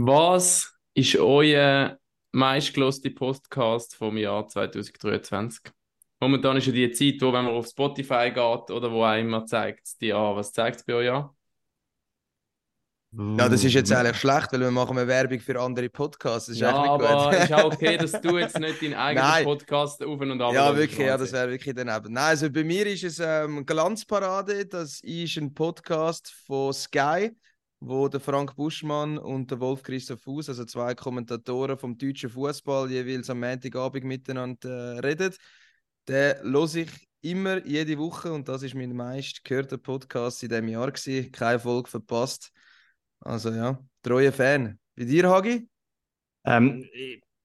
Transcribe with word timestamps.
Was 0.00 0.78
ist 0.94 1.16
euer 1.16 1.98
meistgeloste 2.30 3.10
Podcast 3.10 3.96
vom 3.96 4.16
Jahr 4.16 4.46
2023? 4.46 5.72
Momentan 6.20 6.56
ist 6.56 6.68
ja 6.68 6.72
die 6.72 6.92
Zeit, 6.92 7.20
wo, 7.20 7.32
wenn 7.32 7.46
man 7.46 7.54
auf 7.54 7.66
Spotify 7.66 8.30
geht 8.30 8.70
oder 8.70 8.92
wo 8.92 9.04
auch 9.04 9.18
immer 9.18 9.44
zeigt 9.44 9.88
es 9.88 9.98
dir 9.98 10.16
an. 10.16 10.36
Was 10.36 10.52
zeigt 10.52 10.76
es 10.76 10.84
bei 10.84 10.94
euch 10.94 11.10
an? 11.10 11.30
Ja, 13.10 13.48
das 13.48 13.64
ist 13.64 13.72
jetzt 13.72 13.90
eigentlich 13.90 14.18
schlecht, 14.18 14.52
weil 14.52 14.60
wir 14.60 14.70
machen 14.70 14.96
eine 14.96 15.08
Werbung 15.08 15.40
für 15.40 15.60
andere 15.60 15.88
Podcasts. 15.88 16.46
Das 16.46 16.54
ist 16.54 16.60
ja, 16.60 16.68
eigentlich 16.68 17.00
nicht 17.00 17.10
aber 17.10 17.30
gut. 17.30 17.42
ist 17.42 17.52
auch 17.52 17.64
okay, 17.72 17.96
dass 17.96 18.20
du 18.20 18.38
jetzt 18.38 18.60
nicht 18.60 18.80
deinen 18.80 18.94
eigenen 18.94 19.26
Nein. 19.26 19.44
Podcast 19.46 20.04
auf 20.04 20.20
und 20.20 20.40
ab 20.40 20.52
Ja, 20.54 20.76
wirklich, 20.76 21.08
ja, 21.08 21.16
das 21.16 21.32
wäre 21.32 21.50
wirklich 21.50 21.74
daneben. 21.74 22.12
Nein, 22.12 22.24
also 22.24 22.48
bei 22.48 22.62
mir 22.62 22.86
ist 22.86 23.02
es 23.02 23.18
ähm, 23.18 23.66
Glanzparade. 23.66 24.64
Das 24.66 25.00
ist 25.00 25.36
ein 25.38 25.52
Podcast 25.52 26.30
von 26.46 26.72
Sky, 26.72 27.32
wo 27.80 28.08
der 28.08 28.20
Frank 28.20 28.56
Buschmann 28.56 29.18
und 29.18 29.50
der 29.50 29.60
Wolf 29.60 29.82
Christoph 29.82 30.22
Fuß, 30.22 30.48
also 30.48 30.64
zwei 30.64 30.94
Kommentatoren 30.94 31.78
vom 31.78 31.96
deutschen 31.96 32.30
Fußball, 32.30 32.90
jeweils 32.90 33.30
am 33.30 33.40
Montagabend 33.40 34.04
miteinander 34.04 34.94
äh, 34.94 34.98
reden. 35.00 35.34
Den 36.08 36.36
höre 36.42 36.74
ich 36.74 36.90
immer, 37.20 37.64
jede 37.66 37.98
Woche 37.98 38.32
und 38.32 38.48
das 38.48 38.62
ist 38.62 38.74
mein 38.74 38.94
meist 38.94 39.44
gehörter 39.44 39.78
Podcast 39.78 40.42
in 40.42 40.48
diesem 40.48 40.68
Jahr 40.68 40.90
gewesen. 40.90 41.30
Keine 41.30 41.58
Folge 41.58 41.90
verpasst. 41.90 42.50
Also 43.20 43.50
ja, 43.50 43.78
treuer 44.02 44.32
Fan. 44.32 44.78
Bei 44.96 45.04
dir, 45.04 45.28
Hagi? 45.28 45.68
Ähm, 46.44 46.84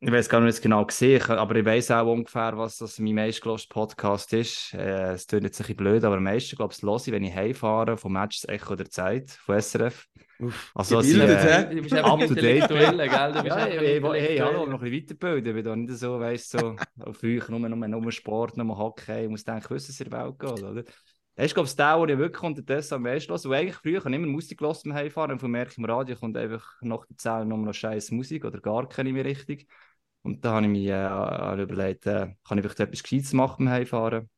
ich 0.04 0.08
ich 0.08 0.14
weiß 0.14 0.30
gar 0.30 0.40
nicht, 0.42 0.50
was 0.50 0.56
ich 0.58 0.62
genau 0.64 0.86
gesehen 0.86 1.18
ich- 1.18 1.30
aber 1.30 1.56
ich 1.56 1.66
weiß 1.66 1.92
auch 1.92 2.12
ungefähr, 2.12 2.58
was 2.58 2.78
das 2.78 3.00
mein 3.00 3.16
meistgelöschter 3.16 3.74
Podcast 3.74 4.34
ist. 4.34 4.74
Äh, 4.74 5.14
es 5.14 5.28
klingt 5.28 5.44
jetzt 5.46 5.60
ein 5.60 5.64
bisschen 5.64 5.78
blöd, 5.78 6.04
aber 6.04 6.18
am 6.18 6.24
meisten, 6.24 6.56
glaube 6.56 6.74
ich, 6.74 6.84
höre 6.84 6.96
ich, 6.98 7.12
wenn 7.12 7.24
ich 7.24 7.34
heimfahre 7.34 7.98
vom 7.98 8.14
Match 8.14 8.42
das 8.42 8.50
Echo 8.50 8.76
der 8.76 8.90
Zeit 8.90 9.32
von 9.32 9.56
SRF. 9.56 10.06
Uff, 10.40 10.72
Also, 10.76 11.00
es 11.00 11.08
gebildet, 11.08 11.40
sind, 11.42 11.50
äh, 11.50 11.68
hä? 11.70 11.76
Du 11.76 11.82
bist 11.82 11.94
einfach 11.94 12.12
Up 12.12 12.20
to 12.20 12.36
date. 12.36 12.70
intellektuell, 12.70 13.10
gell? 13.10 13.32
Du 13.34 13.44
bist 13.44 13.56
Ja, 13.56 13.68
ich, 13.68 13.82
ich, 13.82 14.04
hey, 14.04 14.38
hallo, 14.40 14.66
noch 14.66 14.82
ein 14.82 14.92
bisschen 14.92 15.18
weiterbilden. 15.20 15.58
Ich 15.58 15.64
bin 15.64 15.64
da 15.64 15.76
nicht 15.76 15.94
so, 15.98 16.20
weißt 16.20 16.52
so, 16.52 16.76
früher 17.14 17.44
nur, 17.50 17.60
nur, 17.70 17.88
nur 17.88 18.12
Sport, 18.12 18.58
nur 18.58 18.78
Hockey. 18.78 19.24
Ich 19.24 19.30
muss 19.30 19.44
denken, 19.46 19.74
es 19.74 20.00
in 20.00 20.10
der 20.10 20.26
Welt 20.26 20.40
geht, 20.40 20.64
oder? 20.64 20.84
Das 21.36 21.48
ist, 21.48 21.54
glaube 21.56 21.68
ich, 21.68 21.76
der, 21.76 21.98
den 21.98 22.10
ich 22.10 22.18
wirklich 22.20 22.44
unterdessen 22.44 22.94
am 22.96 23.02
meisten 23.04 23.32
höre. 23.32 23.44
Weil 23.46 23.62
eigentlich 23.62 23.76
früher 23.78 24.00
habe 24.00 24.10
ich 24.10 24.16
immer 24.16 24.28
Musik 24.28 24.60
gehört 24.60 24.84
beim 24.84 24.94
Heimfahren 24.94 25.32
und 25.32 25.40
von 25.40 25.50
merke 25.50 25.74
im 25.78 25.86
Radio 25.86 26.16
kommt 26.16 26.38
einfach 26.38 26.66
nach 26.82 27.06
der 27.06 27.18
Zählung 27.18 27.48
nur 27.48 27.58
noch 27.60 27.74
scheiß 27.74 28.12
Musik 28.12 28.46
oder 28.46 28.60
gar 28.60 28.88
keine 28.88 29.12
mehr 29.14 29.26
richtig. 29.26 29.68
Und 30.24 30.44
da 30.46 30.54
habe 30.54 30.66
ich 30.66 30.72
mir 30.72 30.96
äh, 31.58 31.62
überlegt, 31.62 32.06
äh, 32.08 32.34
kann 32.48 32.58
ich 32.58 32.64
vielleicht 32.64 32.80
etwas 32.80 33.04
Gescheites 33.04 33.34
machen 33.34 33.66
beim 33.66 33.74
Heimfahren? 33.74 34.30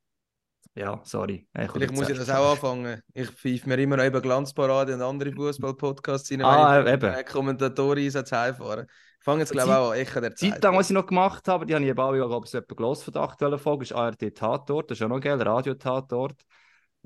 Ja, 0.73 1.00
sorry. 1.03 1.47
Echo 1.53 1.73
Vielleicht 1.73 1.94
muss 1.94 2.09
ich 2.09 2.17
das 2.17 2.30
auch 2.30 2.52
anfangen. 2.52 3.02
Ich 3.14 3.30
pfeife 3.30 3.69
mir 3.69 3.78
immer 3.80 3.95
noch 3.95 4.03
eben 4.03 4.22
Glanzparade 4.22 4.94
und 4.94 5.02
andere 5.02 5.31
Fußball-Podcasts 5.31 6.31
rein, 6.31 6.41
Ah, 6.41 6.83
wenn 6.83 6.88
ich 6.88 6.94
eben. 7.03 7.13
äh, 7.13 7.23
Kommentatoren 7.23 8.00
einsatz 8.03 8.31
heimfahren. 8.33 8.86
Ich 8.89 9.23
fange 9.23 9.39
jetzt, 9.41 9.52
glaube 9.53 9.69
ich, 9.69 9.75
auch 9.75 9.91
an. 9.91 9.97
Echo 9.97 10.19
der 10.19 10.31
Die 10.31 10.50
Zeit. 10.52 10.63
Lang, 10.63 10.75
was 10.75 10.89
ich 10.89 10.94
noch 10.94 11.06
gemacht 11.06 11.47
habe, 11.47 11.66
die 11.66 11.73
habe 11.73 11.83
ich 11.86 11.89
eben 11.89 12.00
auch, 12.00 12.11
glaube 12.11 12.45
ich, 12.45 12.52
so 12.52 12.58
etwa 12.58 12.75
gehört 12.75 12.97
von 12.97 13.13
der 13.13 13.22
aktuellen 13.22 13.58
Folge, 13.59 13.83
ist 13.83 13.94
ARD 13.94 14.31
Tatort, 14.31 14.91
das 14.91 14.97
ist 15.00 15.03
auch 15.03 15.08
noch 15.08 15.22
geil, 15.22 15.41
Radio 15.41 15.75
Tatort. 15.75 16.41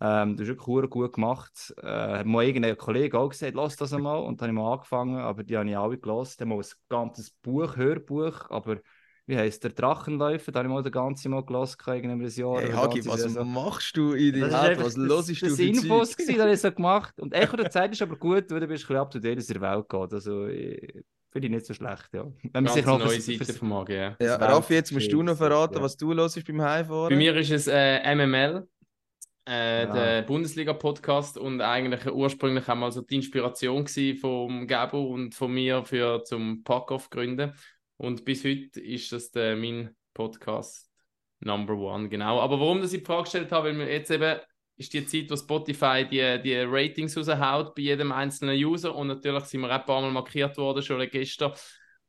Ähm, 0.02 0.38
das 0.38 0.48
ist 0.48 0.58
wirklich 0.58 0.90
gut 0.90 1.14
gemacht. 1.14 1.74
Äh, 1.82 1.88
hat 1.88 2.26
mal 2.26 2.44
irgendein 2.46 2.78
Kollege 2.78 3.18
auch 3.20 3.30
gesagt, 3.30 3.56
lass 3.56 3.76
das 3.76 3.94
einmal. 3.94 4.20
Und 4.24 4.42
dann 4.42 4.50
habe 4.50 4.58
ich 4.58 4.64
mal 4.64 4.74
angefangen, 4.74 5.18
aber 5.18 5.44
die 5.44 5.58
habe 5.58 5.70
ich 5.70 5.78
alle 5.78 5.98
gelesen. 5.98 6.36
Dann 6.40 6.48
mal 6.50 6.58
ein 6.60 6.66
ganzes 6.90 7.32
Buch, 7.32 7.76
Hörbuch, 7.76 8.50
aber 8.50 8.78
wie 9.28 9.38
heisst 9.38 9.64
der 9.64 9.72
Drachenläufer, 9.72 10.52
da 10.52 10.60
habe 10.60 10.70
ich 10.70 10.74
mal 10.74 10.82
den 10.82 10.92
ganzen 10.92 11.32
Mal 11.32 11.44
gelesen, 11.46 11.78
irgendein 11.86 12.28
Jahr. 12.30 12.62
Hey, 12.62 12.72
Hagi, 12.72 13.06
was 13.06 13.22
Saison. 13.22 13.54
machst 13.54 13.96
du 13.96 14.14
in 14.14 14.40
Das 14.40 14.50
deinem 14.50 14.62
Head? 14.62 14.70
einfach- 14.72 14.86
Was 14.86 14.94
das- 14.96 15.04
hörst 15.08 15.30
du 15.30 15.46
das 15.46 15.56
für 15.56 15.64
Infos 15.64 16.16
da 16.16 16.42
habe 16.44 16.52
ich 16.54 16.62
so 16.62 16.72
gemacht. 16.72 17.20
Und 17.20 17.34
Echo 17.34 17.56
der 17.58 17.70
Zeit 17.72 17.92
ist 17.92 18.02
aber 18.02 18.16
gut, 18.16 18.50
weil 18.50 18.60
du 18.62 18.68
bist 18.68 18.86
ein 18.86 18.88
bisschen 18.88 18.96
up 18.96 19.12
to 19.12 19.20
date, 19.20 19.40
in 19.48 19.54
der 19.54 19.62
Welt 19.62 19.88
geht. 19.90 20.14
Also, 20.14 20.48
ich- 20.48 20.94
finde 21.32 21.48
ich 21.48 21.54
nicht 21.54 21.66
so 21.68 21.76
schlecht, 21.76 22.10
ja. 22.12 22.26
Wenn 22.54 22.64
man 22.64 22.74
sich 22.74 22.84
noch 22.84 22.98
neue 22.98 23.22
Seite 23.22 23.46
fürs- 23.46 23.58
vom 23.58 23.72
AG, 23.74 23.90
ja. 23.90 24.16
Ja, 24.20 24.36
Raffi, 24.38 24.74
jetzt 24.74 24.92
musst 24.92 25.12
du 25.14 25.22
noch 25.22 25.38
verraten, 25.38 25.76
ja. 25.76 25.82
was 25.84 25.96
du 25.96 26.12
hörst 26.12 26.44
beim 26.48 26.60
Heimfahren. 26.64 27.10
Bei 27.10 27.16
mir 27.16 27.36
ist 27.36 27.52
es 27.52 27.68
äh, 27.68 28.16
MML, 28.16 28.68
äh, 29.48 29.84
Ja. 29.84 29.94
der 29.94 30.22
Bundesliga-Podcast 30.24 31.38
und 31.38 31.62
eigentlich 31.62 32.06
ursprünglich 32.12 32.68
einmal 32.68 32.92
so 32.92 33.02
die 33.02 33.16
Inspiration 33.16 33.86
vom 34.20 34.68
Gabo 34.68 35.14
und 35.14 35.36
von 35.36 35.52
mir 35.54 35.84
für 35.86 36.24
zum 36.24 36.64
Pack-Off 36.64 37.10
gründen. 37.10 37.54
Und 37.98 38.26
bis 38.26 38.44
heute 38.44 38.80
ist 38.80 39.12
das 39.12 39.32
der, 39.32 39.56
mein 39.56 39.96
Podcast 40.14 40.90
Number 41.42 41.74
One, 41.76 42.10
genau. 42.10 42.40
Aber 42.40 42.60
warum 42.60 42.82
das 42.82 42.94
ich 42.94 43.00
die 43.00 43.06
Frage 43.06 43.24
gestellt 43.24 43.52
habe, 43.52 43.70
weil 43.70 43.78
wir 43.78 43.92
jetzt 43.92 44.12
eben 44.12 44.40
ist 44.80 44.94
die 44.94 45.06
Zeit, 45.06 45.30
wo 45.30 45.36
Spotify 45.36 46.08
die, 46.10 46.42
die 46.42 46.56
Ratings 46.56 47.18
raushaut 47.18 47.76
bei 47.76 47.82
jedem 47.82 48.14
einzelnen 48.14 48.56
User 48.56 48.96
und 48.96 49.08
natürlich 49.08 49.44
sind 49.44 49.62
wir 49.62 49.68
auch 49.68 49.80
ein 49.80 49.86
paar 49.86 50.02
Mal 50.02 50.12
markiert 50.12 50.58
worden, 50.58 50.82
schon 50.82 51.06
gestern. 51.10 51.52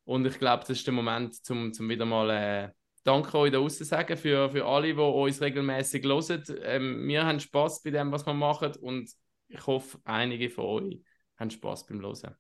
Und 0.05 0.25
ich 0.27 0.39
glaube, 0.39 0.61
das 0.61 0.71
ist 0.71 0.87
der 0.87 0.95
Moment, 0.95 1.35
zum, 1.45 1.73
zum 1.73 1.89
wieder 1.89 2.05
mal 2.05 2.31
äh, 2.31 2.71
Danke 3.03 3.39
euch 3.39 3.51
da 3.51 3.59
draussen 3.59 3.87
sagen 3.87 4.17
für, 4.17 4.51
für 4.51 4.67
alle, 4.67 4.95
die 4.95 5.01
uns 5.01 5.41
regelmäßig 5.41 6.05
hören. 6.05 6.45
Ähm, 6.63 7.09
wir 7.09 7.25
haben 7.25 7.41
Spaß 7.41 7.83
bei 7.83 7.91
dem, 7.91 8.13
was 8.13 8.27
wir 8.27 8.35
machen 8.35 8.73
und 8.81 9.11
ich 9.49 9.67
hoffe, 9.67 9.99
einige 10.05 10.51
von 10.51 10.65
euch 10.65 11.01
haben 11.37 11.51
Spaß 11.51 11.87
beim 11.87 12.03
Hören. 12.03 12.37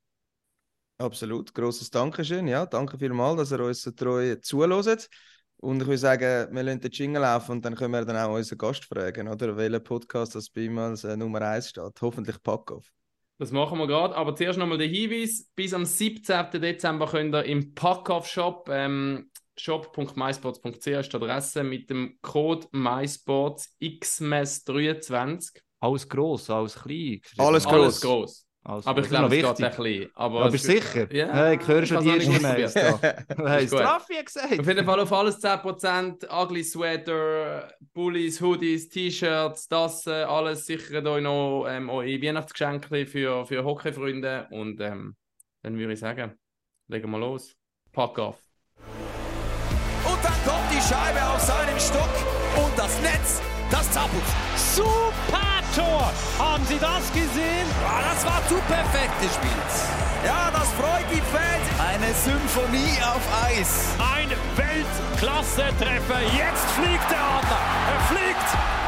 Absolut, 0.99 1.55
grosses 1.55 1.91
Dankeschön. 1.91 2.47
Ja, 2.47 2.67
danke 2.67 2.99
vielmals, 2.99 3.39
dass 3.39 3.53
ihr 3.53 3.65
uns 3.65 3.81
so 3.81 3.91
treu 3.91 4.37
zuhört. 4.37 5.09
Und 5.57 5.81
ich 5.81 5.87
würde 5.87 5.99
sagen, 5.99 6.55
wir 6.55 6.63
lassen 6.63 6.81
den 6.81 6.91
Jingle 6.91 7.23
laufen 7.23 7.53
und 7.53 7.65
dann 7.65 7.75
können 7.75 7.93
wir 7.93 8.05
dann 8.05 8.17
auch 8.17 8.35
unseren 8.35 8.59
Gast 8.59 8.85
fragen, 8.85 9.29
oder? 9.29 9.57
Welcher 9.57 9.81
Podcast 9.81 10.35
das 10.35 10.51
bei 10.51 10.63
ihm 10.63 10.79
als 10.79 11.05
äh, 11.05 11.17
Nummer 11.17 11.43
1 11.43 11.71
steht. 11.71 12.01
Hoffentlich 12.01 12.43
Packoff. 12.43 12.87
Das 13.39 13.51
machen 13.51 13.79
wir 13.79 13.87
gerade. 13.87 14.15
Aber 14.15 14.35
zuerst 14.35 14.59
nochmal 14.59 14.77
der 14.77 14.89
Hinweis: 14.89 15.51
bis 15.55 15.73
am 15.73 15.87
17. 15.87 16.61
Dezember 16.61 17.07
könnt 17.07 17.35
ihr 17.35 17.45
im 17.45 17.75
Pack-Off-Shop 17.75 18.69
ähm, 18.71 19.30
shop.mysports.ch 19.61 20.87
ist 20.87 21.13
die 21.13 21.17
Adresse 21.17 21.63
mit 21.63 21.89
dem 21.91 22.19
Code 22.23 22.67
MySports 22.73 23.77
XMES23. 23.81 25.61
Alles 25.81 26.09
gross, 26.09 26.51
alles 26.51 26.75
klein. 26.75 27.21
Alles 27.39 27.67
Alles 27.67 28.01
gross. 28.01 28.01
groß. 28.01 28.47
Alles 28.63 28.87
Aber 28.87 29.01
ich 29.01 29.09
gross. 29.09 29.19
glaube, 29.19 29.27
es 29.27 29.33
geht 29.33 29.43
noch 29.43 29.51
ein 29.51 29.73
wichtig. 29.79 29.85
bisschen. 29.87 30.11
Aber 30.15 30.55
ist- 30.55 30.65
sicher? 30.65 31.15
Ja. 31.15 31.33
Hey, 31.33 31.57
ich 31.59 31.67
höre 31.67 31.87
schon 31.87 32.07
E-Mails 32.07 32.75
da. 32.75 32.93
Du 33.37 33.49
hast. 33.49 33.73
Raffi 33.73 34.23
gesagt. 34.23 34.61
Auf 34.61 34.67
jeden 34.67 34.85
Fall 34.85 35.01
auf 35.01 35.13
alles 35.13 35.43
10%, 35.43 36.29
Ugly 36.45 36.63
Sweater, 36.65 37.73
Bullies, 37.95 38.39
Hoodies, 38.43 38.91
T-Shirts, 38.91 39.67
das 39.69 40.07
äh, 40.07 40.11
alles 40.25 40.67
sichert 40.67 41.07
euch 41.07 41.23
noch 41.23 41.65
ähm, 41.67 41.89
eure 41.89 42.21
Weihnachtsgeschenke 42.23 43.07
für, 43.07 43.47
für 43.47 43.65
Hockeyfreunde 43.65 44.49
und 44.51 44.79
ähm, 44.83 45.17
dann 45.63 45.79
würde 45.79 45.95
ich 45.95 45.99
sagen, 46.01 46.39
legen 46.89 47.11
wir 47.11 47.19
los. 47.19 47.57
Pack 47.93 48.19
auf. 48.19 48.39
Scheibe 50.91 51.25
auf 51.25 51.41
seinen 51.41 51.79
Stock 51.79 52.11
und 52.57 52.77
das 52.77 53.01
Netz, 53.01 53.41
das 53.71 53.89
Zappelt. 53.93 54.25
Super 54.57 55.63
Tor! 55.73 56.11
Haben 56.37 56.65
Sie 56.65 56.81
das 56.81 57.13
gesehen? 57.13 57.69
Ah, 57.87 58.03
das 58.11 58.27
war 58.27 58.45
zu 58.49 58.57
perfekt 58.67 59.15
gespielt. 59.23 59.73
Ja, 60.27 60.51
das 60.51 60.69
freut 60.73 61.07
die 61.13 61.21
Fans. 61.31 61.65
Eine 61.79 62.13
Symphonie 62.13 62.99
auf 63.05 63.23
Eis. 63.47 63.95
Ein 64.01 64.31
Weltklasse-Treffer. 64.57 66.23
Jetzt 66.37 66.67
fliegt 66.73 67.09
der 67.09 67.23
Adler. 67.23 67.61
Er 67.95 68.01
fliegt. 68.09 68.81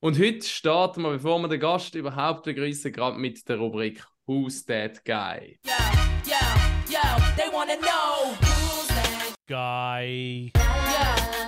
Und 0.00 0.18
heute 0.18 0.44
starten 0.44 1.02
wir, 1.02 1.10
bevor 1.10 1.38
wir 1.38 1.46
den 1.48 1.60
Gast 1.60 1.94
überhaupt 1.94 2.42
begrüßen, 2.42 2.92
gerade 2.92 3.16
mit 3.16 3.48
der 3.48 3.58
Rubrik 3.58 4.04
Who's 4.26 4.66
That 4.66 5.04
Guy? 5.04 5.60
Yo, 5.64 5.85
they 7.36 7.48
wanna 7.52 7.76
know 7.76 8.34
who's 8.40 8.88
that? 8.88 9.34
Guy, 9.48 10.50
Yo, 10.56 10.62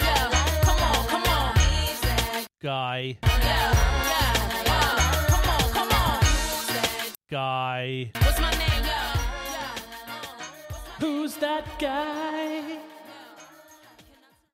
yo, 0.04 0.30
come 0.62 0.82
on, 0.82 1.06
come 1.08 1.24
on. 1.24 1.56
Who's 1.56 2.00
that? 2.00 2.46
Guy, 2.60 3.18
Yo, 3.22 3.28
yo, 3.48 3.60
yo, 4.68 4.80
come 5.32 5.48
on, 5.50 5.66
come 5.72 5.92
on. 5.92 6.20
Who's 6.24 6.66
that? 6.68 7.14
Guy. 7.30 8.10
What's 8.20 8.40
my 8.40 8.50
name? 8.50 8.84
Yo, 8.84 9.00
uh, 10.60 11.00
Who's 11.00 11.36
that 11.38 11.64
guy? 11.78 12.78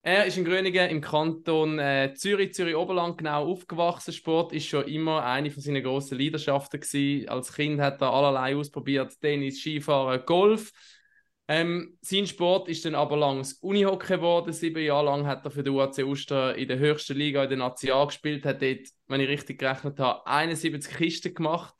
Er 0.07 0.27
ist 0.27 0.37
in 0.37 0.45
Gröningen 0.45 0.91
im 0.91 1.01
Kanton 1.01 1.79
äh, 1.79 2.13
Zürich, 2.15 2.53
Zürich-Oberland 2.53 3.17
genau 3.17 3.51
aufgewachsen. 3.51 4.13
Sport 4.13 4.53
ist 4.53 4.67
schon 4.67 4.85
immer 4.87 5.25
eine 5.25 5.51
von 5.51 5.63
seinen 5.63 5.83
grossen 5.83 6.19
Leidenschaften 6.19 6.79
gewesen. 6.81 7.27
Als 7.31 7.55
Kind 7.55 7.81
hat 7.81 8.03
er 8.03 8.13
allerlei 8.13 8.55
ausprobiert: 8.55 9.19
Tennis, 9.19 9.61
Skifahren, 9.61 10.21
Golf. 10.27 10.73
Ähm, 11.47 11.99
sein 12.01 12.27
Sport 12.27 12.69
ist 12.69 12.87
dann 12.87 12.95
aber 12.95 13.19
langs 13.19 13.55
Unihockey 13.55 14.17
geworden. 14.17 14.53
Sieben 14.53 14.83
Jahre 14.83 15.07
lang 15.07 15.27
hat 15.27 15.45
er 15.45 15.51
für 15.51 15.63
den 15.63 15.75
UAC 15.75 15.99
Uster 15.99 16.55
in 16.57 16.69
der 16.69 16.79
höchsten 16.79 17.17
Liga 17.17 17.43
in 17.43 17.51
der 17.51 17.59
Nazi 17.59 17.91
A 17.91 18.05
gespielt. 18.07 18.47
Hat 18.47 18.63
dort, 18.63 18.89
wenn 19.09 19.21
ich 19.21 19.29
richtig 19.29 19.59
gerechnet 19.59 19.99
habe, 19.99 20.27
71 20.27 20.95
Kisten 20.97 21.35
gemacht. 21.35 21.75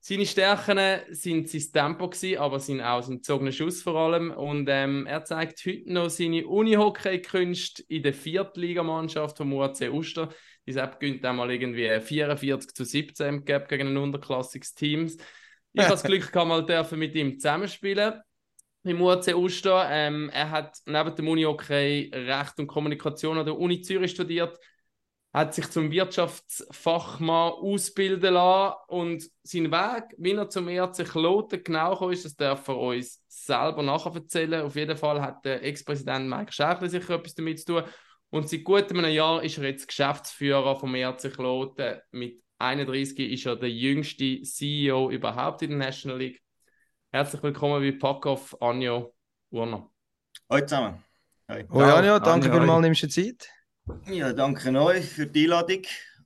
Seine 0.00 0.26
Stärken 0.26 0.78
sind 1.10 1.48
sein 1.48 1.72
Tempo 1.72 2.08
gewesen, 2.08 2.38
aber 2.38 2.60
sind 2.60 2.80
auch 2.80 3.02
sein 3.02 3.16
gezogener 3.16 3.52
Schuss 3.52 3.82
vor 3.82 3.96
allem. 3.96 4.32
Und 4.32 4.68
ähm, 4.68 5.06
er 5.06 5.24
zeigt 5.24 5.64
heute 5.66 5.92
noch 5.92 6.10
seine 6.10 6.46
Unihockey-Künste 6.46 7.84
in 7.88 8.02
der 8.02 8.14
Viertligamannschaft 8.14 9.36
vom 9.36 9.52
UAC 9.52 9.92
Uster. 9.92 10.30
Die 10.66 10.72
Sepp 10.72 10.98
gönnt 10.98 11.24
einmal 11.24 11.50
irgendwie 11.52 12.00
44 12.00 12.74
zu 12.74 12.84
17 12.84 13.26
im 13.26 13.44
Gap 13.44 13.68
gegen 13.68 13.88
ein 13.88 13.96
unterklassiges 13.96 14.74
Team. 14.74 15.06
Ich 15.72 15.82
habe 15.82 15.90
das 15.90 16.02
Glück 16.04 16.32
gehabt, 16.32 16.48
mal 16.48 16.66
dürfen 16.66 16.98
mit 16.98 17.14
ihm 17.14 17.38
zusammenspielen 17.38 18.20
im 18.86 19.00
UAC 19.00 19.34
Uster. 19.34 19.88
Ähm, 19.90 20.30
er 20.30 20.50
hat 20.50 20.78
neben 20.86 21.14
dem 21.14 21.28
Uni 21.28 21.42
Hockey 21.42 22.10
Recht 22.12 22.58
und 22.58 22.66
Kommunikation 22.66 23.38
an 23.38 23.46
der 23.46 23.58
Uni 23.58 23.80
Zürich 23.80 24.12
studiert, 24.12 24.58
hat 25.32 25.54
sich 25.54 25.68
zum 25.70 25.90
Wirtschaftsfachmann 25.90 27.52
ausbilden 27.52 28.34
lassen 28.34 28.76
und 28.88 29.22
sein 29.42 29.70
Weg, 29.70 30.04
wie 30.16 30.32
er 30.32 30.48
zum 30.48 30.68
ERC 30.68 31.04
Kloten 31.04 31.62
genau 31.62 31.90
gekommen 31.90 32.12
ist, 32.12 32.24
das 32.24 32.36
darf 32.36 32.66
er 32.68 32.78
uns 32.78 33.22
selber 33.28 33.82
nachher 33.82 34.14
erzählen. 34.14 34.62
Auf 34.62 34.76
jeden 34.76 34.96
Fall 34.96 35.20
hat 35.20 35.44
der 35.44 35.62
Ex-Präsident 35.62 36.28
Mike 36.28 36.52
Schächli 36.52 36.88
sicher 36.88 37.14
etwas 37.14 37.34
damit 37.34 37.60
zu 37.60 37.66
tun. 37.66 37.82
Und 38.30 38.48
seit 38.48 38.64
gut 38.64 38.90
einem 38.90 39.12
Jahr 39.12 39.42
ist 39.42 39.58
er 39.58 39.64
jetzt 39.64 39.88
Geschäftsführer 39.88 40.76
vom 40.76 40.94
ERC 40.94 41.32
Kloten. 41.32 42.00
Mit 42.12 42.42
31 42.58 43.18
ist 43.32 43.46
er 43.46 43.56
der 43.56 43.70
jüngste 43.70 44.42
CEO 44.42 45.10
überhaupt 45.10 45.62
in 45.62 45.70
der 45.70 45.78
National 45.78 46.18
League. 46.18 46.40
Herzlich 47.16 47.42
willkommen 47.42 47.80
bei 47.80 47.92
Packoff, 47.98 48.54
Anjo 48.60 49.14
Urner. 49.48 49.90
Hallo 50.50 50.66
zusammen. 50.66 51.02
Ja, 51.48 52.04
ja, 52.04 52.18
danke 52.20 52.52
vielmals, 52.52 52.82
nimmst 52.82 53.04
du 53.04 53.08
Zeit. 53.08 53.48
Ja, 54.04 54.34
danke 54.34 54.70
euch 54.78 55.06
für 55.06 55.26
die 55.26 55.44
Einladung. 55.44 55.80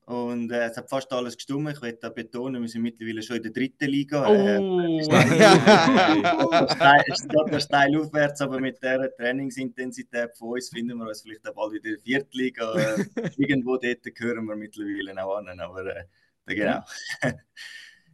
Und 0.07 0.51
äh, 0.51 0.65
es 0.65 0.77
hat 0.77 0.91
fast 0.91 1.13
alles 1.13 1.37
gestimmt. 1.37 1.71
Ich 1.71 1.81
möchte 1.81 2.11
betonen, 2.11 2.61
wir 2.61 2.69
sind 2.69 2.83
mittlerweile 2.83 3.23
schon 3.23 3.37
in 3.37 3.43
der 3.45 3.53
dritten 3.53 3.89
Liga. 3.89 4.27
Äh, 4.35 4.59
Oh, 4.59 5.01
steil- 6.75 7.05
es 7.07 7.23
geht 7.29 7.53
noch 7.53 7.61
steil 7.61 7.97
aufwärts, 7.97 8.41
aber 8.41 8.59
mit 8.59 8.83
der 8.83 9.15
Trainingsintensität 9.15 10.37
von 10.37 10.49
uns 10.55 10.71
finden 10.71 10.99
wir 10.99 11.07
uns 11.07 11.23
vielleicht 11.23 11.49
auch 11.49 11.55
bald 11.55 11.73
wieder 11.75 11.91
in 11.91 11.95
der 11.95 12.03
vierten 12.03 12.37
Liga. 12.37 12.75
Äh, 12.75 13.31
irgendwo 13.37 13.77
dort 13.77 14.03
gehören 14.13 14.45
wir 14.47 14.57
mittlerweile 14.57 15.25
auch 15.25 15.37
an. 15.37 15.61
Aber 15.61 15.87
äh, 15.87 16.05
genau. 16.47 16.81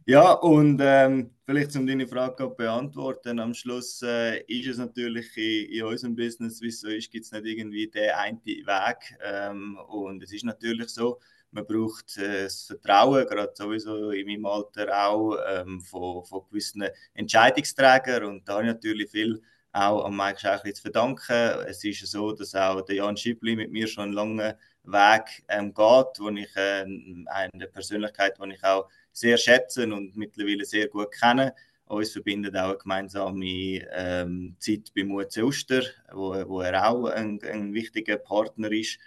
Ja, 0.09 0.31
und 0.31 0.79
ähm, 0.81 1.31
vielleicht 1.45 1.75
um 1.75 1.85
deine 1.85 2.07
Frage 2.07 2.37
zu 2.37 2.55
beantworten, 2.55 3.39
am 3.39 3.53
Schluss 3.53 4.01
äh, 4.01 4.39
ist 4.43 4.67
es 4.67 4.77
natürlich 4.77 5.35
in, 5.35 5.69
in 5.69 5.83
unserem 5.83 6.15
Business, 6.15 6.61
wie 6.61 6.69
es 6.69 6.79
so 6.79 6.87
ist, 6.87 7.11
gibt 7.11 7.25
es 7.25 7.33
nicht 7.33 7.45
irgendwie 7.45 7.89
den 7.89 8.11
einen 8.11 8.41
Weg. 8.45 9.17
Ähm, 9.21 9.77
und 9.89 10.23
es 10.23 10.31
ist 10.31 10.45
natürlich 10.45 10.87
so, 10.91 11.19
man 11.51 11.65
braucht 11.67 12.15
äh, 12.15 12.43
das 12.43 12.67
Vertrauen, 12.67 13.27
gerade 13.27 13.51
sowieso 13.53 14.11
in 14.11 14.27
meinem 14.27 14.45
Alter 14.45 15.09
auch, 15.09 15.35
ähm, 15.45 15.81
von, 15.81 16.23
von 16.23 16.43
gewissen 16.49 16.85
Entscheidungsträgern. 17.13 18.23
Und 18.23 18.47
da 18.47 18.53
habe 18.53 18.63
ich 18.63 18.67
natürlich 18.73 19.11
viel 19.11 19.41
auch 19.73 20.05
an 20.05 20.15
Mike 20.15 20.39
Schächli 20.39 20.73
zu 20.73 20.83
verdanken. 20.83 21.65
Es 21.67 21.83
ist 21.83 22.07
so, 22.07 22.31
dass 22.31 22.55
auch 22.55 22.79
der 22.79 22.95
Jan 22.95 23.17
Schibli 23.17 23.57
mit 23.57 23.71
mir 23.73 23.87
schon 23.87 24.05
einen 24.05 24.13
langen 24.13 24.53
Weg 24.83 25.43
ähm, 25.49 25.73
geht, 25.73 26.19
wo 26.19 26.29
ich 26.29 26.55
äh, 26.55 26.85
eine 27.25 27.67
Persönlichkeit, 27.67 28.37
die 28.41 28.53
ich 28.53 28.63
auch 28.63 28.87
sehr 29.17 29.37
schätze 29.37 29.91
und 29.91 30.15
mittlerweile 30.15 30.63
sehr 30.63 30.87
gut 30.87 31.11
kenne. 31.11 31.53
Uns 31.85 32.11
verbindet 32.11 32.55
auch 32.55 32.69
eine 32.69 32.77
gemeinsame 32.77 33.87
ähm, 33.91 34.55
Zeit 34.59 34.91
beim 34.95 35.11
UC 35.11 35.37
Uster, 35.37 35.81
wo, 36.11 36.33
wo 36.47 36.61
er 36.61 36.87
auch 36.87 37.05
ein, 37.05 37.39
ein 37.43 37.73
wichtiger 37.73 38.17
Partner 38.17 38.71
ist. 38.71 38.99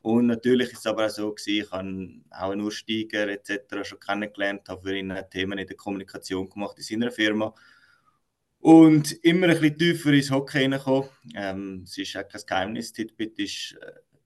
Und 0.00 0.28
natürlich 0.28 0.72
ist 0.72 0.78
es 0.78 0.86
aber 0.86 1.06
auch 1.06 1.10
so 1.10 1.32
gewesen, 1.32 1.64
ich 1.64 1.70
habe 1.70 2.46
auch 2.46 2.52
einen 2.52 2.62
Ursteiger 2.62 3.28
etc. 3.28 3.82
schon 3.82 4.00
kennengelernt, 4.00 4.68
habe 4.68 4.82
für 4.82 4.96
ihn 4.96 5.12
Themen 5.30 5.58
in 5.58 5.66
der 5.66 5.76
Kommunikation 5.76 6.48
gemacht 6.48 6.78
in 6.78 6.84
seiner 6.84 7.10
Firma. 7.10 7.52
Und 8.60 9.12
immer 9.24 9.48
ein 9.48 9.60
bisschen 9.60 9.78
tiefer 9.78 10.12
ins 10.12 10.30
Hockey 10.30 10.58
reingekommen. 10.58 11.10
Ähm, 11.34 11.82
es 11.84 11.98
ist 11.98 12.16
auch 12.16 12.26
kein 12.26 12.42
Geheimnis, 12.46 12.92
Titbit 12.92 13.38
ist, 13.38 13.76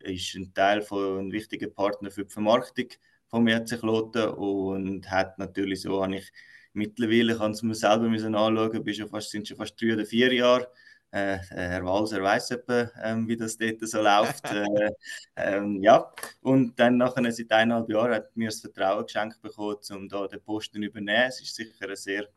äh, 0.01 0.13
ist 0.13 0.35
ein 0.35 0.53
Teil 0.55 0.83
von 0.83 1.19
einem 1.19 1.33
wichtigen 1.33 1.73
Partner 1.73 2.11
für 2.11 2.25
die 2.25 2.33
Vermarktung 2.33 2.89
vom 3.33 3.47
Kloten 3.47 4.29
und 4.29 5.11
hat 5.11 5.39
natürlich 5.39 5.81
so, 5.81 6.03
habe 6.03 6.17
ich 6.17 6.31
mittlerweile, 6.75 7.37
kann 7.37 7.53
es 7.53 7.63
mir 7.63 7.75
selber 7.75 8.09
müssen 8.09 8.35
anschauen, 8.35 8.85
bin 8.85 8.95
schon 8.95 9.09
fast, 9.09 9.31
sind 9.31 9.49
schon 9.49 9.57
fast 9.57 9.81
drei 9.81 9.95
oder 9.95 10.05
vier 10.05 10.33
Jahre. 10.35 10.69
Äh, 11.11 11.39
Herr 11.49 11.85
Walser 11.85 12.23
weiß 12.23 12.51
etwa, 12.53 12.91
ähm, 13.03 13.27
wie 13.29 13.37
das 13.37 13.57
dort 13.57 13.81
so 13.89 14.03
läuft. 14.03 14.45
äh, 14.53 14.91
ähm, 15.37 15.83
ja, 15.83 16.13
und 16.43 16.79
dann 16.79 16.99
nachher, 16.99 17.33
seit 17.33 17.51
eineinhalb 17.53 17.89
Jahren, 17.89 18.15
hat 18.15 18.37
mir 18.37 18.49
das 18.49 18.61
Vertrauen 18.61 19.07
geschenkt 19.07 19.41
bekommen, 19.41 19.79
um 19.93 20.09
da 20.09 20.27
den 20.27 20.43
Posten 20.43 20.83
zu 20.83 20.89
übernehmen. 20.89 21.29
Es 21.29 21.41
ist 21.41 21.55
sicher 21.55 21.87
eine 21.87 21.97
sehr 21.97 22.29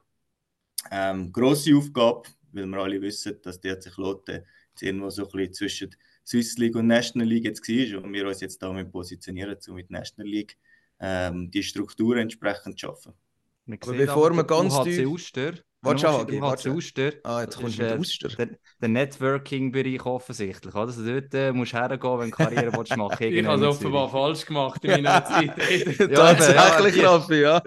ähm, 0.92 1.32
grosse 1.32 1.76
Aufgabe, 1.76 2.24
weil 2.54 2.68
wir 2.68 2.78
alle 2.78 3.02
wissen, 3.02 3.38
dass 3.42 3.60
die 3.60 3.76
Kloten 3.76 4.46
jetzt 4.72 4.82
irgendwo 4.82 5.10
so 5.10 5.24
ein 5.26 5.32
bisschen 5.32 5.54
zwischen 5.54 5.96
Swiss 6.26 6.58
League 6.58 6.76
und 6.76 6.88
National 6.88 7.28
League 7.28 7.46
jetzt 7.46 7.68
war 7.68 8.04
und 8.04 8.14
wir 8.14 8.28
uns 8.28 8.42
jetzt 8.42 8.62
damit 8.62 8.92
positionieren, 8.92 9.58
um 9.68 9.76
mit 9.76 9.92
National 9.92 10.30
League 10.30 10.58
ähm, 11.00 11.52
die 11.52 11.64
Struktur 11.64 12.18
entsprechend 12.18 12.80
zu 12.80 12.88
schaffen. 12.88 13.14
Man 13.66 13.80
Aber 13.82 13.94
bevor 13.94 14.32
der 14.32 14.44
ganz 14.44 14.74
tief- 14.84 15.08
Uster, 15.08 15.54
Warte 15.82 16.08
warte 16.42 16.64
schon. 16.64 16.78
Uster, 16.78 17.12
Ah, 17.24 17.42
jetzt 17.42 17.58
kommst 17.58 17.78
du 17.78 17.84
mit 17.84 18.00
Uster. 18.00 18.30
Der, 18.30 18.50
der 18.82 18.90
Networking-Bereich 18.90 20.04
offensichtlich, 20.06 20.74
oder? 20.74 20.82
Also 20.88 21.06
dort 21.06 21.34
äh, 21.34 21.52
musst 21.52 21.74
du 21.74 21.78
hergehen, 21.78 22.20
wenn 22.20 22.32
du 22.32 22.36
Karriere 22.36 22.72
willst 22.74 22.96
machen 22.96 23.24
ich 23.24 23.36
irgendwann 23.36 23.62
habe 23.62 23.68
es 23.68 23.82
in 23.82 23.88
offenbar 23.88 24.10
falsch 24.10 24.46
gemacht 24.46 24.84
in 24.84 24.92
meiner 25.04 25.26
Zeit. 25.26 25.56
Ja, 26.00 26.34
Tatsächlich, 26.34 26.96
ja, 26.96 27.16
Raffi, 27.16 27.42
ja. 27.42 27.62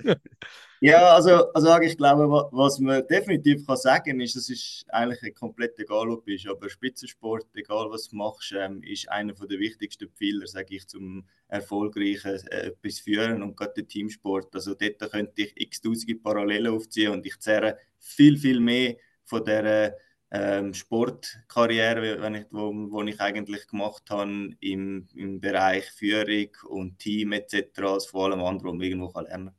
Ja, 0.81 1.15
also, 1.15 1.53
also 1.55 1.81
ich 1.81 1.97
glaube, 1.97 2.31
wa- 2.31 2.49
was 2.53 2.79
man 2.79 3.05
definitiv 3.09 3.67
kann 3.67 3.77
sagen 3.77 4.21
ist, 4.21 4.37
es 4.37 4.49
ist 4.49 4.85
eigentlich 4.89 5.35
komplett 5.35 5.77
egal, 5.79 6.09
ob 6.11 6.25
du 6.25 6.33
aber 6.51 6.69
Spitzensport, 6.71 7.47
egal 7.55 7.91
was 7.91 8.09
du 8.09 8.17
machst, 8.17 8.53
ähm, 8.57 8.83
ist 8.85 9.09
einer 9.09 9.33
der 9.35 9.59
wichtigsten 9.59 10.09
Pfeiler, 10.11 10.47
sage 10.47 10.77
ich, 10.77 10.87
zum 10.87 11.27
erfolgreichen 11.49 12.37
äh, 12.49 12.69
etwas 12.69 13.01
führen 13.01 13.43
und 13.43 13.57
gerade 13.57 13.73
der 13.75 13.89
Teamsport. 13.89 14.55
Also 14.55 14.75
dort 14.75 14.99
könnte 15.11 15.43
ich 15.43 15.53
x-tausende 15.61 16.15
Parallelen 16.15 16.73
aufziehen 16.73 17.13
und 17.13 17.27
ich 17.27 17.39
zehre 17.41 17.79
viel, 17.99 18.37
viel 18.39 18.61
mehr 18.61 18.97
von 19.25 19.45
der 19.45 19.97
ähm, 20.31 20.75
Sportkarriere, 20.75 22.21
wenn 22.23 22.35
ich, 22.37 22.47
wo, 22.51 22.73
wo 22.91 23.03
ich 23.03 23.21
eigentlich 23.21 23.67
gemacht 23.67 24.05
habe 24.11 24.51
im, 24.61 25.09
im 25.15 25.41
Bereich 25.41 25.91
Führung 25.91 26.51
und 26.69 26.99
Team 27.01 27.33
etc., 27.33 27.95
als 27.95 28.07
vor 28.07 28.27
allem 28.27 28.41
anderen, 28.45 28.75
was 28.75 28.79
man 28.79 28.83
irgendwo 28.83 29.21
lernen 29.21 29.47
kann. 29.49 29.58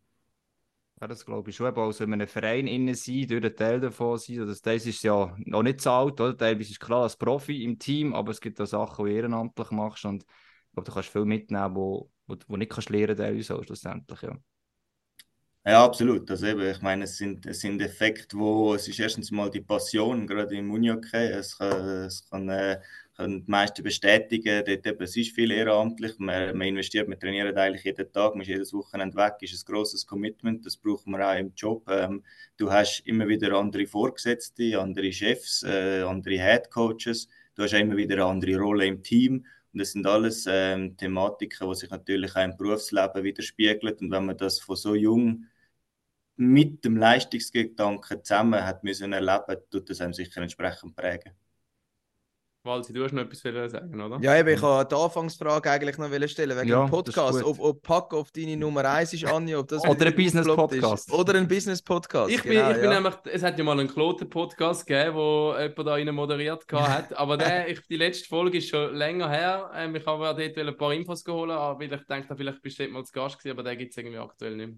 Ja, 1.01 1.07
das 1.07 1.25
glaube 1.25 1.49
ich 1.49 1.55
schon. 1.55 1.67
Eben, 1.67 1.79
also 1.79 2.03
in 2.03 2.13
einem 2.13 2.27
Verein 2.27 2.67
innen 2.67 2.93
sein, 2.93 3.25
durch 3.27 3.43
einen 3.43 3.55
Teil 3.55 3.79
davon 3.79 4.17
sein. 4.17 4.39
Also 4.41 4.53
das 4.61 4.85
ist 4.85 5.03
ja 5.03 5.33
noch 5.45 5.63
nicht 5.63 5.79
so 5.81 5.91
alt, 5.91 6.19
oder? 6.19 6.35
Teilweise 6.37 6.71
ist 6.71 6.79
klar 6.79 7.03
als 7.03 7.15
Profi 7.15 7.63
im 7.63 7.79
Team, 7.79 8.13
aber 8.13 8.31
es 8.31 8.41
gibt 8.41 8.59
auch 8.59 8.65
Sachen, 8.65 9.05
die 9.05 9.11
du 9.11 9.17
ehrenamtlich 9.17 9.71
machst. 9.71 10.03
Und 10.05 10.23
ich 10.23 10.73
glaube, 10.73 10.87
du 10.87 10.93
kannst 10.93 11.09
viel 11.09 11.25
mitnehmen, 11.25 11.75
wo, 11.75 12.11
wo 12.27 12.57
nicht 12.57 12.71
kannst 12.71 12.89
lernen 12.89 13.15
kannst, 13.15 13.47
so 13.47 13.63
schlussendlich. 13.63 14.21
Ja. 14.21 14.37
Ja, 15.65 15.85
absolut. 15.85 16.29
Also 16.31 16.47
eben, 16.47 16.61
ich 16.61 16.81
meine, 16.81 17.03
es 17.03 17.17
sind, 17.17 17.45
es 17.45 17.59
sind 17.59 17.81
Effekte, 17.81 18.37
wo 18.37 18.73
es 18.73 18.87
ist 18.87 18.99
erstens 18.99 19.29
mal 19.31 19.49
die 19.49 19.61
Passion, 19.61 20.25
gerade 20.25 20.55
im 20.55 20.71
Unihockey. 20.71 21.27
Es 21.27 21.57
kann, 21.57 21.87
es 22.05 22.27
kann, 22.29 22.49
äh, 22.49 22.79
können 23.19 23.45
die 23.45 23.51
meisten 23.51 23.83
bestätigen, 23.83 24.63
dort 24.65 24.87
eben, 24.87 25.03
es 25.03 25.17
ist 25.17 25.35
viel 25.35 25.51
ehrenamtlich. 25.51 26.17
Man, 26.19 26.57
man 26.57 26.67
investiert, 26.67 27.09
man 27.09 27.19
trainiert 27.19 27.57
eigentlich 27.57 27.83
jeden 27.83 28.11
Tag, 28.13 28.33
man 28.33 28.41
ist 28.41 28.47
jedes 28.47 28.73
Wochenende 28.73 29.17
weg, 29.17 29.33
ist 29.41 29.53
ein 29.53 29.73
grosses 29.73 30.05
Commitment. 30.05 30.65
Das 30.65 30.77
braucht 30.77 31.05
man 31.05 31.21
auch 31.21 31.37
im 31.37 31.51
Job. 31.53 31.83
Ähm, 31.89 32.23
du 32.55 32.71
hast 32.71 33.01
immer 33.05 33.27
wieder 33.27 33.51
andere 33.57 33.85
Vorgesetzte, 33.87 34.79
andere 34.79 35.11
Chefs, 35.11 35.63
äh, 35.63 36.01
andere 36.01 36.35
Head 36.35 36.71
Coaches. 36.71 37.27
Du 37.55 37.63
hast 37.63 37.73
auch 37.73 37.79
immer 37.79 37.97
wieder 37.97 38.15
eine 38.15 38.25
andere 38.25 38.57
Rolle 38.57 38.85
im 38.85 39.03
Team. 39.03 39.45
Und 39.73 39.79
das 39.81 39.91
sind 39.91 40.07
alles 40.07 40.45
ähm, 40.49 40.95
Thematiken, 40.95 41.69
die 41.69 41.75
sich 41.75 41.89
natürlich 41.89 42.33
auch 42.37 42.43
im 42.43 42.55
Berufsleben 42.55 43.23
widerspiegeln. 43.23 43.97
Und 43.99 44.11
wenn 44.11 44.25
man 44.27 44.37
das 44.37 44.61
von 44.61 44.77
so 44.77 44.95
jung 44.95 45.45
mit 46.37 46.85
dem 46.85 46.95
Leistungsgedanken 46.95 48.23
zusammen 48.23 48.65
hat 48.65 48.85
müssen 48.85 49.11
erleben, 49.11 49.61
tut 49.69 49.89
das 49.89 49.99
einem 49.99 50.13
sicher 50.13 50.41
entsprechend 50.41 50.95
prägen. 50.95 51.33
Walsi, 52.63 52.91
du 52.91 53.03
hast 53.03 53.13
noch 53.13 53.21
etwas 53.21 53.43
wollen 53.45 53.69
sagen, 53.69 54.01
oder? 54.01 54.19
Ja, 54.21 54.37
eben, 54.37 54.49
ich 54.49 54.61
wollte 54.61 54.93
die 54.93 55.01
Anfangsfrage 55.01 55.71
eigentlich 55.71 55.97
noch 55.97 56.27
stellen, 56.27 56.57
wegen 56.57 56.67
Ja, 56.67 56.83
dem 56.83 56.89
Podcast. 56.89 57.41
Ob, 57.43 57.57
ob 57.57 57.81
Pack 57.81 58.13
auf 58.13 58.31
deine 58.31 58.57
Nummer 58.57 58.83
1 58.83 59.13
ist, 59.13 59.25
Anja, 59.25 59.59
ob 59.59 59.67
das 59.69 59.81
Oder 59.87 60.07
ein. 60.07 60.15
Business-Podcast. 60.15 61.11
Oder 61.13 61.35
ein 61.35 61.47
Business-Podcast. 61.47 62.29
Ich 62.29 62.43
bin, 62.43 62.51
genau, 62.51 62.71
ich 62.71 62.81
bin 62.81 62.91
ja. 62.91 62.99
nämlich, 62.99 63.13
es 63.31 63.43
hat 63.43 63.57
ja 63.57 63.63
mal 63.63 63.79
einen 63.79 63.87
Kloten-Podcast 63.87 64.85
gegeben, 64.85 65.15
wo 65.15 65.55
jemand 65.57 65.79
da 65.79 65.93
rein 65.93 66.13
moderiert 66.13 66.65
hat, 66.73 67.13
aber 67.17 67.37
der, 67.37 67.69
ich, 67.69 67.79
die 67.87 67.95
letzte 67.95 68.27
Folge 68.27 68.57
ist 68.57 68.67
schon 68.67 68.93
länger 68.93 69.29
her. 69.29 69.71
Ähm, 69.73 69.95
ich 69.95 70.05
habe 70.05 70.23
dort 70.23 70.57
ein 70.57 70.77
paar 70.77 70.93
Infos 70.93 71.23
geholt, 71.23 71.49
weil 71.49 71.93
ich 71.93 72.05
dachte, 72.05 72.35
vielleicht 72.35 72.61
bist 72.61 72.77
du 72.77 72.83
dort 72.83 72.93
mal 72.93 73.05
zu 73.05 73.13
Gast 73.13 73.39
gewesen, 73.39 73.57
aber 73.57 73.69
den 73.69 73.77
gibt 73.77 73.91
es 73.91 73.97
irgendwie 73.97 74.17
aktuell 74.17 74.57
nicht 74.57 74.67
mehr. 74.67 74.77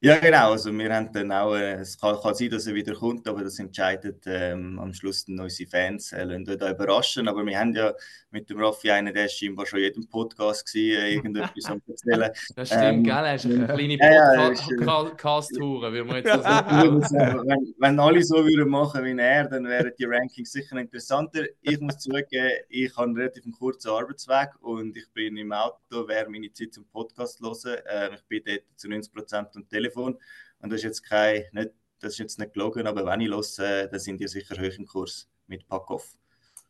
Ja, 0.00 0.16
genau. 0.20 0.52
Also 0.52 0.72
wir 0.72 0.94
haben 0.94 1.12
dann 1.12 1.32
auch, 1.32 1.56
äh, 1.56 1.74
es 1.80 1.98
kann, 1.98 2.16
kann 2.22 2.32
sein, 2.32 2.50
dass 2.50 2.68
er 2.68 2.74
wieder 2.74 2.94
kommt, 2.94 3.26
aber 3.26 3.42
das 3.42 3.58
entscheidet 3.58 4.22
ähm, 4.26 4.78
am 4.78 4.94
Schluss 4.94 5.24
dann 5.24 5.40
unsere 5.40 5.68
Fans. 5.68 6.12
Äh, 6.12 6.22
lassen 6.22 6.48
euch 6.48 6.56
da 6.56 6.70
überraschen. 6.70 7.26
Aber 7.26 7.44
wir 7.44 7.58
haben 7.58 7.74
ja 7.74 7.92
mit 8.30 8.48
dem 8.48 8.60
Raffi 8.60 8.92
einen, 8.92 9.12
der 9.12 9.24
ist 9.24 9.36
scheinbar 9.36 9.66
schon 9.66 9.80
jedem 9.80 10.08
Podcast 10.08 10.72
gewesen, 10.72 11.02
äh, 11.02 11.14
irgendetwas 11.14 11.64
am 11.64 11.82
erzählen. 11.88 12.30
Das 12.54 12.68
stimmt, 12.68 12.82
Ähm, 12.84 13.02
gell? 13.02 13.12
Er 13.12 13.34
ist 13.34 13.46
eine 13.46 13.66
kleine 13.66 14.52
ist, 14.52 14.70
äh, 14.70 14.84
Podcast-Tour, 14.84 15.92
wie 15.92 16.02
man 16.04 16.16
jetzt 16.16 16.36
muss 16.36 16.42
sagen, 17.08 17.48
wenn, 17.48 17.74
wenn 17.78 17.98
alle 17.98 18.22
so 18.22 18.36
würden 18.36 18.68
machen 18.68 19.04
wie 19.04 19.18
er, 19.18 19.48
dann 19.48 19.64
wären 19.64 19.92
die 19.98 20.04
Rankings 20.04 20.52
sicher 20.52 20.76
interessanter. 20.76 21.42
Ich 21.60 21.80
muss 21.80 21.98
zugeben, 21.98 22.52
ich 22.68 22.96
habe 22.96 23.08
einen 23.08 23.16
relativ 23.16 23.44
kurzen 23.58 23.90
Arbeitsweg 23.90 24.50
und 24.60 24.96
ich 24.96 25.10
bin 25.12 25.36
im 25.36 25.50
Auto, 25.50 26.06
wäre 26.06 26.30
meine 26.30 26.52
Zeit 26.52 26.72
zum 26.72 26.86
Podcast 26.86 27.40
hören. 27.40 27.80
Ähm, 27.90 28.10
ich 28.14 28.24
bin 28.28 28.42
dort 28.46 28.62
zu 28.76 28.86
90% 28.86 29.56
am 29.56 29.68
Telefon 29.68 29.87
und 29.96 30.18
das 30.60 30.74
ist 30.78 30.84
jetzt 30.84 31.02
kein, 31.04 31.44
nicht, 31.52 31.70
das 32.00 32.12
ist 32.12 32.18
jetzt 32.18 32.38
nicht 32.38 32.52
gelogen, 32.52 32.86
aber 32.86 33.04
wenn 33.06 33.20
ich 33.20 33.28
höre, 33.28 33.58
äh, 33.66 33.88
dann 33.90 34.00
sind 34.00 34.20
die 34.20 34.28
sicher 34.28 34.54
hoch 34.56 34.78
im 34.78 34.86
Kurs 34.86 35.28
mit 35.46 35.66
Packoff. 35.66 36.06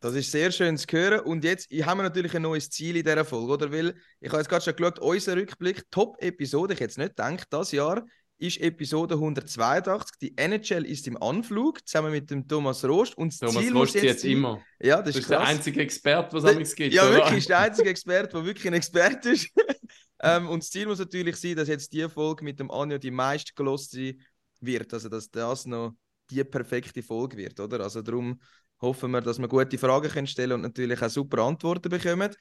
Das 0.01 0.15
ist 0.15 0.31
sehr 0.31 0.53
schön 0.53 0.77
zu 0.79 0.87
hören. 0.91 1.21
Und 1.21 1.43
jetzt 1.43 1.69
haben 1.85 1.99
wir 1.99 2.05
natürlich 2.05 2.35
ein 2.37 2.43
neues 2.43 2.71
Ziel 2.71 2.97
in 2.97 3.03
dieser 3.05 3.25
Folge, 3.25 3.53
oder? 3.55 3.73
Weil 3.73 3.95
ich 4.21 4.29
habe 4.29 4.39
jetzt 4.39 4.49
gerade 4.49 4.65
schon 4.65 4.77
geschaut, 4.77 5.01
unser 5.01 5.35
Rückblick, 5.37 5.91
Top-Episode, 5.91 6.75
ich 6.75 6.81
hätte 6.81 6.91
es 6.93 6.97
nicht 6.99 7.17
gedacht, 7.17 7.49
das 7.51 7.73
Jahr 7.73 8.05
ist 8.41 8.61
Episode 8.61 9.17
182. 9.17 10.17
Die 10.23 10.39
NHL 10.39 10.87
ist 10.87 11.09
im 11.09 11.21
Anflug, 11.21 11.85
zusammen 11.89 12.13
mit 12.13 12.31
dem 12.31 12.47
Thomas 12.47 12.85
Rost. 12.85 13.19
Und 13.19 13.33
das 13.33 13.41
Thomas 13.41 13.65
Ziel 13.65 13.73
muss 13.73 13.89
Rost 13.95 14.05
jetzt 14.05 14.23
sein- 14.23 14.31
immer. 14.31 14.63
Ja, 14.81 14.99
das 14.99 15.07
Das 15.07 15.15
ist 15.17 15.21
ist 15.23 15.31
der 15.31 15.41
einzige 15.41 15.81
Experte, 15.83 16.37
was 16.37 16.45
Der- 16.45 16.61
es 16.61 16.75
gibt. 16.77 16.95
Ja, 16.95 17.03
oder? 17.03 17.15
wirklich, 17.17 17.39
ist 17.39 17.49
der 17.49 17.59
einzige 17.59 17.91
Experte, 17.91 18.29
der 18.37 18.45
wirklich 18.45 18.67
ein 18.69 18.75
Experte 18.75 19.31
ist. 19.31 19.51
ähm, 20.21 20.49
und 20.49 20.63
das 20.63 20.71
Ziel 20.71 20.87
muss 20.87 20.99
natürlich 20.99 21.37
sein, 21.37 21.57
dass 21.57 21.69
jetzt 21.69 21.93
die 21.93 22.09
Folge 22.09 22.45
mit 22.45 22.59
dem 22.61 22.71
Anjo 22.71 22.99
die 22.99 23.11
meist 23.11 23.55
geloste 23.57 24.17
wird. 24.61 24.93
Also, 24.93 25.09
dass 25.09 25.31
das 25.31 25.67
noch 25.67 25.95
die 26.31 26.45
perfekte 26.45 27.03
Folge 27.03 27.37
wird, 27.37 27.59
oder? 27.61 27.81
Also, 27.81 28.03
darum 28.03 28.41
hoffen 28.81 29.11
wir, 29.11 29.21
dass 29.21 29.39
wir 29.39 29.49
gute 29.49 29.79
Fragen 29.79 30.09
können 30.11 30.27
stellen 30.27 30.53
und 30.53 30.63
natürlich 30.63 31.01
auch 31.03 31.09
super 31.11 31.43
Antworten 31.43 31.89
bekommen. 31.89 32.35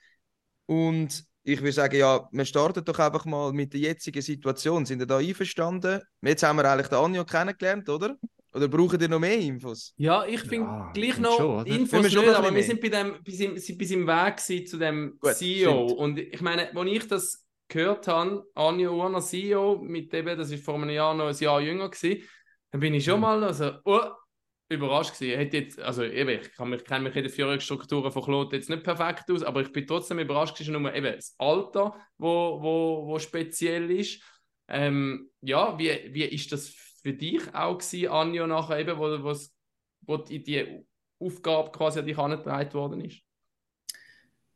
Und 0.65 1.23
ich 1.43 1.59
würde 1.61 1.71
sagen, 1.71 1.97
ja, 1.97 2.27
wir 2.31 2.45
starten 2.45 2.83
doch 2.83 2.99
einfach 2.99 3.25
mal 3.25 3.53
mit 3.53 3.73
der 3.73 3.79
jetzigen 3.79 4.21
Situation. 4.21 4.85
Sind 4.85 4.99
ihr 4.99 5.05
da 5.05 5.17
einverstanden? 5.17 6.01
Jetzt 6.21 6.43
haben 6.43 6.57
wir 6.57 6.69
eigentlich 6.69 6.87
den 6.89 6.97
Anjo 6.97 7.23
kennengelernt, 7.23 7.87
oder? 7.89 8.17
Oder 8.53 8.67
brauchen 8.67 8.99
ihr 8.99 9.07
noch 9.07 9.19
mehr 9.19 9.37
Infos? 9.37 9.93
Ja, 9.97 10.25
ich 10.25 10.41
finde 10.41 10.65
Ja, 10.65 10.91
gleich 10.93 11.09
ich 11.09 11.17
noch 11.19 11.37
schon, 11.37 11.61
oder? 11.61 11.67
Infos 11.67 11.89
Finden 11.89 12.03
wir 12.03 12.09
schon 12.09 12.19
nicht, 12.25 12.31
noch 12.31 12.39
ein 12.39 12.45
aber 12.45 12.55
wir 12.55 12.55
bisschen 12.55 12.81
sind 12.81 12.81
bei 12.81 12.89
dem, 12.89 13.23
bis 13.23 13.39
im, 13.39 13.57
sind 13.57 13.77
bis 13.77 13.91
im 13.91 14.07
Weg 14.07 14.67
zu 14.67 14.77
dem 14.77 15.17
Gut, 15.19 15.35
CEO. 15.35 15.87
stimmt. 15.87 15.99
Und 15.99 16.19
ich 16.19 16.41
meine, 16.41 16.75
als 16.75 16.89
ich 16.89 17.07
das 17.07 17.46
gehört 17.67 18.07
habe, 18.07 18.45
Anja 18.55 18.89
Urner 18.89 19.21
CEO, 19.21 19.77
mit 19.81 20.13
eben, 20.13 20.37
das 20.37 20.51
ist 20.51 20.63
vor 20.63 20.75
einem 20.75 20.89
Jahr 20.89 21.13
noch 21.13 21.27
ein 21.27 21.35
Jahr 21.35 21.61
jünger 21.61 21.89
gewesen, 21.89 22.23
dann 22.71 22.81
bin 22.81 22.93
ich 22.93 23.05
schon 23.05 23.15
Mhm. 23.15 23.21
mal 23.21 23.43
also, 23.43 23.71
oh, 23.85 24.01
überrascht 24.69 25.13
gewesen. 25.17 25.37
Hätte 25.37 25.57
jetzt, 25.57 25.79
also 25.79 26.03
eben, 26.03 26.41
ich 26.41 26.51
kann 26.53 26.69
mich, 26.69 26.83
kenne 26.83 27.05
mich 27.05 27.15
in 27.15 27.23
den 27.23 27.31
Führungsstrukturen 27.31 28.11
von 28.11 28.23
Claude 28.23 28.55
jetzt 28.57 28.69
nicht 28.69 28.83
perfekt 28.83 29.29
aus, 29.31 29.43
aber 29.43 29.61
ich 29.61 29.71
bin 29.71 29.87
trotzdem 29.87 30.19
überrascht 30.19 30.57
gewesen, 30.57 30.81
nur 30.81 30.93
eben 30.93 31.15
das 31.15 31.35
Alter, 31.37 31.95
wo, 32.17 32.61
wo, 32.61 33.07
wo 33.07 33.19
speziell 33.19 33.89
ist. 33.91 34.21
Ähm, 34.67 35.31
ja, 35.41 35.77
wie, 35.79 36.13
wie 36.13 36.25
ist 36.25 36.51
das 36.51 36.69
für 37.01 37.13
dich 37.13 37.41
auch 37.55 37.77
gewesen, 37.77 38.09
Anja, 38.09 38.47
nachher 38.47 38.79
eben, 38.79 38.97
wo, 38.97 39.05
wo's- 39.23 39.53
wo 40.01 40.17
die, 40.17 40.83
Aufgabe 41.19 41.71
quasi 41.71 41.99
an 41.99 42.05
dich 42.05 42.17
herangetragen 42.17 42.73
worden 42.73 43.01
ist? 43.01 43.21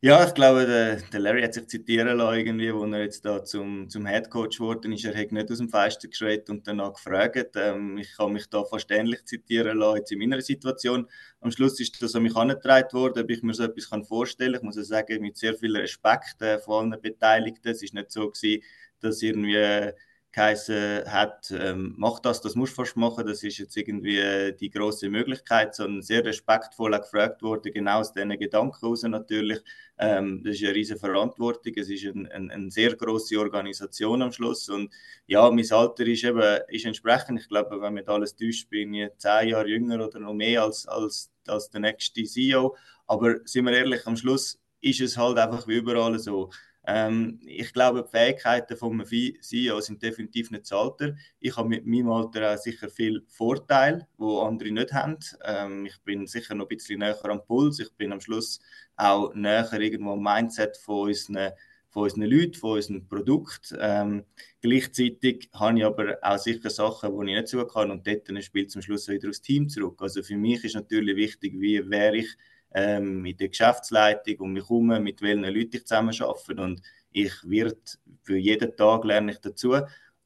Ja, 0.04 0.26
ich 0.26 0.34
glaube, 0.34 0.66
der, 0.66 0.96
der 0.96 1.20
Larry 1.20 1.42
hat 1.42 1.54
sich 1.54 1.68
zitieren 1.68 2.16
lassen, 2.16 2.36
irgendwie, 2.36 2.74
wo 2.74 2.84
er 2.86 3.02
jetzt 3.02 3.24
da 3.24 3.44
zum, 3.44 3.88
zum 3.88 4.04
Headcoach 4.04 4.56
geworden 4.58 4.90
ist. 4.92 5.04
Er 5.04 5.16
hat 5.16 5.30
nicht 5.30 5.48
aus 5.48 5.58
dem 5.58 5.68
Fenster 5.68 6.08
geschreit 6.08 6.50
und 6.50 6.66
danach 6.66 6.94
gefragt. 6.94 7.52
Ähm, 7.54 7.98
ich 7.98 8.16
kann 8.16 8.32
mich 8.32 8.48
da 8.48 8.64
fast 8.64 8.90
ähnlich 8.90 9.24
zitieren 9.26 9.78
lassen, 9.78 9.98
jetzt 9.98 10.10
in 10.10 10.18
meiner 10.18 10.40
Situation. 10.40 11.08
Am 11.40 11.52
Schluss 11.52 11.78
ist 11.78 12.02
das 12.02 12.16
an 12.16 12.24
mich 12.24 12.34
herangetragen 12.34 12.92
worden, 12.94 13.22
ob 13.22 13.30
ich 13.30 13.44
mir 13.44 13.54
so 13.54 13.62
etwas 13.62 13.90
kann 13.90 14.02
vorstellen 14.04 14.54
kann. 14.54 14.70
Ich 14.70 14.76
muss 14.76 14.88
sagen, 14.88 15.22
mit 15.22 15.36
sehr 15.36 15.54
viel 15.54 15.76
Respekt 15.76 16.42
äh, 16.42 16.58
von 16.58 16.92
allen 16.92 17.00
Beteiligten. 17.00 17.68
Es 17.68 17.80
ist 17.80 17.94
nicht 17.94 18.10
so 18.10 18.28
gewesen, 18.28 18.64
dass 18.98 19.22
irgendwie 19.22 19.54
äh, 19.54 19.92
geheißen 20.32 21.04
hat, 21.06 21.50
ähm, 21.50 21.94
mach 21.98 22.18
das, 22.18 22.40
das 22.40 22.54
musst 22.54 22.72
du 22.72 22.76
fast 22.82 22.96
machen, 22.96 23.26
das 23.26 23.42
ist 23.42 23.58
jetzt 23.58 23.76
irgendwie 23.76 24.52
die 24.58 24.70
große 24.70 25.10
Möglichkeit, 25.10 25.74
sondern 25.74 26.00
sehr 26.00 26.24
respektvoll 26.24 26.94
auch 26.94 27.02
gefragt 27.02 27.42
worden, 27.42 27.72
genau 27.72 28.00
aus 28.00 28.12
diesen 28.12 28.30
Gedanken 28.38 28.78
heraus 28.80 29.02
natürlich. 29.02 29.60
Ähm, 29.98 30.42
das 30.42 30.54
ist 30.56 30.64
eine 30.64 30.74
riesige 30.74 30.98
Verantwortung, 30.98 31.74
es 31.76 31.90
ist 31.90 32.04
ein, 32.04 32.26
ein, 32.32 32.50
eine 32.50 32.70
sehr 32.70 32.96
große 32.96 33.38
Organisation 33.38 34.22
am 34.22 34.32
Schluss. 34.32 34.68
Und 34.70 34.90
ja, 35.26 35.50
mein 35.50 35.70
Alter 35.70 36.06
ist 36.06 36.24
eben 36.24 36.60
ist 36.68 36.86
entsprechend, 36.86 37.40
ich 37.40 37.48
glaube, 37.48 37.80
wenn 37.80 37.94
mich 37.94 38.08
alles 38.08 38.34
täuscht, 38.34 38.70
bin 38.70 38.94
ich 38.94 39.10
zehn 39.18 39.48
Jahre 39.48 39.68
jünger 39.68 40.04
oder 40.04 40.18
noch 40.18 40.32
mehr 40.34 40.62
als, 40.62 40.88
als, 40.88 41.30
als 41.46 41.68
der 41.68 41.80
nächste 41.80 42.24
CEO, 42.24 42.74
aber 43.06 43.36
sind 43.44 43.66
wir 43.66 43.72
ehrlich, 43.72 44.06
am 44.06 44.16
Schluss 44.16 44.58
ist 44.80 45.00
es 45.00 45.16
halt 45.16 45.38
einfach 45.38 45.66
wie 45.68 45.76
überall 45.76 46.18
so. 46.18 46.50
Ähm, 46.84 47.38
ich 47.44 47.72
glaube, 47.72 48.02
die 48.02 48.10
Fähigkeiten 48.10 48.76
vom 48.76 49.04
CEO 49.04 49.80
sind 49.80 50.02
definitiv 50.02 50.50
nicht 50.50 50.64
das 50.64 50.72
Alter. 50.72 51.14
Ich 51.38 51.56
habe 51.56 51.68
mit 51.68 51.86
meinem 51.86 52.10
Alter 52.10 52.54
auch 52.54 52.58
sicher 52.58 52.88
viel 52.88 53.24
Vorteile, 53.28 54.08
wo 54.16 54.40
andere 54.40 54.70
nicht 54.72 54.92
haben. 54.92 55.18
Ähm, 55.44 55.86
ich 55.86 56.00
bin 56.02 56.26
sicher 56.26 56.54
noch 56.54 56.66
ein 56.66 56.76
bisschen 56.76 56.98
näher 56.98 57.24
am 57.24 57.44
Puls. 57.44 57.78
Ich 57.78 57.92
bin 57.92 58.12
am 58.12 58.20
Schluss 58.20 58.60
auch 58.96 59.32
näher 59.34 59.72
irgendwo 59.72 60.12
am 60.12 60.22
Mindset 60.22 60.76
von 60.76 61.08
unseren, 61.08 61.52
von 61.90 62.04
unseren 62.04 62.22
Leuten, 62.22 62.54
von 62.54 62.72
unserem 62.72 63.06
Produkt. 63.06 63.74
Ähm, 63.78 64.24
gleichzeitig 64.60 65.50
habe 65.52 65.78
ich 65.78 65.84
aber 65.84 66.18
auch 66.20 66.38
sicher 66.38 66.70
Sachen, 66.70 67.10
die 67.16 67.30
ich 67.30 67.36
nicht 67.36 67.48
so 67.48 67.64
kann 67.64 67.92
und 67.92 68.04
dort 68.06 68.42
spielt 68.42 68.72
zum 68.72 68.82
Schluss 68.82 69.06
wieder 69.06 69.28
aufs 69.28 69.40
Team 69.40 69.68
zurück. 69.68 70.02
Also 70.02 70.22
für 70.24 70.36
mich 70.36 70.64
ist 70.64 70.74
natürlich 70.74 71.14
wichtig, 71.14 71.54
wie 71.60 71.88
wäre 71.88 72.16
ich 72.16 72.36
ähm, 72.74 73.22
mit 73.22 73.40
der 73.40 73.48
Geschäftsleitung 73.48 74.36
um 74.40 74.52
mich 74.52 74.64
herum, 74.64 75.02
mit 75.02 75.22
welchen 75.22 75.44
Leuten 75.44 75.76
ich 75.76 75.86
zusammen 75.86 76.14
arbeite. 76.20 76.62
Und 76.62 76.82
ich 77.10 77.32
werde 77.44 77.76
für 78.22 78.36
jeden 78.36 78.76
Tag 78.76 79.04
lerne 79.04 79.32
ich 79.32 79.38
dazu 79.38 79.76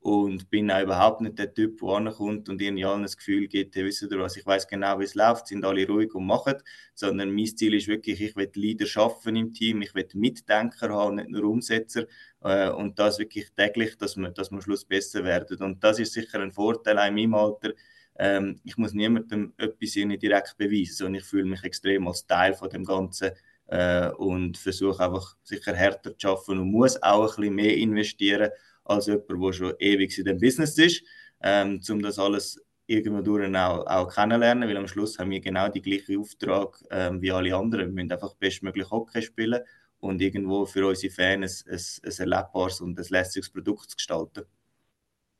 und 0.06 0.50
bin 0.50 0.70
auch 0.70 0.82
überhaupt 0.82 1.20
nicht 1.20 1.36
der 1.36 1.52
Typ, 1.52 1.80
der 1.80 1.88
ankommt 1.88 2.48
und 2.48 2.62
ihnen 2.62 2.84
allen 2.84 3.02
das 3.02 3.16
Gefühl 3.16 3.48
gibt, 3.48 3.74
hey, 3.74 3.84
wisst 3.84 4.02
ihr 4.02 4.18
was, 4.20 4.36
ich 4.36 4.46
weiß 4.46 4.68
genau, 4.68 5.00
wie 5.00 5.04
es 5.04 5.16
läuft, 5.16 5.48
sind 5.48 5.64
alle 5.64 5.84
ruhig 5.84 6.14
und 6.14 6.26
machen, 6.26 6.54
sondern 6.94 7.32
mein 7.32 7.46
Ziel 7.46 7.74
ist 7.74 7.88
wirklich, 7.88 8.20
ich 8.20 8.36
will 8.36 8.48
Leader 8.54 8.86
schaffen 8.86 9.34
im 9.34 9.52
Team, 9.52 9.82
ich 9.82 9.96
will 9.96 10.06
Mitdenker 10.14 10.90
haben, 10.90 11.16
nicht 11.16 11.30
nur 11.30 11.42
Umsetzer 11.42 12.06
äh, 12.42 12.68
und 12.70 13.00
das 13.00 13.18
wirklich 13.18 13.50
täglich, 13.56 13.98
dass 13.98 14.16
wir, 14.16 14.30
dass 14.30 14.52
wir 14.52 14.58
am 14.58 14.62
Schluss 14.62 14.84
besser 14.84 15.24
werden. 15.24 15.58
Und 15.58 15.82
das 15.82 15.98
ist 15.98 16.12
sicher 16.12 16.38
ein 16.38 16.52
Vorteil 16.52 17.00
auch 17.00 17.06
in 17.08 17.14
meinem 17.14 17.34
Alter, 17.34 17.72
ähm, 18.18 18.60
ich 18.64 18.76
muss 18.76 18.92
niemandem 18.92 19.52
etwas 19.56 19.96
nicht 19.96 20.22
direkt 20.22 20.56
beweisen, 20.56 20.94
sondern 20.94 21.20
ich 21.20 21.24
fühle 21.24 21.44
mich 21.44 21.62
extrem 21.64 22.08
als 22.08 22.26
Teil 22.26 22.54
von 22.54 22.70
dem 22.70 22.84
Ganzen 22.84 23.32
äh, 23.66 24.08
und 24.10 24.56
versuche 24.56 25.04
einfach 25.04 25.36
sicher 25.42 25.74
härter 25.74 26.16
zu 26.16 26.28
arbeiten 26.28 26.58
und 26.58 26.70
muss 26.70 27.02
auch 27.02 27.36
ein 27.36 27.36
bisschen 27.36 27.54
mehr 27.54 27.76
investieren 27.76 28.50
als 28.84 29.06
jemand, 29.06 29.28
der 29.28 29.52
schon 29.52 29.74
ewig 29.78 30.18
in 30.18 30.24
dem 30.24 30.38
Business 30.38 30.78
ist, 30.78 31.02
ähm, 31.42 31.80
um 31.88 32.00
das 32.00 32.18
alles 32.18 32.60
irgendwo 32.86 33.20
durch 33.20 33.54
auch, 33.54 33.86
auch 33.86 34.14
kennenlernen, 34.14 34.68
weil 34.68 34.76
am 34.76 34.88
Schluss 34.88 35.18
haben 35.18 35.30
wir 35.30 35.40
genau 35.40 35.68
die 35.68 35.82
gleiche 35.82 36.18
Auftrag 36.18 36.82
ähm, 36.90 37.20
wie 37.20 37.32
alle 37.32 37.54
anderen. 37.54 37.88
Wir 37.88 37.92
müssen 37.92 38.12
einfach 38.12 38.34
bestmöglich 38.36 38.90
Hockey 38.90 39.22
spielen 39.22 39.60
und 39.98 40.22
irgendwo 40.22 40.66
für 40.66 40.86
unsere 40.86 41.12
Fans 41.12 41.64
ein, 41.66 41.74
ein, 41.74 42.10
ein 42.10 42.18
erlebbares 42.18 42.80
und 42.80 42.98
ein 42.98 43.06
lässiges 43.08 43.50
Produkt 43.50 43.90
zu 43.90 43.96
gestalten. 43.96 44.44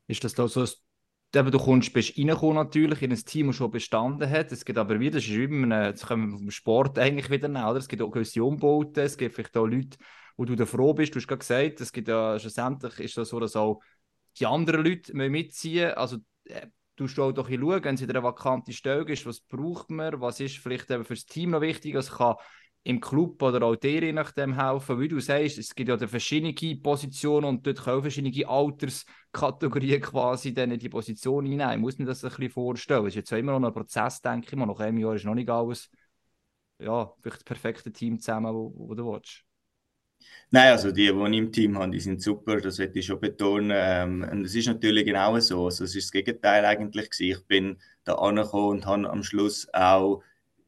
Ist 0.07 0.23
das 0.23 0.33
da 0.33 0.47
so, 0.47 0.61
dass 0.61 0.81
eben, 1.35 1.51
du 1.51 1.59
kommst, 1.59 1.93
bist 1.93 2.17
reingekommen 2.17 2.55
natürlich 2.55 3.01
in 3.01 3.11
ein 3.11 3.17
Team, 3.17 3.47
das 3.47 3.55
schon 3.55 3.71
bestanden 3.71 4.29
hat. 4.29 4.51
Es 4.51 4.65
gibt 4.65 4.79
aber 4.79 4.99
wieder, 4.99 5.15
das 5.17 5.25
ist 5.25 5.31
wie 5.31 5.45
einem, 5.45 5.71
jetzt 5.71 6.05
kommen 6.07 6.31
wir 6.31 6.37
vom 6.37 6.51
Sport 6.51 6.97
eigentlich 6.99 7.29
wieder 7.29 7.47
nach, 7.47 7.71
oder? 7.71 7.79
Es 7.79 7.87
gibt 7.87 8.01
auch 8.01 8.11
gewisse 8.11 8.43
Umbauten, 8.43 9.03
es 9.03 9.17
gibt 9.17 9.35
vielleicht 9.35 9.57
auch 9.57 9.65
Leute, 9.65 9.97
wo 10.37 10.45
du 10.45 10.55
da 10.55 10.65
froh 10.65 10.93
bist. 10.93 11.13
Du 11.13 11.19
hast 11.19 11.27
gerade 11.27 11.39
gesagt, 11.39 11.81
es 11.81 11.91
gibt 11.91 12.07
ja 12.07 12.39
schlussendlich 12.39 12.99
ist 12.99 13.17
das 13.17 13.29
so, 13.29 13.39
dass 13.39 13.55
auch 13.55 13.81
die 14.39 14.45
anderen 14.45 14.85
Leute 14.85 15.13
mitziehen 15.13 15.91
Also 15.91 16.17
äh, 16.45 16.67
du 16.95 17.05
auch 17.21 17.31
doch 17.31 17.49
schauen, 17.49 17.83
wenn 17.83 17.95
es 17.95 18.01
in 18.01 18.09
einer 18.09 18.23
vakanten 18.23 18.73
Stelle 18.73 19.03
ist, 19.11 19.25
was 19.25 19.41
braucht 19.41 19.89
man, 19.89 20.19
was 20.19 20.39
ist 20.39 20.57
vielleicht 20.57 20.89
eben 20.91 21.05
für 21.05 21.13
das 21.13 21.25
Team 21.25 21.51
noch 21.51 21.61
wichtig, 21.61 21.95
was 21.95 22.11
kann 22.11 22.35
im 22.87 23.01
Club 23.01 23.41
oder 23.41 23.65
auch 23.65 23.75
dir 23.75 24.01
je 24.01 24.13
nachdem 24.13 24.55
helfen. 24.55 24.99
Wie 24.99 25.09
du 25.09 25.19
sagst, 25.19 25.57
es 25.57 25.75
gibt 25.75 25.89
ja 25.89 26.07
verschiedene 26.07 26.53
Positionen 26.77 27.45
und 27.45 27.67
dort 27.67 27.83
können 27.83 27.97
auch 27.97 28.01
verschiedene 28.01 28.47
Alterskategorien 28.47 30.01
quasi 30.01 30.53
dann 30.53 30.71
in 30.71 30.79
die 30.79 30.87
Position 30.87 31.45
hinein. 31.45 31.81
Muss 31.81 31.97
mir 31.97 32.05
das 32.05 32.23
ein 32.23 32.29
bisschen 32.29 32.49
vorstellen. 32.49 33.05
Es 33.05 33.09
ist 33.09 33.15
jetzt 33.15 33.31
immer 33.33 33.59
noch 33.59 33.67
ein 33.67 33.73
Prozess, 33.73 34.21
denke 34.21 34.47
ich 34.49 34.55
mal. 34.55 34.65
Nach 34.65 34.79
einem 34.79 34.99
Jahr 34.99 35.15
ist 35.15 35.25
noch 35.25 35.35
nicht 35.35 35.49
alles 35.49 35.89
ja, 36.79 37.11
vielleicht 37.21 37.37
das 37.37 37.43
perfekte 37.43 37.91
Team 37.91 38.19
zusammen, 38.19 38.53
wo, 38.53 38.73
wo 38.75 38.93
du 38.93 39.11
willst. 39.11 39.43
Nein, 40.49 40.71
also 40.71 40.91
die, 40.91 41.11
die 41.11 41.31
ich 41.31 41.37
im 41.37 41.51
Team 41.51 41.77
habe, 41.77 41.91
die 41.91 41.99
sind 41.99 42.21
super, 42.21 42.61
das 42.61 42.77
möchte 42.77 42.99
ich 42.99 43.05
schon 43.05 43.19
betonen. 43.19 43.71
Ähm, 43.73 44.27
und 44.31 44.45
es 44.45 44.55
ist 44.55 44.67
natürlich 44.67 45.05
genau 45.05 45.37
so. 45.39 45.65
Also 45.65 45.83
es 45.83 45.95
ist 45.95 46.05
das 46.05 46.11
Gegenteil 46.11 46.63
eigentlich 46.63 47.09
gewesen. 47.09 47.37
Ich 47.37 47.47
bin 47.47 47.81
da 48.05 48.15
angekommen 48.15 48.79
und 48.79 48.85
habe 48.85 49.09
am 49.09 49.23
Schluss 49.23 49.67
auch 49.73 50.23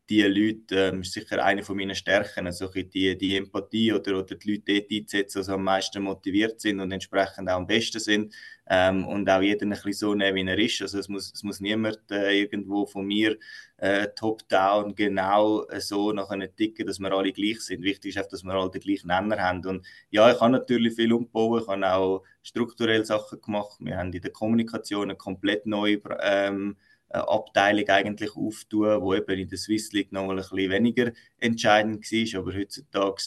die 0.09 0.23
Leute 0.23 0.75
ähm, 0.75 1.01
ist 1.01 1.13
sicher 1.13 1.43
eine 1.43 1.63
von 1.63 1.77
meinen 1.77 1.93
Stärken, 1.93 2.47
also 2.47 2.67
die, 2.67 3.15
die 3.15 3.37
Empathie 3.37 3.93
oder, 3.93 4.17
oder 4.17 4.35
die 4.35 4.53
Leute 4.53 4.73
dort 4.73 4.91
einzusetzen, 4.91 5.43
die 5.43 5.51
am 5.51 5.63
meisten 5.63 6.01
motiviert 6.01 6.59
sind 6.59 6.79
und 6.79 6.91
entsprechend 6.91 7.47
auch 7.47 7.57
am 7.57 7.67
besten 7.67 7.99
sind 7.99 8.33
ähm, 8.67 9.07
und 9.07 9.29
auch 9.29 9.41
jeden 9.41 9.71
ein 9.71 9.75
bisschen 9.75 9.93
so 9.93 10.15
nehmen, 10.15 10.47
wie 10.47 10.49
er 10.49 10.57
ist. 10.57 10.81
Also 10.81 10.97
es 10.97 11.09
muss, 11.09 11.31
es 11.31 11.43
muss 11.43 11.59
niemand 11.59 11.99
äh, 12.09 12.41
irgendwo 12.41 12.87
von 12.87 13.05
mir 13.05 13.37
äh, 13.77 14.07
top-down 14.15 14.95
genau 14.95 15.65
äh, 15.67 15.79
so 15.79 16.11
nachher 16.11 16.55
ticken, 16.55 16.87
dass 16.87 16.99
wir 16.99 17.11
alle 17.11 17.31
gleich 17.31 17.61
sind. 17.61 17.83
Wichtig 17.83 18.09
ist 18.09 18.17
einfach, 18.17 18.31
dass 18.31 18.43
wir 18.43 18.53
alle 18.53 18.71
den 18.71 18.81
gleichen 18.81 19.07
Nenner 19.07 19.37
haben. 19.37 19.63
Und 19.63 19.85
ja, 20.09 20.31
ich 20.31 20.39
habe 20.41 20.51
natürlich 20.51 20.95
viel 20.95 21.13
umgebaut, 21.13 21.63
ich 21.63 21.67
habe 21.67 21.87
auch 21.87 22.23
strukturell 22.41 23.05
Sachen 23.05 23.41
gemacht. 23.41 23.77
Wir 23.79 23.97
haben 23.97 24.11
in 24.11 24.21
der 24.21 24.31
Kommunikation 24.31 25.03
eine 25.03 25.15
komplett 25.15 25.67
neue 25.67 25.99
ähm, 26.21 26.77
äh, 26.77 26.88
Abteilung 27.09 27.87
eigentlich 27.89 28.35
auftun, 28.35 29.01
wo 29.01 29.13
eben 29.13 29.39
in 29.39 29.49
der 29.49 29.57
Swiss 29.57 29.91
League 29.93 30.11
noch 30.11 30.25
mal 30.25 30.37
ein 30.37 30.37
bisschen 30.37 30.71
weniger 30.71 31.11
entscheidend 31.39 32.03
war. 32.11 32.39
Aber 32.41 32.53
heutzutage 32.55 33.23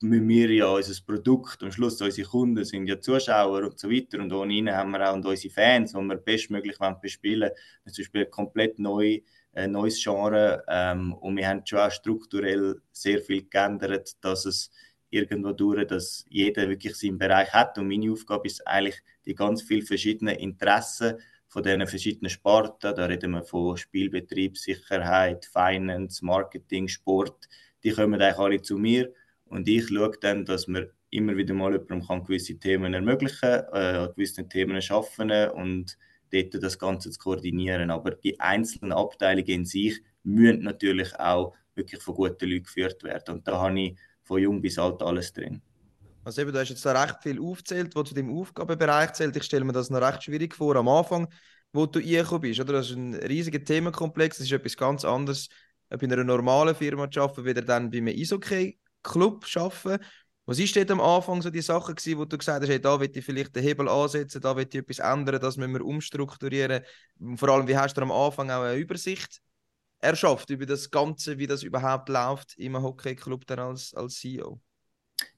müssen 0.00 0.28
wir 0.28 0.50
ja 0.52 0.66
unser 0.68 0.94
Produkt, 1.04 1.62
am 1.62 1.72
Schluss 1.72 2.00
unsere 2.00 2.28
Kunden 2.28 2.64
sind 2.64 2.86
ja 2.86 3.00
Zuschauer 3.00 3.64
und 3.64 3.78
so 3.78 3.90
weiter 3.90 4.20
und 4.20 4.32
ohne 4.32 4.52
ihnen 4.52 4.74
haben 4.74 4.92
wir 4.92 5.10
auch 5.10 5.14
und 5.14 5.26
unsere 5.26 5.52
Fans, 5.52 5.92
die 5.92 5.98
wir 5.98 6.16
bestmöglich 6.16 6.76
bespielen 7.00 7.50
wollen. 7.50 7.92
Zum 7.92 8.02
Beispiel 8.02 8.26
komplett 8.26 8.78
neu, 8.78 9.20
ein 9.52 9.72
neues 9.72 10.00
Genre 10.02 10.62
ähm, 10.68 11.14
und 11.14 11.36
wir 11.36 11.48
haben 11.48 11.62
schon 11.64 11.80
auch 11.80 11.90
strukturell 11.90 12.80
sehr 12.92 13.20
viel 13.20 13.48
geändert, 13.48 14.16
dass 14.20 14.44
es 14.44 14.70
irgendwo 15.10 15.52
durch, 15.52 15.86
dass 15.86 16.24
jeder 16.28 16.68
wirklich 16.68 16.94
seinen 16.94 17.18
Bereich 17.18 17.52
hat 17.52 17.76
und 17.78 17.88
meine 17.88 18.12
Aufgabe 18.12 18.46
ist 18.46 18.64
eigentlich, 18.66 19.02
die 19.24 19.34
ganz 19.34 19.62
vielen 19.62 19.84
verschiedenen 19.84 20.36
Interessen 20.36 21.16
von 21.48 21.62
diesen 21.62 21.86
verschiedenen 21.86 22.30
Sparten, 22.30 22.94
da 22.94 23.06
reden 23.06 23.32
wir 23.32 23.42
von 23.42 23.76
Spielbetrieb, 23.76 24.56
Sicherheit, 24.56 25.46
Finance, 25.46 26.24
Marketing, 26.24 26.88
Sport, 26.88 27.48
die 27.82 27.90
kommen 27.90 28.20
eigentlich 28.20 28.38
alle 28.38 28.62
zu 28.62 28.76
mir 28.76 29.12
und 29.46 29.66
ich 29.66 29.88
schaue 29.88 30.12
dann, 30.20 30.44
dass 30.44 30.68
wir 30.68 30.90
immer 31.10 31.36
wieder 31.36 31.54
mal 31.54 31.72
jemandem 31.72 32.24
gewisse 32.24 32.58
Themen 32.58 32.94
ermöglichen, 32.94 33.62
äh, 33.72 34.08
gewisse 34.14 34.48
Themen 34.48 34.80
schaffen 34.82 35.30
und 35.30 35.96
dort 36.30 36.62
das 36.62 36.78
Ganze 36.78 37.10
zu 37.10 37.18
koordinieren. 37.18 37.90
Aber 37.90 38.10
die 38.12 38.38
einzelnen 38.38 38.92
Abteilungen 38.92 39.48
in 39.48 39.64
sich 39.64 40.02
müssen 40.22 40.62
natürlich 40.62 41.18
auch 41.18 41.54
wirklich 41.74 42.02
von 42.02 42.14
guten 42.14 42.48
Leuten 42.48 42.64
geführt 42.64 43.02
werden. 43.04 43.36
Und 43.36 43.48
da 43.48 43.58
habe 43.58 43.80
ich 43.80 43.96
von 44.22 44.40
jung 44.40 44.60
bis 44.60 44.78
alt 44.78 45.02
alles 45.02 45.32
drin. 45.32 45.62
Also 46.28 46.42
eben, 46.42 46.52
du 46.52 46.60
hast 46.60 46.68
jetzt 46.68 46.84
da 46.84 46.92
recht 46.92 47.22
viel 47.22 47.40
aufgezählt, 47.40 47.96
was 47.96 48.10
zu 48.10 48.14
dem 48.14 48.30
Aufgabenbereich 48.30 49.14
zählt. 49.14 49.34
Ich 49.34 49.44
stelle 49.44 49.64
mir 49.64 49.72
das 49.72 49.88
noch 49.88 50.02
recht 50.02 50.22
schwierig 50.22 50.54
vor 50.54 50.76
am 50.76 50.86
Anfang, 50.86 51.26
wo 51.72 51.86
du 51.86 52.00
reingekommen 52.00 52.42
bist. 52.42 52.60
Oder? 52.60 52.74
Das 52.74 52.90
ist 52.90 52.96
ein 52.96 53.14
riesiger 53.14 53.64
Themenkomplex, 53.64 54.36
das 54.36 54.44
ist 54.44 54.52
etwas 54.52 54.76
ganz 54.76 55.06
anderes, 55.06 55.48
in 55.88 56.12
einer 56.12 56.24
normalen 56.24 56.74
Firma 56.74 57.10
zu 57.10 57.22
arbeiten, 57.22 57.46
wieder 57.46 57.62
dann 57.62 57.90
bei 57.90 57.96
einem 57.96 58.08
Eishockey-Club 58.08 59.46
zu 59.46 59.58
arbeiten. 59.58 60.04
Was 60.44 60.58
ist 60.58 60.76
dort 60.76 60.90
am 60.90 61.00
Anfang 61.00 61.40
so 61.40 61.48
die 61.48 61.62
Sachen 61.62 61.94
gewesen, 61.94 62.18
wo 62.18 62.26
du 62.26 62.36
gesagt 62.36 62.60
hast, 62.60 62.68
hey, 62.68 62.78
da 62.78 63.00
will 63.00 63.10
ich 63.10 63.24
vielleicht 63.24 63.56
den 63.56 63.62
Hebel 63.62 63.88
ansetzen, 63.88 64.42
da 64.42 64.54
will 64.54 64.68
ich 64.70 64.78
etwas 64.78 64.98
ändern, 64.98 65.40
das 65.40 65.56
müssen 65.56 65.72
wir 65.72 65.82
umstrukturieren. 65.82 66.82
Vor 67.36 67.48
allem, 67.48 67.66
wie 67.66 67.76
hast 67.78 67.94
du 67.94 68.02
am 68.02 68.12
Anfang 68.12 68.50
auch 68.50 68.64
eine 68.64 68.76
Übersicht 68.76 69.40
erschafft 69.98 70.50
über 70.50 70.66
das 70.66 70.90
Ganze, 70.90 71.38
wie 71.38 71.46
das 71.46 71.62
überhaupt 71.62 72.10
läuft 72.10 72.54
im 72.58 72.76
Hockey-Club 72.76 73.46
dann 73.46 73.60
als, 73.60 73.94
als 73.94 74.16
CEO? 74.16 74.60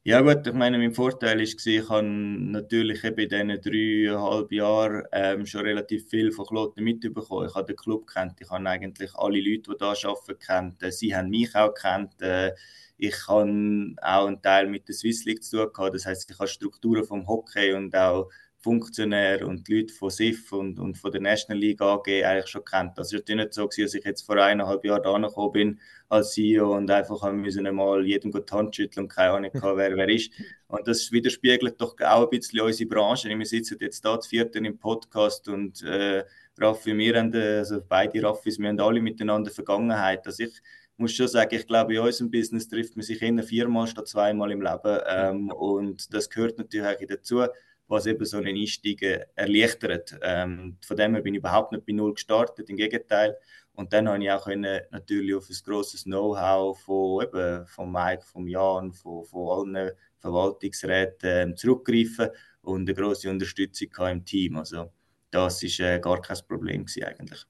Ja 0.03 0.23
gut, 0.23 0.47
ich 0.47 0.55
meine, 0.55 0.79
mein 0.79 0.95
Vorteil 0.95 1.37
war, 1.39 1.43
ich 1.43 1.89
habe 1.91 2.07
natürlich 2.07 3.05
in 3.05 3.17
diesen 3.17 3.49
dreieinhalb 3.61 4.51
Jahren 4.51 5.05
ähm, 5.13 5.45
schon 5.45 5.61
relativ 5.61 6.09
viel 6.09 6.33
von 6.33 6.47
Kloten 6.47 6.83
mitbekommen. 6.85 7.47
Ich 7.49 7.55
habe 7.55 7.67
den 7.67 7.77
Club 7.77 8.07
kennt, 8.07 8.41
ich 8.41 8.49
habe 8.49 8.67
eigentlich 8.67 9.15
alle 9.15 9.39
Leute, 9.41 9.71
die 9.73 9.77
da 9.79 9.91
arbeiten, 9.93 10.39
kennt. 10.39 10.83
Äh, 10.83 10.91
sie 10.93 11.15
haben 11.15 11.29
mich 11.29 11.55
auch 11.55 11.75
kennt. 11.75 12.21
Äh, 12.23 12.55
ich 12.97 13.29
habe 13.29 13.95
auch 14.03 14.27
einen 14.27 14.41
Teil 14.43 14.69
mit 14.69 14.89
der 14.89 14.95
Swiss 14.95 15.25
League 15.27 15.43
zu 15.45 15.59
tun 15.65 15.73
gehabt. 15.75 15.95
Das 15.95 16.07
heißt, 16.07 16.31
ich 16.31 16.39
habe 16.39 16.49
Strukturen 16.49 17.05
vom 17.05 17.27
Hockey 17.27 17.75
und 17.75 17.95
auch 17.95 18.31
Funktionäre 18.63 19.47
und 19.47 19.67
die 19.67 19.81
Leute 19.81 19.95
von 19.95 20.11
SIF 20.11 20.53
und, 20.53 20.79
und 20.79 20.99
von 20.99 21.11
der 21.11 21.23
National 21.23 21.59
League 21.59 21.81
AG 21.81 22.07
eigentlich 22.07 22.49
schon 22.49 22.65
kennt. 22.65 22.99
Das 22.99 23.11
ist 23.11 23.27
nicht 23.27 23.55
so, 23.55 23.67
gewesen, 23.67 23.85
dass 23.85 23.95
ich 23.95 24.05
jetzt 24.05 24.23
vor 24.27 24.37
eineinhalb 24.37 24.85
Jahren 24.85 25.03
da 25.03 25.17
gekommen 25.17 25.53
bin 25.53 25.81
als 26.11 26.33
CEO 26.33 26.77
und 26.77 26.91
einfach 26.91 27.23
haben 27.23 27.41
müssen 27.41 27.75
mal 27.75 28.05
jedem 28.05 28.33
die 28.33 28.43
Hand 28.53 28.77
schütteln 28.77 29.05
und 29.05 29.09
keine 29.09 29.33
Ahnung 29.33 29.51
gehabt, 29.53 29.77
wer 29.79 29.97
wer 29.97 30.09
ist. 30.11 30.31
Und 30.67 30.87
das 30.87 31.11
widerspiegelt 31.11 31.81
doch 31.81 31.99
auch 32.01 32.25
ein 32.25 32.31
bisschen 32.31 32.61
unsere 32.61 32.89
Branche. 32.89 33.31
Wir 33.31 33.47
sitzen 33.47 33.79
jetzt 33.81 34.05
da, 34.05 34.17
das 34.17 34.27
vierte 34.27 34.59
im 34.59 34.79
Podcast 34.79 35.49
und 35.49 35.83
äh, 35.83 36.25
Raffi, 36.59 36.97
wir 36.97 37.19
haben, 37.19 37.35
also 37.35 37.81
beide 37.89 38.23
Raffis, 38.23 38.59
wir 38.59 38.69
haben 38.69 38.81
alle 38.81 39.01
miteinander 39.01 39.51
Vergangenheit. 39.51 40.27
Also 40.27 40.43
ich 40.43 40.61
muss 40.99 41.15
schon 41.15 41.29
sagen, 41.29 41.55
ich 41.55 41.67
glaube, 41.67 41.95
in 41.95 42.01
unserem 42.01 42.31
Business 42.31 42.69
trifft 42.69 42.95
man 42.95 43.05
sich 43.05 43.23
eher 43.23 43.43
viermal 43.43 43.87
statt 43.87 44.07
zweimal 44.07 44.51
im 44.51 44.61
Leben. 44.61 45.01
Ähm, 45.09 45.51
und 45.51 46.13
das 46.13 46.29
gehört 46.29 46.59
natürlich 46.59 46.87
auch 46.87 47.07
dazu 47.09 47.47
was 47.91 48.07
eben 48.07 48.25
so 48.25 48.37
einen 48.37 48.57
Einstieg 48.57 49.03
erleichtert. 49.35 50.17
Ähm, 50.23 50.77
von 50.81 50.97
dem 50.97 51.15
her 51.15 51.23
bin 51.23 51.35
ich 51.35 51.39
überhaupt 51.39 51.73
nicht 51.73 51.85
bei 51.85 51.93
Null 51.93 52.15
gestartet, 52.15 52.71
im 52.71 52.77
Gegenteil. 52.77 53.37
Und 53.75 53.93
dann 53.93 54.09
habe 54.09 54.23
ich 54.23 54.31
auch 54.31 54.45
können, 54.45 54.81
natürlich 54.93 55.35
auf 55.35 55.49
ein 55.51 55.57
grosses 55.65 56.05
Know-how 56.05 56.79
von, 56.79 57.27
von 57.67 57.91
Mike, 57.91 58.25
von 58.25 58.47
Jan, 58.47 58.93
von, 58.93 59.25
von 59.25 59.75
allen 59.77 59.91
Verwaltungsräten 60.19 61.53
äh, 61.53 61.55
zurückgreifen 61.57 62.29
und 62.63 62.89
eine 62.89 62.95
grosse 62.95 63.29
Unterstützung 63.29 63.89
im 64.09 64.25
Team. 64.25 64.57
Also 64.57 64.93
das 65.31 65.63
ist 65.63 65.81
äh, 65.81 65.99
gar 65.99 66.21
kein 66.21 66.39
Problem 66.47 66.87
eigentlich. 67.05 67.45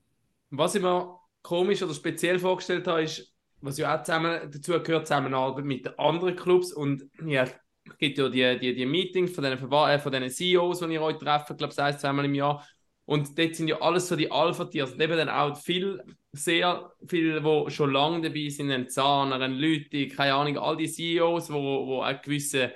Was 0.50 0.74
ich 0.74 0.82
mir 0.82 1.18
komisch 1.42 1.82
oder 1.82 1.92
speziell 1.92 2.38
vorgestellt 2.38 2.86
habe, 2.86 3.02
ist, 3.02 3.30
was 3.60 3.76
ja 3.76 3.94
auch 3.94 4.02
zusammen 4.02 4.50
dazu 4.50 4.72
gehört, 4.82 5.06
Zusammenarbeit 5.06 5.64
mit 5.66 5.98
anderen 5.98 6.34
Clubs 6.34 6.72
und 6.72 7.10
ja, 7.26 7.46
es 7.90 7.98
gibt 7.98 8.18
ja 8.18 8.28
die, 8.28 8.58
die, 8.58 8.74
die 8.74 8.86
Meetings 8.86 9.32
von 9.32 9.44
diesen, 9.44 9.70
äh, 9.72 9.98
von 9.98 10.12
diesen 10.12 10.30
CEOs, 10.30 10.80
die 10.80 10.92
ihr 10.92 11.02
euch 11.02 11.18
treffen, 11.18 11.56
glaube 11.56 11.72
ich, 11.72 11.78
ein, 11.78 11.98
zweimal 11.98 12.24
im 12.24 12.34
Jahr. 12.34 12.66
Und 13.04 13.36
dort 13.36 13.56
sind 13.56 13.68
ja 13.68 13.80
alles 13.80 14.08
so 14.08 14.16
die 14.16 14.30
Alpha-Tiers. 14.30 14.92
Und 14.92 15.00
eben 15.00 15.16
dann 15.16 15.28
auch 15.28 15.56
viel, 15.56 16.00
sehr 16.32 16.92
viele, 17.06 17.40
die 17.40 17.70
schon 17.70 17.92
lange 17.92 18.20
dabei 18.20 18.48
sind, 18.48 18.70
ein 18.70 18.88
Zahner, 18.88 19.40
ein 19.40 19.54
Leute, 19.54 20.08
keine 20.08 20.34
Ahnung, 20.34 20.58
all 20.58 20.76
die 20.76 20.88
CEOs, 20.88 21.46
die 21.46 21.52
wo, 21.52 21.86
wo 21.86 22.00
ein 22.02 22.20
gewisses 22.22 22.70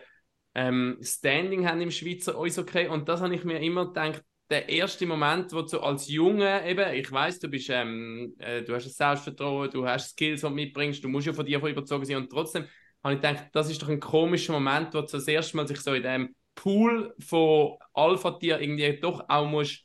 ähm, 0.55 0.99
Standing 1.01 1.69
haben 1.69 1.81
im 1.81 1.91
Schweizer 1.91 2.37
Eishockey. 2.41 2.89
Und 2.89 3.09
das 3.09 3.21
habe 3.21 3.35
ich 3.35 3.45
mir 3.45 3.61
immer 3.61 3.87
gedacht, 3.87 4.25
der 4.51 4.69
erste 4.69 5.07
Moment, 5.07 5.53
wo 5.53 5.63
du 5.63 5.81
als 5.81 6.09
Junge 6.09 6.69
eben, 6.69 6.95
ich 6.95 7.11
weiß, 7.11 7.39
du 7.39 7.49
bist, 7.49 7.71
ähm, 7.71 8.35
äh, 8.39 8.63
du 8.63 8.75
hast 8.75 8.87
ein 8.87 8.91
Selbstvertrauen, 8.91 9.71
du 9.71 9.87
hast 9.87 10.11
Skills, 10.11 10.43
die 10.43 10.47
du 10.47 10.53
mitbringst, 10.53 11.03
du 11.03 11.09
musst 11.09 11.27
ja 11.27 11.33
von 11.33 11.47
dir 11.47 11.65
überzogen 11.65 12.05
sein 12.05 12.17
und 12.17 12.31
trotzdem 12.31 12.67
habe 13.05 13.15
ich 13.17 13.21
gedacht, 13.21 13.49
das 13.53 13.71
ist 13.71 13.83
doch 13.83 13.89
ein 13.91 14.01
komischer 14.01 14.53
Moment, 14.55 14.95
wo 14.95 15.03
du 15.03 15.07
das 15.07 15.29
erste 15.29 15.57
Mal 15.57 15.69
sich 15.69 15.81
so 15.81 15.95
in 15.95 16.03
dem 16.03 16.35
Pool 16.55 17.15
von 17.21 17.79
Alpha-Tier 17.95 18.61
irgendwie 18.61 18.99
doch 19.01 19.25
auch 19.29 19.47
musst 19.49 19.85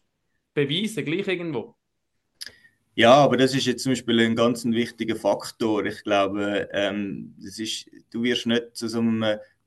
beweisen, 0.55 1.05
gleich 1.05 1.27
irgendwo. 1.27 1.75
Ja, 2.95 3.13
aber 3.15 3.37
das 3.37 3.55
ist 3.55 3.65
jetzt 3.65 3.83
zum 3.83 3.93
Beispiel 3.93 4.19
ein 4.19 4.35
ganz 4.35 4.65
wichtiger 4.65 5.15
Faktor. 5.15 5.85
Ich 5.85 6.03
glaube, 6.03 6.67
ähm, 6.73 7.33
das 7.39 7.57
ist, 7.59 7.89
du 8.11 8.23
wirst 8.23 8.45
nicht 8.45 8.75
zu 8.75 8.89
so 8.89 8.99
einem 8.99 9.23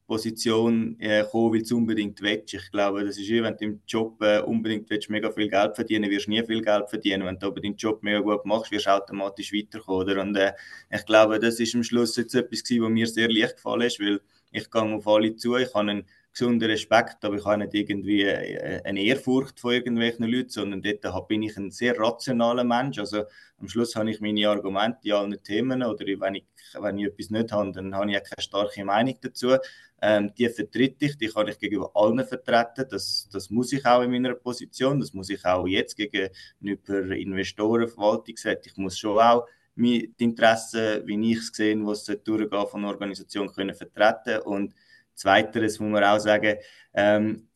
Position 0.07 0.99
äh, 1.01 1.25
kommen, 1.25 1.63
du 1.63 1.77
unbedingt 1.77 2.21
willst. 2.21 2.55
Ich 2.55 2.71
glaube, 2.71 3.05
das 3.05 3.19
ist 3.19 3.29
wie 3.29 3.43
wenn 3.43 3.57
du 3.57 3.65
im 3.65 3.81
Job 3.87 4.21
äh, 4.23 4.41
unbedingt 4.41 4.91
willst, 4.91 5.11
mega 5.11 5.31
viel 5.31 5.49
Geld 5.49 5.75
verdienen, 5.75 6.11
wirst 6.11 6.29
nie 6.29 6.43
viel 6.43 6.63
Geld 6.63 6.91
verdienen. 6.91 7.25
Wenn 7.25 7.39
du 7.39 7.47
aber 7.47 7.61
deinen 7.61 7.77
Job 7.77 8.03
mega 8.03 8.21
gut 8.21 8.45
machst, 8.45 8.71
wirst 8.71 8.87
du 8.87 8.91
automatisch 8.91 9.53
weiterkommen. 9.53 10.03
Oder? 10.03 10.21
Und 10.21 10.37
äh, 10.37 10.53
ich 10.91 11.05
glaube, 11.07 11.39
das 11.39 11.61
ist 11.61 11.75
am 11.75 11.83
Schluss 11.83 12.17
jetzt 12.17 12.35
etwas 12.35 12.63
gewesen, 12.63 12.85
was 12.85 12.91
mir 12.91 13.07
sehr 13.07 13.29
leicht 13.31 13.57
gefallen 13.57 13.83
ist, 13.83 14.01
weil 14.01 14.21
ich 14.51 14.71
gehe 14.71 14.83
auf 14.83 15.09
alle 15.09 15.35
zu, 15.37 15.57
ich 15.57 15.73
habe 15.75 15.91
einen 15.91 16.05
gesunden 16.33 16.69
Respekt, 16.71 17.25
aber 17.25 17.37
ich 17.37 17.45
habe 17.45 17.59
nicht 17.59 17.75
irgendwie 17.75 18.23
äh, 18.23 18.83
eine 18.85 19.03
Ehrfurcht 19.03 19.61
von 19.61 19.73
irgendwelchen 19.73 20.27
Leuten, 20.27 20.49
sondern 20.49 20.83
dort 20.83 21.29
bin 21.29 21.43
ich 21.43 21.57
ein 21.57 21.71
sehr 21.71 21.99
rationaler 21.99 22.65
Mensch. 22.65 22.99
Also 22.99 23.25
am 23.59 23.69
Schluss 23.69 23.95
habe 23.95 24.11
ich 24.11 24.21
meine 24.21 24.49
Argumente 24.49 25.09
in 25.09 25.13
allen 25.13 25.43
Themen 25.43 25.83
oder 25.83 26.05
wenn 26.05 26.37
ich, 26.37 26.45
wenn 26.79 26.99
ich 26.99 27.07
etwas 27.07 27.31
nicht 27.31 27.53
habe, 27.53 27.73
dann 27.73 27.95
habe 27.95 28.11
ich 28.11 28.17
auch 28.17 28.23
keine 28.25 28.43
starke 28.43 28.85
Meinung 28.85 29.17
dazu. 29.21 29.57
Ähm, 30.01 30.33
die 30.37 30.49
vertrete 30.49 31.05
ich, 31.05 31.17
die 31.17 31.29
kann 31.29 31.49
ich 31.49 31.59
gegenüber 31.59 31.91
allen 31.95 32.25
vertreten. 32.25 32.87
Das, 32.91 33.29
das 33.31 33.51
muss 33.51 33.73
ich 33.73 33.85
auch 33.85 34.03
in 34.03 34.11
meiner 34.11 34.35
Position, 34.35 35.01
das 35.01 35.13
muss 35.13 35.29
ich 35.29 35.45
auch 35.45 35.67
jetzt 35.67 35.97
gegenüber 35.97 37.15
Investoren, 37.15 37.89
Verwaltungsräten. 37.89 38.73
Ich 38.73 38.77
muss 38.79 38.99
schon 38.99 39.19
auch 39.19 39.47
die 39.77 40.13
Interessen, 40.19 41.07
wie 41.07 41.33
ich 41.33 41.39
es 41.39 41.49
sehe, 41.53 41.77
was 41.87 42.05
durchgehen 42.05 42.67
von 42.67 42.81
einer 42.81 42.89
Organisation 42.89 43.53
können 43.53 43.75
vertreten 43.75 44.41
und 44.43 44.75
Zweiteres 45.15 45.79
muss 45.81 45.91
man 45.91 46.05
auch 46.05 46.19
sagen, 46.19 46.57
ähm, 46.95 47.49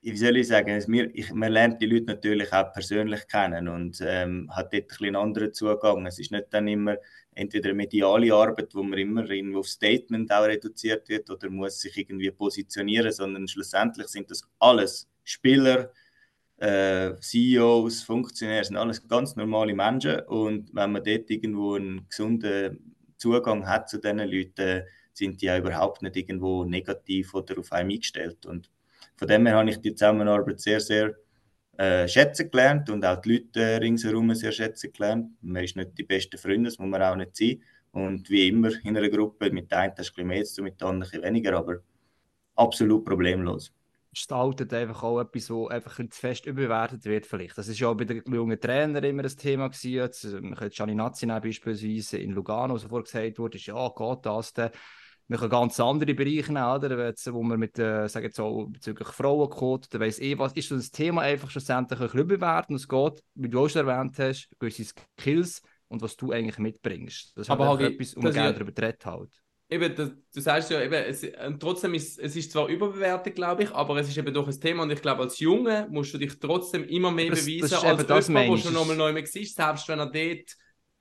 wie 0.00 0.16
soll 0.16 0.36
ich 0.36 0.48
sagen, 0.48 0.82
wir, 0.88 1.14
ich, 1.14 1.32
man 1.32 1.52
lernt 1.52 1.80
die 1.82 1.86
Leute 1.86 2.06
natürlich 2.06 2.52
auch 2.52 2.72
persönlich 2.72 3.26
kennen 3.26 3.68
und 3.68 4.00
ähm, 4.00 4.48
hat 4.54 4.72
dort 4.72 4.90
ein 5.00 5.06
einen 5.06 5.16
anderen 5.16 5.52
Zugang. 5.52 6.06
Es 6.06 6.18
ist 6.18 6.30
nicht 6.30 6.46
dann 6.50 6.68
immer 6.68 6.96
entweder 7.34 7.70
eine 7.70 7.76
mediale 7.76 8.32
Arbeit, 8.32 8.74
wo 8.74 8.82
man 8.82 8.98
immer 8.98 9.28
irgendwo 9.28 9.60
auf 9.60 9.68
Statement 9.68 10.32
auch 10.32 10.44
reduziert 10.44 11.08
wird 11.08 11.28
oder 11.30 11.50
muss 11.50 11.80
sich 11.80 11.96
irgendwie 11.96 12.30
positionieren, 12.30 13.12
sondern 13.12 13.48
schlussendlich 13.48 14.08
sind 14.08 14.30
das 14.30 14.42
alles 14.58 15.08
Spieler, 15.24 15.92
äh, 16.58 17.14
CEOs, 17.20 18.02
Funktionäre, 18.02 18.64
sind 18.64 18.76
alles 18.76 19.06
ganz 19.06 19.36
normale 19.36 19.74
Menschen 19.74 20.20
und 20.20 20.74
wenn 20.74 20.92
man 20.92 21.04
dort 21.04 21.30
irgendwo 21.30 21.74
einen 21.74 22.08
gesunden 22.08 22.94
Zugang 23.16 23.66
hat 23.66 23.88
zu 23.88 23.98
diesen 23.98 24.18
Leuten, 24.18 24.84
sind 25.18 25.42
die 25.42 25.46
ja 25.46 25.58
überhaupt 25.58 26.02
nicht 26.02 26.16
irgendwo 26.16 26.64
negativ 26.64 27.34
oder 27.34 27.58
auf 27.58 27.72
einen 27.72 27.90
eingestellt 27.90 28.46
und 28.46 28.70
von 29.16 29.28
dem 29.28 29.46
her 29.46 29.56
habe 29.56 29.70
ich 29.70 29.80
die 29.80 29.94
Zusammenarbeit 29.94 30.60
sehr, 30.60 30.80
sehr 30.80 31.14
äh, 31.76 32.08
schätzen 32.08 32.50
gelernt 32.50 32.90
und 32.90 33.04
auch 33.04 33.20
die 33.20 33.34
Leute 33.38 33.60
äh, 33.60 33.76
ringsherum 33.76 34.34
sehr 34.34 34.52
schätzen 34.52 34.92
gelernt. 34.92 35.30
Man 35.42 35.64
ist 35.64 35.76
nicht 35.76 35.98
die 35.98 36.04
besten 36.04 36.38
Freunde, 36.38 36.70
das 36.70 36.78
muss 36.78 36.88
man 36.88 37.02
auch 37.02 37.16
nicht 37.16 37.36
sein. 37.36 37.62
Und 37.92 38.30
wie 38.30 38.48
immer 38.48 38.70
in 38.84 38.96
einer 38.96 39.08
Gruppe, 39.08 39.50
mit 39.50 39.70
der 39.70 39.78
einen 39.80 39.94
hast 39.96 40.12
du 40.16 40.24
mehr 40.24 40.44
zu 40.44 40.62
mit 40.62 40.80
der 40.80 40.88
anderen 40.88 41.08
ein 41.08 41.10
bisschen 41.10 41.22
weniger, 41.22 41.56
aber 41.56 41.78
absolut 42.56 43.04
problemlos. 43.04 43.72
gestaltet 44.10 44.72
einfach 44.72 45.02
auch 45.02 45.20
etwas, 45.20 45.50
wo 45.50 45.68
einfach 45.68 45.98
ein 45.98 46.10
zu 46.10 46.20
fest 46.20 46.46
überbewertet 46.46 47.04
wird 47.04 47.26
vielleicht. 47.26 47.58
Das 47.58 47.68
ist 47.68 47.78
ja 47.78 47.88
auch 47.88 47.94
bei 47.96 48.04
den 48.04 48.22
jungen 48.26 48.60
Trainern 48.60 49.04
immer 49.04 49.24
ein 49.24 49.36
Thema 49.36 49.68
gewesen. 49.68 49.92
Jetzt, 49.92 50.24
man 50.24 50.54
könnte 50.54 50.74
Gianni 50.74 50.94
nehmen, 50.94 51.42
beispielsweise 51.42 52.18
in 52.18 52.32
Lugano, 52.32 52.76
so 52.78 52.88
vorher 52.88 53.04
gesagt 53.04 53.38
wurde, 53.38 53.58
ist, 53.58 53.66
ja, 53.66 53.88
geht 53.88 54.26
das 54.26 54.52
denn? 54.54 54.70
Man 55.30 55.38
kann 55.38 55.50
ganz 55.50 55.78
andere 55.78 56.14
Bereiche 56.14 56.52
nehmen, 56.52 56.64
oder? 56.66 57.06
Jetzt, 57.06 57.30
wo 57.32 57.42
man 57.42 57.58
mit, 57.58 57.78
äh, 57.78 58.08
sagen 58.08 58.24
jetzt 58.26 58.40
auch 58.40 58.64
bezüglich 58.66 59.08
Frauenquote, 59.08 59.88
da 59.90 60.00
weiss 60.00 60.18
eh 60.20 60.38
was, 60.38 60.52
ist 60.54 60.68
so 60.70 60.76
das 60.76 60.90
Thema 60.90 61.20
einfach 61.22 61.50
schlussendlich 61.50 62.00
ein 62.00 62.06
bisschen 62.06 62.20
überbewertet 62.20 62.70
und 62.70 62.76
es 62.76 62.88
geht, 62.88 63.22
wie 63.34 63.48
du 63.48 63.60
auch 63.60 63.68
schon 63.68 63.86
erwähnt 63.86 64.18
hast, 64.18 64.48
gewisse 64.58 64.84
Skills 64.84 65.62
und 65.88 66.00
was 66.00 66.16
du 66.16 66.32
eigentlich 66.32 66.58
mitbringst. 66.58 67.36
Das 67.36 67.46
ist 67.46 67.50
Aber 67.50 67.68
halt 67.68 67.82
etwas, 67.92 68.14
das 68.14 68.22
man 68.24 68.32
gerne 68.32 68.54
darüber 68.54 68.82
redet 68.82 69.04
halt. 69.04 69.30
Eben, 69.70 69.94
das, 69.94 70.10
du 70.34 70.40
sagst 70.40 70.70
ja, 70.70 70.80
eben, 70.80 70.94
es, 70.94 71.22
und 71.46 71.60
trotzdem 71.60 71.92
ist 71.92 72.18
es 72.18 72.34
ist 72.34 72.52
zwar 72.52 72.68
überbewertet, 72.68 73.34
glaube 73.34 73.64
ich, 73.64 73.70
aber 73.72 73.98
es 73.98 74.08
ist 74.08 74.16
eben 74.16 74.32
doch 74.32 74.48
ein 74.48 74.58
Thema 74.58 74.82
und 74.84 74.90
ich 74.90 75.02
glaube, 75.02 75.20
als 75.22 75.38
Junge 75.40 75.86
musst 75.90 76.14
du 76.14 76.18
dich 76.18 76.38
trotzdem 76.38 76.84
immer 76.84 77.10
mehr 77.10 77.30
Das- 77.30 77.40
das 77.40 77.46
beweisen, 77.46 77.64
ist 77.74 77.84
als 77.84 78.06
das, 78.06 78.28
jemand, 78.28 78.48
der 78.48 78.56
schon 78.56 78.72
Das 78.72 78.80
nochmal 78.80 78.96
neu 78.96 79.12
mehr 79.12 79.24
war, 79.24 79.28
selbst 79.74 79.88
wenn 79.88 79.98
er 79.98 80.06
dort 80.06 80.56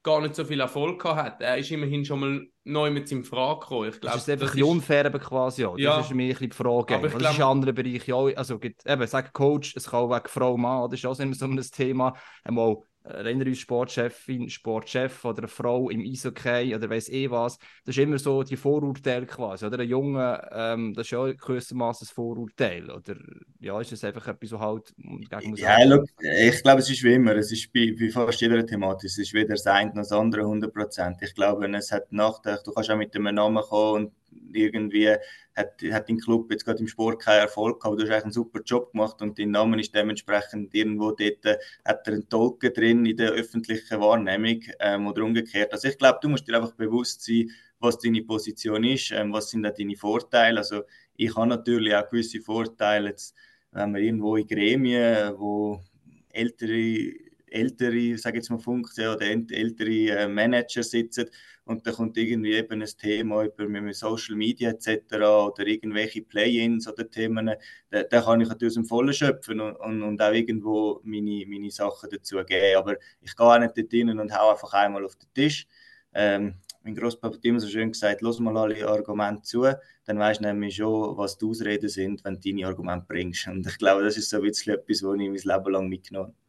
gar 0.07 0.21
nicht 0.21 0.35
so 0.35 0.45
viel 0.45 0.59
Erfolg 0.61 1.01
gehabt 1.01 1.19
hat. 1.19 1.41
Er 1.41 1.57
ist 1.57 1.69
immerhin 1.69 2.05
schon 2.05 2.19
mal 2.19 2.47
neu 2.63 2.89
mit 2.91 3.07
seinem 3.09 3.25
Frage 3.25 3.59
gekommen. 3.59 3.89
Ich 3.89 3.99
glaube, 3.99 4.15
Das 4.15 4.23
ist 4.27 4.29
einfach 4.29 4.47
das 4.47 4.55
ein 4.55 4.63
unfair 4.63 5.09
quasi. 5.11 5.63
Das 5.63 5.73
Ja. 5.77 5.99
ist 5.99 6.13
mir 6.13 6.23
ein 6.23 6.29
bisschen 6.29 6.49
die 6.49 6.55
Frage. 6.55 6.95
Aber 6.95 7.09
das 7.09 7.31
ist 7.31 7.37
in 7.37 7.43
anderen 7.43 7.75
Bereichen 7.75 8.13
auch. 8.13 8.29
Also, 8.35 8.57
gibt, 8.57 8.85
eben, 8.85 9.05
sag 9.07 9.33
Coach, 9.33 9.75
es 9.75 9.89
kann 9.89 9.99
auch 9.99 10.09
wegen 10.15 10.27
Frau, 10.27 10.55
Mann, 10.57 10.89
das 10.89 10.99
ist 10.99 11.05
auch 11.05 11.19
immer 11.19 11.33
so 11.35 11.45
ein 11.45 11.57
Thema. 11.57 12.13
Einmal, 12.43 12.77
erinnere 13.09 13.49
uns 13.49 13.59
Sportchefin, 13.59 14.49
Sportchef 14.49 15.25
oder 15.25 15.39
eine 15.39 15.47
Frau 15.47 15.89
im 15.89 16.01
Eishockey 16.01 16.75
oder 16.75 16.89
weiß 16.89 17.09
eh 17.09 17.29
was. 17.29 17.57
Das 17.85 17.95
ist 17.95 18.03
immer 18.03 18.19
so 18.19 18.43
die 18.43 18.57
Vorurteile 18.57 19.25
quasi. 19.25 19.65
Oder 19.65 19.79
ein 19.79 19.89
Junge, 19.89 20.47
ähm, 20.51 20.93
das 20.93 21.07
ist 21.07 21.11
ja 21.11 21.19
auch 21.19 21.33
gewissermaßen 21.35 22.07
ein 22.07 22.13
Vorurteil. 22.13 22.89
Oder 22.89 23.15
ja, 23.59 23.79
ist 23.79 23.91
das 23.91 24.03
einfach 24.03 24.27
etwas, 24.27 24.49
so 24.49 24.59
halt 24.59 24.93
gegen 24.97 25.55
Ja, 25.55 25.83
look, 25.83 26.05
ich 26.19 26.61
glaube, 26.63 26.79
es 26.79 26.89
ist 26.89 27.03
wie 27.03 27.13
immer, 27.13 27.35
es 27.35 27.51
ist 27.51 27.71
bei, 27.73 27.95
bei 27.99 28.09
fast 28.09 28.41
jeder 28.41 28.65
Thematik, 28.65 29.05
es 29.05 29.17
ist 29.17 29.33
weder 29.33 29.49
das 29.49 29.65
eine 29.67 29.89
noch 29.89 29.95
das 29.97 30.11
andere 30.11 30.43
100%. 30.43 31.17
Ich 31.21 31.33
glaube, 31.33 31.67
es 31.75 31.91
hat 31.91 32.11
Nachteile, 32.11 32.61
du 32.63 32.71
kannst 32.71 32.89
auch 32.89 32.97
mit 32.97 33.15
einem 33.15 33.35
Namen 33.35 33.63
kommen 33.63 34.05
und 34.05 34.11
irgendwie 34.53 35.09
hat, 35.55 35.81
hat 35.91 36.09
dein 36.09 36.19
Club 36.19 36.51
jetzt 36.51 36.65
gerade 36.65 36.79
im 36.79 36.87
Sport 36.87 37.21
keinen 37.21 37.41
Erfolg 37.41 37.79
gehabt, 37.79 37.85
aber 37.85 37.95
du 37.95 38.03
hast 38.03 38.11
eigentlich 38.11 38.23
einen 38.23 38.33
super 38.33 38.61
Job 38.63 38.91
gemacht 38.91 39.21
und 39.21 39.39
dein 39.39 39.51
Name 39.51 39.79
ist 39.79 39.93
dementsprechend 39.93 40.73
irgendwo 40.73 41.11
dort, 41.11 41.45
äh, 41.45 41.57
hat 41.85 42.07
er 42.07 42.13
einen 42.13 42.29
Tolken 42.29 42.73
drin 42.73 43.05
in 43.05 43.17
der 43.17 43.31
öffentlichen 43.31 43.99
Wahrnehmung 43.99 44.61
ähm, 44.79 45.07
oder 45.07 45.23
umgekehrt. 45.23 45.73
Also 45.73 45.87
ich 45.87 45.97
glaube, 45.97 46.19
du 46.21 46.29
musst 46.29 46.47
dir 46.47 46.57
einfach 46.57 46.73
bewusst 46.73 47.23
sein, 47.23 47.49
was 47.79 47.99
deine 47.99 48.23
Position 48.23 48.83
ist, 48.83 49.11
ähm, 49.11 49.33
was 49.33 49.49
sind 49.49 49.65
auch 49.65 49.73
deine 49.73 49.95
Vorteile. 49.95 50.59
Also 50.59 50.83
ich 51.15 51.35
habe 51.35 51.47
natürlich 51.47 51.95
auch 51.95 52.09
gewisse 52.09 52.41
Vorteile, 52.41 53.09
jetzt, 53.09 53.35
wenn 53.71 53.93
wir 53.93 54.01
irgendwo 54.01 54.35
in 54.35 54.47
Gremien, 54.47 55.33
wo 55.37 55.81
ältere, 56.29 57.13
ältere, 57.51 58.17
sage 58.17 58.37
jetzt 58.37 58.49
mal 58.49 58.59
Funktionen 58.59 59.15
oder 59.15 59.25
ält- 59.25 59.51
ältere 59.51 60.19
äh, 60.23 60.27
Manager 60.27 60.83
sitzen 60.83 61.29
und 61.65 61.85
da 61.85 61.91
kommt 61.91 62.17
irgendwie 62.17 62.53
eben 62.53 62.81
ein 62.81 62.87
Thema 62.97 63.43
über 63.43 63.93
Social 63.93 64.35
Media 64.35 64.69
etc. 64.71 65.47
oder 65.47 65.65
irgendwelche 65.67 66.21
Play-ins 66.21 66.87
oder 66.87 67.09
Themen, 67.09 67.51
da, 67.89 68.03
da 68.03 68.21
kann 68.21 68.41
ich 68.41 68.47
natürlich 68.47 68.71
aus 68.71 68.75
dem 68.75 68.85
Vollen 68.85 69.13
schöpfen 69.13 69.59
und, 69.59 69.75
und, 69.75 70.01
und 70.03 70.21
auch 70.21 70.31
irgendwo 70.33 71.01
meine, 71.03 71.45
meine 71.47 71.71
Sachen 71.71 72.09
dazu 72.09 72.37
geben. 72.45 72.77
Aber 72.77 72.95
ich 73.21 73.35
gehe 73.35 73.45
auch 73.45 73.59
nicht 73.59 73.77
dort 73.77 73.93
rein 73.93 74.19
und 74.19 74.37
hau 74.37 74.51
einfach 74.51 74.73
einmal 74.73 75.05
auf 75.05 75.15
den 75.15 75.27
Tisch. 75.33 75.67
Ähm, 76.13 76.55
mein 76.83 76.95
Großpapa 76.95 77.35
hat 77.35 77.45
immer 77.45 77.59
so 77.59 77.67
schön 77.67 77.91
gesagt, 77.91 78.21
los 78.21 78.39
mal 78.39 78.57
alle 78.57 78.87
Argumente 78.87 79.41
zu, 79.43 79.65
dann 80.05 80.19
weißt 80.19 80.39
du 80.39 80.45
nämlich 80.45 80.75
schon, 80.75 81.17
was 81.17 81.37
die 81.37 81.45
Ausreden 81.45 81.89
sind, 81.89 82.23
wenn 82.23 82.35
du 82.35 82.39
deine 82.39 82.67
Argumente 82.67 83.05
bringst. 83.07 83.47
Und 83.47 83.67
ich 83.67 83.77
glaube, 83.77 84.03
das 84.03 84.17
ist 84.17 84.29
so 84.29 84.37
ein 84.37 84.43
bisschen 84.43 84.73
etwas, 84.75 85.03
was 85.03 85.19
ich 85.19 85.29
mein 85.45 85.57
Leben 85.57 85.71
lang 85.73 85.89
mitgenommen 85.89 86.27
habe. 86.29 86.46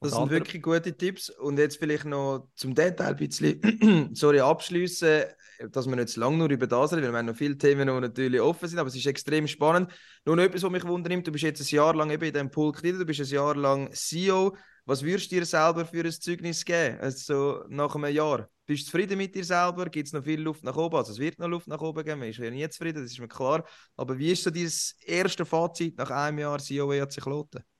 Das 0.00 0.12
sind 0.12 0.30
wirklich 0.30 0.62
gute 0.62 0.96
Tipps. 0.96 1.28
Und 1.28 1.58
jetzt 1.58 1.78
vielleicht 1.78 2.04
noch 2.04 2.48
zum 2.54 2.74
Detail 2.74 3.08
ein 3.08 3.16
bisschen, 3.16 4.10
sorry, 4.14 4.40
abschließen, 4.40 5.24
dass 5.70 5.88
wir 5.88 5.96
nicht 5.96 6.10
zu 6.10 6.20
lange 6.20 6.36
nur 6.36 6.50
über 6.50 6.68
das 6.68 6.92
reden, 6.92 7.02
weil 7.02 7.12
wir 7.12 7.18
haben 7.18 7.26
noch 7.26 7.36
viele 7.36 7.58
Themen, 7.58 7.88
die 7.88 8.00
natürlich 8.00 8.40
offen 8.40 8.68
sind, 8.68 8.78
aber 8.78 8.88
es 8.88 8.94
ist 8.94 9.06
extrem 9.06 9.48
spannend. 9.48 9.90
Nur 10.24 10.36
noch 10.36 10.44
etwas, 10.44 10.62
was 10.62 10.70
mich 10.70 10.86
wundernimmt, 10.86 11.26
du 11.26 11.32
bist 11.32 11.42
jetzt 11.42 11.60
ein 11.60 11.74
Jahr 11.74 11.94
lang 11.94 12.10
eben 12.10 12.24
in 12.24 12.32
diesem 12.32 12.50
Pulk 12.50 12.80
drin, 12.80 12.98
du 12.98 13.04
bist 13.04 13.20
ein 13.20 13.26
Jahr 13.26 13.56
lang 13.56 13.90
CEO. 13.92 14.56
Was 14.84 15.02
würdest 15.02 15.30
du 15.32 15.36
dir 15.36 15.44
selber 15.44 15.84
für 15.84 16.04
ein 16.04 16.12
Zeugnis 16.12 16.64
geben, 16.64 16.98
also 17.00 17.64
nach 17.68 17.94
einem 17.94 18.14
Jahr? 18.14 18.48
Bist 18.66 18.82
du 18.82 18.90
zufrieden 18.90 19.18
mit 19.18 19.34
dir 19.34 19.44
selber? 19.44 19.86
Gibt 19.86 20.06
es 20.06 20.12
noch 20.12 20.22
viel 20.22 20.40
Luft 20.40 20.62
nach 20.62 20.76
oben? 20.76 20.96
Also 20.96 21.12
es 21.12 21.18
wird 21.18 21.38
noch 21.38 21.48
Luft 21.48 21.66
nach 21.66 21.80
oben 21.80 22.04
geben, 22.04 22.20
man 22.20 22.28
ist 22.28 22.38
ja 22.38 22.50
nie 22.50 22.68
zufrieden, 22.68 23.02
das 23.02 23.12
ist 23.12 23.18
mir 23.18 23.28
klar. 23.28 23.64
Aber 23.96 24.16
wie 24.16 24.32
ist 24.32 24.44
so 24.44 24.50
dein 24.50 24.70
erste 25.04 25.44
Fazit 25.44 25.98
nach 25.98 26.10
einem 26.10 26.38
Jahr 26.38 26.58
CEO 26.58 26.92
EAC 26.92 27.20
Kloten? 27.20 27.62
Ah, 27.62 27.77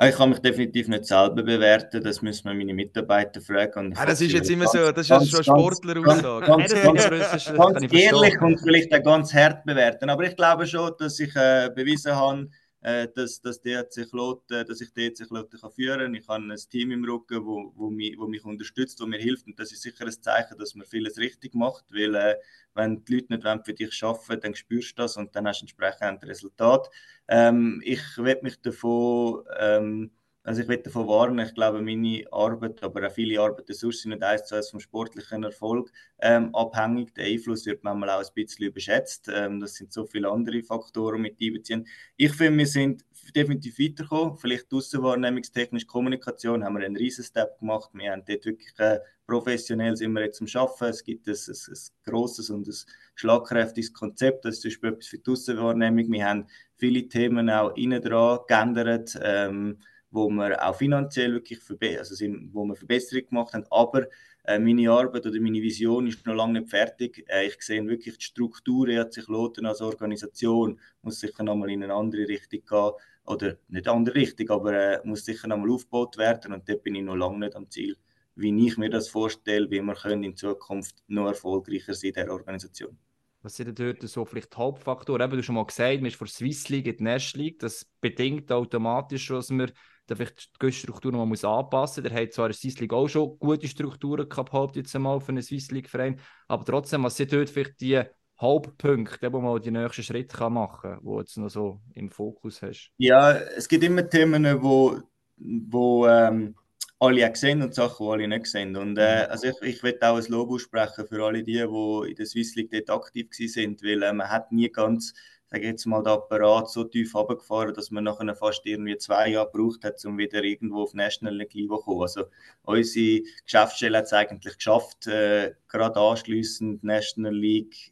Ich 0.00 0.16
kann 0.16 0.30
mich 0.30 0.40
definitiv 0.40 0.88
nicht 0.88 1.04
selber 1.04 1.42
bewerten, 1.44 2.02
das 2.02 2.22
müssen 2.22 2.48
wir 2.48 2.54
meine 2.54 2.74
Mitarbeiter 2.74 3.40
fragen. 3.40 3.94
Ah, 3.96 4.04
das 4.06 4.20
ist 4.20 4.32
jetzt 4.32 4.50
immer 4.50 4.64
ganz- 4.64 4.72
so, 4.72 4.90
das 4.92 4.98
ist 5.02 5.08
ganz- 5.10 5.28
schon 5.28 5.38
eine 5.38 5.44
ganz- 5.46 5.78
Sportleraussage. 5.78 6.46
Ganz, 6.46 6.72
ganz, 6.74 7.10
ganz, 7.10 7.34
ist- 7.34 7.54
ganz 7.54 7.92
ehrlich 7.92 8.40
und 8.40 8.58
vielleicht 8.58 8.92
auch 8.94 9.02
ganz 9.02 9.32
hart 9.32 9.64
bewerten. 9.64 10.10
Aber 10.10 10.24
ich 10.24 10.34
glaube 10.34 10.66
schon, 10.66 10.90
dass 10.98 11.20
ich 11.20 11.36
äh, 11.36 11.70
bewiesen 11.72 12.16
habe, 12.16 12.48
äh, 12.82 13.08
dass, 13.14 13.40
dass 13.40 13.60
DRC 13.60 14.08
Kloten, 14.10 14.66
dass 14.66 14.80
ich 14.80 14.92
DRC 14.92 15.28
Kloten 15.28 15.60
kann 15.60 15.70
führen 15.70 16.00
kann. 16.00 16.14
Ich 16.14 16.28
habe 16.28 16.44
ein 16.44 16.56
Team 16.70 16.90
im 16.90 17.04
Rücken, 17.04 17.44
wo, 17.46 17.72
wo, 17.76 17.90
mich, 17.90 18.18
wo 18.18 18.26
mich 18.26 18.44
unterstützt, 18.44 19.00
wo 19.00 19.06
mir 19.06 19.18
hilft. 19.18 19.46
Und 19.46 19.58
das 19.58 19.72
ist 19.72 19.82
sicher 19.82 20.04
ein 20.04 20.12
Zeichen, 20.12 20.58
dass 20.58 20.74
man 20.74 20.86
vieles 20.86 21.16
richtig 21.18 21.54
macht. 21.54 21.84
Weil 21.90 22.14
äh, 22.14 22.36
wenn 22.74 23.04
die 23.04 23.14
Leute 23.14 23.34
nicht 23.34 23.64
für 23.64 23.74
dich 23.74 24.02
arbeiten 24.02 24.40
dann 24.40 24.54
spürst 24.54 24.98
du 24.98 25.02
das 25.02 25.16
und 25.16 25.34
dann 25.34 25.46
hast 25.46 25.60
du 25.60 25.64
entsprechend 25.64 26.02
ein 26.02 26.18
Resultat. 26.18 26.90
Ähm, 27.28 27.80
ich 27.84 28.02
werde 28.18 28.42
mich 28.42 28.60
davon... 28.60 29.44
Ähm, 29.58 30.10
also 30.44 30.62
ich 30.62 30.68
will 30.68 30.78
davon 30.78 31.06
warnen, 31.06 31.46
ich 31.46 31.54
glaube, 31.54 31.80
meine 31.80 32.24
Arbeit, 32.32 32.82
aber 32.82 33.06
auch 33.06 33.12
viele 33.12 33.40
Arbeiten 33.40 33.72
sonst 33.74 34.02
sind 34.02 34.10
nicht 34.10 34.22
eins 34.24 34.44
zu 34.44 34.56
eins 34.56 34.70
vom 34.70 34.80
sportlichen 34.80 35.44
Erfolg 35.44 35.92
ähm, 36.20 36.52
abhängig. 36.54 37.14
Der 37.14 37.26
Einfluss 37.26 37.64
wird 37.64 37.84
manchmal 37.84 38.10
auch 38.10 38.24
ein 38.24 38.34
bisschen 38.34 38.66
überschätzt. 38.66 39.28
Ähm, 39.32 39.60
das 39.60 39.74
sind 39.74 39.92
so 39.92 40.04
viele 40.04 40.28
andere 40.28 40.62
Faktoren 40.64 41.22
mit 41.22 41.36
einbeziehen. 41.40 41.86
Ich 42.16 42.32
finde, 42.32 42.58
wir 42.58 42.66
sind 42.66 43.04
definitiv 43.36 43.78
weitergekommen. 43.78 44.36
Vielleicht 44.36 44.72
aussenwahrnehmungstechnisch 44.72 45.86
Kommunikation 45.86 46.64
haben 46.64 46.76
wir 46.76 46.84
einen 46.86 46.96
riesen 46.96 47.24
Step 47.24 47.60
gemacht. 47.60 47.90
Wir 47.92 48.10
haben 48.10 48.24
dort 48.26 48.44
wirklich 48.44 48.72
äh, 48.78 48.98
professionell 49.26 49.96
sind 49.96 50.12
wir 50.12 50.22
jetzt 50.22 50.40
am 50.40 50.48
Arbeiten. 50.60 50.84
Es 50.86 51.04
gibt 51.04 51.28
ein, 51.28 51.34
ein, 51.34 51.54
ein 51.54 52.10
grosses 52.10 52.50
und 52.50 52.66
ein 52.66 52.74
schlagkräftiges 53.14 53.92
Konzept. 53.92 54.44
Das 54.44 54.56
ist 54.56 54.62
zum 54.62 54.70
Beispiel 54.70 54.90
etwas 54.90 55.06
für 55.06 55.18
die 55.18 55.30
Aussenwahrnehmung. 55.30 56.10
Wir 56.10 56.26
haben 56.28 56.46
viele 56.76 57.06
Themen 57.06 57.48
auch 57.48 57.76
innen 57.76 58.02
dran 58.02 58.40
geändert. 58.48 59.16
Ähm, 59.22 59.78
wo 60.12 60.28
wir 60.28 60.62
auch 60.64 60.76
finanziell 60.76 61.32
wirklich 61.32 61.58
also 61.98 62.14
sind, 62.14 62.50
wo 62.52 62.64
wir 62.64 62.76
Verbesserungen 62.76 63.28
gemacht 63.30 63.54
haben. 63.54 63.64
Aber 63.70 64.06
äh, 64.44 64.58
meine 64.58 64.90
Arbeit 64.90 65.26
oder 65.26 65.40
meine 65.40 65.62
Vision 65.62 66.06
ist 66.06 66.24
noch 66.26 66.34
lange 66.34 66.60
nicht 66.60 66.70
fertig. 66.70 67.24
Äh, 67.28 67.46
ich 67.46 67.60
sehe 67.62 67.84
wirklich 67.86 68.18
die 68.18 68.24
Struktur, 68.24 68.88
hat 68.94 69.14
sich 69.14 69.26
Loten 69.26 69.66
als 69.66 69.80
Organisation, 69.80 70.78
muss 71.00 71.18
sicher 71.18 71.42
nochmal 71.42 71.70
in 71.70 71.82
eine 71.82 71.94
andere 71.94 72.28
Richtung 72.28 72.60
gehen. 72.68 72.90
Oder 73.24 73.56
nicht 73.68 73.88
andere 73.88 74.16
Richtung, 74.16 74.50
aber 74.50 74.72
äh, 74.74 75.00
muss 75.04 75.24
sicher 75.24 75.48
nochmal 75.48 75.70
aufgebaut 75.70 76.18
werden. 76.18 76.52
Und 76.52 76.68
dort 76.68 76.82
bin 76.82 76.94
ich 76.94 77.02
noch 77.02 77.16
lange 77.16 77.38
nicht 77.38 77.56
am 77.56 77.70
Ziel, 77.70 77.96
wie 78.34 78.66
ich 78.66 78.76
mir 78.76 78.90
das 78.90 79.08
vorstelle, 79.08 79.70
wie 79.70 79.80
wir 79.80 79.94
können 79.94 80.24
in 80.24 80.36
Zukunft 80.36 80.96
noch 81.06 81.28
erfolgreicher 81.28 81.94
sein 81.94 82.08
in 82.08 82.14
dieser 82.14 82.32
Organisation. 82.32 82.98
Was 83.42 83.56
sind 83.56 83.76
denn 83.76 83.94
dort 83.98 84.08
so 84.08 84.24
vielleicht 84.24 84.56
Hauptfaktoren? 84.56 85.22
Eben, 85.22 85.32
du 85.32 85.38
hast 85.38 85.46
schon 85.46 85.54
mal 85.56 85.66
gesagt, 85.66 85.96
man 85.96 86.06
ist 86.06 86.16
von 86.16 86.28
Swiss 86.28 86.68
League 86.68 86.86
in 86.86 86.96
die 86.96 87.02
National 87.02 87.46
League. 87.46 87.58
Das 87.58 87.84
bedingt 88.00 88.52
automatisch, 88.52 89.28
dass 89.28 89.50
man 89.50 89.72
da 90.12 90.16
vielleicht 90.16 90.50
die 90.62 90.72
Strukturen 90.72 91.16
noch 91.16 91.26
muss 91.26 91.44
anpassen 91.44 92.02
muss. 92.02 92.12
Der 92.12 92.22
hat 92.22 92.32
zwar 92.32 92.48
in 92.48 92.52
Swiss 92.52 92.80
League 92.80 92.92
auch 92.92 93.08
schon 93.08 93.38
gute 93.38 93.68
Strukturen 93.68 94.28
gehabt, 94.28 94.76
jetzt 94.76 94.94
einmal, 94.94 95.20
für 95.20 95.30
einen 95.30 95.42
Swiss 95.42 95.70
League-Verein. 95.70 96.20
Aber 96.48 96.64
trotzdem, 96.64 97.04
was 97.04 97.16
sind 97.16 97.32
dort 97.32 97.50
vielleicht 97.50 97.80
die 97.80 98.02
Hauptpunkte, 98.40 99.32
wo 99.32 99.40
man 99.40 99.62
die 99.62 99.70
nächsten 99.70 100.02
Schritte 100.02 100.36
kann 100.36 100.54
machen 100.54 100.90
kann, 100.90 101.00
die 101.00 101.06
du 101.06 101.18
jetzt 101.20 101.36
noch 101.36 101.48
so 101.48 101.80
im 101.94 102.10
Fokus 102.10 102.60
hast? 102.62 102.90
Ja, 102.98 103.32
es 103.32 103.68
gibt 103.68 103.84
immer 103.84 104.08
Themen, 104.08 104.62
wo, 104.62 104.98
wo 105.36 106.06
ähm, 106.06 106.56
alle 106.98 107.34
sehen 107.34 107.62
und 107.62 107.74
Sachen, 107.74 108.06
die 108.06 108.12
alle 108.12 108.28
nicht 108.28 108.46
sehen. 108.46 108.76
Und 108.76 108.98
äh, 108.98 109.26
also 109.28 109.48
ich, 109.48 109.62
ich 109.62 109.82
will 109.82 109.98
auch 110.00 110.16
ein 110.16 110.24
Lob 110.28 110.50
aussprechen 110.50 111.06
für 111.06 111.24
alle 111.24 111.42
die, 111.42 111.54
die 111.54 112.10
in 112.10 112.14
der 112.16 112.26
Swiss 112.26 112.54
League 112.54 112.70
dort 112.70 112.90
aktiv 112.90 113.28
waren, 113.30 113.76
weil 113.82 114.02
äh, 114.02 114.12
man 114.12 114.28
hat 114.28 114.52
nie 114.52 114.68
ganz 114.68 115.14
sage 115.52 115.66
jetzt 115.66 115.86
mal, 115.86 116.02
der 116.02 116.14
Apparat 116.14 116.70
so 116.70 116.84
tief 116.84 117.14
runtergefahren, 117.14 117.74
dass 117.74 117.90
man 117.90 118.04
nachher 118.04 118.34
fast 118.34 118.64
irgendwie 118.64 118.96
zwei 118.96 119.28
Jahre 119.28 119.50
gebraucht 119.50 119.84
hat, 119.84 120.02
um 120.04 120.16
wieder 120.16 120.42
irgendwo 120.42 120.82
auf 120.82 120.94
National 120.94 121.36
League 121.36 121.52
zu 121.52 121.68
kommen. 121.68 122.02
Also 122.02 122.24
unsere 122.62 123.22
Geschäftsstelle 123.44 123.98
hat 123.98 124.04
es 124.06 124.12
eigentlich 124.12 124.56
geschafft, 124.56 125.06
äh, 125.06 125.54
gerade 125.68 126.00
anschliessend 126.00 126.82
National 126.82 127.34
League 127.34 127.91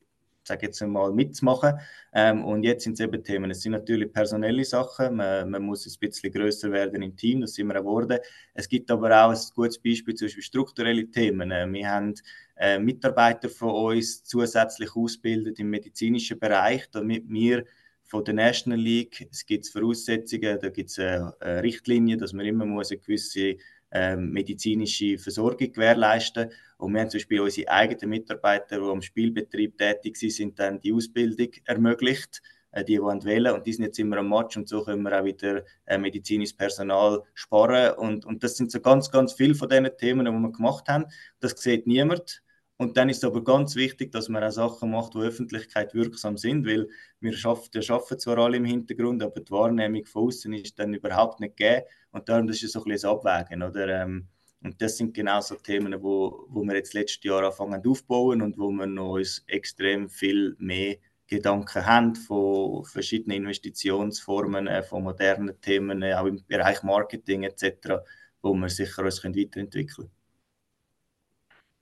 sage 0.51 0.67
jetzt 0.67 0.81
mal, 0.83 1.13
mitzumachen. 1.13 1.79
Ähm, 2.13 2.45
und 2.45 2.65
jetzt 2.65 2.85
sind 2.85 2.95
es 2.95 3.01
eben 3.01 3.23
Themen. 3.23 3.51
Es 3.51 3.63
sind 3.63 3.73
natürlich 3.73 4.13
personelle 4.13 4.65
Sachen. 4.65 5.17
Man, 5.17 5.51
man 5.51 5.63
muss 5.63 5.87
ein 5.87 5.99
bisschen 5.99 6.33
größer 6.33 6.71
werden 6.71 7.03
im 7.03 7.17
Team, 7.17 7.41
das 7.41 7.55
sind 7.55 7.69
wir 7.69 7.75
geworden. 7.75 8.19
Es 8.55 8.69
gibt 8.69 8.91
aber 8.91 9.25
auch 9.25 9.31
ein 9.31 9.39
gutes 9.55 9.79
Beispiel, 9.79 10.15
zum 10.15 10.27
Beispiel 10.27 10.43
strukturelle 10.43 11.11
Themen. 11.11 11.51
Äh, 11.51 11.73
wir 11.73 11.89
haben 11.89 12.15
äh, 12.57 12.79
Mitarbeiter 12.79 13.49
von 13.49 13.71
uns 13.71 14.25
zusätzlich 14.25 14.95
ausgebildet 14.95 15.59
im 15.61 15.71
medizinischen 15.71 16.39
Bereich, 16.39 16.91
damit 16.91 17.25
wir 17.29 17.65
von 18.03 18.25
der 18.25 18.35
National 18.35 18.79
League, 18.79 19.29
es 19.31 19.47
gibt 19.47 19.69
Voraussetzungen, 19.69 20.59
da 20.61 20.69
gibt 20.69 20.91
es 20.91 20.99
eine, 20.99 21.33
eine 21.39 21.63
Richtlinie, 21.63 22.17
dass 22.17 22.33
man 22.33 22.45
immer 22.45 22.67
muss 22.67 22.91
eine 22.91 22.99
gewisse 22.99 23.57
ähm, 23.93 24.31
medizinische 24.31 25.19
Versorgung 25.19 25.73
gewährleisten. 25.73 26.51
Und 26.79 26.95
wir 26.95 27.01
haben 27.01 27.11
zum 27.11 27.19
Beispiel 27.19 27.41
unsere 27.41 27.71
eigenen 27.71 28.11
Mitarbeiter, 28.11 28.79
die 28.79 28.85
am 28.85 29.03
Spielbetrieb 29.03 29.77
tätig 29.77 30.17
sind, 30.17 30.59
dann 30.59 30.81
die 30.81 30.93
Ausbildung 30.93 31.49
ermöglicht, 31.65 32.43
äh, 32.73 32.85
die, 32.85 32.97
die 32.97 33.25
wählen 33.25 33.55
und 33.55 33.67
die 33.67 33.73
sind 33.73 33.85
jetzt 33.85 33.99
immer 33.99 34.19
am 34.19 34.29
Match 34.29 34.57
und 34.57 34.69
so 34.69 34.85
können 34.85 35.03
wir 35.03 35.21
auch 35.21 35.25
wieder 35.25 35.65
äh, 35.87 35.99
medizinisches 35.99 36.57
Personal 36.57 37.23
sparen. 37.35 37.95
Und, 37.97 38.25
und 38.25 38.43
das 38.45 38.57
sind 38.57 38.71
so 38.71 38.81
ganz, 38.81 39.11
ganz 39.11 39.33
viele 39.33 39.55
von 39.55 39.69
diesen 39.69 39.91
Themen, 39.99 40.27
die 40.27 40.33
wir 40.33 40.53
gemacht 40.53 40.89
haben. 40.89 41.07
Das 41.41 41.53
sieht 41.61 41.87
niemand. 41.87 42.43
Und 42.81 42.97
dann 42.97 43.11
ist 43.11 43.19
es 43.19 43.25
aber 43.25 43.45
ganz 43.45 43.77
wichtig, 43.77 44.11
dass 44.11 44.31
man 44.31 44.43
auch 44.43 44.53
Sachen 44.53 44.91
macht, 44.91 45.13
die 45.13 45.19
Öffentlichkeit 45.19 45.93
wirksam 45.93 46.39
sind, 46.39 46.67
weil 46.67 46.89
wir 47.21 47.35
schaffen, 47.35 47.83
schaffen 47.83 48.19
zwar 48.19 48.39
alle 48.39 48.57
im 48.57 48.65
Hintergrund, 48.65 49.23
aber 49.23 49.39
die 49.39 49.53
Wahrnehmung 49.53 50.07
von 50.07 50.29
außen 50.29 50.51
ist 50.55 50.79
dann 50.79 50.95
überhaupt 50.95 51.41
nicht 51.41 51.59
gegeben. 51.59 51.85
Und 52.11 52.27
darum 52.27 52.49
ist 52.49 52.61
so 52.61 52.79
ein 52.79 52.85
bisschen 52.85 52.93
das 52.93 53.05
Abwägen. 53.05 53.63
Oder? 53.63 54.03
Ähm, 54.03 54.29
und 54.63 54.81
das 54.81 54.97
sind 54.97 55.13
genau 55.13 55.43
so 55.43 55.57
Themen, 55.57 56.03
wo, 56.03 56.47
wo 56.49 56.63
wir 56.63 56.75
jetzt 56.75 56.95
letztes 56.95 57.23
Jahr 57.23 57.45
anfangen 57.45 57.87
aufzubauen 57.87 58.41
und 58.41 58.57
wo 58.57 58.71
wir 58.71 58.87
noch 58.87 59.17
uns 59.17 59.45
extrem 59.47 60.09
viel 60.09 60.57
mehr 60.59 60.97
Gedanken 61.27 61.85
haben 61.85 62.15
von 62.15 62.83
verschiedenen 62.87 63.45
Investitionsformen, 63.45 64.69
äh, 64.69 64.83
von 64.83 65.03
modernen 65.03 65.61
Themen, 65.61 66.01
äh, 66.01 66.15
auch 66.15 66.25
im 66.25 66.43
Bereich 66.49 66.83
Marketing 66.83 67.43
etc., 67.43 68.01
wo 68.41 68.55
wir 68.55 68.71
sicher 68.71 69.05
uns 69.05 69.23
weiterentwickeln 69.23 69.87
können. 69.87 70.20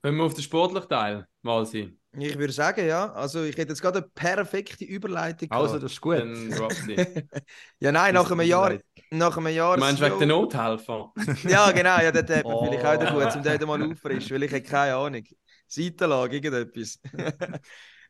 Können 0.02 0.16
wir 0.18 0.24
auf 0.24 0.34
den 0.34 0.42
sportlichen 0.44 0.88
Teil 0.88 1.26
mal 1.42 1.66
sein? 1.66 1.98
Ich 2.12 2.38
würde 2.38 2.52
sagen, 2.52 2.86
ja. 2.86 3.12
Also 3.12 3.42
ich 3.44 3.56
hätte 3.56 3.70
jetzt 3.72 3.82
gerade 3.82 3.98
eine 3.98 4.08
perfekte 4.08 4.84
Überleitung 4.84 5.50
Also, 5.50 5.74
gehabt. 5.78 5.84
das 5.84 5.92
ist 5.92 6.00
gut. 6.00 6.16
Ja, 7.80 7.92
nein, 7.92 8.14
nach 8.14 8.30
einem 8.30 8.40
Jahr. 8.46 8.78
Nach 9.10 9.36
einem 9.36 9.54
Jahr. 9.54 9.74
Du 9.76 9.80
meinst 9.80 10.00
wegen 10.00 10.18
der 10.18 10.28
Nothelfer? 10.28 11.12
Ja, 11.48 11.70
genau, 11.72 12.00
ja, 12.00 12.10
dort 12.12 12.30
hat 12.30 12.44
man 12.44 12.54
Oh. 12.54 12.64
vielleicht 12.66 12.84
auch 12.84 13.00
wieder 13.00 13.12
gut, 13.12 13.36
um 13.36 13.42
dort 13.42 13.66
mal 13.66 13.92
auffrischen, 13.92 14.34
weil 14.34 14.42
ich 14.44 14.52
habe 14.52 14.62
keine 14.62 14.94
Ahnung. 14.96 15.24
Seitenlage, 15.66 16.36
irgendetwas. 16.36 16.98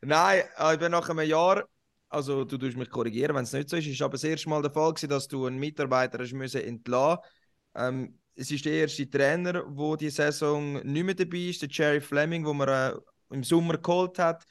Nein, 0.01 0.43
äh, 0.57 0.73
eben 0.75 0.91
nach 0.91 1.09
einem 1.09 1.27
Jahr, 1.27 1.65
also 2.07 2.45
du 2.45 2.57
tust 2.57 2.77
mich 2.77 2.89
korrigieren, 2.89 3.35
wenn 3.35 3.43
es 3.43 3.51
nicht 3.53 3.69
so 3.69 3.75
ist, 3.77 3.85
ist 3.87 4.01
aber 4.01 4.13
das 4.13 4.23
erste 4.23 4.47
Mal 4.49 4.61
der 4.61 4.71
Fall 4.71 4.93
gewesen, 4.93 5.09
dass 5.09 5.27
du 5.27 5.45
einen 5.45 5.59
Mitarbeiter 5.59 6.19
hast 6.19 6.33
müssen 6.33 6.61
entlassen. 6.61 7.19
Ähm, 7.75 8.18
es 8.39 8.51
ist 8.51 8.63
der 8.63 8.73
erste 8.73 9.09
Trainer, 9.09 9.63
wo 9.67 9.97
die 9.97 10.09
Saison 10.09 10.73
nicht 10.73 11.03
mehr 11.03 11.13
dabei 11.13 11.49
ist, 11.49 11.61
der 11.61 11.69
Jerry 11.69 11.99
Fleming, 11.99 12.45
wo 12.45 12.53
man 12.53 12.69
äh, 12.69 12.93
im 13.31 13.43
Sommer 13.43 13.77
geholt 13.77 14.17
hat 14.17 14.45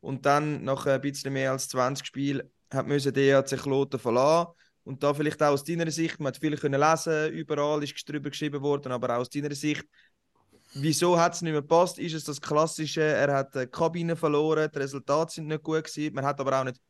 und 0.00 0.26
dann 0.26 0.64
nach 0.64 0.86
ein 0.86 1.00
bisschen 1.00 1.32
mehr 1.32 1.52
als 1.52 1.68
20 1.68 2.04
Spielen 2.04 2.50
hat 2.72 2.86
müssen 2.86 3.14
der 3.14 3.38
EHC 3.38 3.56
Kloten 3.56 3.98
verlassen. 4.00 4.52
Und 4.82 5.02
da 5.02 5.14
vielleicht 5.14 5.42
auch 5.42 5.52
aus 5.52 5.64
deiner 5.64 5.90
Sicht, 5.90 6.18
man 6.18 6.32
hat 6.32 6.40
viel 6.40 6.56
können 6.56 6.80
lesen, 6.80 7.32
überall 7.32 7.82
ist 7.84 8.08
drüber 8.08 8.30
geschrieben 8.30 8.60
worden, 8.60 8.90
aber 8.90 9.14
auch 9.14 9.20
aus 9.20 9.30
deiner 9.30 9.54
Sicht, 9.54 9.84
wieso 10.74 11.18
hat 11.18 11.34
es 11.34 11.42
nicht 11.42 11.52
mehr 11.52 11.62
gepasst? 11.62 11.98
Ist 11.98 12.14
es 12.14 12.24
das 12.24 12.40
Klassische, 12.40 13.02
er 13.02 13.32
hat 13.32 13.54
die 13.54 13.66
Kabine 13.66 14.16
verloren, 14.16 14.68
die 14.74 14.78
Resultate 14.78 15.32
sind 15.34 15.46
nicht 15.46 15.62
gut 15.62 15.84
gewesen, 15.84 16.14
man 16.14 16.24
hat 16.24 16.40
aber 16.40 16.60
auch 16.60 16.64
nicht 16.64 16.80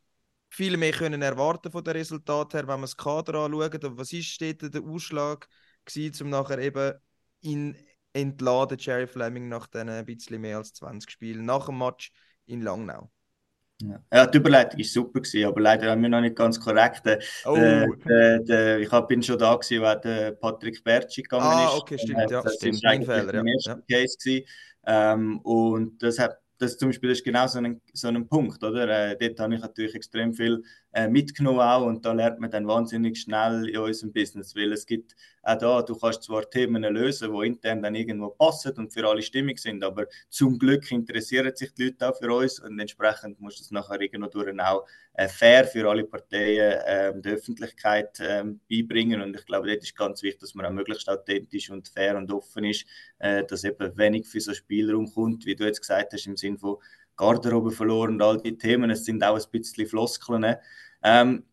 viel 0.48 0.76
mehr 0.78 0.92
können 0.92 1.20
erwarten 1.20 1.70
von 1.70 1.84
den 1.84 1.92
Resultaten 1.92 2.56
her, 2.56 2.66
wenn 2.66 2.76
man 2.76 2.82
das 2.82 2.96
Kader 2.96 3.34
anschaut. 3.34 3.84
Aber 3.84 3.98
was 3.98 4.12
ist 4.12 4.40
dort 4.40 4.74
der 4.74 4.82
Ausschlag 4.82 5.46
gewesen, 5.88 6.24
um 6.24 6.30
nachher 6.30 6.58
eben 6.58 6.94
ihn 7.40 7.76
entladen, 8.12 8.78
Jerry 8.78 9.06
Fleming, 9.06 9.48
nach 9.48 9.66
diesen 9.66 9.88
ein 9.90 10.06
bisschen 10.06 10.40
mehr 10.40 10.58
als 10.58 10.72
20 10.74 11.10
Spielen, 11.10 11.44
nach 11.46 11.66
dem 11.66 11.78
Match 11.78 12.12
in 12.46 12.62
Langnau? 12.62 13.10
Ja. 13.80 14.02
ja, 14.12 14.26
die 14.26 14.38
Überleitung 14.38 14.78
war 14.80 14.84
super, 14.84 15.20
gewesen, 15.20 15.44
aber 15.46 15.60
leider 15.60 15.90
haben 15.90 16.02
wir 16.02 16.08
noch 16.08 16.20
nicht 16.20 16.34
ganz 16.34 16.58
korrekt. 16.58 17.06
Der, 17.06 17.20
Oh, 17.44 17.54
der, 17.54 17.94
der, 18.08 18.40
der, 18.40 18.80
ich 18.80 18.90
bin 19.06 19.22
schon 19.22 19.38
da, 19.38 19.54
gewesen, 19.54 19.84
als 19.84 20.00
der 20.02 20.32
Patrick 20.32 20.82
Bertschi 20.82 21.22
gegangen 21.22 21.52
Ah, 21.52 21.60
ist. 21.60 21.76
okay, 21.76 21.98
stimmt, 21.98 22.18
Äh, 22.18 22.30
ja, 22.30 22.42
das 22.42 22.56
stimmt. 22.56 22.82
ist 22.82 22.84
Mein 22.84 23.02
Fehler, 23.02 23.34
ja, 23.34 23.44
Case 23.88 24.16
gewesen. 24.18 24.46
Ähm, 24.86 25.38
und 25.40 26.02
das 26.02 26.18
hat 26.18 26.38
das 26.58 26.76
zum 26.76 26.88
Beispiel 26.88 27.10
das 27.10 27.18
ist 27.18 27.24
genau 27.24 27.46
so 27.46 27.58
ein, 27.58 27.80
so 28.00 28.08
ein 28.08 28.28
Punkt, 28.28 28.62
oder? 28.62 28.88
Äh, 28.88 29.16
dort 29.18 29.40
habe 29.40 29.54
ich 29.54 29.60
natürlich 29.60 29.94
extrem 29.94 30.32
viel 30.34 30.62
äh, 30.92 31.08
mitgenommen 31.08 31.60
auch 31.60 31.86
und 31.86 32.04
da 32.04 32.12
lernt 32.12 32.40
man 32.40 32.50
dann 32.50 32.66
wahnsinnig 32.66 33.20
schnell 33.20 33.68
in 33.68 33.78
unserem 33.78 34.12
Business, 34.12 34.56
weil 34.56 34.72
es 34.72 34.86
gibt 34.86 35.14
auch 35.42 35.58
da, 35.58 35.82
du 35.82 35.96
kannst 35.96 36.22
zwar 36.22 36.48
Themen 36.48 36.82
lösen, 36.82 37.32
die 37.32 37.46
intern 37.46 37.82
dann 37.82 37.94
irgendwo 37.94 38.30
passen 38.30 38.72
und 38.76 38.92
für 38.92 39.06
alle 39.08 39.22
stimmig 39.22 39.58
sind, 39.58 39.84
aber 39.84 40.06
zum 40.28 40.58
Glück 40.58 40.90
interessieren 40.90 41.54
sich 41.54 41.72
die 41.74 41.84
Leute 41.84 42.08
auch 42.08 42.16
für 42.16 42.32
uns 42.32 42.58
und 42.60 42.78
entsprechend 42.78 43.40
muss 43.40 43.58
das 43.58 43.70
nachher 43.70 44.00
irgendwo 44.00 44.28
durch 44.28 44.48
auch 44.60 44.86
äh, 45.14 45.28
fair 45.28 45.64
für 45.64 45.88
alle 45.88 46.04
Parteien 46.04 46.80
ähm, 46.86 47.22
der 47.22 47.34
Öffentlichkeit 47.34 48.18
ähm, 48.20 48.60
beibringen 48.70 49.20
und 49.20 49.36
ich 49.36 49.44
glaube, 49.46 49.68
dort 49.68 49.82
ist 49.82 49.96
ganz 49.96 50.22
wichtig, 50.22 50.40
dass 50.40 50.54
man 50.54 50.66
auch 50.66 50.70
möglichst 50.70 51.08
authentisch 51.08 51.70
und 51.70 51.88
fair 51.88 52.16
und 52.16 52.32
offen 52.32 52.64
ist, 52.64 52.86
äh, 53.18 53.44
dass 53.44 53.64
eben 53.64 53.96
wenig 53.96 54.26
für 54.26 54.40
so 54.40 54.54
Spielraum 54.54 55.12
kommt, 55.12 55.44
wie 55.46 55.54
du 55.54 55.64
jetzt 55.64 55.80
gesagt 55.80 56.12
hast, 56.12 56.26
im 56.26 56.36
Sinn 56.36 56.58
von 56.58 56.76
Garderobe 57.18 57.70
verloren 57.70 58.14
und 58.14 58.22
all 58.22 58.40
die 58.40 58.56
Themen, 58.56 58.90
es 58.90 59.04
sind 59.04 59.22
auch 59.22 59.36
ein 59.36 59.50
bisschen 59.50 59.86
Floskeln. 59.86 60.56
Ähm, 61.02 61.44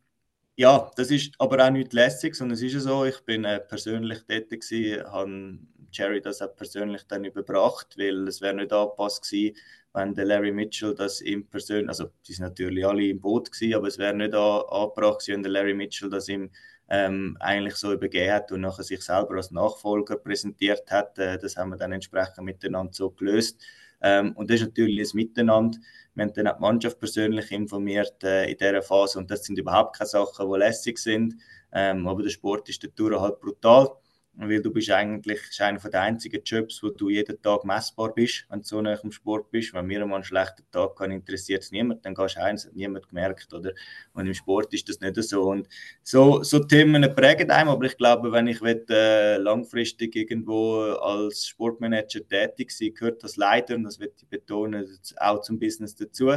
ja, 0.55 0.89
das 0.95 1.11
ist 1.11 1.35
aber 1.39 1.65
auch 1.65 1.71
nicht 1.71 1.91
lässig, 1.91 2.35
sondern 2.35 2.55
es 2.55 2.61
ist 2.61 2.73
ja 2.73 2.79
so, 2.79 3.03
ich 3.05 3.19
bin 3.25 3.43
äh, 3.43 3.59
persönlich 3.59 4.19
dort 4.27 4.49
gewesen, 4.49 5.03
habe 5.05 5.59
Jerry 5.91 6.21
das 6.21 6.41
auch 6.41 6.55
persönlich 6.55 7.03
dann 7.07 7.25
überbracht, 7.25 7.97
weil 7.97 8.27
es 8.27 8.41
wäre 8.41 8.55
nicht 8.55 8.71
angepasst 8.71 9.23
gewesen, 9.23 9.57
wenn 9.93 10.13
der 10.13 10.25
Larry 10.25 10.51
Mitchell 10.51 10.93
das 10.93 11.21
ihm 11.21 11.47
persönlich, 11.47 11.89
also 11.89 12.11
die 12.27 12.33
sind 12.33 12.43
natürlich 12.43 12.85
alle 12.85 13.07
im 13.07 13.19
Boot 13.21 13.51
gewesen, 13.51 13.75
aber 13.75 13.87
es 13.87 13.97
wäre 13.97 14.13
nicht 14.13 14.33
an, 14.33 14.61
angebracht 14.69 15.19
gewesen, 15.19 15.35
wenn 15.35 15.43
der 15.43 15.51
Larry 15.51 15.73
Mitchell 15.73 16.09
das 16.09 16.27
ihm 16.27 16.51
ähm, 16.89 17.37
eigentlich 17.39 17.75
so 17.75 17.93
übergeben 17.93 18.31
hat 18.33 18.51
und 18.51 18.61
nachher 18.61 18.83
sich 18.83 19.01
selber 19.01 19.35
als 19.35 19.51
Nachfolger 19.51 20.17
präsentiert 20.17 20.91
hat. 20.91 21.17
Äh, 21.17 21.37
das 21.37 21.55
haben 21.57 21.69
wir 21.69 21.77
dann 21.77 21.93
entsprechend 21.93 22.45
miteinander 22.45 22.93
so 22.93 23.09
gelöst. 23.09 23.61
Ähm, 24.01 24.33
und 24.33 24.49
das 24.49 24.61
ist 24.61 24.67
natürlich 24.67 25.13
ein 25.13 25.15
Miteinander. 25.15 25.77
Wir 26.13 26.25
haben 26.25 26.33
dann 26.33 26.47
auch 26.47 26.55
die 26.55 26.61
Mannschaft 26.61 26.99
persönlich 26.99 27.51
informiert 27.51 28.23
äh, 28.23 28.49
in 28.51 28.57
dieser 28.57 28.81
Phase 28.81 29.19
und 29.19 29.29
das 29.29 29.43
sind 29.43 29.57
überhaupt 29.57 29.97
keine 29.97 30.07
Sachen, 30.07 30.49
die 30.49 30.59
lässig 30.59 30.97
sind. 30.97 31.35
Ähm, 31.73 32.07
aber 32.07 32.23
der 32.23 32.29
Sport 32.29 32.69
ist 32.69 32.83
dadurch 32.83 33.19
halt 33.19 33.39
brutal, 33.41 33.89
weil 34.37 34.61
du 34.61 34.71
bist 34.71 34.89
eigentlich 34.91 35.39
ist 35.49 35.61
einer 35.61 35.79
der 35.79 36.01
einzigen 36.01 36.41
Jobs, 36.43 36.81
wo 36.83 36.89
du 36.89 37.09
jeden 37.09 37.41
Tag 37.41 37.63
messbar 37.63 38.13
bist, 38.13 38.45
wenn 38.49 38.59
du 38.59 38.65
so 38.65 38.81
nah 38.81 38.93
im 38.93 39.11
Sport 39.11 39.49
bist. 39.51 39.73
Wenn 39.73 39.85
mir 39.85 40.05
mal 40.05 40.15
einen 40.15 40.23
schlechten 40.23 40.63
Tag 40.71 40.95
kann, 40.95 41.11
interessiert 41.11 41.63
es 41.63 41.71
niemand, 41.71 42.05
dann 42.05 42.15
gehst 42.15 42.35
du 42.35 42.41
heim, 42.41 42.55
es 42.55 42.65
hat 42.65 42.75
niemand 42.75 43.07
gemerkt. 43.07 43.53
Oder? 43.53 43.71
Und 44.13 44.27
im 44.27 44.33
Sport 44.33 44.73
ist 44.73 44.89
das 44.89 44.99
nicht 44.99 45.15
so. 45.23 45.43
Und 45.43 45.67
so, 46.03 46.43
so 46.43 46.59
Themen 46.59 47.15
prägen 47.15 47.49
einem, 47.49 47.69
aber 47.69 47.85
ich 47.85 47.97
glaube, 47.97 48.31
wenn 48.31 48.47
ich 48.47 48.61
will, 48.61 48.85
äh, 48.89 49.37
langfristig 49.37 50.15
irgendwo 50.15 50.81
als 50.81 51.47
Sportmanager 51.47 52.27
tätig 52.27 52.71
sein 52.71 52.93
gehört 52.93 53.23
das 53.23 53.37
leider, 53.37 53.75
und 53.75 53.83
das 53.83 53.99
wird 53.99 54.13
ich 54.21 54.27
betonen, 54.27 54.87
auch 55.17 55.41
zum 55.41 55.59
Business 55.59 55.95
dazu. 55.95 56.31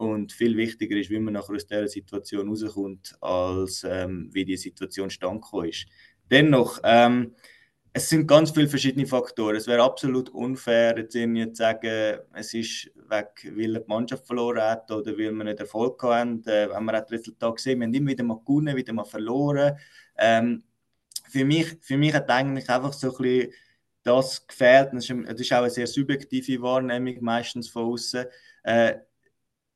Und 0.00 0.32
viel 0.32 0.56
wichtiger 0.56 0.96
ist, 0.96 1.10
wie 1.10 1.18
man 1.18 1.34
nachher 1.34 1.54
aus 1.54 1.66
dieser 1.66 1.86
Situation 1.86 2.48
rauskommt, 2.48 3.14
als 3.20 3.84
ähm, 3.86 4.30
wie 4.32 4.46
die 4.46 4.56
Situation 4.56 5.10
stand 5.10 5.44
ist. 5.64 5.86
Dennoch, 6.30 6.80
ähm, 6.84 7.34
es 7.92 8.08
sind 8.08 8.26
ganz 8.26 8.52
viele 8.52 8.68
verschiedene 8.68 9.06
Faktoren. 9.06 9.56
Es 9.56 9.66
wäre 9.66 9.82
absolut 9.82 10.28
unfair, 10.30 10.96
jetzt 10.96 11.14
irgendwie 11.14 11.48
zu 11.48 11.56
sagen, 11.56 12.20
es 12.34 12.54
ist 12.54 12.90
weg, 13.08 13.52
weil 13.56 13.74
die 13.74 13.84
Mannschaft 13.86 14.26
verloren 14.26 14.62
hat 14.62 14.90
oder 14.90 15.12
weil 15.12 15.32
wir 15.32 15.44
nicht 15.44 15.58
Erfolg 15.58 16.00
haben. 16.02 16.42
Äh, 16.46 16.70
wenn 16.70 16.84
man 16.84 16.94
das 16.94 17.10
Resultat 17.10 17.56
gesehen, 17.56 17.80
wir 17.80 17.86
haben 17.86 17.94
immer 17.94 18.10
wieder 18.10 18.24
mal 18.24 18.38
gewonnen, 18.38 18.76
wieder 18.76 18.92
mal 18.92 19.04
verloren. 19.04 19.76
Ähm, 20.16 20.62
für, 21.28 21.44
mich, 21.44 21.78
für 21.80 21.96
mich 21.96 22.14
hat 22.14 22.30
eigentlich 22.30 22.68
einfach 22.70 22.92
so 22.92 23.10
ein 23.10 23.22
bisschen 23.22 23.52
das 24.02 24.38
ist, 24.38 24.50
das 24.50 25.40
ist 25.40 25.52
auch 25.52 25.58
eine 25.58 25.70
sehr 25.70 25.86
subjektive 25.86 26.62
Wahrnehmung, 26.62 27.16
meistens 27.20 27.68
von 27.68 27.92
außen. 27.92 28.24
Äh, 28.62 28.94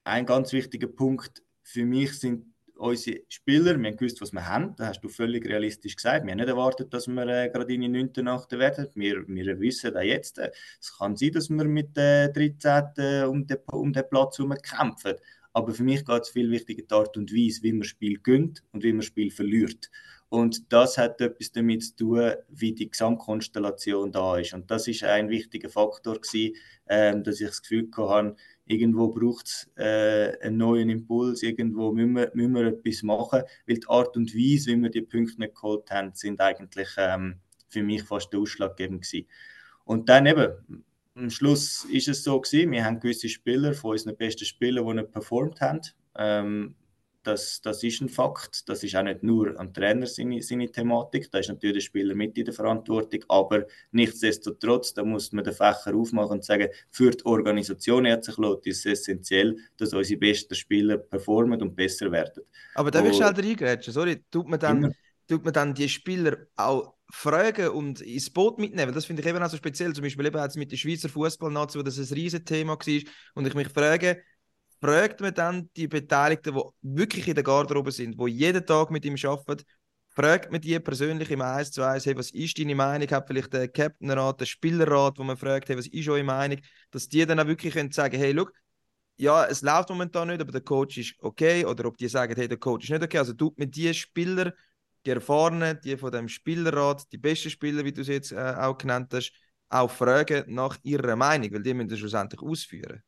ein 0.05 0.27
ganz 0.27 0.53
wichtiger 0.53 0.87
Punkt 0.87 1.43
für 1.63 1.85
mich 1.85 2.19
sind 2.19 2.54
unsere 2.77 3.21
Spieler, 3.29 3.79
wir 3.79 3.91
haben 3.91 3.97
gewusst, 3.97 4.21
was 4.21 4.33
wir 4.33 4.47
haben. 4.47 4.75
Das 4.77 4.89
hast 4.89 5.01
du 5.01 5.09
völlig 5.09 5.47
realistisch 5.47 5.97
gesagt. 5.97 6.25
Wir 6.25 6.33
haben 6.33 6.39
nicht 6.39 6.49
erwartet, 6.49 6.93
dass 6.93 7.07
wir 7.07 7.27
äh, 7.27 7.49
gerade 7.49 7.73
in 7.73 7.83
die 7.83 7.89
9. 7.89 8.11
Nacht 8.25 8.53
werden. 8.53 8.89
Wir, 8.95 9.27
wir 9.27 9.61
wissen 9.61 9.97
auch 9.97 10.03
jetzt, 10.03 10.39
äh, 10.39 10.51
es 10.81 10.97
kann 10.97 11.17
sein, 11.17 11.33
dass 11.33 11.51
wir 11.51 11.65
mit 11.65 11.97
der 11.97 12.35
äh, 12.37 12.51
13. 12.51 13.29
um 13.29 13.47
den, 13.47 13.59
um 13.71 13.93
den 13.93 14.09
Platz 14.09 14.39
herum 14.39 14.55
kämpfen. 14.63 15.15
aber 15.53 15.73
für 15.73 15.85
mich 15.85 16.05
geht 16.05 16.23
es 16.23 16.31
viel 16.31 16.51
wichtiger 16.51 16.83
die 16.83 16.95
Art 16.95 17.17
und 17.17 17.33
Weise, 17.33 17.63
wie 17.63 17.73
man 17.73 17.85
Spiel 17.85 18.19
gönnt 18.19 18.63
und 18.73 18.83
wie 18.83 18.93
man 18.93 19.03
Spiel 19.03 19.31
verliert. 19.31 19.91
Und 20.29 20.73
das 20.73 20.99
hat 20.99 21.21
etwas 21.21 21.53
damit 21.53 21.85
zu 21.85 21.97
tun, 21.97 22.33
wie 22.49 22.73
die 22.73 22.91
Gesamtkonstellation 22.91 24.11
da 24.11 24.37
ist. 24.39 24.53
Und 24.53 24.69
das 24.69 24.89
ist 24.89 25.05
ein 25.05 25.29
wichtiger 25.29 25.69
Faktor 25.69 26.21
gewesen, 26.21 26.57
ähm, 26.89 27.23
dass 27.23 27.41
ich 27.41 27.47
das 27.47 27.63
Gefühl 27.63 27.89
hatte, 27.97 28.35
irgendwo 28.67 29.09
braucht 29.09 29.47
es 29.47 29.71
äh, 29.77 30.37
einen 30.41 30.57
neuen 30.57 30.91
Impuls, 30.91 31.43
irgendwo 31.43 31.93
müssen 31.93 32.15
wir, 32.15 32.31
müssen 32.35 32.55
wir 32.55 32.67
etwas 32.67 33.03
machen, 33.03 33.43
weil 33.67 33.77
die 33.77 33.89
Art 33.89 34.17
und 34.17 34.35
Weise, 34.35 34.73
wie 34.73 34.83
wir 34.83 34.91
die 34.91 35.03
Punkte 35.03 35.41
nicht 35.41 35.55
geholt 35.55 35.91
haben, 35.91 36.13
sind 36.15 36.41
eigentlich 36.41 36.89
ähm, 36.97 37.37
für 37.69 37.83
mich 37.83 38.03
fast 38.05 38.33
der 38.33 38.41
ausschlaggebend 38.41 39.03
gewesen. 39.03 39.27
Und 39.85 40.09
dann 40.09 40.27
eben, 40.27 40.85
am 41.15 41.31
Schluss 41.31 41.85
ist 41.85 42.09
es 42.09 42.25
so 42.25 42.41
gewesen, 42.41 42.73
wir 42.73 42.85
haben 42.85 43.01
gewisse 43.01 43.29
Spieler 43.29 43.75
von 43.75 43.93
unseren 43.93 44.17
besten 44.17 44.45
Spielern, 44.45 44.87
die 44.87 44.95
nicht 44.95 45.13
performt 45.13 45.61
haben. 45.61 45.81
Ähm, 46.17 46.75
das, 47.27 47.61
das 47.61 47.83
ist 47.83 48.01
ein 48.01 48.09
Fakt. 48.09 48.69
Das 48.69 48.83
ist 48.85 48.95
auch 48.95 49.03
nicht 49.03 49.23
nur 49.23 49.59
am 49.59 49.73
Trainer 49.73 50.07
seine, 50.07 50.43
seine 50.43 50.71
Thematik. 50.71 51.31
Da 51.31 51.39
ist 51.39 51.49
natürlich 51.49 51.77
der 51.77 51.81
Spieler 51.81 52.15
mit 52.15 52.37
in 52.39 52.45
der 52.45 52.55
Verantwortung. 52.55 53.25
Aber 53.29 53.67
nichtsdestotrotz, 53.93 54.95
da 54.95 55.05
muss 55.05 55.33
man 55.33 55.45
den 55.45 55.55
Fächer 55.55 55.95
aufmachen 55.95 56.33
und 56.33 56.45
sagen, 56.45 56.69
für 56.91 57.11
die 57.11 57.25
Organisation 57.25 58.05
Herzlich 58.05 58.39
ist 58.65 58.87
es 58.87 59.01
essentiell, 59.01 59.57
dass 59.77 59.93
unsere 59.93 60.21
besten 60.21 60.55
Spieler 60.55 60.99
performen 60.99 61.61
und 61.63 61.75
besser 61.75 62.13
werden. 62.13 62.45
Aber 62.75 62.91
da 62.91 63.03
willst 63.03 63.21
du 63.21 63.25
halt 63.25 63.39
reingrätschen, 63.39 63.93
sorry. 63.93 64.23
Tut 64.31 64.49
man, 64.49 64.61
dann, 64.61 64.85
Immer. 64.85 64.93
tut 65.27 65.45
man 65.45 65.53
dann 65.53 65.75
die 65.75 65.89
Spieler 65.89 66.37
auch 66.57 66.95
fragen 67.11 67.69
und 67.69 68.01
ins 68.01 68.31
Boot 68.31 68.59
mitnehmen? 68.59 68.93
Das 68.93 69.07
finde 69.07 69.23
ich 69.23 69.29
eben 69.29 69.43
auch 69.43 69.51
so 69.51 69.57
speziell. 69.57 69.93
Zum 69.95 70.05
Beispiel 70.05 70.27
eben 70.27 70.39
jetzt 70.39 70.57
mit 70.57 70.71
der 70.73 70.77
Schweizer 70.77 71.09
Fußballnazi, 71.09 71.79
wo 71.79 71.83
das 71.83 71.99
ein 71.99 72.15
riesen 72.15 72.45
Thema 72.45 72.73
war. 72.73 73.03
Und 73.35 73.47
ich 73.47 73.55
mich 73.55 73.69
frage, 73.69 74.23
fragt 74.81 75.21
man 75.21 75.35
dann 75.35 75.71
die 75.77 75.89
Beteiligten, 75.89 76.55
die 76.55 76.63
wirklich 76.83 77.29
in 77.29 77.35
der 77.35 77.45
Garderobe 77.45 77.93
sind, 77.93 78.19
die 78.19 78.31
jeden 78.31 78.65
Tag 78.67 78.91
mit 78.91 79.05
ihm 79.05 79.17
arbeiten, 79.23 79.65
fragt 80.15 80.53
man 80.53 80.61
die 80.61 80.79
persönlich 80.79 81.31
im 81.31 81.43
1 81.43 81.73
zu 81.73 81.83
1, 81.83 82.07
hey, 82.07 82.17
was 82.17 82.31
ist 82.31 82.59
deine 82.59 82.75
Meinung? 82.75 83.09
Hat 83.11 83.27
vielleicht 83.27 83.53
der 83.53 83.69
Captainrat, 83.69 84.41
der 84.41 84.47
Spielerrat, 84.47 85.19
wo 85.19 85.25
man 85.25 85.37
fragt, 85.37 85.69
hey, 85.69 85.77
was 85.77 85.87
ist 85.87 86.09
eure 86.09 86.23
Meinung? 86.23 86.59
Dass 86.91 87.09
die 87.09 87.27
dann 87.27 87.41
auch 87.41 87.47
wirklich 87.47 87.75
können 87.75 87.91
sagen, 87.91 88.17
hey, 88.17 88.33
look, 88.33 88.53
ja, 89.17 89.45
es 89.47 89.63
läuft 89.63 89.91
momentan 89.91 90.29
nicht, 90.29 90.41
aber 90.41 90.53
der 90.53 90.61
Coach 90.61 90.99
ist 90.99 91.15
okay. 91.21 91.65
Oder 91.65 91.87
ob 91.87 91.97
die 91.97 92.09
sagen, 92.09 92.35
hey, 92.37 92.49
der 92.49 92.59
Coach 92.59 92.85
ist 92.85 92.91
nicht 92.91 93.03
okay. 93.03 93.19
Also 93.19 93.33
tut 93.33 93.59
mit 93.59 93.75
die 93.75 93.93
Spieler, 93.95 94.53
die 95.05 95.11
Erfahrenen, 95.11 95.81
die 95.85 95.97
von 95.97 96.11
dem 96.13 96.29
Spielerrat, 96.29 97.11
die 97.13 97.19
besten 97.19 97.51
Spieler, 97.51 97.85
wie 97.85 97.93
du 97.93 98.01
es 98.03 98.09
jetzt 98.09 98.33
äh, 98.33 98.55
auch 98.59 98.79
genannt 98.79 99.13
hast, 99.13 99.33
auch 99.69 99.91
fragen 99.91 100.45
nach 100.55 100.79
ihrer 100.83 101.17
Meinung, 101.17 101.53
weil 101.53 101.63
die 101.63 101.75
müssen 101.75 101.89
das 101.89 101.99
schlussendlich 101.99 102.41
ausführen. 102.41 103.03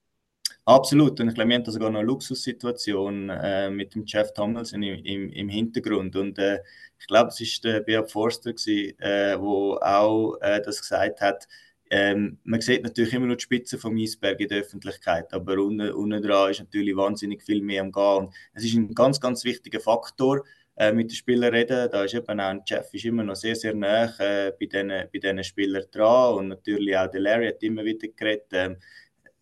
Absolut. 0.68 1.20
Und 1.20 1.28
ich 1.28 1.34
glaube, 1.34 1.48
wir 1.50 1.54
haben 1.56 1.64
da 1.64 1.70
sogar 1.70 1.90
noch 1.90 2.00
eine 2.00 2.08
Luxussituation 2.08 3.30
äh, 3.30 3.70
mit 3.70 3.94
dem 3.94 4.04
Jeff 4.04 4.32
Tomlinson 4.32 4.82
im, 4.82 5.04
im, 5.04 5.30
im 5.30 5.48
Hintergrund. 5.48 6.16
Und 6.16 6.38
äh, 6.40 6.58
ich 6.98 7.06
glaube, 7.06 7.28
es 7.28 7.40
war 7.40 7.70
der 7.72 7.80
Beat 7.82 8.10
Forster, 8.10 8.52
gewesen, 8.52 8.98
äh, 8.98 9.34
auch 9.36 10.34
äh, 10.40 10.60
das 10.60 10.80
gesagt 10.80 11.20
hat. 11.20 11.46
Ähm, 11.88 12.38
man 12.42 12.60
sieht 12.60 12.82
natürlich 12.82 13.14
immer 13.14 13.26
nur 13.26 13.36
die 13.36 13.44
Spitze 13.44 13.78
vom 13.78 13.96
Eisberg 13.96 14.40
in 14.40 14.48
der 14.48 14.58
Öffentlichkeit, 14.58 15.32
aber 15.32 15.52
unten, 15.58 15.92
unten 15.92 16.20
dran 16.20 16.50
ist 16.50 16.58
natürlich 16.58 16.96
wahnsinnig 16.96 17.44
viel 17.44 17.62
mehr 17.62 17.82
am 17.82 17.92
Gehen. 17.92 18.26
Und 18.26 18.34
es 18.54 18.64
ist 18.64 18.74
ein 18.74 18.92
ganz, 18.92 19.20
ganz 19.20 19.44
wichtiger 19.44 19.78
Faktor, 19.78 20.42
äh, 20.76 20.92
mit 20.92 21.10
den 21.12 21.14
Spielern 21.14 21.54
reden. 21.54 21.88
Da 21.92 22.02
ist 22.04 22.14
eben 22.14 22.40
auch 22.40 22.44
ein 22.44 22.62
Jeff 22.66 22.92
ist 22.92 23.04
immer 23.04 23.22
noch 23.22 23.36
sehr, 23.36 23.54
sehr 23.54 23.72
nah 23.72 24.06
äh, 24.18 24.52
bei 24.58 24.66
diesen 24.66 24.88
bei 25.36 25.42
Spielern 25.44 25.84
dran. 25.92 26.34
Und 26.34 26.48
natürlich 26.48 26.96
auch 26.96 27.06
der 27.08 27.20
Larry 27.20 27.46
hat 27.46 27.62
immer 27.62 27.84
wieder 27.84 28.08
geredet. 28.08 28.46
Ähm, 28.52 28.76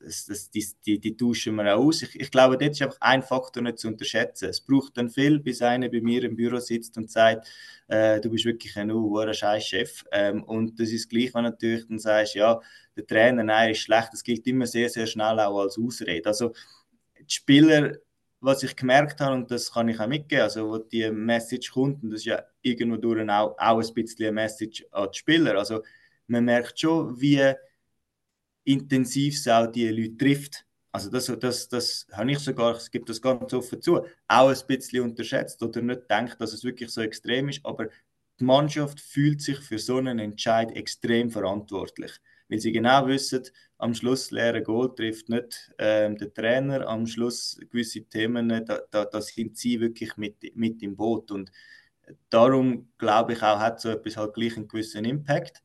das, 0.04 0.26
das, 0.26 0.50
die, 0.50 0.66
die, 0.84 0.98
die 0.98 1.16
tauschen 1.16 1.56
wir 1.56 1.74
auch 1.74 1.84
aus. 1.86 2.02
Ich, 2.02 2.20
ich 2.20 2.30
glaube, 2.30 2.58
dort 2.58 2.72
ist 2.72 2.82
einfach 2.82 2.98
ein 3.00 3.22
Faktor 3.22 3.62
nicht 3.62 3.78
zu 3.78 3.88
unterschätzen. 3.88 4.48
Es 4.48 4.60
braucht 4.60 4.96
dann 4.96 5.10
viel, 5.10 5.40
bis 5.40 5.62
einer 5.62 5.88
bei 5.88 6.00
mir 6.00 6.22
im 6.24 6.36
Büro 6.36 6.58
sitzt 6.58 6.96
und 6.96 7.10
sagt, 7.10 7.48
äh, 7.88 8.20
du 8.20 8.30
bist 8.30 8.44
wirklich 8.44 8.76
ein 8.76 8.90
uh, 8.90 9.32
scheiß 9.32 9.64
Chef. 9.64 10.04
Ähm, 10.12 10.42
und 10.44 10.78
das 10.78 10.90
ist 10.90 11.08
gleich, 11.08 11.34
wenn 11.34 11.44
natürlich 11.44 11.86
dann 11.88 11.98
sagst, 11.98 12.34
ja, 12.34 12.60
der 12.96 13.06
Trainer, 13.06 13.42
nein, 13.42 13.70
ist 13.70 13.80
schlecht. 13.80 14.10
Das 14.12 14.22
gilt 14.22 14.46
immer 14.46 14.66
sehr, 14.66 14.88
sehr 14.88 15.06
schnell 15.06 15.40
auch 15.40 15.60
als 15.60 15.78
Ausrede. 15.78 16.28
Also 16.28 16.52
die 17.18 17.34
Spieler, 17.34 17.96
was 18.40 18.62
ich 18.62 18.76
gemerkt 18.76 19.20
habe, 19.20 19.34
und 19.34 19.50
das 19.50 19.72
kann 19.72 19.88
ich 19.88 19.98
auch 19.98 20.06
mitgeben, 20.06 20.42
also 20.44 20.68
wo 20.68 20.78
die 20.78 21.10
Message 21.10 21.72
kommt, 21.72 22.02
und 22.02 22.10
das 22.10 22.20
ist 22.20 22.26
ja 22.26 22.42
irgendwo 22.62 22.98
durch 22.98 23.28
auch, 23.28 23.56
auch 23.58 23.80
ein 23.80 23.94
bisschen 23.94 24.26
eine 24.26 24.32
Message 24.32 24.84
an 24.90 25.08
die 25.12 25.18
Spieler. 25.18 25.56
Also 25.56 25.82
man 26.26 26.44
merkt 26.44 26.78
schon, 26.78 27.18
wie 27.20 27.54
intensiv 28.64 29.46
auch 29.48 29.66
die 29.66 29.88
Leute 29.88 30.16
trifft. 30.16 30.64
Also 30.92 31.10
das, 31.10 31.26
das, 31.40 31.68
das 31.68 32.06
habe 32.12 32.32
ich 32.32 32.38
sogar, 32.38 32.76
es 32.76 32.90
gibt 32.90 33.08
das 33.08 33.20
ganz 33.20 33.52
offen 33.52 33.82
zu, 33.82 34.06
auch 34.28 34.48
ein 34.48 34.66
bisschen 34.66 35.02
unterschätzt 35.02 35.60
oder 35.62 35.82
nicht 35.82 36.08
denkt, 36.08 36.40
dass 36.40 36.52
es 36.52 36.62
wirklich 36.62 36.90
so 36.90 37.00
extrem 37.00 37.48
ist, 37.48 37.64
aber 37.64 37.88
die 38.38 38.44
Mannschaft 38.44 39.00
fühlt 39.00 39.40
sich 39.40 39.58
für 39.58 39.78
so 39.78 39.96
einen 39.96 40.20
Entscheid 40.20 40.70
extrem 40.72 41.30
verantwortlich, 41.30 42.12
weil 42.48 42.60
sie 42.60 42.70
genau 42.70 43.08
wissen, 43.08 43.42
am 43.78 43.92
Schluss 43.94 44.30
leere 44.30 44.62
Goal 44.62 44.94
trifft 44.94 45.28
nicht 45.28 45.72
ähm, 45.78 46.16
der 46.16 46.32
Trainer, 46.32 46.86
am 46.86 47.06
Schluss 47.06 47.58
gewisse 47.70 48.04
Themen, 48.04 48.48
da, 48.48 48.80
da, 48.90 49.04
da 49.04 49.20
sind 49.20 49.58
sie 49.58 49.80
wirklich 49.80 50.16
mit, 50.16 50.36
mit 50.54 50.80
im 50.82 50.94
Boot 50.94 51.32
und 51.32 51.50
darum 52.30 52.92
glaube 52.98 53.32
ich 53.32 53.42
auch, 53.42 53.58
hat 53.58 53.80
so 53.80 53.88
etwas 53.90 54.16
halt 54.16 54.34
gleich 54.34 54.56
einen 54.56 54.68
gewissen 54.68 55.04
Impact. 55.04 55.63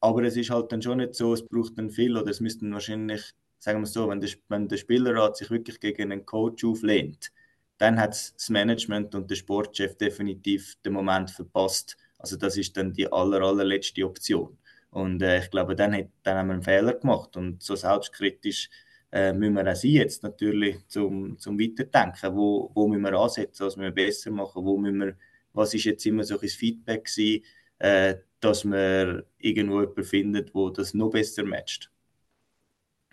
Aber 0.00 0.22
es 0.24 0.36
ist 0.36 0.50
halt 0.50 0.72
dann 0.72 0.82
schon 0.82 0.98
nicht 0.98 1.14
so, 1.14 1.34
es 1.34 1.46
braucht 1.46 1.78
dann 1.78 1.90
viel 1.90 2.16
oder 2.16 2.30
es 2.30 2.40
müssten 2.40 2.72
wahrscheinlich, 2.72 3.22
sagen 3.58 3.80
wir 3.80 3.86
so, 3.86 4.08
wenn 4.08 4.20
der, 4.20 4.30
wenn 4.48 4.68
der 4.68 4.78
Spielerrat 4.78 5.36
sich 5.36 5.50
wirklich 5.50 5.78
gegen 5.80 6.10
einen 6.10 6.24
Coach 6.24 6.64
auflehnt, 6.64 7.30
dann 7.78 7.98
hat 7.98 8.10
das 8.10 8.48
Management 8.50 9.14
und 9.14 9.30
der 9.30 9.36
Sportchef 9.36 9.96
definitiv 9.96 10.76
den 10.84 10.94
Moment 10.94 11.30
verpasst. 11.30 11.96
Also 12.18 12.36
das 12.36 12.56
ist 12.56 12.76
dann 12.76 12.92
die 12.92 13.10
aller, 13.10 13.40
allerletzte 13.40 14.04
Option. 14.04 14.58
Und 14.90 15.22
äh, 15.22 15.38
ich 15.40 15.50
glaube, 15.50 15.76
dann, 15.76 15.94
hat, 15.94 16.08
dann 16.22 16.36
haben 16.36 16.48
wir 16.48 16.54
einen 16.54 16.62
Fehler 16.62 16.94
gemacht. 16.94 17.36
Und 17.36 17.62
so 17.62 17.76
selbstkritisch 17.76 18.68
äh, 19.12 19.32
müssen 19.32 19.54
wir 19.54 19.70
auch 19.70 19.76
sein 19.76 19.90
jetzt 19.92 20.22
natürlich 20.22 20.86
zum, 20.88 21.38
zum 21.38 21.58
Weiterdenken. 21.58 22.36
Wo, 22.36 22.70
wo 22.74 22.88
müssen 22.88 23.02
wir 23.02 23.14
ansetzen, 23.14 23.66
was 23.66 23.76
müssen 23.76 23.94
wir 23.94 24.04
besser 24.04 24.30
machen, 24.30 24.64
wo 24.64 24.76
müssen 24.76 25.00
wir, 25.00 25.16
was 25.52 25.74
ist 25.74 25.84
jetzt 25.84 26.04
immer 26.06 26.24
so 26.24 26.38
ein 26.38 26.48
Feedback 26.48 27.04
gewesen, 27.04 27.44
äh, 27.78 28.16
dass 28.40 28.64
man 28.64 29.22
irgendwo 29.38 29.80
jemanden 29.80 30.04
findet, 30.04 30.54
wo 30.54 30.70
das 30.70 30.94
noch 30.94 31.10
besser 31.10 31.44
matcht. 31.44 31.90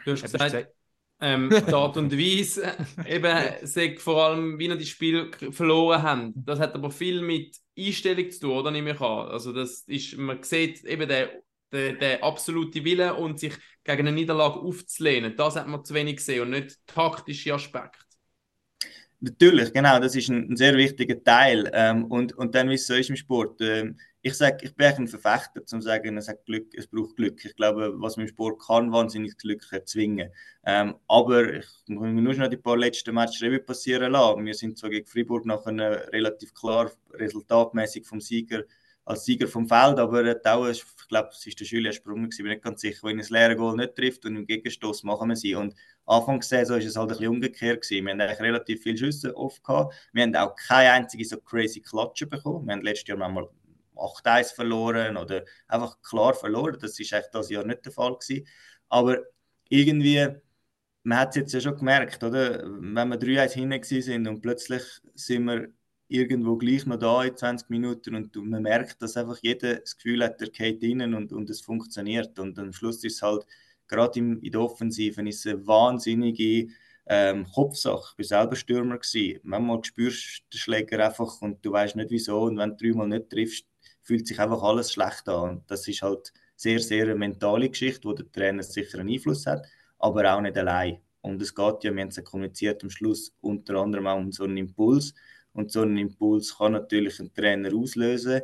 Du 0.04 0.12
hast 0.12 0.24
gesagt, 0.24 0.74
ähm, 1.20 1.50
die 1.50 1.74
Art 1.74 1.98
und 1.98 2.12
Weise, 2.13 2.74
eben, 3.08 3.68
sagt 3.68 4.00
vor 4.00 4.24
allem, 4.24 4.60
wie 4.60 4.70
wir 4.70 4.76
die 4.76 4.86
Spiel 4.86 5.32
verloren 5.52 6.02
haben. 6.02 6.34
Das 6.36 6.60
hat 6.60 6.76
aber 6.76 6.92
viel 6.92 7.22
mit 7.22 7.58
Einstellung 7.78 8.30
zu 8.32 8.40
tun, 8.42 8.52
oder? 8.52 8.72
Nehme 8.72 8.92
ich 8.92 9.02
an. 9.02 9.28
Also, 9.28 9.52
das 9.52 9.82
ist, 9.88 10.18
man 10.18 10.44
sieht 10.44 10.84
eben 10.86 11.10
den, 11.10 11.30
den, 11.74 12.00
den 12.00 12.22
absoluten 12.22 12.86
Wille 12.86 13.16
und 13.16 13.40
sich 13.40 13.54
gegen 13.84 14.08
eine 14.08 14.12
Niederlage 14.12 14.60
aufzulehnen. 14.60 15.36
Das 15.36 15.56
hat 15.56 15.68
man 15.68 15.84
zu 15.84 15.94
wenig 15.94 16.18
gesehen 16.18 16.44
und 16.44 16.52
nicht 16.52 16.78
taktische 16.86 17.54
Aspekte. 17.54 18.00
Natürlich, 19.20 19.74
genau, 19.74 20.00
das 20.00 20.16
ist 20.16 20.30
ein, 20.30 20.52
ein 20.52 20.56
sehr 20.56 20.76
wichtiger 20.76 21.22
Teil. 21.24 21.70
Ähm, 21.74 22.06
und, 22.06 22.34
und 22.38 22.54
dann, 22.54 22.70
wie 22.70 22.76
es 22.76 22.86
so 22.86 22.94
ist 22.94 23.10
im 23.10 23.16
Sport, 23.16 23.60
ähm, 23.62 23.98
ich 24.21 24.34
sage, 24.36 24.65
ich 24.65 24.75
bin 24.75 24.88
ein 24.88 25.08
Verfechter, 25.08 25.65
zum 25.65 25.82
zu 25.82 25.88
sagen, 25.88 26.17
es, 26.17 26.27
hat 26.27 26.45
Glück, 26.45 26.73
es 26.73 26.88
braucht 26.88 27.15
Glück. 27.15 27.43
Ich 27.45 27.56
glaube, 27.56 27.93
was 27.97 28.17
man 28.17 28.25
im 28.25 28.30
Sport 28.30 28.62
kann, 28.65 28.91
wahnsinnig 28.91 29.38
Glück 29.38 29.65
erzwingen. 29.71 30.32
Ähm, 30.65 30.95
aber 31.08 31.53
ich 31.53 31.65
muss 31.88 32.10
nur 32.10 32.34
schon 32.34 32.49
die 32.49 32.58
paar 32.58 32.77
letzten 32.77 33.13
Matches 33.15 33.41
Revue 33.41 33.60
passieren 33.60 34.12
lassen. 34.12 34.45
Wir 34.45 34.53
sind 34.53 34.77
so 34.77 34.89
gegen 34.89 35.06
Freiburg 35.08 35.45
nachher 35.45 36.12
relativ 36.12 36.53
klar 36.53 36.91
resultatmäßig 37.13 38.06
vom 38.06 38.19
Sieger 38.19 38.63
als 39.06 39.23
Sieger 39.23 39.47
vom 39.47 39.67
Feld, 39.67 39.99
aber 39.99 40.23
äh, 40.25 40.71
ist- 40.71 40.86
ich 41.01 41.08
glaube, 41.08 41.30
es 41.32 41.45
ist 41.45 41.60
der 41.60 41.67
Julian 41.67 41.93
Sprung, 41.93 42.27
ich 42.30 42.38
bin 42.38 42.47
nicht 42.47 42.62
ganz 42.63 42.82
sicher, 42.82 43.08
wenn 43.08 43.19
ein 43.19 43.25
leere 43.30 43.56
Goal 43.56 43.77
nicht 43.77 43.95
trifft 43.95 44.25
und 44.25 44.36
im 44.36 44.45
Gegenstoß 44.45 45.03
machen 45.03 45.30
wir 45.30 45.36
sie. 45.38 45.56
Und 45.56 45.73
Anfang 46.06 46.39
der 46.39 46.47
Saison 46.47 46.77
ist 46.77 46.86
es 46.86 46.95
halt 46.97 47.10
ein 47.12 47.17
bisschen 47.17 47.27
umgekehrt 47.30 47.82
gewesen. 47.84 48.06
Wir 48.06 48.12
haben 48.12 48.21
eigentlich 48.21 48.39
relativ 48.41 48.84
viele 48.84 48.97
Schüsse 48.97 49.36
oft 49.38 49.63
gehabt. 49.63 49.93
Wir 50.12 50.23
haben 50.23 50.36
auch 50.36 50.56
keine 50.56 50.91
einzige 50.91 51.23
so 51.23 51.38
crazy 51.39 51.80
Klatsche 51.82 52.27
bekommen. 52.27 52.65
Wir 52.67 52.73
haben 52.73 52.82
letztes 52.82 53.08
Jahr 53.08 53.17
manchmal 53.17 53.47
8-1 53.98 54.54
verloren 54.54 55.18
oder 55.18 55.44
einfach 55.68 56.02
klar 56.02 56.34
verloren. 56.34 56.78
Das 56.80 57.00
ist 57.00 57.14
eigentlich 57.14 57.32
das 57.32 57.50
Jahr 57.50 57.66
nicht 57.66 57.86
der 57.86 57.92
Fall 57.92 58.16
gewesen. 58.18 58.48
Aber 58.90 59.20
irgendwie, 59.70 60.28
man 61.04 61.20
hat 61.20 61.30
es 61.30 61.36
jetzt 61.38 61.54
ja 61.54 61.62
schon 61.62 61.78
gemerkt, 61.78 62.24
oder? 62.24 62.64
Wenn 62.66 63.10
wir 63.10 63.20
3-1 63.20 63.54
hinten 63.54 64.02
sind 64.02 64.28
und 64.28 64.42
plötzlich 64.42 64.84
sind 65.16 65.46
wir 65.46 65.68
irgendwo 66.10 66.58
gleich 66.58 66.86
noch 66.86 66.98
da 66.98 67.24
in 67.24 67.36
20 67.36 67.70
Minuten 67.70 68.16
und 68.16 68.36
man 68.36 68.64
merkt, 68.64 69.02
dass 69.02 69.18
einfach 69.18 69.38
jeder 69.42 69.76
das 69.76 69.98
Gefühl 69.98 70.24
hat, 70.24 70.40
der 70.40 70.50
geht 70.50 70.84
rein 70.84 71.14
und, 71.14 71.34
und 71.34 71.50
es 71.50 71.62
funktioniert. 71.62 72.40
Und 72.40 72.58
am 72.60 72.74
Schluss 72.74 73.04
ist 73.04 73.16
es 73.16 73.22
halt, 73.22 73.46
gerade 73.88 74.20
im, 74.20 74.42
in 74.42 74.52
der 74.52 74.62
Offensive, 74.62 75.28
ist 75.28 75.48
eine 75.48 75.66
wahnsinnige 75.68 76.70
ähm, 77.08 77.46
Kopfsache. 77.54 78.14
Ich 78.18 78.30
war 78.30 78.42
selber 78.42 78.56
Stürmer. 78.56 78.98
Gewesen. 78.98 79.40
Manchmal 79.44 79.84
spürst 79.84 80.40
du 80.40 80.50
den 80.54 80.60
Schläger 80.60 81.06
einfach 81.06 81.42
und 81.42 81.66
du 81.66 81.72
weißt 81.72 81.96
nicht 81.96 82.12
wieso. 82.12 82.42
Und 82.44 82.58
wenn 82.58 82.76
du 82.76 82.78
dreimal 82.78 83.08
nicht 83.08 83.30
triffst, 83.30 83.66
fühlt 84.08 84.26
sich 84.26 84.39
einfach 84.39 84.63
alles 84.63 84.93
schlecht 84.93 85.28
an. 85.28 85.50
Und 85.50 85.70
das 85.72 85.86
ist 85.88 86.02
halt 86.02 86.32
sehr, 86.56 86.80
sehr 86.80 87.04
eine 87.04 87.15
mentale 87.15 87.70
Geschichte, 87.70 88.08
wo 88.08 88.13
der 88.13 88.32
Trainer 88.32 88.63
sicher 88.63 89.00
einen 89.00 89.10
Einfluss 89.10 89.46
hat, 89.46 89.67
aber 90.00 90.34
auch 90.34 90.39
nicht 90.41 90.58
allein. 90.58 91.02
Und 91.20 91.41
es 91.41 91.54
geht 91.54 91.84
ja, 91.84 91.93
wir 91.93 92.02
haben 92.02 92.08
es 92.08 92.15
ja 92.15 92.24
kommuniziert 92.24 92.82
am 92.84 92.89
Schluss, 92.89 93.36
unter 93.41 93.76
anderem 93.76 94.08
auch 94.08 94.18
um 94.18 94.32
so 94.32 94.45
einen 94.45 94.58
Impuls. 94.58 95.14
Und 95.51 95.72
so 95.72 95.82
einen 95.82 95.97
Impuls 95.97 96.58
kann 96.58 96.72
natürlich 96.72 97.20
ein 97.20 97.34
Trainer 97.34 97.76
auslösen. 97.76 98.41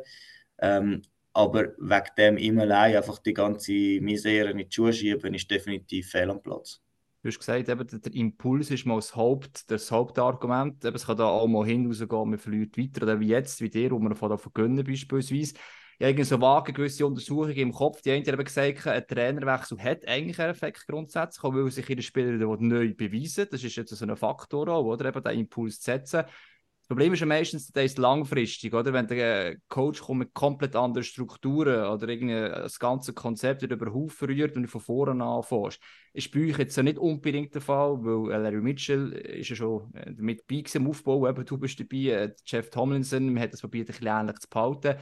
Ähm, 0.58 1.02
aber 1.32 1.72
wegen 1.78 2.14
dem 2.18 2.36
immer 2.36 2.62
allein 2.62 2.96
einfach 2.96 3.18
die 3.20 3.32
ganze 3.32 3.72
Misere 3.72 4.50
in 4.50 4.58
die 4.58 4.68
Schuhe 4.68 4.92
schieben, 4.92 5.32
ist 5.32 5.50
definitiv 5.50 6.10
fehl 6.10 6.30
am 6.30 6.42
Platz. 6.42 6.83
Du 7.24 7.28
hast 7.28 7.38
gesagt, 7.38 7.70
eben, 7.70 8.02
der 8.02 8.14
Impuls 8.14 8.70
ist 8.70 8.84
mal 8.84 8.96
das, 8.96 9.16
Haupt, 9.16 9.70
das 9.70 9.90
Hauptargument. 9.90 10.84
Eben, 10.84 10.94
es 10.94 11.06
kann 11.06 11.16
da 11.16 11.24
auch 11.24 11.46
mal 11.46 11.64
hinausgehen, 11.64 12.28
man 12.28 12.38
verliert 12.38 12.76
weiter. 12.76 13.02
Oder 13.02 13.18
wie 13.18 13.28
jetzt, 13.28 13.62
wie 13.62 13.70
dir, 13.70 13.92
wo 13.92 13.98
man 13.98 14.14
von 14.14 14.28
davon 14.28 14.52
gönnen 14.52 14.84
beispielsweise. 14.84 15.54
Ja, 15.98 16.08
irgendwie 16.08 16.24
so 16.24 16.38
vage 16.38 16.74
gewisse 16.74 17.06
Untersuchungen 17.06 17.56
im 17.56 17.72
Kopf. 17.72 18.02
Die 18.02 18.10
einen 18.10 18.26
haben 18.26 18.44
gesagt, 18.44 18.86
ein 18.86 19.06
Trainerwechsel 19.06 19.82
hat 19.82 20.06
eigentlich 20.06 20.38
einen 20.38 20.50
Effekt 20.50 20.86
grundsätzlich, 20.86 21.42
weil 21.42 21.70
sich 21.70 21.88
ihre 21.88 22.02
Spieler 22.02 22.56
neu 22.60 22.92
beweisen. 22.92 23.46
Das 23.50 23.64
ist 23.64 23.74
jetzt 23.74 23.96
so 23.96 24.04
ein 24.04 24.16
Faktor, 24.18 24.68
auch, 24.68 24.84
oder? 24.84 25.06
Eben 25.06 25.24
den 25.24 25.38
Impuls 25.38 25.80
zu 25.80 25.92
setzen. 25.92 26.24
Das 26.84 26.88
Problem 26.88 27.14
ist 27.14 27.20
ja 27.20 27.26
meistens, 27.26 27.68
der 27.68 27.84
ist 27.84 27.96
langfristig, 27.96 28.74
oder? 28.74 28.92
Wenn 28.92 29.06
der 29.06 29.56
Coach 29.68 30.02
kommt 30.02 30.18
mit 30.18 30.34
komplett 30.34 30.76
anderen 30.76 31.02
Strukturen 31.02 31.86
oder 31.86 32.06
irgendwie 32.10 32.34
das 32.34 32.78
ganze 32.78 33.14
Konzept 33.14 33.62
wieder 33.62 33.76
über 33.76 33.94
Haufen 33.94 34.28
rührt 34.28 34.54
und 34.54 34.64
du 34.64 34.68
von 34.68 34.82
vorne 34.82 35.24
anfängst. 35.24 35.80
Ist 36.12 36.30
bei 36.30 36.40
euch 36.40 36.58
jetzt 36.58 36.76
ja 36.76 36.82
nicht 36.82 36.98
unbedingt 36.98 37.54
der 37.54 37.62
Fall, 37.62 37.96
weil 38.02 38.38
Larry 38.38 38.60
Mitchell 38.60 39.12
ist 39.12 39.48
ja 39.48 39.56
schon 39.56 39.94
mit 40.18 40.46
bei 40.46 40.62
im 40.74 40.86
Aufbau, 40.86 41.26
eben 41.26 41.46
du 41.46 41.56
bist 41.56 41.80
dabei, 41.80 41.96
äh, 41.96 42.34
Jeff 42.44 42.68
Tomlinson, 42.68 43.32
man 43.32 43.42
hat 43.42 43.54
das 43.54 43.62
probiert, 43.62 43.88
ein 43.88 43.92
bisschen 43.92 44.06
ähnlich 44.06 44.38
zu 44.40 44.48
behalten. 44.50 44.98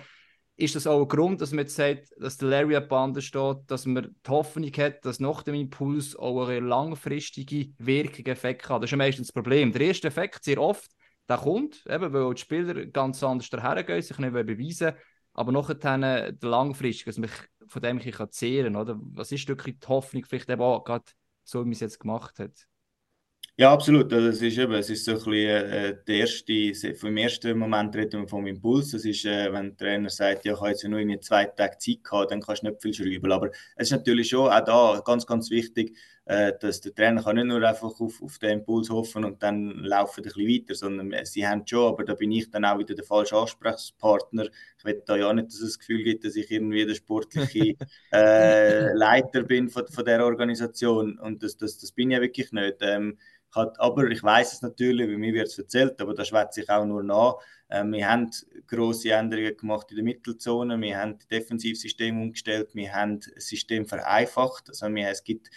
Ist 0.54 0.76
das 0.76 0.86
auch 0.86 1.02
ein 1.02 1.08
Grund, 1.08 1.40
dass 1.40 1.50
man 1.50 1.64
jetzt 1.64 1.74
sagt, 1.74 2.10
dass 2.16 2.36
der 2.36 2.48
Larry 2.48 2.76
an 2.76 2.86
Bande 2.86 3.20
steht, 3.20 3.56
dass 3.66 3.86
man 3.86 4.14
die 4.24 4.30
Hoffnung 4.30 4.70
hat, 4.70 5.04
dass 5.04 5.18
nach 5.18 5.42
dem 5.42 5.56
Impuls 5.56 6.14
auch 6.14 6.46
eine 6.46 6.60
langfristige 6.60 7.72
Wirkung, 7.78 8.26
Effekt 8.26 8.68
hat? 8.68 8.82
Das 8.82 8.86
ist 8.86 8.92
ja 8.92 8.98
meistens 8.98 9.26
das 9.26 9.34
Problem. 9.34 9.72
Der 9.72 9.80
erste 9.80 10.06
Effekt, 10.06 10.44
sehr 10.44 10.60
oft, 10.60 10.88
der 11.28 11.38
kommt, 11.38 11.84
eben, 11.86 12.12
weil 12.12 12.34
die 12.34 12.40
Spieler 12.40 12.86
ganz 12.86 13.22
anders 13.22 13.50
dahergehen, 13.50 14.02
sich 14.02 14.18
nicht 14.18 14.32
beweisen 14.32 14.94
aber 15.34 15.52
nachher 15.52 16.02
äh, 16.02 16.34
langfristig, 16.42 17.06
dass 17.06 17.18
man 17.18 17.30
von 17.66 17.82
dem 17.82 17.98
ein 17.98 18.04
bisschen 18.04 18.30
zehren 18.30 18.74
kann, 18.74 18.82
oder? 18.82 19.00
Was 19.14 19.32
ist 19.32 19.48
wirklich 19.48 19.78
die 19.78 19.86
Hoffnung, 19.86 20.24
vielleicht 20.24 20.50
eben 20.50 20.60
auch 20.60 20.84
gerade 20.84 21.04
so, 21.44 21.60
wie 21.60 21.64
man 21.64 21.72
es 21.72 21.80
jetzt 21.80 22.00
gemacht 22.00 22.38
hat? 22.38 22.66
Ja, 23.58 23.70
absolut. 23.72 24.10
Also, 24.12 24.28
es 24.28 24.40
ist 24.40 24.56
eben, 24.56 24.72
es 24.72 24.88
ist 24.88 25.04
so 25.04 25.12
ein 25.12 25.16
bisschen 25.18 25.34
äh, 25.36 25.96
der 26.06 26.16
erste, 26.16 26.94
vom 26.94 27.16
ersten 27.18 27.58
Moment 27.58 27.94
reden 27.94 28.22
wir 28.22 28.28
vom 28.28 28.46
Impuls. 28.46 28.92
Das 28.92 29.04
ist, 29.04 29.26
äh, 29.26 29.52
wenn 29.52 29.68
der 29.68 29.76
Trainer 29.76 30.08
sagt, 30.08 30.46
ja, 30.46 30.54
ich 30.54 30.58
habe 30.58 30.70
jetzt 30.70 30.84
nur 30.84 30.98
in 30.98 31.20
zwei 31.20 31.44
Tagen 31.44 31.78
Zeit 31.78 32.02
gehabt, 32.02 32.30
dann 32.30 32.40
kannst 32.40 32.62
du 32.62 32.68
nicht 32.68 32.80
viel 32.80 32.94
schreiben. 32.94 33.30
Aber 33.30 33.50
es 33.76 33.88
ist 33.88 33.92
natürlich 33.92 34.30
schon 34.30 34.50
auch 34.50 34.64
da 34.64 35.02
ganz, 35.04 35.26
ganz 35.26 35.50
wichtig, 35.50 35.96
dass 36.24 36.80
der 36.80 36.94
Trainer 36.94 37.22
kann 37.22 37.36
nicht 37.36 37.46
nur 37.46 37.62
einfach 37.62 38.00
auf, 38.00 38.22
auf 38.22 38.38
den 38.38 38.60
Impuls 38.60 38.90
hoffen 38.90 39.24
und 39.24 39.42
dann 39.42 39.70
laufen 39.78 40.20
ein 40.20 40.22
bisschen 40.22 40.48
weiter, 40.48 40.74
sondern 40.74 41.12
äh, 41.12 41.26
sie 41.26 41.46
haben 41.46 41.66
schon, 41.66 41.92
aber 41.92 42.04
da 42.04 42.14
bin 42.14 42.30
ich 42.30 42.48
dann 42.50 42.64
auch 42.64 42.78
wieder 42.78 42.94
der 42.94 43.04
falsche 43.04 43.36
Ansprechpartner. 43.36 44.46
Ich 44.78 44.84
will 44.84 45.02
da 45.04 45.16
ja 45.16 45.32
nicht, 45.32 45.48
dass 45.48 45.56
es 45.56 45.60
das 45.60 45.78
Gefühl 45.80 46.04
gibt, 46.04 46.24
dass 46.24 46.36
ich 46.36 46.50
irgendwie 46.50 46.86
der 46.86 46.94
sportliche 46.94 47.74
äh, 48.12 48.92
Leiter 48.92 49.42
bin 49.42 49.68
von, 49.68 49.88
von 49.88 50.04
der 50.04 50.24
Organisation 50.24 51.18
und 51.18 51.42
das, 51.42 51.56
das, 51.56 51.78
das 51.78 51.90
bin 51.90 52.10
ich 52.10 52.16
ja 52.16 52.22
wirklich 52.22 52.52
nicht. 52.52 52.76
Ähm, 52.80 53.18
hat, 53.54 53.78
aber 53.80 54.10
ich 54.10 54.22
weiß 54.22 54.54
es 54.54 54.62
natürlich, 54.62 55.08
weil 55.08 55.18
mir 55.18 55.34
wird 55.34 55.48
es 55.48 55.58
erzählt, 55.58 56.00
aber 56.00 56.14
das 56.14 56.28
schwätze 56.28 56.62
ich 56.62 56.70
auch 56.70 56.84
nur 56.84 57.02
nach. 57.02 57.34
Ähm, 57.70 57.92
wir 57.92 58.08
haben 58.08 58.30
grosse 58.66 59.10
Änderungen 59.10 59.56
gemacht 59.56 59.90
in 59.90 59.96
der 59.96 60.04
Mittelzone, 60.04 60.80
wir 60.80 60.98
haben 60.98 61.18
das 61.18 61.26
Defensivsystem 61.28 62.20
umgestellt, 62.20 62.74
wir 62.74 62.92
haben 62.92 63.20
das 63.20 63.46
System 63.46 63.86
vereinfacht. 63.86 64.68
Also 64.68 64.88
wir, 64.94 65.08
es 65.08 65.22
gibt 65.22 65.50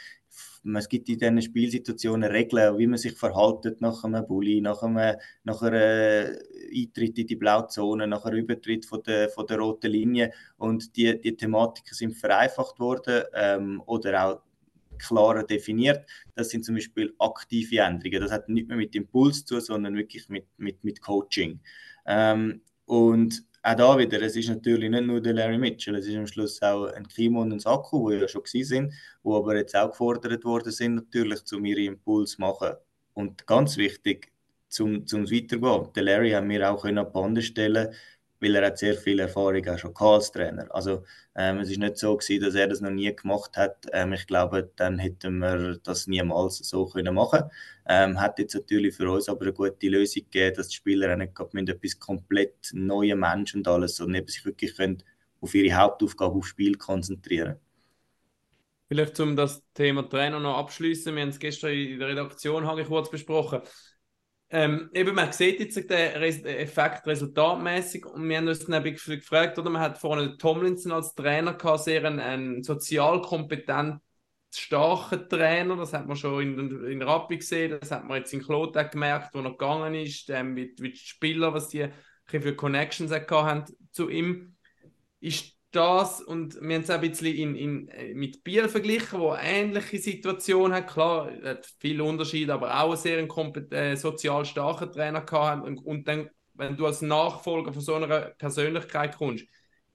es 0.74 0.90
gibt 0.90 1.10
in 1.10 1.20
diesen 1.20 1.42
Spielsituationen 1.42 2.32
Regeln, 2.32 2.78
wie 2.78 2.88
man 2.88 2.98
sich 2.98 3.14
verhaltet 3.14 3.82
nach 3.82 4.04
einem 4.04 4.26
Bulli, 4.26 4.62
nach 4.62 4.82
einem 4.82 5.16
nach 5.44 5.62
einer 5.62 6.32
Eintritt 6.76 7.20
in 7.20 7.28
die 7.28 7.36
Blauzone, 7.36 8.08
nach 8.08 8.26
einem 8.26 8.40
Übertritt 8.40 8.86
von 8.86 9.04
der, 9.04 9.30
von 9.30 9.46
der 9.46 9.60
roten 9.60 9.92
Linie. 9.92 10.32
Und 10.58 10.96
die, 10.96 11.20
die 11.22 11.36
Thematiken 11.38 11.94
sind 11.94 12.16
vereinfacht 12.16 12.80
worden 12.80 13.24
ähm, 13.34 13.82
oder 13.86 14.26
auch 14.26 14.42
klarer 14.98 15.44
definiert. 15.44 16.06
Das 16.36 16.50
sind 16.50 16.66
zum 16.66 16.76
Beispiel 16.76 17.14
aktive 17.20 17.80
Änderungen. 17.80 18.22
Das 18.22 18.32
hat 18.32 18.50
nicht 18.50 18.68
mehr 18.68 18.78
mit 18.78 18.96
Impuls 18.96 19.46
zu 19.46 19.60
sondern 19.60 19.96
wirklich 19.96 20.30
mit, 20.30 20.46
mit, 20.58 20.84
mit 20.84 21.02
Coaching. 21.02 21.60
Ähm, 22.06 22.62
und 22.86 23.44
auch 23.66 23.76
da 23.76 23.98
wieder, 23.98 24.22
es 24.22 24.36
ist 24.36 24.50
natürlich 24.50 24.90
nicht 24.92 25.06
nur 25.06 25.20
der 25.20 25.34
Larry 25.34 25.58
Mitchell, 25.58 25.96
es 25.96 26.06
ist 26.06 26.16
am 26.16 26.28
Schluss 26.28 26.62
auch 26.62 26.86
ein 26.86 27.08
Kimo 27.08 27.42
und 27.42 27.52
ein 27.52 27.60
Saku, 27.60 28.12
die 28.12 28.18
ja 28.18 28.28
schon 28.28 28.44
gewesen 28.44 28.68
sind, 28.68 28.94
die 29.24 29.30
aber 29.30 29.56
jetzt 29.56 29.76
auch 29.76 29.90
gefordert 29.90 30.46
worden 30.46 30.72
sind, 30.72 30.96
natürlich, 30.96 31.42
um 31.52 31.66
ihre 31.66 31.82
Impuls 31.82 32.32
zu 32.32 32.42
machen. 32.42 32.74
Und 33.14 33.48
ganz 33.48 33.78
wichtig, 33.78 34.32
zum, 34.70 35.08
zum 35.08 35.32
Weitergehen. 35.32 35.92
Der 35.96 36.04
Larry 36.04 36.32
haben 36.32 36.50
wir 36.50 36.72
auch 36.72 36.82
können 36.82 37.00
an 37.00 37.06
die 37.06 37.12
Bande 37.12 37.42
stellen 37.42 37.94
weil 38.40 38.56
er 38.56 38.68
hat 38.68 38.78
sehr 38.78 38.96
viel 38.96 39.20
Erfahrung 39.20 39.68
auch 39.68 39.78
schon 39.78 39.96
als 39.96 40.32
Trainer. 40.32 40.68
Also 40.74 41.04
ähm, 41.36 41.60
es 41.60 41.70
ist 41.70 41.80
nicht 41.80 41.98
so 41.98 42.16
gewesen, 42.18 42.44
dass 42.44 42.56
er 42.56 42.68
das 42.68 42.82
noch 42.82 42.92
nie 42.92 43.16
gemacht 43.16 43.56
hat. 43.58 43.86
Ähm, 43.94 44.14
ich 44.14 44.28
glaube, 44.28 44.72
dann 44.76 45.00
hätten 45.00 45.40
wir 45.40 45.78
das 45.84 46.08
niemals 46.08 46.58
so 46.58 46.86
können 46.88 47.16
machen. 47.16 47.44
Ähm, 47.88 48.20
hat 48.20 48.40
jetzt 48.40 48.56
natürlich 48.56 48.96
für 48.96 49.10
uns 49.10 49.30
aber 49.30 49.42
eine 49.42 49.54
gute 49.54 49.88
Lösung 49.88 50.24
gegeben, 50.24 50.56
dass 50.56 50.70
die 50.70 50.76
Spieler 50.76 51.16
nicht 51.16 51.34
mit 51.54 51.70
etwas 51.70 52.00
komplett 52.00 52.72
neuen 52.74 53.20
Menschen 53.20 53.60
und 53.60 53.68
alles, 53.68 53.96
sondern 53.98 54.26
sich 54.28 54.44
wirklich 54.46 54.76
können 54.76 55.04
auf 55.42 55.54
ihre 55.54 55.76
Hauptaufgabe 55.76 56.36
auf 56.36 56.48
Spiel 56.48 56.76
konzentrieren. 56.76 57.58
Vielleicht 58.88 59.20
um 59.20 59.36
das 59.36 59.64
Thema 59.74 60.08
Trainer 60.08 60.40
noch 60.40 60.58
abschließen. 60.58 61.16
Wir 61.16 61.24
haben 61.24 61.30
es 61.30 61.40
gestern 61.40 61.72
in 61.72 62.00
der 62.00 62.10
Redaktion 62.10 62.66
habe 62.68 62.82
ich 62.82 62.88
kurz 62.88 63.10
besprochen. 63.10 63.62
Ähm, 64.58 64.90
eben, 64.94 65.14
man 65.14 65.34
sieht 65.34 65.60
jetzt 65.60 65.76
den 65.76 65.90
Effekt 65.92 67.06
resultatmäßig 67.06 68.06
und 68.06 68.30
wir 68.30 68.38
haben 68.38 68.48
uns 68.48 68.66
dann 68.66 68.82
gefragt, 68.82 69.60
oder 69.60 69.70
man 69.70 69.82
hat 69.82 69.98
vorne 69.98 70.38
Tomlinson 70.38 70.94
als 70.94 71.14
Trainer 71.14 71.56
gehabt, 71.56 71.84
sehr 71.84 72.06
ein, 72.06 72.22
ein 72.22 72.64
sozial 72.64 73.22
kompetent 73.22 74.00
starker 74.50 75.28
Trainer, 75.28 75.76
das 75.76 75.92
hat 75.92 76.08
man 76.08 76.16
schon 76.16 76.42
in, 76.42 76.86
in 76.86 77.02
Rappi 77.02 77.36
gesehen, 77.36 77.78
das 77.82 77.92
hat 77.92 78.06
man 78.06 78.20
jetzt 78.20 78.34
in 78.34 78.42
Kloten 78.42 78.90
gemerkt, 78.90 79.34
wo 79.34 79.40
er 79.40 79.52
gegangen 79.52 79.94
ist, 79.94 80.30
ähm, 80.30 80.54
mit, 80.54 80.80
mit 80.80 80.98
Spielern, 80.98 81.54
was 81.54 81.68
die 81.68 81.90
für 82.26 82.56
Connections 82.56 83.12
haben 83.12 83.66
zu 83.92 84.08
ihm. 84.08 84.56
Ist 85.20 85.55
das 85.76 86.22
und 86.22 86.56
wir 86.62 86.76
haben 86.76 86.84
es 86.84 86.90
ein 86.90 87.02
bisschen 87.02 87.36
in, 87.36 87.56
in, 87.56 87.88
äh, 87.90 88.14
mit 88.14 88.44
Biel 88.44 88.70
verglichen, 88.70 89.20
wo 89.20 89.36
ähnliche 89.36 89.98
Situation 90.00 90.74
hat. 90.74 90.88
Klar, 90.88 91.32
hat 91.44 91.66
viel 91.80 92.02
Unterschied, 92.02 92.50
aber 92.50 92.80
auch 92.82 92.92
einen 92.92 93.28
sehr 93.28 93.72
äh, 93.72 93.96
sozial 93.96 94.46
starken 94.46 94.92
Trainer 94.92 95.22
gehabt. 95.22 95.66
Und, 95.66 95.80
und 95.80 96.08
dann, 96.08 96.30
wenn 96.54 96.78
du 96.78 96.86
als 96.86 97.02
Nachfolger 97.02 97.74
von 97.74 97.82
so 97.82 97.96
einer 97.96 98.22
Persönlichkeit 98.38 99.18
kommst, 99.18 99.46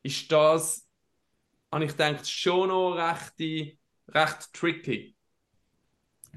ist 0.02 0.30
das, 0.30 0.86
habe 1.72 1.84
ich 1.84 1.92
gedacht, 1.92 2.28
schon 2.28 2.68
noch 2.68 2.94
recht, 2.94 3.76
recht 4.08 4.52
tricky. 4.52 5.16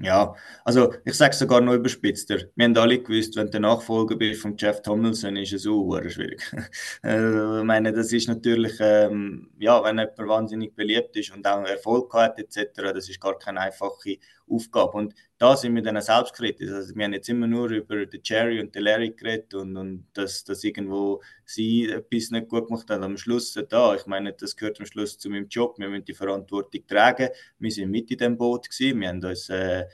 Ja, 0.00 0.34
also 0.64 0.92
ich 1.04 1.14
sage 1.14 1.34
sogar 1.36 1.60
noch 1.60 1.74
überspitzter. 1.74 2.38
Wir 2.56 2.64
haben 2.64 2.76
alle 2.76 3.00
gewusst, 3.00 3.36
wenn 3.36 3.50
du 3.50 3.60
Nachfolger 3.60 4.16
bist 4.16 4.42
von 4.42 4.56
Jeff 4.56 4.82
Tomlinson, 4.82 5.36
ist 5.36 5.52
es 5.52 5.66
auch 5.66 6.00
schwierig. 6.08 6.42
Äh, 7.04 7.58
ich 7.60 7.64
meine, 7.64 7.92
das 7.92 8.12
ist 8.12 8.28
natürlich, 8.28 8.74
ähm, 8.80 9.50
ja, 9.58 9.82
wenn 9.84 9.98
jemand 9.98 10.18
wahnsinnig 10.18 10.74
beliebt 10.74 11.16
ist 11.16 11.32
und 11.32 11.46
auch 11.46 11.64
Erfolg 11.64 12.12
hat 12.14 12.38
etc., 12.38 12.92
das 12.92 13.08
ist 13.08 13.20
gar 13.20 13.38
keine 13.38 13.60
einfache 13.60 14.16
Aufgabe. 14.48 14.92
Und 14.92 15.14
da 15.38 15.56
sind 15.56 15.74
wir 15.74 15.82
dann 15.82 16.00
selbstkritisch. 16.00 16.70
Also 16.70 16.94
wir 16.94 17.04
haben 17.04 17.12
jetzt 17.12 17.28
immer 17.28 17.46
nur 17.46 17.70
über 17.70 18.06
den 18.06 18.20
Jerry 18.22 18.60
und 18.60 18.74
den 18.74 18.82
Larry 18.82 19.10
geredet 19.10 19.54
und, 19.54 19.76
und 19.76 20.06
dass, 20.12 20.44
dass 20.44 20.64
irgendwo 20.64 21.22
sie 21.44 21.88
etwas 21.88 22.30
nicht 22.30 22.48
gut 22.48 22.66
gemacht 22.66 22.88
haben. 22.90 23.02
Am 23.02 23.16
Schluss 23.16 23.54
da, 23.68 23.94
ich 23.94 24.06
meine, 24.06 24.32
das 24.32 24.56
gehört 24.56 24.80
am 24.80 24.86
Schluss 24.86 25.18
zu 25.18 25.30
meinem 25.30 25.48
Job. 25.48 25.78
Wir 25.78 25.88
müssen 25.88 26.04
die 26.04 26.14
Verantwortung 26.14 26.86
tragen. 26.86 27.28
Wir 27.58 27.70
sind 27.70 27.90
mit 27.90 28.10
in 28.10 28.18
dem 28.18 28.36
Boot 28.36 28.68
gewesen. 28.68 29.00
Wir 29.00 29.08
haben 29.08 29.24
uns 29.24 29.48
äh, 29.48 29.84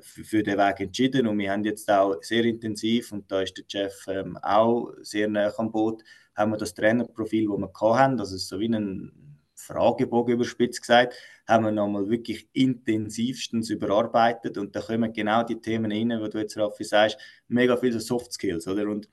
für, 0.00 0.42
den 0.42 0.58
Weg 0.58 0.80
entschieden 0.80 1.26
und 1.26 1.38
wir 1.38 1.50
haben 1.50 1.64
jetzt 1.64 1.90
auch 1.90 2.22
sehr 2.22 2.44
intensiv 2.44 3.12
und 3.12 3.30
da 3.30 3.42
ist 3.42 3.56
der 3.56 3.64
Jeff 3.68 4.06
ähm, 4.08 4.36
auch 4.42 4.92
sehr 5.00 5.28
nah 5.28 5.52
am 5.56 5.70
Boot, 5.70 6.02
haben 6.34 6.52
wir 6.52 6.58
das 6.58 6.74
Trainerprofil, 6.74 7.48
das 7.48 7.58
wir 7.58 7.94
hatten, 7.94 8.16
das 8.16 8.32
ist 8.32 8.48
so 8.48 8.60
wie 8.60 8.68
ein 8.68 9.27
Fragebogen 9.68 10.34
überspitzt 10.34 10.80
gesagt, 10.80 11.14
haben 11.46 11.64
wir 11.64 11.72
nochmal 11.72 12.08
wirklich 12.08 12.48
intensivstens 12.52 13.70
überarbeitet 13.70 14.58
und 14.58 14.74
da 14.74 14.80
kommen 14.80 15.12
genau 15.12 15.42
die 15.42 15.60
Themen 15.60 15.92
rein, 15.92 16.20
wo 16.20 16.28
du 16.28 16.38
jetzt, 16.38 16.56
Raffi, 16.56 16.84
sagst, 16.84 17.18
mega 17.48 17.76
viele 17.76 18.00
Soft 18.00 18.32
Skills, 18.32 18.66
oder? 18.66 18.88
Und 18.88 19.08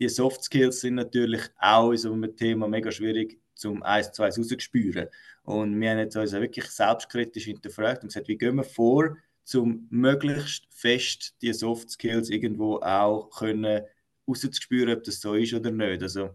die 0.00 0.08
Soft 0.08 0.44
Skills 0.44 0.80
sind 0.80 0.96
natürlich 0.96 1.42
auch 1.58 1.92
in 1.92 1.98
so 1.98 2.12
einem 2.12 2.36
Thema 2.36 2.68
mega 2.68 2.90
schwierig 2.90 3.40
zum 3.54 3.82
eins 3.82 4.12
zu 4.12 4.22
eins 4.22 4.38
rauszuspüren. 4.38 5.08
Und 5.44 5.80
wir 5.80 5.90
haben 5.90 5.98
jetzt 5.98 6.16
uns 6.16 6.32
wirklich 6.32 6.66
selbstkritisch 6.66 7.44
hinterfragt 7.44 8.02
und 8.02 8.08
gesagt, 8.08 8.28
wie 8.28 8.38
gehen 8.38 8.56
wir 8.56 8.64
vor, 8.64 9.16
um 9.54 9.86
möglichst 9.90 10.66
fest 10.70 11.34
die 11.42 11.52
Soft 11.52 11.90
Skills 11.90 12.30
irgendwo 12.30 12.76
auch 12.76 13.30
können 13.30 13.82
rauszuspüren, 14.28 14.96
ob 14.96 15.04
das 15.04 15.20
so 15.20 15.34
ist 15.34 15.54
oder 15.54 15.70
nicht. 15.70 16.02
Also 16.02 16.30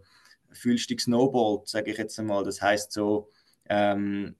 fühlst 0.52 0.90
du 0.90 0.94
dich 0.94 1.04
snowballt, 1.04 1.68
sage 1.68 1.90
ich 1.90 1.98
jetzt 1.98 2.18
einmal. 2.18 2.44
Das 2.44 2.60
heißt 2.60 2.92
so, 2.92 3.30
ähm, 3.68 4.34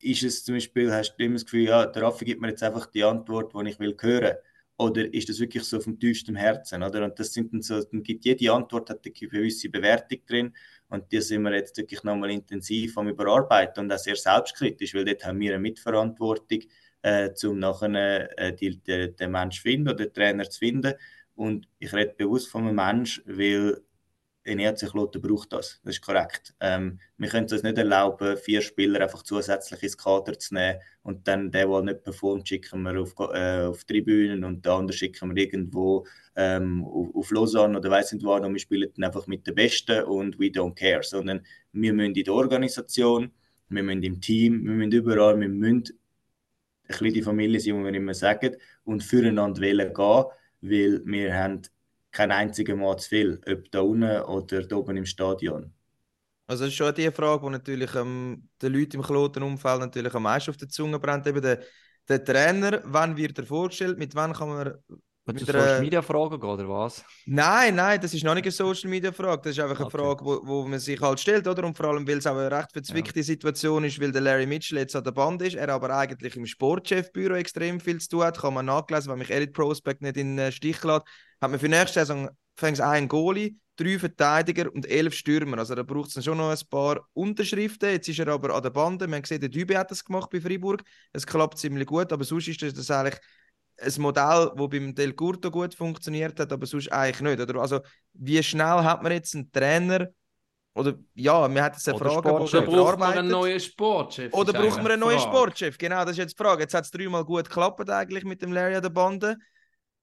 ist 0.00 0.22
es 0.22 0.44
zum 0.44 0.54
Beispiel, 0.56 0.92
hast 0.92 1.16
du 1.16 1.24
immer 1.24 1.34
das 1.34 1.44
Gefühl, 1.44 1.64
ja, 1.64 1.86
der 1.86 2.02
Raffi 2.02 2.24
gibt 2.24 2.40
mir 2.40 2.48
jetzt 2.48 2.62
einfach 2.62 2.86
die 2.86 3.04
Antwort, 3.04 3.52
die 3.54 3.70
ich 3.70 3.78
will 3.78 3.96
hören. 4.00 4.36
oder 4.78 5.12
ist 5.12 5.28
das 5.28 5.40
wirklich 5.40 5.64
so 5.64 5.78
vom 5.78 5.98
tiefsten 5.98 6.36
Herzen? 6.36 6.82
Oder? 6.82 7.04
Und 7.04 7.18
das 7.18 7.34
sind 7.34 7.52
dann 7.52 7.60
so, 7.62 7.82
dann 7.82 8.02
gibt 8.02 8.24
jede 8.24 8.52
Antwort 8.52 8.88
hat 8.88 9.00
eine 9.04 9.12
gewisse 9.12 9.68
Bewertung 9.68 10.20
drin 10.26 10.54
und 10.88 11.12
die 11.12 11.20
sind 11.20 11.42
wir 11.42 11.54
jetzt 11.54 11.76
wirklich 11.76 12.02
nochmal 12.02 12.30
intensiv 12.30 12.96
am 12.96 13.08
Überarbeiten 13.08 13.84
und 13.84 13.92
auch 13.92 13.98
sehr 13.98 14.16
selbstkritisch, 14.16 14.94
weil 14.94 15.04
dort 15.04 15.24
haben 15.24 15.38
wir 15.40 15.52
eine 15.52 15.60
Mitverantwortung, 15.60 16.60
äh, 17.02 17.30
um 17.44 17.58
nachher 17.58 18.38
äh, 18.38 18.54
die, 18.54 18.78
die, 18.78 19.14
den 19.14 19.30
Mensch 19.30 19.60
finden 19.60 19.88
oder 19.88 20.06
den 20.06 20.14
Trainer 20.14 20.48
zu 20.48 20.58
finden. 20.58 20.94
Und 21.34 21.68
ich 21.78 21.92
rede 21.92 22.14
bewusst 22.16 22.48
von 22.48 22.66
einem 22.66 22.76
Mensch, 22.76 23.22
weil 23.26 23.82
ein 24.46 24.58
ERC 24.58 24.90
Kloten 24.90 25.20
braucht 25.20 25.52
das. 25.52 25.80
Das 25.84 25.96
ist 25.96 26.00
korrekt. 26.00 26.54
Ähm, 26.60 26.98
wir 27.18 27.28
können 27.28 27.46
es 27.46 27.52
uns 27.52 27.62
nicht 27.62 27.76
erlauben, 27.76 28.36
vier 28.38 28.62
Spieler 28.62 29.00
einfach 29.00 29.22
zusätzlich 29.22 29.82
ins 29.82 29.98
Kader 29.98 30.38
zu 30.38 30.54
nehmen 30.54 30.78
und 31.02 31.28
dann 31.28 31.50
der, 31.50 31.66
der 31.66 31.82
nicht 31.82 32.02
performt, 32.02 32.48
schicken 32.48 32.82
wir 32.82 33.00
auf, 33.00 33.14
äh, 33.34 33.66
auf 33.66 33.84
Tribünen 33.84 34.44
und 34.44 34.64
den 34.64 34.72
anderen 34.72 34.96
schicken 34.96 35.34
wir 35.34 35.42
irgendwo 35.42 36.06
ähm, 36.36 36.84
auf, 36.84 37.14
auf 37.14 37.30
Lausanne 37.30 37.78
oder 37.78 37.90
weiss 37.90 38.12
nicht 38.12 38.24
wo 38.24 38.34
und 38.34 38.52
wir 38.52 38.58
spielen 38.58 38.90
dann 38.96 39.04
einfach 39.04 39.26
mit 39.26 39.46
den 39.46 39.54
Besten 39.54 40.04
und 40.04 40.38
we 40.38 40.46
don't 40.46 40.74
care. 40.74 41.02
Sondern 41.02 41.44
wir 41.72 41.92
müssen 41.92 42.14
in 42.14 42.24
der 42.24 42.34
Organisation, 42.34 43.30
wir 43.68 43.82
müssen 43.82 44.02
im 44.02 44.20
Team, 44.20 44.64
wir 44.64 44.72
müssen 44.72 44.92
überall, 44.92 45.38
wir 45.38 45.48
müssen 45.48 45.84
ein 45.84 46.88
bisschen 46.88 47.14
die 47.14 47.22
Familie 47.22 47.60
sein, 47.60 47.78
wie 47.78 47.84
wir 47.84 47.94
immer 47.94 48.14
sagen, 48.14 48.56
und 48.84 49.02
füreinander 49.04 49.60
wählen 49.60 49.92
gehen, 49.92 50.24
weil 50.62 51.02
wir 51.04 51.34
haben 51.34 51.62
kein 52.12 52.30
einziges 52.32 52.76
Mal 52.76 52.96
zu 52.98 53.08
viel, 53.08 53.40
ob 53.46 53.70
da 53.70 53.80
unten 53.80 54.20
oder 54.22 54.62
da 54.62 54.76
oben 54.76 54.96
im 54.96 55.06
Stadion. 55.06 55.72
Also 56.46 56.64
das 56.64 56.72
ist 56.72 56.76
schon 56.76 56.94
die 56.94 57.10
Frage, 57.12 57.46
die 57.46 57.52
natürlich 57.52 57.94
ähm, 57.94 58.48
den 58.60 58.72
Leuten 58.72 58.96
im 58.96 59.02
Klotenumfeld 59.02 59.80
natürlich 59.80 60.14
am 60.14 60.24
meisten 60.24 60.50
auf 60.50 60.56
der 60.56 60.68
Zunge 60.68 60.98
brennt. 60.98 61.26
Eben 61.26 61.40
der, 61.40 61.60
der 62.08 62.24
Trainer, 62.24 62.80
wann 62.84 63.16
wird 63.16 63.38
er 63.38 63.46
vorgestellt, 63.46 63.98
mit 63.98 64.14
wann 64.14 64.32
kann 64.32 64.48
man... 64.48 64.74
Willst 65.34 65.48
du 65.48 65.52
mit 65.52 65.56
einer- 65.56 65.64
Social 65.68 65.80
Media 65.80 66.02
Fragen 66.02 66.40
gehen, 66.40 66.50
oder 66.50 66.68
was? 66.68 67.04
Nein, 67.26 67.74
nein, 67.74 68.00
das 68.00 68.14
ist 68.14 68.24
noch 68.24 68.34
nicht 68.34 68.44
eine 68.44 68.52
Social 68.52 68.90
Media 68.90 69.12
Frage. 69.12 69.42
Das 69.42 69.52
ist 69.52 69.60
einfach 69.60 69.76
eine 69.78 69.86
Okay. 69.86 69.98
Frage, 69.98 70.24
wo, 70.24 70.40
wo 70.44 70.64
man 70.66 70.78
sich 70.78 71.00
halt 71.00 71.20
stellt, 71.20 71.46
oder? 71.46 71.64
Und 71.64 71.76
vor 71.76 71.86
allem, 71.86 72.06
weil 72.06 72.18
es 72.18 72.26
auch 72.26 72.36
eine 72.36 72.50
recht 72.50 72.72
verzwickte 72.72 73.22
Situation 73.22 73.84
ist, 73.84 74.00
weil 74.00 74.12
der 74.12 74.20
Larry 74.22 74.46
Mitchell 74.46 74.78
jetzt 74.78 74.96
an 74.96 75.04
der 75.04 75.12
Band 75.12 75.42
ist, 75.42 75.56
er 75.56 75.68
aber 75.68 75.90
eigentlich 75.96 76.36
im 76.36 76.46
Sportchefbüro 76.46 77.34
extrem 77.34 77.80
viel 77.80 78.00
zu 78.00 78.08
tun 78.08 78.22
hat. 78.24 78.38
Kann 78.38 78.54
man 78.54 78.66
nachlesen, 78.66 79.10
wenn 79.12 79.18
mich 79.18 79.30
Elite 79.30 79.52
Prospect 79.52 80.02
nicht 80.02 80.16
in 80.16 80.36
den 80.36 80.52
Stich 80.52 80.82
lässt. 80.84 81.02
Hat 81.40 81.50
man 81.50 81.58
für 81.58 81.68
nächste 81.68 82.00
Saison 82.00 82.28
fängt 82.56 82.80
einen 82.80 83.08
Goalie, 83.08 83.56
drei 83.76 83.98
Verteidiger 83.98 84.70
und 84.70 84.84
elf 84.84 85.14
Stürmer. 85.14 85.56
Also 85.58 85.74
da 85.74 85.82
braucht 85.82 86.14
es 86.14 86.22
schon 86.22 86.36
noch 86.36 86.50
ein 86.50 86.58
paar 86.68 87.00
Unterschriften. 87.14 87.88
Jetzt 87.90 88.08
ist 88.08 88.18
er 88.18 88.28
aber 88.28 88.54
an 88.54 88.62
der 88.62 88.68
Bande. 88.68 89.08
Man 89.08 89.24
sieht, 89.24 89.40
der 89.40 89.48
Dübe 89.48 89.78
hat 89.78 89.90
das 89.90 90.04
gemacht 90.04 90.28
bei 90.30 90.40
Freiburg. 90.40 90.82
Es 91.14 91.26
klappt 91.26 91.56
ziemlich 91.56 91.86
gut, 91.86 92.12
aber 92.12 92.24
sonst 92.24 92.48
ist 92.48 92.60
das 92.62 92.90
eigentlich 92.90 93.18
ein 93.80 94.02
Modell, 94.02 94.52
das 94.56 94.68
beim 94.68 94.94
Del 94.94 95.12
Curto 95.12 95.50
gut 95.50 95.74
funktioniert 95.74 96.38
hat, 96.38 96.52
aber 96.52 96.66
sonst 96.66 96.92
eigentlich 96.92 97.20
nicht. 97.20 97.40
Oder? 97.40 97.60
Also, 97.60 97.80
wie 98.12 98.42
schnell 98.42 98.82
hat 98.84 99.02
man 99.02 99.12
jetzt 99.12 99.34
einen 99.34 99.50
Trainer? 99.50 100.08
Oder 100.74 100.94
ja, 101.14 101.52
wir 101.52 101.62
hat 101.62 101.74
jetzt 101.74 101.88
eine 101.88 101.96
Oder 101.96 102.10
Frage, 102.10 102.28
Sportchef. 102.28 102.68
Oder 102.68 102.84
braucht 102.84 102.98
man 102.98 103.18
einen 103.18 103.28
neuen 103.28 103.60
Sportchef? 103.60 104.32
Oder 104.32 104.52
braucht 104.52 104.82
man 104.82 104.92
einen 104.92 105.00
neuen. 105.00 105.18
Sportchef? 105.18 105.76
Genau, 105.78 106.00
das 106.02 106.12
ist 106.12 106.18
jetzt 106.18 106.38
die 106.38 106.42
Frage. 106.42 106.62
Jetzt 106.62 106.74
hat 106.74 106.84
es 106.84 106.90
dreimal 106.90 107.24
gut 107.24 107.48
geklappt 107.48 107.90
eigentlich 107.90 108.24
mit 108.24 108.40
dem 108.40 108.52
Larry 108.52 108.76
an 108.76 108.82
der 108.82 108.90
Bande. 108.90 109.36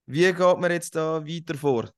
Wie 0.05 0.32
geht 0.32 0.57
man 0.57 0.71
jetzt 0.71 0.95
da 0.95 1.25
weiter 1.25 1.55
vor? 1.55 1.89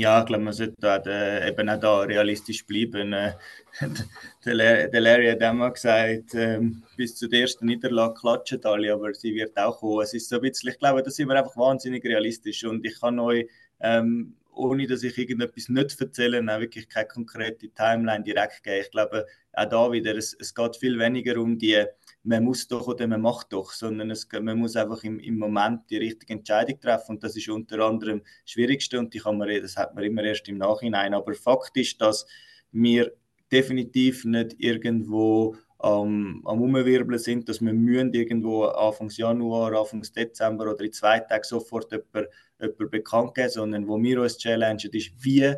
Ja, 0.00 0.20
ich 0.20 0.26
glaube, 0.26 0.44
man 0.44 0.54
sollte 0.54 0.76
da, 0.78 0.96
äh, 0.96 1.50
eben 1.50 1.68
auch 1.68 1.78
da 1.78 2.00
realistisch 2.00 2.64
bleiben. 2.64 3.12
Äh, 3.12 3.34
der, 4.46 4.88
der 4.88 5.00
Larry 5.02 5.28
hat 5.28 5.42
auch 5.42 5.52
mal 5.52 5.68
gesagt, 5.70 6.34
ähm, 6.34 6.82
bis 6.96 7.16
zur 7.16 7.30
ersten 7.30 7.66
Niederlage 7.66 8.14
klatschen 8.14 8.64
alle, 8.64 8.94
aber 8.94 9.12
sie 9.12 9.34
wird 9.34 9.58
auch 9.58 9.78
kommen. 9.78 10.00
Es 10.00 10.14
ist 10.14 10.30
so 10.30 10.36
ein 10.36 10.40
bisschen, 10.40 10.70
ich 10.70 10.78
glaube, 10.78 11.02
da 11.02 11.10
sind 11.10 11.28
wir 11.28 11.36
einfach 11.36 11.54
wahnsinnig 11.54 12.02
realistisch 12.02 12.64
und 12.64 12.82
ich 12.86 12.98
kann 12.98 13.18
euch, 13.18 13.46
ähm, 13.80 14.36
ohne 14.54 14.86
dass 14.86 15.02
ich 15.02 15.18
irgendetwas 15.18 15.68
nicht 15.68 16.00
erzähle, 16.00 16.40
auch 16.50 16.60
wirklich 16.60 16.88
keine 16.88 17.06
konkrete 17.06 17.68
Timeline 17.68 18.24
direkt 18.24 18.62
geben. 18.62 18.80
Ich 18.80 18.90
glaube, 18.90 19.26
auch 19.52 19.68
da 19.68 19.92
wieder, 19.92 20.16
es, 20.16 20.34
es 20.40 20.54
geht 20.54 20.76
viel 20.76 20.98
weniger 20.98 21.38
um 21.38 21.58
die, 21.58 21.84
man 22.22 22.44
muss 22.44 22.68
doch 22.68 22.86
oder 22.86 23.06
man 23.06 23.20
macht 23.20 23.52
doch, 23.52 23.72
sondern 23.72 24.10
es, 24.10 24.28
man 24.32 24.58
muss 24.58 24.76
einfach 24.76 25.02
im, 25.04 25.18
im 25.20 25.38
Moment 25.38 25.88
die 25.90 25.96
richtige 25.96 26.34
Entscheidung 26.34 26.78
treffen 26.78 27.12
und 27.12 27.24
das 27.24 27.36
ist 27.36 27.48
unter 27.48 27.80
anderem 27.80 28.20
das 28.22 28.52
Schwierigste 28.52 28.98
und 28.98 29.14
die 29.14 29.20
kann 29.20 29.38
man, 29.38 29.48
das 29.62 29.76
hat 29.76 29.94
man 29.94 30.04
immer 30.04 30.22
erst 30.22 30.48
im 30.48 30.58
Nachhinein. 30.58 31.14
Aber 31.14 31.34
Fakt 31.34 31.76
ist, 31.76 32.00
dass 32.00 32.26
wir 32.72 33.12
definitiv 33.50 34.24
nicht 34.24 34.54
irgendwo 34.58 35.56
am, 35.78 36.42
am 36.44 36.60
Umwirbeln 36.60 37.18
sind, 37.18 37.48
dass 37.48 37.60
wir 37.60 37.72
müssen 37.72 38.12
irgendwo 38.12 38.64
Anfangs 38.64 39.16
Januar, 39.16 39.72
Anfangs 39.72 40.12
Dezember 40.12 40.70
oder 40.70 40.84
in 40.84 40.92
zwei 40.92 41.20
Tagen 41.20 41.44
sofort 41.44 41.90
jemand, 41.90 42.28
jemand 42.60 42.90
bekannt 42.90 43.34
geben, 43.34 43.48
sondern 43.48 43.88
wo 43.88 44.00
wir 44.00 44.20
uns 44.20 44.36
challengen, 44.36 44.90
ist, 44.92 45.12
wie 45.24 45.54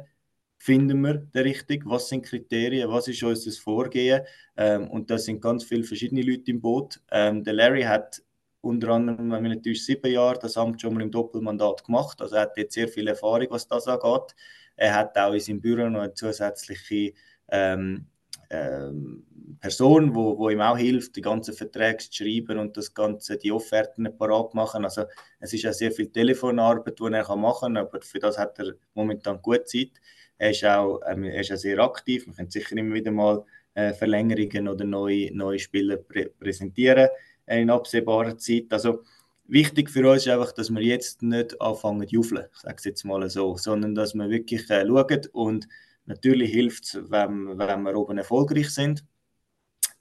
finden 0.62 1.00
wir 1.00 1.14
den 1.14 1.42
richtig, 1.42 1.82
was 1.86 2.08
sind 2.08 2.24
Kriterien, 2.24 2.88
was 2.88 3.08
ist 3.08 3.24
unser 3.24 3.50
Vorgehen 3.50 4.22
ähm, 4.56 4.88
und 4.90 5.10
da 5.10 5.18
sind 5.18 5.40
ganz 5.40 5.64
viele 5.64 5.82
verschiedene 5.82 6.22
Leute 6.22 6.52
im 6.52 6.60
Boot. 6.60 7.00
Ähm, 7.10 7.42
der 7.42 7.54
Larry 7.54 7.82
hat 7.82 8.22
unter 8.60 8.90
anderem, 8.90 9.32
wenn 9.32 9.42
wir 9.42 9.50
natürlich 9.56 9.84
sieben 9.84 10.12
Jahre 10.12 10.38
das 10.38 10.56
Amt 10.56 10.80
schon 10.80 10.94
mal 10.94 11.02
im 11.02 11.10
Doppelmandat 11.10 11.82
gemacht, 11.84 12.22
also 12.22 12.36
er 12.36 12.42
hat 12.42 12.56
jetzt 12.56 12.74
sehr 12.74 12.86
viel 12.86 13.08
Erfahrung, 13.08 13.48
was 13.50 13.66
das 13.66 13.88
angeht. 13.88 14.36
Er 14.76 14.94
hat 14.94 15.18
auch 15.18 15.32
in 15.32 15.40
seinem 15.40 15.60
Büro 15.60 15.88
noch 15.88 15.98
eine 15.98 16.14
zusätzliche 16.14 17.12
ähm, 17.48 18.06
ähm, 18.48 19.26
Person, 19.60 20.14
wo, 20.14 20.38
wo 20.38 20.48
ihm 20.48 20.60
auch 20.60 20.78
hilft, 20.78 21.16
die 21.16 21.22
ganzen 21.22 21.54
Verträge 21.54 21.98
zu 21.98 22.22
schreiben 22.22 22.58
und 22.58 22.76
das 22.76 22.94
ganze, 22.94 23.36
die 23.36 23.50
Offerten 23.50 24.16
parat 24.16 24.54
machen. 24.54 24.84
Also 24.84 25.06
es 25.40 25.52
ist 25.52 25.62
ja 25.62 25.72
sehr 25.72 25.90
viel 25.90 26.12
Telefonarbeit, 26.12 27.00
die 27.00 27.12
er 27.12 27.36
machen 27.36 27.74
kann, 27.74 27.76
aber 27.78 28.00
für 28.00 28.20
das 28.20 28.38
hat 28.38 28.60
er 28.60 28.74
momentan 28.94 29.42
gut 29.42 29.68
Zeit. 29.68 30.00
Er 30.42 30.50
ist 30.50 30.64
auch, 30.64 31.00
ähm, 31.06 31.22
er 31.22 31.40
ist 31.40 31.52
auch 31.52 31.56
sehr 31.56 31.78
aktiv. 31.78 32.26
Wir 32.26 32.34
können 32.34 32.50
sicher 32.50 32.76
immer 32.76 32.96
wieder 32.96 33.12
mal 33.12 33.44
äh, 33.74 33.92
Verlängerungen 33.92 34.66
oder 34.66 34.84
neue, 34.84 35.32
neue 35.32 35.60
Spieler 35.60 35.98
prä 35.98 36.30
präsentieren 36.40 37.08
äh, 37.46 37.62
in 37.62 37.70
absehbarer 37.70 38.36
Zeit. 38.36 38.64
Also 38.70 39.04
wichtig 39.46 39.88
für 39.88 40.10
uns 40.10 40.26
ist 40.26 40.32
einfach, 40.32 40.50
dass 40.50 40.68
wir 40.70 40.82
jetzt 40.82 41.22
nicht 41.22 41.60
anfangen 41.60 42.08
zu 42.08 42.22
ich 42.22 42.58
sage 42.58 42.74
es 42.76 42.84
jetzt 42.84 43.04
mal 43.04 43.30
so, 43.30 43.56
sondern 43.56 43.94
dass 43.94 44.14
wir 44.14 44.28
wirklich 44.30 44.68
äh, 44.68 44.84
schauen 44.84 45.20
und 45.30 45.68
natürlich 46.06 46.50
hilft 46.50 46.86
es, 46.86 46.94
wenn, 47.08 47.56
wenn 47.56 47.82
wir 47.82 47.94
oben 47.94 48.18
erfolgreich 48.18 48.70
sind. 48.70 49.04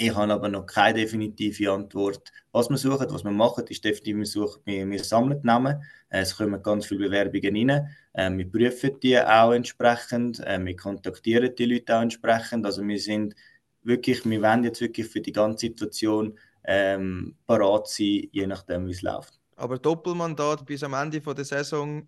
Ich 0.03 0.15
habe 0.15 0.33
aber 0.33 0.49
noch 0.49 0.65
keine 0.65 1.01
definitive 1.01 1.71
Antwort. 1.71 2.31
Was 2.51 2.71
wir 2.71 2.77
suchen, 2.77 3.05
was 3.11 3.23
wir 3.23 3.29
machen, 3.29 3.67
ist 3.67 3.85
definitiv, 3.85 4.17
wir, 4.17 4.25
suchen, 4.25 4.61
wir, 4.65 5.03
sammeln 5.03 5.39
die 5.39 5.45
Namen. 5.45 5.83
Äh, 6.09 6.21
Es 6.21 6.35
kommen 6.35 6.63
ganz 6.63 6.87
viele 6.87 7.01
Bewerbungen 7.07 7.69
rein. 7.69 7.87
Äh, 8.13 8.35
Wir 8.35 8.51
prüfen 8.51 8.99
die 8.99 9.19
auch 9.19 9.51
entsprechend. 9.51 10.39
Äh, 10.39 10.59
Wir 10.65 10.75
kontaktieren 10.75 11.53
die 11.55 11.65
Leute 11.65 11.95
auch 11.95 12.01
entsprechend. 12.01 12.65
Also 12.65 12.81
wir 12.81 12.97
sind 12.97 13.35
wirklich, 13.83 14.25
wir 14.25 14.41
wollen 14.41 14.63
jetzt 14.63 14.81
wirklich 14.81 15.07
für 15.07 15.21
die 15.21 15.33
ganze 15.33 15.67
Situation 15.67 16.35
ähm, 16.63 17.35
parat 17.45 17.87
sein, 17.87 18.27
je 18.31 18.47
nachdem, 18.47 18.87
wie 18.87 18.93
es 18.93 19.03
läuft. 19.03 19.39
Aber 19.55 19.77
Doppelmandat 19.77 20.65
bis 20.65 20.81
am 20.81 20.95
Ende 20.95 21.21
der 21.21 21.45
Saison 21.45 22.07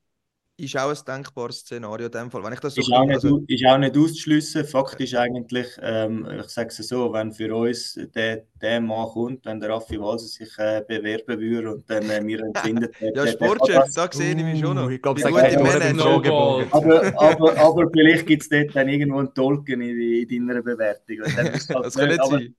ist 0.55 0.77
auch 0.77 0.89
ein 0.89 0.97
denkbares 1.07 1.59
Szenario 1.59 2.05
in 2.05 2.11
dem 2.11 2.31
Fall. 2.31 2.43
Wenn 2.43 2.53
ich 2.53 2.59
das 2.59 2.75
so 2.75 2.81
Ist 2.81 2.91
auch, 2.91 3.05
nicht, 3.05 3.15
also, 3.15 3.43
ist 3.47 3.65
auch 3.65 3.77
nicht 3.77 3.97
auszuschliessen. 3.97 4.65
Fakt 4.65 4.99
ist 5.01 5.15
eigentlich, 5.15 5.67
ähm, 5.81 6.27
ich 6.39 6.49
sage 6.49 6.69
es 6.69 6.77
so, 6.77 7.11
wenn 7.11 7.33
für 7.33 7.55
uns 7.55 7.99
der, 8.13 8.43
der 8.61 8.79
Mann 8.79 9.07
kommt, 9.07 9.45
wenn 9.45 9.59
der 9.59 9.71
Raffi 9.71 9.99
Walser 9.99 10.27
sich 10.27 10.57
äh, 10.59 10.83
bewerben 10.87 11.39
würde 11.39 11.73
und 11.73 11.89
dann 11.89 12.09
äh, 12.09 12.25
wir 12.25 12.41
empfinden, 12.41 12.89
der, 12.99 13.07
ja, 13.07 13.13
der, 13.13 13.23
der 13.25 13.35
kann 13.35 13.47
Sportchef, 13.47 13.75
das. 13.75 13.93
da 13.93 14.09
sehe 14.11 14.35
ich 14.35 14.43
mich 14.43 14.59
schon 14.59 14.75
noch. 14.75 14.85
Uh, 14.85 14.89
ich 14.89 15.01
glaube, 15.01 15.21
gut 15.21 15.31
im 15.31 15.63
Manager. 15.63 16.67
Aber, 16.71 17.13
aber, 17.21 17.57
aber 17.57 17.89
vielleicht 17.91 18.27
gibt 18.27 18.43
es 18.43 18.49
dort 18.49 18.75
dann 18.75 18.89
irgendwo 18.89 19.19
einen 19.19 19.33
Tolken 19.33 19.81
in, 19.81 20.29
in 20.29 20.47
deiner 20.47 20.61
Bewertung. 20.61 21.17
Und 21.25 21.37
dann 21.37 21.47
ist 21.47 21.73
halt 21.73 21.85
Das 21.85 21.95
kann 21.95 22.07
nicht 22.09 22.19
aber, 22.19 22.29
sein. 22.29 22.55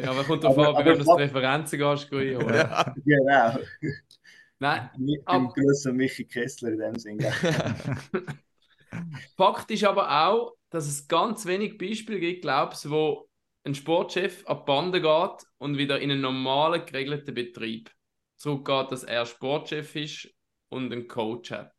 Ja, 0.00 0.10
aber 0.10 0.22
kommt 0.22 0.44
darauf 0.44 0.58
an, 0.58 0.74
bei 0.74 0.84
wem 0.84 0.98
das 0.98 1.06
Fakt- 1.06 1.18
die 1.18 1.24
Referenzen 1.24 1.78
gehst, 1.78 2.12
du. 2.12 2.20
Ja. 2.20 2.94
Genau. 3.04 3.58
Nein, 4.62 4.90
Mit 4.96 5.26
Ab- 5.26 5.34
dem 5.38 5.48
grossen 5.48 5.96
Michi 5.96 6.24
Kessler 6.24 6.70
in 6.70 6.78
dem 6.78 6.96
Sinne. 6.96 7.32
Fakt 9.36 9.68
ist 9.72 9.82
aber 9.82 10.28
auch, 10.28 10.52
dass 10.70 10.86
es 10.86 11.08
ganz 11.08 11.46
wenig 11.46 11.78
Beispiele 11.78 12.20
gibt, 12.20 12.42
glaubst 12.42 12.88
wo 12.88 13.28
ein 13.64 13.74
Sportchef 13.74 14.46
an 14.46 14.58
die 14.58 14.64
Bande 14.64 15.02
geht 15.02 15.48
und 15.58 15.78
wieder 15.78 15.98
in 15.98 16.12
einen 16.12 16.20
normalen, 16.20 16.86
geregelten 16.86 17.34
Betrieb 17.34 17.90
zurückgeht, 18.36 18.92
dass 18.92 19.02
er 19.02 19.26
Sportchef 19.26 19.96
ist 19.96 20.28
und 20.68 20.92
einen 20.92 21.08
Coach 21.08 21.50
hat. 21.50 21.72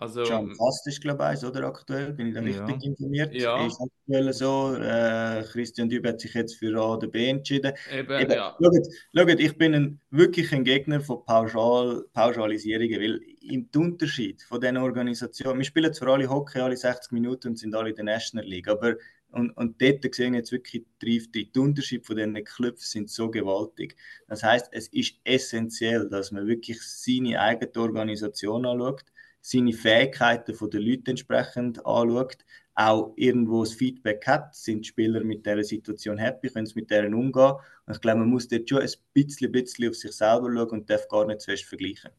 Also, 0.00 0.22
Can 0.24 0.54
Fast 0.54 0.86
ist, 0.86 1.00
glaube 1.02 1.22
ich, 1.24 1.28
eins, 1.28 1.44
oder 1.44 1.64
aktuell? 1.66 2.12
Bin 2.14 2.28
ich 2.28 2.34
da 2.34 2.40
Ja. 2.40 2.64
richtig 2.64 2.82
informiert? 2.84 3.34
Ja. 3.34 3.66
Ist 3.66 3.78
aktuell 3.80 4.32
so. 4.32 4.74
Äh, 4.74 5.44
Christian 5.52 5.88
Dübe 5.90 6.08
hat 6.08 6.20
sich 6.20 6.32
jetzt 6.34 6.56
für 6.56 6.74
A 6.80 6.94
oder 6.94 7.06
B 7.06 7.28
entschieden. 7.28 7.72
eben, 7.92 8.20
Eben, 8.20 8.32
ja. 8.32 8.56
schaut, 8.62 8.86
schaut, 9.14 9.40
ich 9.40 9.58
bin 9.58 9.74
ein, 9.74 10.00
wirklich 10.10 10.52
ein 10.54 10.64
Gegner 10.64 11.00
von 11.02 11.24
Pauschal, 11.26 12.04
Pauschalisierungen, 12.14 12.98
weil 13.00 13.20
im 13.42 13.68
Unterschied 13.76 14.42
von 14.42 14.60
diesen 14.60 14.78
Organisationen, 14.78 15.58
wir 15.58 15.64
spielen 15.64 15.92
zwar 15.92 16.14
alle 16.14 16.28
Hockey 16.30 16.60
alle 16.60 16.76
60 16.76 17.12
Minuten 17.12 17.48
und 17.48 17.58
sind 17.58 17.74
alle 17.74 17.90
in 17.90 17.96
der 17.96 18.04
National 18.06 18.46
League, 18.46 18.68
aber 18.68 18.96
Und, 19.32 19.50
und 19.56 19.80
dort 19.80 20.12
sehen 20.14 20.32
wir 20.32 20.40
jetzt 20.40 20.50
wirklich 20.50 20.84
die, 21.02 21.18
die, 21.32 21.52
die 21.52 21.58
Unterschiede 21.60 22.04
von 22.04 22.16
diesen 22.16 22.42
Clubs 22.44 22.90
sind 22.90 23.10
so 23.10 23.30
gewaltig. 23.30 23.94
Das 24.28 24.42
heißt, 24.42 24.68
es 24.72 24.88
ist 24.88 25.16
essentiell, 25.24 26.08
dass 26.08 26.32
man 26.32 26.46
wirklich 26.48 26.80
seine 26.82 27.38
eigene 27.40 27.70
Organisation 27.76 28.66
anschaut, 28.66 29.04
seine 29.40 29.72
Fähigkeiten 29.72 30.54
von 30.54 30.70
den 30.70 30.82
Leuten 30.82 31.10
entsprechend 31.10 31.84
anschaut, 31.86 32.38
auch 32.74 33.12
irgendwo 33.16 33.64
das 33.64 33.74
Feedback 33.74 34.26
hat, 34.26 34.54
sind 34.54 34.84
die 34.84 34.88
Spieler 34.88 35.22
mit 35.22 35.44
dieser 35.44 35.64
Situation 35.64 36.18
happy, 36.18 36.48
können 36.48 36.66
sie 36.66 36.80
mit 36.80 36.90
deren 36.90 37.14
umgehen. 37.14 37.54
Und 37.86 37.94
ich 37.94 38.00
glaube, 38.00 38.20
man 38.20 38.30
muss 38.30 38.48
dort 38.48 38.68
schon 38.68 38.80
ein 38.80 38.90
bisschen, 39.12 39.52
bisschen 39.52 39.88
auf 39.88 39.96
sich 39.96 40.12
selber 40.12 40.52
schauen 40.52 40.70
und 40.70 40.90
darf 40.90 41.06
gar 41.08 41.26
nicht 41.26 41.40
zu 41.40 41.50
fest 41.50 41.64
vergleichen. 41.64 42.10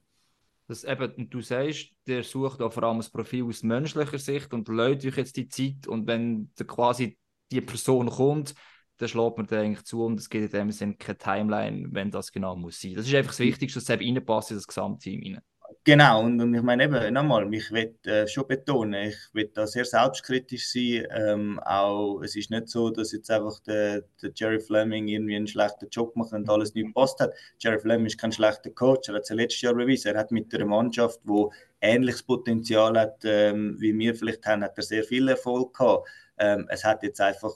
Das 0.68 0.84
eben, 0.84 1.30
du 1.30 1.42
sagst, 1.42 1.90
der 2.08 2.24
sucht 2.24 2.62
auch 2.62 2.72
vor 2.72 2.84
allem 2.84 2.98
das 2.98 3.10
Profil 3.10 3.44
aus 3.44 3.64
menschlicher 3.64 4.20
Sicht 4.20 4.54
und 4.54 4.70
lädt 4.70 5.06
euch 5.06 5.18
jetzt 5.18 5.36
die 5.36 5.48
Zeit 5.48 5.88
und 5.88 6.08
wenn 6.08 6.50
quasi 6.68 7.18
die 7.52 7.62
Person 7.62 8.10
kommt, 8.10 8.56
dann 8.98 9.10
schlägt 9.10 9.38
man 9.38 9.48
da 9.48 9.60
eigentlich 9.60 9.84
zu 9.84 10.06
und 10.06 10.20
es 10.20 10.30
gibt 10.30 10.46
in 10.46 10.52
dem 10.52 10.72
Sinne 10.72 10.96
keine 10.96 11.18
Timeline, 11.18 11.90
wenn 11.92 12.12
das 12.12 12.32
genau 12.32 12.56
muss 12.56 12.80
sein. 12.80 12.94
Das 12.94 13.08
ist 13.08 13.16
einfach 13.16 13.32
das 13.32 13.40
Wichtigste, 13.40 13.80
dass 13.80 13.90
es 13.90 13.90
eben 13.90 14.16
reinpasst 14.16 14.52
in 14.52 14.58
das 14.58 14.68
Gesamtteam 14.68 15.22
rein. 15.24 15.42
Genau, 15.84 16.22
und, 16.24 16.40
und 16.40 16.54
ich 16.54 16.62
meine 16.62 16.84
eben, 16.84 17.14
nochmal, 17.14 17.52
ich 17.54 17.72
will 17.72 17.96
äh, 18.06 18.28
schon 18.28 18.48
betonen, 18.48 19.10
ich 19.10 19.18
will 19.34 19.50
da 19.54 19.66
sehr 19.66 19.86
selbstkritisch 19.86 20.72
sein. 20.72 21.08
Ähm, 21.12 21.60
auch, 21.60 22.22
es 22.22 22.36
ist 22.36 22.52
nicht 22.52 22.70
so, 22.70 22.90
dass 22.90 23.12
jetzt 23.12 23.32
einfach 23.32 23.60
der, 23.62 24.04
der 24.22 24.32
Jerry 24.36 24.60
Fleming 24.60 25.08
irgendwie 25.08 25.36
einen 25.36 25.48
schlechten 25.48 25.90
Job 25.90 26.16
macht 26.16 26.34
und 26.34 26.50
alles 26.50 26.74
nicht 26.76 26.88
gepasst 26.88 27.20
hat. 27.20 27.34
Jerry 27.60 27.80
Fleming 27.80 28.06
ist 28.06 28.20
kein 28.20 28.32
schlechter 28.32 28.70
Coach, 28.70 29.10
er 29.10 29.16
hat 29.16 29.24
es 29.24 29.30
letztes 29.32 29.62
Jahr 29.62 29.74
bewiesen. 29.74 30.14
Er 30.14 30.20
hat 30.20 30.32
mit 30.32 30.54
einer 30.54 30.66
Mannschaft, 30.66 31.20
die 31.24 31.46
ähnliches 31.82 32.24
Potenzial 32.24 33.00
hat, 33.00 33.20
ähm, 33.24 33.76
wie 33.80 33.98
wir 33.98 34.16
vielleicht 34.16 34.46
haben, 34.46 34.64
hat 34.64 34.78
er 34.78 34.84
sehr 34.84 35.04
viel 35.04 35.28
Erfolg 35.28 35.76
gehabt. 35.76 36.08
Ähm, 36.38 36.68
es 36.70 36.84
hat 36.84 37.04
jetzt 37.04 37.22
einfach 37.22 37.54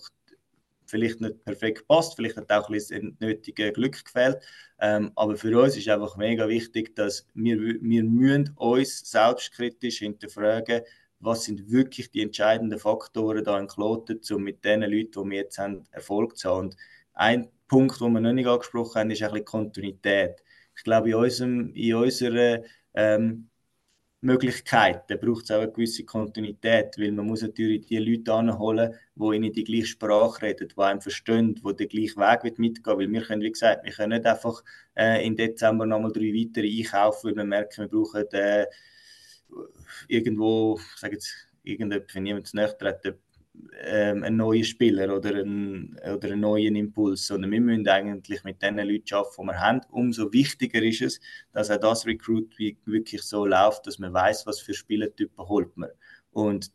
vielleicht 0.96 1.20
nicht 1.20 1.44
perfekt 1.44 1.80
gepasst, 1.80 2.16
vielleicht 2.16 2.38
hat 2.38 2.52
auch 2.52 2.70
ein 2.70 2.74
bisschen 2.74 3.18
nötige 3.20 3.72
Glück 3.74 4.04
gefehlt. 4.06 4.38
Ähm, 4.80 5.12
aber 5.16 5.36
für 5.36 5.60
uns 5.62 5.76
ist 5.76 5.90
einfach 5.90 6.16
mega 6.18 6.48
wichtig, 6.48 6.96
dass 6.96 7.28
wir, 7.34 7.60
wir 7.60 8.04
müssen 8.04 8.52
uns 8.56 9.00
selbstkritisch 9.12 10.00
hinterfragen, 10.00 10.82
was 11.20 11.44
sind 11.44 11.70
wirklich 11.70 12.12
die 12.12 12.22
entscheidenden 12.22 12.80
Faktoren 12.80 13.44
da 13.44 13.60
in 13.60 13.68
Kloten, 13.68 14.22
um 14.32 14.44
mit 14.44 14.64
den 14.64 14.82
Leuten, 14.82 15.12
die 15.12 15.30
wir 15.32 15.38
jetzt 15.38 15.58
haben, 15.58 15.86
Erfolg 15.92 16.38
zu 16.38 16.50
haben. 16.50 16.60
Und 16.68 16.78
ein 17.14 17.50
Punkt, 17.68 18.00
den 18.00 18.14
wir 18.14 18.22
noch 18.22 18.34
nicht 18.34 18.48
angesprochen 18.48 19.00
haben, 19.00 19.12
ist 19.12 19.22
ein 19.22 19.32
bisschen 19.32 19.46
Kontinuität. 19.46 20.44
Ich 20.78 20.84
glaube, 20.84 21.10
in, 21.10 21.16
unserem, 21.16 21.74
in 21.74 21.96
unserer 21.96 22.62
ähm, 22.94 23.50
Möglichkeiten. 24.26 25.20
Braucht 25.20 25.46
es 25.46 25.52
auch 25.52 25.62
eine 25.62 25.72
gewisse 25.72 26.04
Kontinuität, 26.04 26.98
weil 26.98 27.12
man 27.12 27.28
muss 27.28 27.42
natürlich 27.42 27.86
die 27.86 27.98
Leute 27.98 28.34
anholen, 28.34 28.94
die 29.16 29.36
ihnen 29.36 29.54
die 29.54 29.64
gleiche 29.64 29.86
Sprache 29.86 30.42
reden, 30.42 30.68
die 30.68 30.78
einem 30.78 31.02
verstehen, 31.02 31.56
die 31.56 31.76
den 31.76 31.88
gleichen 31.88 32.44
Weg 32.44 32.60
mitgehen. 32.60 32.98
Weil 32.98 33.12
wir 33.12 33.22
können, 33.22 33.42
wie 33.42 33.52
gesagt, 33.52 33.86
wir 33.86 33.92
können 33.92 34.18
nicht 34.18 34.26
einfach 34.26 34.64
äh, 34.96 35.26
im 35.26 35.36
Dezember 35.36 35.86
nochmal 35.86 36.12
drei 36.12 36.34
weitere 36.34 36.68
einkaufen, 36.68 37.30
weil 37.30 37.36
wir 37.38 37.44
merken, 37.44 37.84
wir 37.84 37.88
brauchen 37.88 38.26
äh, 38.32 38.66
irgendwo, 40.08 40.80
ich 40.80 41.00
sage 41.00 41.14
jetzt, 41.14 41.34
irgendjemand, 41.64 42.14
wenn 42.14 42.24
niemand 42.24 42.48
zu 42.48 42.56
nahe 42.56 42.76
ähm, 43.82 44.24
einen 44.24 44.38
neuen 44.38 44.64
Spieler 44.64 45.16
oder 45.16 45.36
einen, 45.36 45.98
oder 46.14 46.32
einen 46.32 46.42
neuen 46.42 46.76
Impuls, 46.76 47.28
sondern 47.28 47.52
wir 47.52 47.62
müssen 47.62 47.88
eigentlich 47.88 48.44
mit 48.44 48.62
den 48.62 48.78
Leuten 48.78 49.14
arbeiten, 49.14 49.42
die 49.42 49.48
wir 49.48 49.60
haben. 49.60 49.82
Umso 49.92 50.32
wichtiger 50.32 50.82
ist 50.82 51.02
es, 51.02 51.20
dass 51.52 51.70
auch 51.72 51.80
das 51.80 52.06
Recruit 52.06 52.58
wirklich 52.86 53.22
so 53.24 53.46
läuft, 53.46 53.88
dass 53.88 54.00
man 54.00 54.14
weiß, 54.14 54.46
was 54.48 54.60
für 54.60 54.74
Spielertypen 54.74 55.48
holt 55.48 55.76
man. 55.78 55.90
Und 56.32 56.72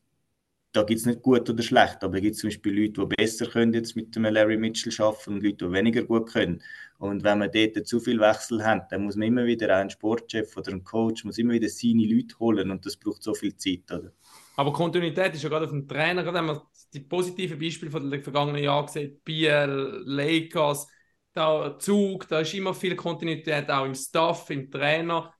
da 0.72 0.84
gibt 0.84 1.00
es 1.00 1.06
nicht 1.06 1.22
gut 1.22 1.50
oder 1.50 1.62
schlecht, 1.62 2.04
aber 2.04 2.16
es 2.16 2.22
gibt 2.22 2.36
zum 2.36 2.48
Beispiel 2.48 2.80
Leute, 2.80 3.00
die 3.00 3.16
besser 3.16 3.46
können 3.46 3.72
jetzt 3.72 3.96
mit 3.96 4.14
dem 4.14 4.22
Larry 4.24 4.56
Mitchell 4.56 4.92
arbeiten 5.04 5.34
und 5.34 5.42
Leute, 5.42 5.66
die 5.66 5.72
weniger 5.72 6.04
gut 6.04 6.30
können. 6.30 6.62
Und 6.98 7.24
wenn 7.24 7.38
man 7.40 7.50
dort 7.50 7.86
zu 7.86 7.98
viel 7.98 8.20
Wechsel 8.20 8.64
hat, 8.64 8.92
dann 8.92 9.04
muss 9.04 9.16
man 9.16 9.28
immer 9.28 9.46
wieder 9.46 9.76
einen 9.76 9.90
Sportchef 9.90 10.56
oder 10.56 10.70
einen 10.70 10.84
Coach, 10.84 11.24
muss 11.24 11.38
immer 11.38 11.54
wieder 11.54 11.68
seine 11.68 12.06
Leute 12.06 12.38
holen 12.38 12.70
und 12.70 12.86
das 12.86 12.96
braucht 12.96 13.22
so 13.22 13.34
viel 13.34 13.56
Zeit. 13.56 13.90
Oder? 13.90 14.12
Aber 14.60 14.74
Kontinuität 14.74 15.34
ist 15.34 15.42
ja 15.42 15.48
gerade 15.48 15.64
auf 15.64 15.70
dem 15.70 15.88
Trainer, 15.88 16.22
gerade 16.22 16.36
wenn 16.36 16.44
man 16.44 16.60
die 16.92 17.00
positiven 17.00 17.58
Beispiele 17.58 17.90
von 17.90 18.10
den 18.10 18.22
vergangenen 18.22 18.62
Jahren 18.62 18.88
sieht, 18.88 19.24
BL, 19.24 20.02
Lakers, 20.04 20.86
da 21.32 21.78
Zug, 21.78 22.28
da 22.28 22.40
ist 22.40 22.52
immer 22.52 22.74
viel 22.74 22.94
Kontinuität 22.94 23.70
auch 23.70 23.86
im 23.86 23.94
Staff, 23.94 24.50
im 24.50 24.70
Trainer 24.70 25.32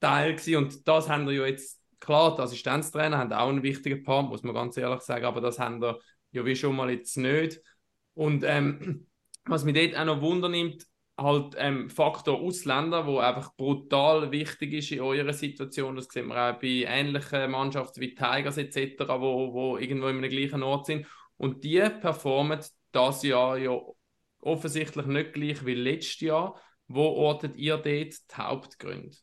Teil 0.00 0.36
gewesen. 0.36 0.56
und 0.56 0.88
das 0.88 1.06
haben 1.06 1.26
wir 1.26 1.34
ja 1.34 1.44
jetzt, 1.44 1.82
klar, 2.00 2.34
die 2.34 2.40
Assistenztrainer 2.40 3.18
haben 3.18 3.34
auch 3.34 3.50
einen 3.50 3.62
wichtigen 3.62 4.02
Part, 4.04 4.30
muss 4.30 4.42
man 4.42 4.54
ganz 4.54 4.74
ehrlich 4.78 5.02
sagen, 5.02 5.26
aber 5.26 5.42
das 5.42 5.58
haben 5.58 5.82
wir 5.82 5.98
ja 6.30 6.42
wie 6.46 6.56
schon 6.56 6.74
mal 6.74 6.90
jetzt 6.90 7.18
nicht. 7.18 7.60
Und 8.14 8.42
ähm, 8.42 9.06
was 9.44 9.64
mich 9.64 9.74
dort 9.74 10.00
auch 10.00 10.06
noch 10.06 10.22
wundernimmt, 10.22 10.86
halt 11.22 11.54
ähm, 11.58 11.90
Faktor 11.90 12.40
Ausländer, 12.40 13.06
wo 13.06 13.18
einfach 13.18 13.54
brutal 13.56 14.30
wichtig 14.30 14.72
ist 14.74 14.92
in 14.92 15.00
eurer 15.00 15.32
Situation. 15.32 15.96
Das 15.96 16.06
sehen 16.06 16.28
wir 16.28 16.36
auch 16.36 16.60
bei 16.60 16.84
ähnlichen 16.86 17.50
Mannschaften 17.50 18.00
wie 18.00 18.14
Tigers 18.14 18.58
etc., 18.58 19.00
wo, 19.08 19.52
wo 19.52 19.76
irgendwo 19.78 20.08
in 20.08 20.18
einem 20.18 20.30
gleichen 20.30 20.62
Ort 20.62 20.86
sind. 20.86 21.06
Und 21.36 21.64
die 21.64 21.80
performen 21.80 22.60
das 22.92 23.22
Jahr 23.22 23.58
ja 23.58 23.78
offensichtlich 24.40 25.06
nicht 25.06 25.32
gleich 25.32 25.64
wie 25.64 25.74
letztes 25.74 26.20
Jahr. 26.20 26.60
Wo 26.88 27.04
ortet 27.04 27.56
ihr 27.56 27.76
dort 27.76 27.86
die 27.86 28.36
Hauptgründe? 28.36 29.16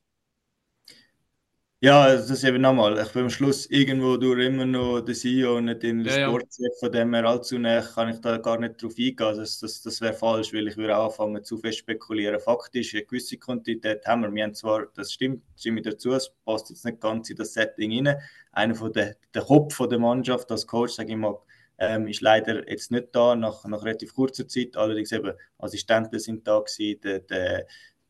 Ja, 1.81 2.13
das 2.13 2.29
ist 2.29 2.43
eben 2.43 2.59
nochmal. 2.61 3.01
Ich 3.01 3.13
bin 3.13 3.23
am 3.23 3.29
Schluss 3.29 3.65
irgendwo 3.67 4.17
durch 4.17 4.45
immer 4.45 4.65
noch 4.65 4.99
der 4.99 5.15
CEO 5.15 5.55
und 5.57 5.65
nicht 5.65 5.81
in 5.85 6.03
der 6.03 6.13
Ja, 6.13 6.19
ja. 6.19 6.27
Sportchef, 6.27 6.77
von 6.77 6.91
dem 6.91 7.13
her 7.13 7.23
allzu 7.23 7.57
nah 7.57 7.81
kann 7.81 8.09
ich 8.09 8.19
da 8.19 8.35
gar 8.37 8.59
nicht 8.59 8.83
drauf 8.83 8.91
eingehen. 8.97 9.15
Das, 9.15 9.59
das, 9.59 9.81
das 9.81 10.01
wäre 10.01 10.11
falsch, 10.11 10.53
weil 10.53 10.67
ich 10.67 10.75
würde 10.75 10.97
auch 10.97 11.05
anfangen 11.05 11.41
zu 11.41 11.57
fest 11.57 11.77
spekulieren. 11.77 12.37
Faktisch, 12.41 12.93
eine 12.93 13.05
gewisse 13.05 13.37
Quantität 13.37 14.05
haben 14.05 14.23
wir. 14.23 14.33
Wir 14.33 14.43
haben 14.43 14.53
zwar, 14.53 14.87
das 14.93 15.13
stimmt, 15.13 15.41
stimme 15.57 15.79
ich 15.79 15.85
dazu, 15.85 16.11
es 16.11 16.33
passt 16.43 16.69
jetzt 16.69 16.83
nicht 16.83 16.99
ganz 16.99 17.29
in 17.29 17.37
das 17.37 17.53
Setting 17.53 18.05
rein. 18.05 18.17
Einer 18.51 18.75
von 18.75 18.91
der, 18.91 19.15
der 19.33 19.43
Kopf 19.43 19.73
von 19.75 19.89
der 19.89 19.99
Mannschaft 19.99 20.51
als 20.51 20.67
Coach, 20.67 20.91
sage 20.91 21.11
ich 21.13 21.17
mal, 21.17 21.37
ähm, 21.77 22.07
ist 22.07 22.19
leider 22.19 22.69
jetzt 22.69 22.91
nicht 22.91 23.07
da, 23.13 23.37
nach, 23.37 23.63
nach 23.63 23.85
relativ 23.85 24.13
kurzer 24.13 24.45
Zeit. 24.49 24.75
Allerdings 24.75 25.13
eben 25.13 25.31
Assistenten 25.59 26.19
sind 26.19 26.45
da 26.45 26.59
gewesen, 26.59 26.99
der, 27.01 27.19
der, 27.19 27.67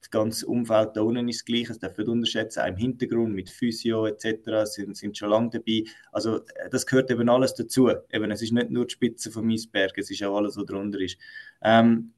das 0.10 0.20
ganze 0.20 0.48
Umfeld 0.48 0.96
da 0.96 1.02
unten 1.02 1.30
ist 1.30 1.42
das 1.42 1.46
Gleiche, 1.46 1.68
das 1.68 1.80
darf 1.80 1.98
nicht 1.98 2.08
unterschätzen, 2.08 2.62
auch 2.62 2.68
im 2.68 2.78
Hintergrund 2.78 3.34
mit 3.34 3.50
Physio 3.50 4.08
etc. 4.08 4.66
sind, 4.66 4.98
sind 4.98 5.18
schon 5.18 5.30
lange 5.30 5.52
dabei. 5.52 5.84
Also 6.12 6.42
das 6.72 6.86
gehört 6.86 7.12
eben 7.12 7.30
alles 7.30 7.54
dazu. 7.54 7.90
Eben, 8.12 8.32
es 8.32 8.42
ist 8.42 8.52
nicht 8.52 8.72
nur 8.72 8.88
die 8.88 8.94
Spitze 8.94 9.32
vom 9.32 9.50
Eisberg, 9.50 9.98
es 9.98 10.10
ist 10.10 10.24
auch 10.24 10.38
alles, 10.38 10.58
was 10.58 10.66
drunter 10.66 11.00
ist. 11.00 11.18
Ähm, 11.62 12.14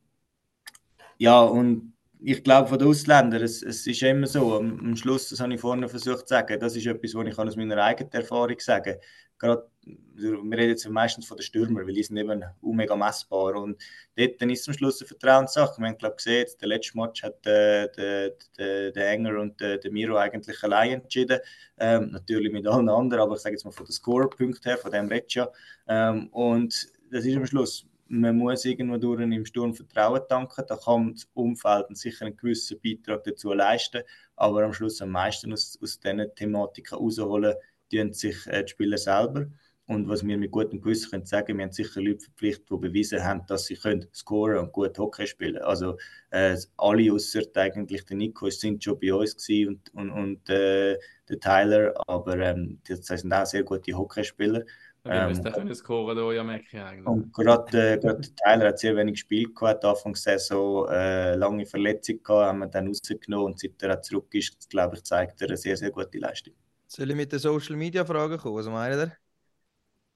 ja, 1.17 1.41
und 1.41 1.93
ich 2.23 2.43
glaube 2.43 2.69
von 2.69 2.77
den 2.77 2.87
Ausländern, 2.87 3.41
es, 3.41 3.63
es 3.63 3.87
ist 3.87 4.01
immer 4.03 4.27
so, 4.27 4.55
am, 4.55 4.79
am 4.79 4.95
Schluss, 4.95 5.29
das 5.29 5.39
habe 5.39 5.53
ich 5.53 5.59
vorhin 5.59 5.87
versucht 5.89 6.27
zu 6.27 6.35
sagen, 6.35 6.59
das 6.59 6.75
ist 6.75 6.85
etwas, 6.85 7.15
was 7.15 7.27
ich 7.27 7.37
aus 7.37 7.55
meiner 7.55 7.83
eigenen 7.83 8.11
Erfahrung 8.11 8.59
sagen. 8.59 8.97
Gerade, 9.39 9.67
wir 9.83 10.37
reden 10.37 10.69
jetzt 10.69 10.87
meistens 10.87 11.25
von 11.25 11.37
den 11.37 11.43
Stürmern, 11.43 11.87
weil 11.87 11.95
die 11.95 12.03
sind 12.03 12.17
eben 12.17 12.43
mega 12.61 12.95
messbar 12.95 13.55
und 13.55 13.81
dort 14.15 14.39
dann 14.39 14.51
ist 14.51 14.67
am 14.67 14.75
Schluss 14.75 15.01
eine 15.01 15.07
Vertrauenssache. 15.07 15.81
Wir 15.81 15.87
haben 15.87 15.97
glaube 15.97 16.17
gesehen, 16.17 16.45
der 16.61 16.67
letzte 16.67 16.95
Match 16.95 17.23
hat 17.23 17.47
äh, 17.47 17.89
der, 17.97 18.35
der, 18.55 18.91
der 18.91 19.09
Enger 19.09 19.39
und 19.39 19.59
der, 19.59 19.79
der 19.79 19.91
Miro 19.91 20.15
eigentlich 20.17 20.61
allein 20.63 21.01
entschieden, 21.01 21.39
ähm, 21.79 22.11
natürlich 22.11 22.51
mit 22.51 22.67
allen 22.67 22.89
anderen, 22.89 23.23
aber 23.23 23.35
ich 23.35 23.41
sage 23.41 23.55
jetzt 23.55 23.65
mal 23.65 23.71
von 23.71 23.87
den 23.87 23.93
Score-Punkten 23.93 24.63
her, 24.63 24.77
von 24.77 24.91
dem 24.91 25.09
ja. 25.29 25.49
Ähm, 25.87 26.27
und 26.27 26.87
das 27.11 27.25
ist 27.25 27.35
am 27.35 27.47
Schluss, 27.47 27.87
man 28.11 28.37
muss 28.37 28.65
irgendwo 28.65 28.97
durch 28.97 29.21
im 29.21 29.45
Sturm 29.45 29.73
Vertrauen 29.73 30.21
tanken. 30.27 30.65
Da 30.67 30.75
kann 30.75 31.13
das 31.13 31.29
Umfeld 31.33 31.85
sicher 31.97 32.25
einen 32.25 32.35
gewissen 32.35 32.77
Beitrag 32.83 33.23
dazu 33.23 33.53
leisten. 33.53 34.03
Aber 34.35 34.65
am 34.65 34.73
Schluss 34.73 35.01
am 35.01 35.11
meisten 35.11 35.53
aus, 35.53 35.79
aus 35.81 35.99
diesen 35.99 36.35
Thematiken 36.35 36.97
rausholen, 36.97 37.55
tun 37.89 38.13
sich 38.13 38.45
äh, 38.47 38.63
die 38.63 38.71
Spieler 38.71 38.97
selber. 38.97 39.47
Und 39.87 40.07
was 40.07 40.25
wir 40.25 40.37
mit 40.37 40.51
gutem 40.51 40.81
Gewissen 40.81 41.09
können 41.09 41.25
sagen, 41.25 41.57
wir 41.57 41.65
haben 41.65 41.71
sicher 41.71 42.01
Leute 42.01 42.25
verpflichtet, 42.25 42.69
die 42.69 42.77
bewiesen 42.77 43.23
haben, 43.23 43.45
dass 43.47 43.65
sie 43.65 43.75
können 43.75 44.05
scoren 44.13 44.59
und 44.59 44.71
gut 44.71 44.97
Hockey 44.97 45.27
spielen. 45.27 45.61
Also 45.61 45.97
äh, 46.29 46.57
alle 46.77 47.13
außer 47.13 47.41
eigentlich 47.55 48.05
der 48.05 48.17
Nico 48.17 48.49
sind 48.49 48.83
schon 48.83 48.99
bei 48.99 49.13
uns 49.13 49.49
und, 49.49 49.93
und, 49.93 50.11
und 50.11 50.49
äh, 50.49 50.97
der 51.27 51.39
Tyler, 51.39 51.93
aber 52.07 52.37
ähm, 52.39 52.79
das 52.87 53.05
sind 53.05 53.33
auch 53.33 53.45
sehr 53.45 53.63
gute 53.63 53.97
Hockeyspieler. 53.97 54.63
Ja, 55.03 55.27
Ähm, 55.27 55.35
ähm, 55.35 55.43
das 55.43 55.53
können 55.53 55.75
scoren, 55.75 56.15
da, 56.15 56.31
ja, 56.31 56.43
merke 56.43 56.65
ich 56.71 56.79
eigentlich. 56.79 57.07
Und 57.07 57.33
gerade 57.33 57.93
äh, 57.93 57.97
gerade 57.97 58.21
der 58.21 58.35
Tyler 58.35 58.67
hat 58.67 58.79
sehr 58.79 58.95
wenig 58.95 59.13
gespielt 59.13 59.55
gehabt, 59.55 59.83
Anfang 59.83 60.13
der 60.13 60.21
Saison, 60.21 60.87
äh, 60.89 61.35
lange 61.35 61.65
Verletzung 61.65 62.21
gehabt, 62.21 62.47
haben 62.47 62.59
wir 62.59 62.67
dann 62.67 62.87
rausgenommen 62.87 63.47
und 63.47 63.59
seit 63.59 63.81
er 63.81 64.01
zurück 64.01 64.27
ist, 64.33 64.69
glaube 64.69 64.97
ich, 64.97 65.03
zeigt 65.03 65.41
er 65.41 65.47
eine 65.47 65.57
sehr, 65.57 65.75
sehr 65.75 65.89
gute 65.89 66.19
Leistung. 66.19 66.53
Soll 66.87 67.09
ich 67.09 67.15
mit 67.15 67.31
den 67.31 67.39
Social 67.39 67.75
Media 67.75 68.05
Fragen 68.05 68.37
kommen? 68.37 68.57
Was 68.57 68.67
meint 68.67 68.95
ihr? 68.95 69.11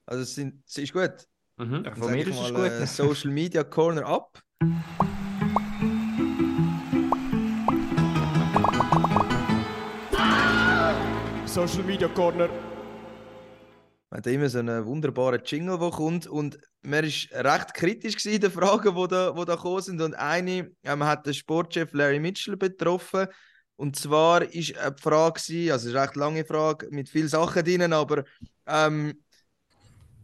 Also, 0.04 0.22
es, 0.22 0.34
sind, 0.34 0.62
es 0.66 0.78
ist 0.78 0.92
gut. 0.92 1.26
Mhm. 1.56 1.82
Ja, 1.84 1.94
von 1.94 2.12
mir 2.12 2.26
ist 2.26 2.38
es 2.40 2.54
gut. 2.54 2.70
äh, 2.70 2.86
Social 2.86 3.30
Media 3.32 3.64
Corner 3.64 4.06
ab. 4.06 4.40
Social 11.46 11.82
Media 11.82 12.08
Corner. 12.08 12.48
Man 14.10 14.18
hat 14.18 14.26
immer 14.28 14.48
so 14.48 14.58
einen 14.58 14.86
wunderbaren 14.86 15.42
Jingle, 15.44 15.78
der 15.78 15.90
kommt. 15.90 16.26
Und 16.26 16.58
man 16.82 17.04
war 17.04 17.54
recht 17.54 17.74
kritisch 17.74 18.24
in 18.26 18.40
den 18.40 18.50
Fragen, 18.50 18.94
die 18.94 19.08
da, 19.08 19.32
die 19.32 19.44
da 19.44 19.54
gekommen 19.54 19.82
sind. 19.82 20.00
Und 20.00 20.14
eine 20.14 20.70
ähm, 20.84 21.04
hat 21.04 21.26
den 21.26 21.34
Sportchef 21.34 21.92
Larry 21.92 22.20
Mitchell 22.20 22.56
betroffen. 22.56 23.26
Und 23.76 23.96
zwar 23.96 24.42
ist 24.42 24.76
eine 24.78 24.96
Frage, 24.96 25.72
also 25.72 25.90
eine 25.90 26.02
recht 26.02 26.16
lange 26.16 26.44
Frage 26.44 26.88
mit 26.90 27.08
vielen 27.08 27.28
Sachen 27.28 27.62
drin, 27.62 27.92
aber 27.92 28.24
ähm, 28.66 29.22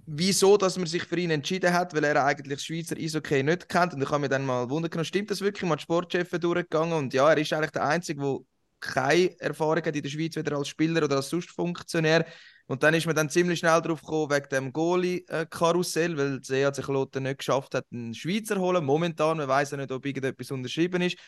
wieso, 0.07 0.57
dass 0.57 0.79
man 0.79 0.87
sich 0.87 1.05
für 1.05 1.19
ihn 1.19 1.31
entschieden 1.31 1.73
hat, 1.73 1.95
weil 1.95 2.05
er 2.05 2.25
eigentlich 2.25 2.61
Schweizer 2.61 2.97
Eishockey 2.97 3.43
nicht 3.43 3.69
kennt. 3.69 3.95
Und 3.95 4.03
ich 4.03 4.09
habe 4.09 4.21
mir 4.21 4.29
dann 4.29 4.47
mal 4.47 4.71
wundern 4.71 5.05
stimmt 5.05 5.31
das 5.31 5.41
wirklich? 5.41 5.69
Mal 5.69 5.77
die 5.77 5.83
Sportchefin 5.83 6.41
durchgegangen 6.41 6.95
und 6.95 7.15
ja, 7.15 7.31
er 7.31 7.39
ist 7.39 7.53
eigentlich 7.53 7.71
der 7.73 7.85
Einzige, 7.85 8.21
der 8.21 8.39
keine 8.81 9.39
Erfahrung 9.39 9.85
hat 9.85 9.95
in 9.95 10.03
der 10.03 10.11
Schweiz, 10.11 10.35
weder 10.35 10.57
als 10.57 10.69
Spieler 10.69 11.05
oder 11.05 11.17
als 11.17 11.29
sonst 11.29 11.51
Funktionär. 11.51 12.27
Und 12.67 12.83
dann 12.83 12.95
ist 12.95 13.07
man 13.07 13.17
dann 13.17 13.29
ziemlich 13.29 13.59
schnell 13.59 13.81
drauf 13.83 14.01
gekommen, 14.01 14.31
wegen 14.31 14.49
dem 14.49 14.73
Goalie-Karussell, 14.73 16.17
weil 16.17 16.41
der 16.41 16.69
EHC 16.69 16.83
Kloten 16.83 17.25
nicht 17.25 17.39
geschafft 17.39 17.75
hat, 17.75 17.87
einen 17.93 18.15
Schweizer 18.15 18.59
holen. 18.59 18.85
Momentan, 18.85 19.39
man 19.39 19.49
weiß 19.49 19.73
ja 19.73 19.77
nicht, 19.77 19.91
ob 19.93 20.07
irgendetwas 20.07 20.51
unterschrieben 20.51 21.03
ist. 21.03 21.19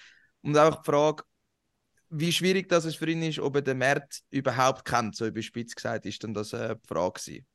Und 0.43 0.57
auch 0.57 0.77
die 0.77 0.85
Frage, 0.85 1.25
wie 2.11 2.33
schwierig 2.33 2.69
das 2.69 2.85
es 2.85 2.95
für 2.97 3.11
ihn 3.11 3.23
ist, 3.23 3.41
ob 3.41 3.57
er 3.57 3.63
den 3.63 3.79
Markt 3.79 4.21
überhaupt 4.31 4.85
kennt, 4.85 5.17
so 5.17 5.27
überspitzt 5.27 5.77
gesagt, 5.77 6.07
ist 6.07 6.23
dann 6.23 6.35
das 6.35 6.53
äh, 6.53 6.77
die 6.77 6.87
Frage 6.87 7.21
gewesen. 7.21 7.47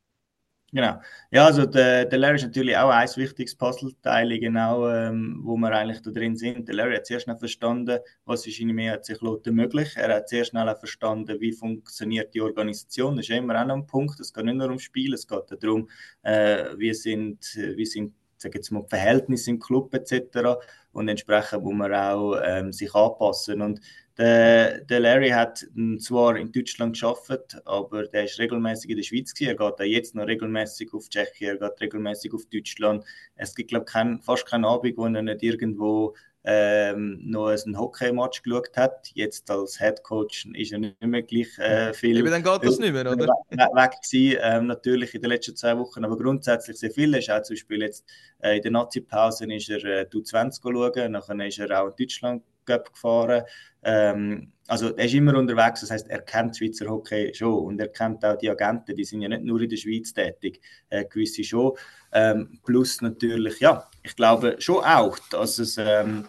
Genau. 0.71 1.01
Ja, 1.31 1.45
also 1.45 1.65
der, 1.65 2.05
der 2.05 2.19
Larry 2.19 2.35
ist 2.35 2.43
natürlich 2.43 2.77
auch 2.77 2.89
ein 2.89 3.07
wichtiges 3.15 3.55
Puzzleteil, 3.55 4.39
genau, 4.39 4.87
ähm, 4.87 5.39
wo 5.43 5.57
wir 5.57 5.71
eigentlich 5.71 6.01
da 6.01 6.11
drin 6.11 6.35
sind. 6.35 6.67
Der 6.67 6.75
Larry 6.75 6.95
hat 6.95 7.07
sehr 7.07 7.19
schnell 7.19 7.37
verstanden, 7.37 7.99
was 8.25 8.45
ist 8.45 8.59
in 8.59 8.69
mehr 8.75 9.01
sich 9.01 9.19
möglich. 9.21 9.93
Er 9.95 10.15
hat 10.15 10.29
sehr 10.29 10.45
schnell 10.45 10.69
auch 10.69 10.77
verstanden, 10.77 11.39
wie 11.39 11.53
funktioniert 11.53 12.33
die 12.35 12.41
Organisation. 12.41 13.15
Das 13.15 13.27
ist 13.27 13.35
immer 13.35 13.59
auch 13.59 13.65
noch 13.65 13.75
ein 13.77 13.87
Punkt. 13.87 14.19
Es 14.19 14.31
geht 14.31 14.45
nicht 14.45 14.57
nur 14.57 14.67
ums 14.67 14.83
Spiel, 14.83 15.13
es 15.13 15.27
geht 15.27 15.43
darum, 15.59 15.89
äh, 16.21 16.65
wie 16.77 16.93
sind, 16.93 17.39
wie 17.55 17.85
sind 17.85 18.13
sag 18.41 18.55
jetzt 18.55 18.71
mal, 18.71 18.83
die 18.83 18.89
Verhältnisse 18.89 19.51
im 19.51 19.59
Club 19.59 19.93
etc. 19.93 20.59
Und 20.91 21.07
entsprechend 21.07 21.63
muss 21.63 21.73
man 21.73 21.93
auch 21.93 22.39
ähm, 22.43 22.71
sich 22.71 22.93
anpassen. 22.95 23.61
Und 23.61 23.81
der, 24.19 24.81
der 24.81 24.99
Larry 24.99 25.29
hat 25.29 25.65
zwar 25.99 26.35
in 26.35 26.51
Deutschland 26.51 26.93
geschafft, 26.93 27.57
aber 27.63 28.05
der 28.05 28.25
ist 28.25 28.37
regelmäßig 28.37 28.89
in 28.89 28.97
der 28.97 29.03
Schweiz 29.03 29.33
gewesen. 29.33 29.51
Er 29.51 29.55
geht 29.55 29.79
auch 29.79 29.85
jetzt 29.85 30.13
noch 30.13 30.27
regelmäßig 30.27 30.93
auf 30.93 31.07
Tschechien, 31.07 31.57
er 31.57 31.69
geht 31.69 31.79
regelmäßig 31.79 32.33
auf 32.33 32.45
Deutschland. 32.51 33.05
Es 33.35 33.55
gibt 33.55 33.69
glaube 33.69 33.85
ich 33.87 34.23
fast 34.25 34.45
keinen 34.45 34.65
Abend, 34.65 34.97
wo 34.97 35.05
er 35.05 35.21
nicht 35.21 35.41
irgendwo 35.41 36.15
ähm, 36.43 37.19
noch 37.23 37.47
einen 37.47 37.77
Hockey-Match 37.77 38.43
geschaut 38.43 38.75
hat. 38.75 39.09
Jetzt 39.13 39.49
als 39.49 39.77
Head 39.79 40.03
Coach 40.03 40.47
ist 40.53 40.73
er 40.73 40.79
nicht 40.79 41.01
mehr 41.01 41.21
gleich 41.21 41.57
äh, 41.57 41.93
viel. 41.93 42.17
Eben, 42.17 42.29
dann 42.29 42.43
geht 42.43 42.63
das 42.63 42.77
nicht 42.77 42.91
mehr, 42.91 43.09
oder? 43.09 43.25
Weg 43.49 43.91
gewesen, 44.01 44.39
ähm, 44.41 44.67
natürlich 44.67 45.15
in 45.15 45.21
den 45.21 45.29
letzten 45.29 45.55
zwei 45.55 45.77
Wochen, 45.77 46.03
aber 46.03 46.17
grundsätzlich 46.17 46.77
sehr 46.77 46.91
viel. 46.91 47.13
Er 47.13 47.19
ist 47.19 47.29
auch 47.29 47.41
zum 47.41 47.55
Beispiel 47.55 47.81
jetzt 47.81 48.05
äh, 48.39 48.57
in 48.57 48.63
der 48.63 48.71
Nazi-Pause 48.71 49.53
ist 49.53 49.69
er 49.69 49.83
äh, 49.83 50.09
20 50.09 50.61
schauen, 50.61 51.11
nachher 51.11 51.47
ist 51.47 51.59
er 51.59 51.81
auch 51.81 51.87
in 51.87 51.95
Deutschland 51.97 52.43
Cup 52.69 52.93
gefahren. 52.93 53.43
Ähm, 53.83 54.51
also 54.67 54.95
er 54.95 55.05
ist 55.05 55.13
immer 55.13 55.35
unterwegs, 55.35 55.81
das 55.81 55.91
heißt, 55.91 56.09
er 56.09 56.21
kennt 56.21 56.57
Schweizer 56.57 56.87
Hockey 56.87 57.33
schon 57.33 57.53
und 57.53 57.79
er 57.79 57.87
kennt 57.87 58.23
auch 58.23 58.37
die 58.37 58.49
Agenten, 58.49 58.95
die 58.95 59.03
sind 59.03 59.21
ja 59.21 59.29
nicht 59.29 59.43
nur 59.43 59.59
in 59.61 59.69
der 59.69 59.77
Schweiz 59.77 60.13
tätig, 60.13 60.61
äh, 60.89 61.05
gewisse 61.05 61.43
schon. 61.43 61.73
Ähm, 62.11 62.59
plus 62.63 63.01
natürlich, 63.01 63.59
ja, 63.59 63.89
ich 64.03 64.15
glaube 64.15 64.55
schon 64.59 64.83
auch, 64.83 65.17
dass, 65.31 65.57
es, 65.57 65.77
ähm, 65.77 66.27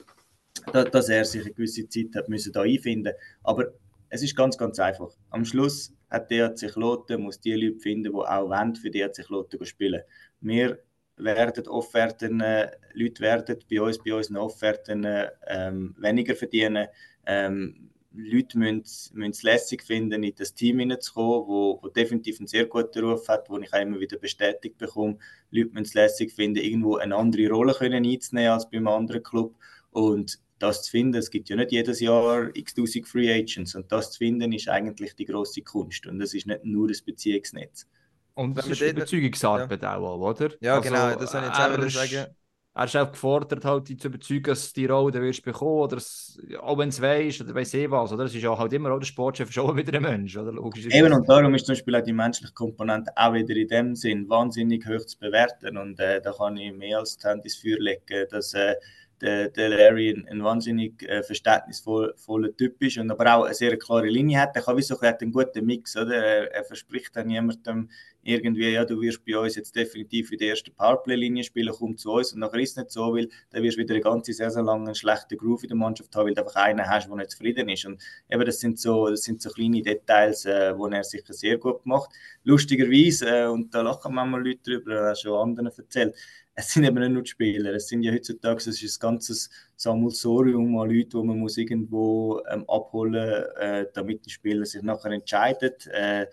da, 0.73 0.85
dass 0.85 1.09
er 1.09 1.25
sich 1.25 1.43
eine 1.43 1.53
gewisse 1.53 1.89
Zeit 1.89 2.15
hat 2.15 2.29
müssen 2.29 2.53
da 2.53 2.63
einfinden 2.63 3.13
aber 3.43 3.67
es 4.11 4.23
ist 4.23 4.37
ganz, 4.37 4.59
ganz 4.59 4.79
einfach. 4.79 5.11
Am 5.31 5.45
Schluss 5.45 5.93
hat 6.11 6.31
der 6.31 6.57
sich 6.57 6.73
Kloten, 6.73 7.23
muss 7.23 7.41
die 7.41 7.55
Leute 7.55 7.79
finden, 7.79 8.13
die 8.13 8.19
auch 8.19 8.49
wollen, 8.49 8.75
für 8.75 8.91
die 8.91 9.07
sich 9.13 9.27
Kloten 9.27 9.65
spielen. 9.65 10.03
Wir 10.41 10.79
werden 11.25 11.67
Offerten, 11.69 12.41
äh, 12.41 12.71
Leute 12.95 13.23
werden 13.23 13.59
bei 13.71 13.81
uns, 13.81 13.99
bei 13.99 14.15
unseren 14.15 14.37
Offerten 14.37 15.07
ähm, 15.47 15.95
weniger 15.99 16.35
verdienen. 16.35 16.89
Ähm, 17.27 17.91
Leute 18.13 18.59
müssen, 18.59 19.23
es 19.23 19.43
lässig 19.43 19.83
finden, 19.83 20.25
in 20.25 20.35
das 20.35 20.55
Team 20.55 20.81
hineinzukommen, 20.81 21.47
wo, 21.47 21.79
wo 21.81 21.89
definitiv 21.89 22.41
einen 22.41 22.49
sehr 22.49 22.67
guten 22.67 23.05
Ruf 23.05 23.29
hat, 23.29 23.49
wo 23.49 23.59
ich 23.59 23.73
auch 23.73 23.81
immer 23.81 24.01
wieder 24.01 24.19
bestätigt 24.19 24.79
bekomme. 24.79 25.19
Leute 25.51 25.71
müssen 25.71 25.85
es 25.85 25.95
lässig 25.95 26.33
finden, 26.33 26.63
irgendwo 26.63 26.97
eine 26.97 27.15
andere 27.15 27.49
Rolle 27.49 27.73
können 27.73 28.05
einzunehmen 28.05 28.51
als 28.51 28.69
beim 28.69 28.89
anderen 28.89 29.23
Club. 29.23 29.55
Und 29.93 30.41
das 30.59 30.83
zu 30.83 30.91
finden, 30.91 31.19
es 31.19 31.31
gibt 31.31 31.49
ja 31.49 31.57
nicht 31.57 31.73
jedes 31.73 32.01
Jahr 32.01 32.55
x 32.55 32.75
tausend 32.75 33.09
Free 33.09 33.33
Agents 33.33 33.75
und 33.75 33.91
das 33.91 34.13
zu 34.13 34.19
finden 34.19 34.53
ist 34.53 34.69
eigentlich 34.69 35.15
die 35.15 35.25
große 35.25 35.63
Kunst 35.63 36.07
und 36.07 36.19
das 36.19 36.35
ist 36.35 36.47
nicht 36.47 36.65
nur 36.65 36.87
das 36.89 37.01
Beziehungsnetz. 37.01 37.87
Und 38.35 38.57
das 38.57 38.67
ist 38.69 38.81
Überzeugungsarbeit 38.81 39.83
ja. 39.83 39.97
auch, 39.97 40.19
oder? 40.19 40.51
Ja, 40.61 40.77
also, 40.77 40.89
genau, 40.89 41.15
das 41.15 41.33
soll 41.33 41.43
ich 41.43 41.49
jetzt 41.49 41.61
auch 41.61 41.91
sagen. 41.91 42.35
Er 42.73 42.85
ist 42.85 42.97
auch 42.97 43.11
gefordert, 43.11 43.65
halt, 43.65 43.89
dich 43.89 43.99
zu 43.99 44.07
überzeugen, 44.07 44.45
dass 44.45 44.73
du 44.73 44.81
die 44.81 44.87
Rolle 44.87 45.21
wirst 45.21 45.43
bekommen 45.43 45.81
oder 45.81 45.97
es, 45.97 46.41
auch 46.61 46.79
wenn 46.79 46.91
es 46.91 47.01
weißt 47.01 47.41
oder 47.41 47.53
weiss 47.53 47.75
eh 47.75 47.91
was. 47.91 48.13
Oder? 48.13 48.25
Es 48.25 48.35
ist 48.35 48.43
ja 48.43 48.57
halt 48.57 48.73
immer 48.73 48.93
auch 48.93 49.01
der 49.01 49.07
Sportchef 49.07 49.51
schon 49.51 49.77
wieder 49.77 49.93
ein 49.95 50.03
Mensch. 50.03 50.37
Oder? 50.37 50.53
Logisch 50.53 50.87
Eben, 50.87 51.13
und 51.13 51.29
darum 51.29 51.53
ist 51.55 51.67
zum 51.67 51.73
Beispiel 51.73 51.97
auch 51.97 52.03
die 52.03 52.13
menschliche 52.13 52.55
Komponente 52.55 53.11
auch 53.17 53.35
wieder 53.35 53.57
in 53.57 53.67
dem 53.67 53.97
Sinn 53.97 54.29
wahnsinnig 54.29 54.87
hoch 54.87 55.05
zu 55.05 55.19
bewerten. 55.19 55.77
Und 55.77 55.99
äh, 55.99 56.23
da 56.23 56.33
kann 56.33 56.57
ich 56.57 56.73
mehr 56.73 57.01
als 57.01 57.17
die 57.17 57.27
Hand 57.27 57.45
ins 57.45 57.57
Feuer 57.57 57.81
legen, 57.81 58.27
dass 58.31 58.55
äh, 58.55 58.77
der, 59.21 59.49
der 59.49 59.69
Larry 59.69 60.11
ein, 60.11 60.29
ein 60.29 60.43
wahnsinnig 60.43 61.03
äh, 61.03 61.23
verständnisvoller 61.23 62.57
Typ 62.57 62.83
ist 62.83 62.99
und 62.99 63.11
aber 63.11 63.35
auch 63.35 63.45
eine 63.45 63.55
sehr 63.55 63.77
klare 63.79 64.09
Linie 64.09 64.41
hat. 64.41 64.57
Er 64.57 64.63
kann 64.63 64.81
so 64.81 64.99
einen 64.99 65.33
guten 65.33 65.67
Mix, 65.67 65.97
oder? 65.97 66.17
Er, 66.17 66.55
er 66.55 66.65
verspricht 66.65 67.15
dann 67.17 67.27
niemandem 67.27 67.89
irgendwie, 68.23 68.69
ja, 68.71 68.85
du 68.85 69.01
wirst 69.01 69.25
bei 69.25 69.39
uns 69.39 69.57
jetzt 69.57 69.75
definitiv 69.75 70.31
in 70.33 70.39
der 70.39 70.51
ersten 70.51 70.75
Powerplay-Linie 70.75 71.45
spielen, 71.45 71.73
komm 71.77 71.97
zu 71.97 72.13
uns 72.13 72.33
und 72.33 72.41
nachher 72.41 72.61
ist 72.61 72.71
es 72.71 72.77
nicht 72.77 72.91
so, 72.91 73.15
weil 73.15 73.29
dann 73.51 73.63
wirst 73.63 73.79
du 73.79 73.83
wieder 73.83 73.95
eine 73.95 74.03
ganze 74.03 74.33
Saison 74.33 74.65
lang 74.65 74.85
einen 74.85 74.95
schlechten 74.95 75.39
Groove 75.39 75.63
in 75.63 75.69
der 75.71 75.79
Mannschaft 75.79 76.15
haben, 76.15 76.27
weil 76.27 76.35
du 76.35 76.43
einfach 76.43 76.57
einen 76.57 76.87
hast, 76.87 77.09
der 77.09 77.17
nicht 77.17 77.31
zufrieden 77.31 77.69
ist. 77.69 77.87
Und 77.87 78.03
eben, 78.29 78.45
das 78.45 78.61
sind 78.61 78.79
so, 78.79 79.09
das 79.09 79.23
sind 79.23 79.41
so 79.41 79.51
kleine 79.51 79.83
Details, 79.83 80.45
äh, 80.45 80.77
wo 80.77 80.87
er 80.87 81.03
sicher 81.03 81.33
sehr 81.33 81.57
gut 81.57 81.85
macht. 81.87 82.11
Lustigerweise, 82.45 83.27
äh, 83.27 83.47
und 83.47 83.75
da 83.75 83.81
lachen 83.81 84.15
manchmal 84.15 84.45
Leute 84.45 84.61
drüber, 84.65 84.95
das 84.95 85.03
habe 85.03 85.17
schon 85.17 85.51
anderen 85.51 85.71
erzählt, 85.75 86.15
es 86.61 86.73
sind 86.73 86.85
eben 86.85 86.99
nicht 87.01 87.13
nur 87.13 87.23
die 87.23 87.31
Spieler, 87.31 87.75
es 87.75 87.89
sind 87.89 88.03
ja 88.03 88.13
heutzutage 88.13 88.59
es 88.59 88.83
ist 88.83 88.97
ein 89.03 89.09
ganzes 89.09 89.51
Sammelsorium 89.77 90.79
an 90.79 90.91
Leuten, 90.91 91.21
die 91.21 91.27
man 91.27 91.39
muss 91.39 91.57
irgendwo 91.57 92.43
ähm, 92.51 92.69
abholen 92.69 93.13
muss, 93.13 93.63
äh, 93.63 93.87
damit 93.93 94.27
die 94.27 94.31
Spieler 94.31 94.67
sich 94.67 94.83
nachher 94.83 95.13
entscheiden. 95.13 95.73
Äh, 95.91 96.27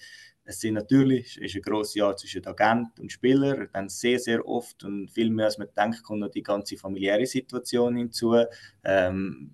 es 0.43 0.59
sind 0.61 0.75
natürlich, 0.75 1.37
es 1.37 1.53
ist 1.53 1.55
ein 1.55 1.61
grosses 1.61 1.95
Jahr 1.95 2.15
zwischen 2.15 2.45
Agent 2.45 2.99
und 2.99 3.11
Spieler, 3.11 3.67
dann 3.73 3.89
sehr, 3.89 4.19
sehr 4.19 4.47
oft 4.47 4.83
und 4.83 5.09
viel 5.09 5.29
mehr 5.29 5.45
als 5.45 5.57
man 5.57 5.67
denkt, 5.75 6.03
kommt 6.03 6.21
noch 6.21 6.29
die 6.31 6.43
ganze 6.43 6.77
familiäre 6.77 7.25
Situation 7.25 7.97
hinzu. 7.97 8.35
Ähm, 8.83 9.51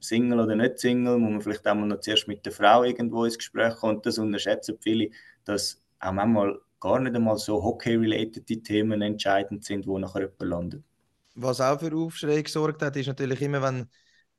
Single 0.00 0.40
oder 0.40 0.56
nicht 0.56 0.78
Single, 0.78 1.18
muss 1.18 1.30
man 1.30 1.40
vielleicht 1.40 1.66
auch 1.66 1.74
mal 1.74 1.86
noch 1.86 2.00
zuerst 2.00 2.28
mit 2.28 2.44
der 2.46 2.52
Frau 2.52 2.84
irgendwo 2.84 3.24
ins 3.24 3.38
Gespräch 3.38 3.74
kommen. 3.76 3.96
Und 3.96 4.06
das 4.06 4.18
unterschätzen 4.18 4.78
viele, 4.80 5.10
dass 5.44 5.82
auch 6.00 6.12
manchmal 6.12 6.58
gar 6.80 7.00
nicht 7.00 7.14
einmal 7.14 7.38
so 7.38 7.62
hockey-related 7.62 8.64
Themen 8.64 9.02
entscheidend 9.02 9.64
sind, 9.64 9.86
wo 9.86 9.98
nachher 9.98 10.22
jemand 10.22 10.42
landet. 10.42 10.84
Was 11.34 11.60
auch 11.60 11.78
für 11.78 11.94
Aufschrei 11.94 12.42
gesorgt 12.42 12.82
hat, 12.82 12.96
ist 12.96 13.06
natürlich 13.06 13.40
immer, 13.42 13.62
wenn 13.62 13.86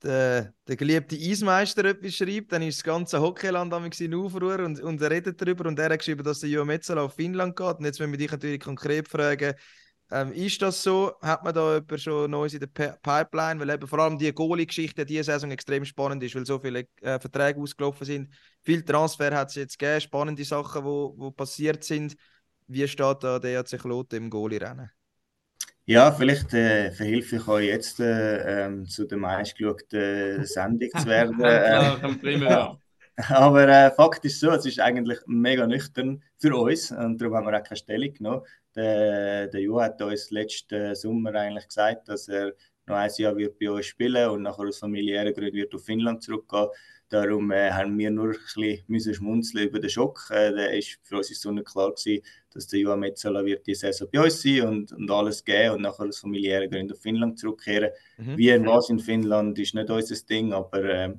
der, 0.03 0.53
der 0.67 0.75
geliebte 0.75 1.15
Eismeister 1.15 1.85
etwas 1.85 2.15
schreibt, 2.15 2.51
dann 2.51 2.61
ist 2.61 2.79
das 2.79 2.83
ganze 2.83 3.21
Hockeyland 3.21 3.73
in 3.99 4.15
Aufruhr 4.15 4.59
und, 4.59 4.81
und 4.81 5.01
er 5.01 5.11
redet 5.11 5.41
darüber 5.41 5.67
und 5.67 5.77
er 5.79 5.89
hat 5.89 5.99
geschrieben, 5.99 6.23
dass 6.23 6.39
der 6.39 6.49
Jo 6.49 6.65
Metzola 6.65 7.03
auf 7.03 7.15
Finnland 7.15 7.55
geht. 7.55 7.77
Und 7.79 7.85
jetzt 7.85 7.99
müssen 7.99 8.11
wir 8.11 8.17
dich 8.17 8.31
natürlich 8.31 8.59
konkret 8.61 9.07
fragen, 9.07 9.53
ähm, 10.11 10.31
ist 10.33 10.61
das 10.61 10.81
so? 10.81 11.13
Hat 11.21 11.43
man 11.43 11.53
da 11.53 11.81
schon 11.97 12.31
Neues 12.31 12.53
in 12.53 12.59
der 12.59 12.67
P 12.67 12.91
Pipeline? 13.01 13.59
Weil 13.59 13.69
eben 13.69 13.87
vor 13.87 13.99
allem 13.99 14.17
die 14.17 14.33
Goalie-Geschichte 14.33 15.05
diese 15.05 15.25
Saison 15.25 15.51
extrem 15.51 15.85
spannend 15.85 16.23
ist, 16.23 16.35
weil 16.35 16.45
so 16.45 16.57
viele 16.59 16.87
äh, 17.01 17.19
Verträge 17.19 17.59
ausgelaufen 17.59 18.05
sind. 18.05 18.29
Viel 18.61 18.83
Transfer 18.83 19.35
hat 19.35 19.49
es 19.49 19.55
jetzt 19.55 19.77
gegeben, 19.77 20.01
spannende 20.01 20.43
Sachen, 20.43 20.81
die 20.81 20.85
wo, 20.85 21.13
wo 21.15 21.31
passiert 21.31 21.83
sind. 21.83 22.15
Wie 22.67 22.87
steht 22.87 23.23
da 23.23 23.39
der 23.39 23.59
AC 23.59 23.79
Kloten 23.79 24.17
im 24.17 24.29
Goalie-Rennen? 24.29 24.89
Ja, 25.85 26.11
vielleicht 26.11 26.53
äh, 26.53 26.91
verhilfe 26.91 27.37
ich 27.37 27.47
euch 27.47 27.65
jetzt 27.65 27.99
äh, 27.99 28.65
ähm, 28.65 28.85
zu 28.87 29.05
der 29.05 29.17
meistgeschauten 29.17 30.45
Sendung 30.45 30.89
zu 30.95 31.05
werden. 31.07 31.39
ja, 32.41 32.77
aber 33.29 33.67
äh, 33.67 33.91
Fakt 33.91 34.23
ist 34.23 34.39
so, 34.39 34.51
es 34.51 34.65
ist 34.65 34.79
eigentlich 34.79 35.19
mega 35.25 35.67
nüchtern 35.67 36.23
für 36.37 36.55
uns 36.55 36.91
und 36.91 37.19
darum 37.19 37.35
haben 37.35 37.47
wir 37.47 37.59
auch 37.59 37.63
keine 37.63 37.77
Stellung 37.77 38.13
genommen. 38.13 38.41
Der, 38.79 39.47
der 39.47 39.59
Jo 39.59 39.81
hat 39.81 40.01
uns 40.01 40.31
letzten 40.31 40.95
Sommer 40.95 41.35
eigentlich 41.35 41.67
gesagt, 41.67 42.07
dass 42.07 42.29
er 42.29 42.53
noch 42.87 42.95
ein 42.95 43.11
Jahr 43.17 43.35
wird 43.35 43.59
bei 43.59 43.69
uns 43.69 43.87
spielen 43.87 44.29
und 44.29 44.43
nachher 44.43 44.67
aus 44.67 44.79
familiären 44.79 45.33
Gründen 45.33 45.57
wird 45.57 45.75
auf 45.75 45.83
Finnland 45.83 46.23
zurückgehen. 46.23 46.67
Darum 47.09 47.51
äh, 47.51 47.71
haben 47.71 47.97
wir 47.97 48.09
nur 48.09 48.29
ein 48.29 48.83
bisschen 48.87 49.13
schmunzeln 49.15 49.67
über 49.67 49.79
den 49.79 49.89
Schock. 49.89 50.29
Äh, 50.29 50.53
der 50.53 50.77
ist, 50.77 50.97
für 51.03 51.17
uns 51.17 51.29
ist 51.29 51.41
so 51.41 51.53
klar 51.55 51.91
gewesen, 51.91 52.23
dass 52.53 52.67
der 52.67 52.79
Joa 52.79 52.95
Metzola 52.95 53.43
wird 53.43 53.67
die 53.67 53.75
Saison 53.75 54.07
bei 54.13 54.23
uns 54.23 54.41
sein 54.41 54.61
und, 54.61 54.93
und 54.93 55.11
alles 55.11 55.43
geben 55.43 55.75
und 55.75 55.81
nachher 55.81 56.05
aus 56.05 56.19
familiären 56.19 56.69
Gründen 56.69 56.93
auf 56.93 57.01
Finnland 57.01 57.37
zurückkehren. 57.37 57.89
Mhm. 58.17 58.37
Wie 58.37 58.53
und 58.53 58.65
was 58.65 58.89
in 58.89 58.99
Finnland 58.99 59.59
ist 59.59 59.75
nicht 59.75 59.89
unser 59.89 60.25
Ding, 60.25 60.53
aber 60.53 60.83
äh, 60.85 61.13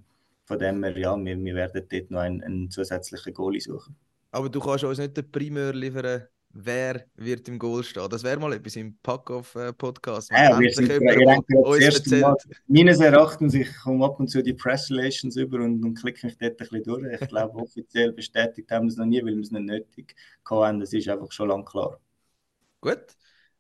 von 0.47 0.59
dem 0.59 0.83
her, 0.83 0.97
ja, 0.97 1.15
wir, 1.15 1.39
wir 1.39 1.55
werden 1.55 1.87
dort 1.91 2.11
noch 2.11 2.21
einen, 2.21 2.43
einen 2.43 2.71
zusätzlichen 2.71 3.35
Goalie 3.35 3.61
suchen. 3.61 3.95
Aber 4.31 4.49
du 4.49 4.61
kannst 4.61 4.85
uns 4.85 4.99
nicht 4.99 5.15
den 5.15 5.31
Primär 5.31 5.75
liefern 5.75 6.23
wer 6.53 7.05
wird 7.15 7.49
im 7.49 7.59
Goal 7.59 7.83
stehen. 7.85 8.09
Das 8.09 8.23
wäre 8.25 8.39
mal 8.39 8.53
etwas 8.53 8.77
im 8.77 8.97
Pack-Off-Podcast. 9.03 10.31
Ja, 10.31 10.59
wir 10.59 10.73
sind 10.73 10.89
Mal, 12.21 12.37
meines 12.67 13.01
Erachtens, 13.01 13.55
ich 13.55 13.69
komme 13.79 14.05
ab 14.05 14.19
und 14.19 14.29
zu 14.29 14.43
die 14.43 14.55
Press 14.55 14.91
Relations 14.91 15.37
über 15.37 15.59
und, 15.59 15.85
und 15.85 15.95
klicke 15.95 16.27
mich 16.27 16.37
dort 16.39 16.53
ein 16.53 16.57
bisschen 16.57 16.83
durch. 16.83 17.21
Ich 17.21 17.29
glaube, 17.29 17.55
offiziell 17.61 18.13
bestätigt 18.13 18.71
haben 18.71 18.87
wir 18.87 18.91
es 18.91 18.97
noch 18.97 19.07
nie, 19.07 19.25
weil 19.25 19.35
wir 19.35 19.43
es 19.43 19.51
nicht 19.51 19.65
nötig 19.65 20.15
hatten. 20.45 20.81
Das 20.81 20.93
ist 20.93 21.09
einfach 21.09 21.31
schon 21.33 21.49
lange 21.49 21.65
klar. 21.65 22.01
Gut. 22.81 23.17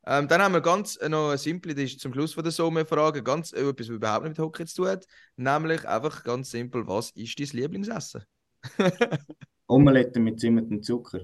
Ähm, 0.07 0.29
dann 0.29 0.41
haben 0.41 0.55
wir 0.55 0.63
ganz 0.63 0.97
äh, 0.97 1.09
noch 1.09 1.29
eine 1.29 1.39
simple, 1.39 1.75
das 1.75 1.85
ist 1.85 2.01
zum 2.01 2.15
Schluss 2.15 2.33
von 2.33 2.43
der 2.43 2.53
Sommerfrage, 2.53 3.23
ganz 3.23 3.53
äh, 3.53 3.61
etwas, 3.61 3.89
was 3.89 3.97
überhaupt 3.97 4.25
nicht 4.25 4.39
mit 4.39 4.45
Hockey 4.45 4.65
zu 4.65 4.77
tun 4.77 4.89
hat. 4.89 5.07
Nämlich 5.37 5.87
einfach 5.87 6.25
ganz 6.25 6.51
simpel, 6.51 6.87
was 6.87 7.11
ist 7.11 7.39
dein 7.39 7.61
Lieblingsessen? 7.61 8.25
Omelette 9.67 10.19
mit 10.19 10.41
Zimt 10.41 10.71
und 10.71 10.85
Zucker. 10.85 11.21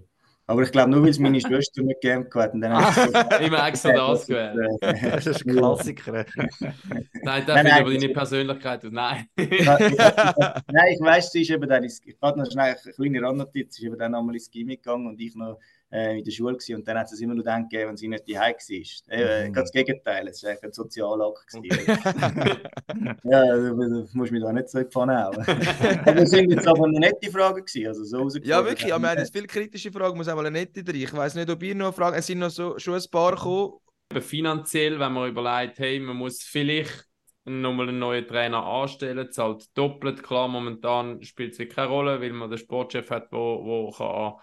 Aber 0.49 0.63
ich 0.63 0.71
glaube, 0.71 0.91
nur 0.91 1.03
weil 1.03 1.11
es 1.11 1.19
meine 1.19 1.41
Schwester 1.41 1.83
nicht 1.83 2.01
gern 2.01 2.27
hat. 2.33 2.55
Und 2.55 2.61
dann 2.61 2.73
habe 2.73 3.11
ich 3.41 3.41
Immer 3.49 3.67
extra 3.67 3.93
das 3.93 4.27
gewählt. 4.27 4.57
äh, 4.81 5.11
Das 5.11 5.27
ist 5.27 5.45
ein 5.47 5.57
Klassiker. 5.57 6.13
Nein, 6.13 6.27
Nein, 6.61 7.45
da 7.47 7.55
finde 7.55 7.71
nein, 7.71 7.81
aber 7.83 7.91
deine 7.91 8.07
das- 8.09 8.13
Persönlichkeit 8.13 8.85
aus. 8.85 8.93
Nein. 8.93 9.27
Nein, 9.37 10.89
ich 10.93 11.01
weiss, 11.01 11.31
sie 11.33 11.43
ist 11.43 11.51
eben 11.51 11.69
dann 11.69 11.85
ich 11.85 12.01
gerade 12.21 12.39
noch 12.39 12.51
schnell 12.51 12.77
eine 12.83 12.93
kleine 12.95 13.23
Randnotiz, 13.23 13.75
sie 13.75 13.83
ist 13.83 13.87
eben 13.89 13.99
dann 13.99 14.15
einmal 14.15 14.35
ins 14.35 14.51
Gimmick 14.51 14.83
gegangen 14.83 15.07
und 15.09 15.21
ich 15.21 15.35
noch 15.35 15.59
äh, 15.91 16.19
in 16.19 16.25
der 16.25 16.31
Schule 16.33 16.55
gewesen. 16.55 16.77
und 16.77 16.89
dann 16.89 16.99
hat 16.99 17.11
es 17.13 17.21
immer 17.21 17.35
nur 17.35 17.45
dann 17.45 17.69
gegeben, 17.69 17.91
wenn 17.91 17.97
sie 17.97 18.09
nicht 18.09 18.25
daheim 18.29 18.55
war. 18.55 19.19
Äh, 19.19 19.49
Mhm. 19.49 19.53
Ganz 19.53 19.71
das 19.71 19.73
Gegenteil, 19.73 20.29
es 20.29 20.43
war 20.43 20.51
eigentlich 20.51 20.63
ein 20.65 20.73
Sozialakt. 20.73 21.47
gewesen. 21.49 21.87
ja, 23.25 23.57
du, 23.57 23.75
du 23.77 24.09
musst 24.15 24.33
mich 24.33 24.43
da 24.43 24.53
nicht 24.53 24.69
so 24.69 24.83
die 24.83 24.95
hauen. 24.95 25.09
aber 26.07 26.17
es 26.17 26.31
sind 26.31 26.51
jetzt 26.51 26.67
aber 26.67 26.85
eine 26.87 26.99
nette 27.01 27.31
Fragen 27.31 27.65
gewesen, 27.65 27.87
also 27.89 28.05
so 28.05 28.39
ja, 28.43 28.65
wirklich, 28.65 28.93
haben 28.93 28.97
aber 28.97 29.05
wir 29.05 29.11
haben 29.11 29.19
jetzt 29.19 29.33
viele 29.33 29.47
kritische 29.47 29.93
Fragen, 29.93 30.17
muss 30.17 30.29
auch 30.29 30.37
mal 30.37 30.47
eine 30.47 30.59
nette 30.59 30.83
drin. 30.83 31.03
Ich 31.03 31.13
weiß 31.13 31.35
nicht, 31.35 31.51
ob 31.51 31.63
ihr 31.63 31.75
noch 31.75 31.95
Fragen, 31.95 32.17
es 32.17 32.27
sind 32.27 32.39
noch 32.39 32.51
so, 32.51 32.79
schon 32.79 32.95
ein 32.95 33.03
paar 33.11 33.33
gekommen. 33.33 33.75
Finanziell, 34.21 34.99
wenn 35.01 35.13
man 35.13 35.29
überlegt, 35.29 35.79
hey, 35.79 35.99
man 35.99 36.17
muss 36.17 36.43
vielleicht 36.43 37.07
nochmal 37.45 37.89
einen 37.89 37.99
neuen 37.99 38.27
Trainer 38.27 38.65
anstellen, 38.65 39.31
zahlt 39.31 39.67
doppelt. 39.77 40.23
Klar, 40.23 40.49
momentan 40.49 41.23
spielt 41.23 41.59
es 41.59 41.75
keine 41.75 41.89
Rolle, 41.89 42.21
weil 42.21 42.33
man 42.33 42.51
den 42.51 42.59
Sportchef 42.59 43.11
hat, 43.11 43.33
der 43.33 43.39
wo, 43.39 43.65
wo 43.65 43.91
kann 43.91 44.35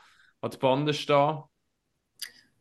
an, 0.44 0.52
die 0.52 0.58
Bande 0.58 0.94
stehen 0.94 1.44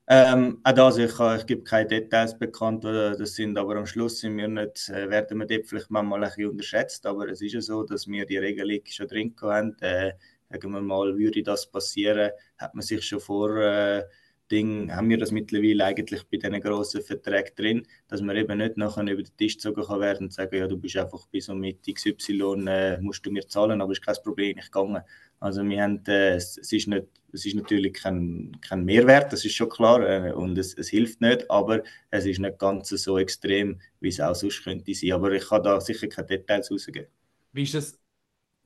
Ähm, 0.08 0.60
auch 0.64 0.72
das, 0.72 0.98
ich, 0.98 1.12
ich 1.18 1.46
gebe 1.46 1.62
keine 1.62 1.88
Details 1.88 2.38
bekannt, 2.38 2.84
äh, 2.84 3.16
das 3.16 3.34
sind 3.34 3.56
aber 3.56 3.76
am 3.76 3.86
Schluss 3.86 4.20
sind 4.20 4.36
wir 4.36 4.48
nicht, 4.48 4.88
äh, 4.88 5.08
werden 5.08 5.38
wir 5.38 5.46
dort 5.46 5.66
vielleicht 5.66 5.90
manchmal 5.90 6.24
ein 6.24 6.28
bisschen 6.30 6.50
unterschätzt, 6.50 7.06
aber 7.06 7.28
es 7.28 7.40
ist 7.40 7.52
ja 7.54 7.60
so, 7.60 7.84
dass 7.84 8.06
wir 8.08 8.26
die 8.26 8.36
Regelung 8.38 8.80
schon 8.86 9.06
drin 9.08 9.34
haben. 9.40 9.76
Äh, 9.80 10.14
sagen 10.50 10.72
wir 10.72 10.80
mal, 10.82 11.16
würde 11.16 11.42
das 11.42 11.70
passieren, 11.70 12.30
hat 12.58 12.74
man 12.74 12.82
sich 12.82 13.04
schon 13.06 13.20
vor 13.20 13.56
äh, 13.56 14.04
Ding, 14.52 14.94
haben 14.94 15.08
wir 15.08 15.16
das 15.16 15.30
mittlerweile 15.30 15.86
eigentlich 15.86 16.24
bei 16.28 16.36
diesen 16.36 16.60
grossen 16.60 17.02
Verträgen 17.02 17.54
drin, 17.56 17.86
dass 18.08 18.20
man 18.20 18.36
eben 18.36 18.58
nicht 18.58 18.76
nachher 18.76 19.02
über 19.02 19.22
den 19.22 19.36
Tisch 19.38 19.54
gezogen 19.54 19.82
kann 19.82 20.00
werden 20.00 20.26
und 20.26 20.32
sagen, 20.32 20.54
ja, 20.54 20.66
du 20.66 20.76
bist 20.76 20.96
einfach 20.98 21.26
bis 21.28 21.48
um 21.48 21.58
mit 21.58 21.82
XY, 21.82 22.66
äh, 22.68 23.00
musst 23.00 23.24
du 23.24 23.30
mir 23.30 23.48
zahlen, 23.48 23.80
aber 23.80 23.92
ist 23.92 24.04
kein 24.04 24.14
Problem, 24.22 24.58
ich 24.58 24.70
gehe. 24.70 25.04
Also 25.40 25.64
wir 25.64 25.82
haben, 25.82 26.04
äh, 26.06 26.34
es, 26.34 26.58
ist 26.58 26.86
nicht, 26.86 27.06
es 27.32 27.46
ist 27.46 27.56
natürlich 27.56 27.94
kein, 27.94 28.52
kein 28.60 28.84
Mehrwert, 28.84 29.32
das 29.32 29.44
ist 29.46 29.54
schon 29.54 29.70
klar, 29.70 30.06
äh, 30.06 30.32
und 30.32 30.58
es, 30.58 30.74
es 30.74 30.88
hilft 30.88 31.22
nicht, 31.22 31.50
aber 31.50 31.82
es 32.10 32.26
ist 32.26 32.38
nicht 32.38 32.58
ganz 32.58 32.90
so 32.90 33.18
extrem, 33.18 33.80
wie 34.00 34.08
es 34.08 34.20
auch 34.20 34.34
sonst 34.34 34.62
könnte 34.62 34.94
sein. 34.94 35.12
Aber 35.12 35.32
ich 35.32 35.48
kann 35.48 35.62
da 35.62 35.80
sicher 35.80 36.08
keine 36.08 36.28
Details 36.28 36.70
rausgeben. 36.70 37.08
Wie 37.52 37.62
ist 37.62 37.74
das? 37.74 37.98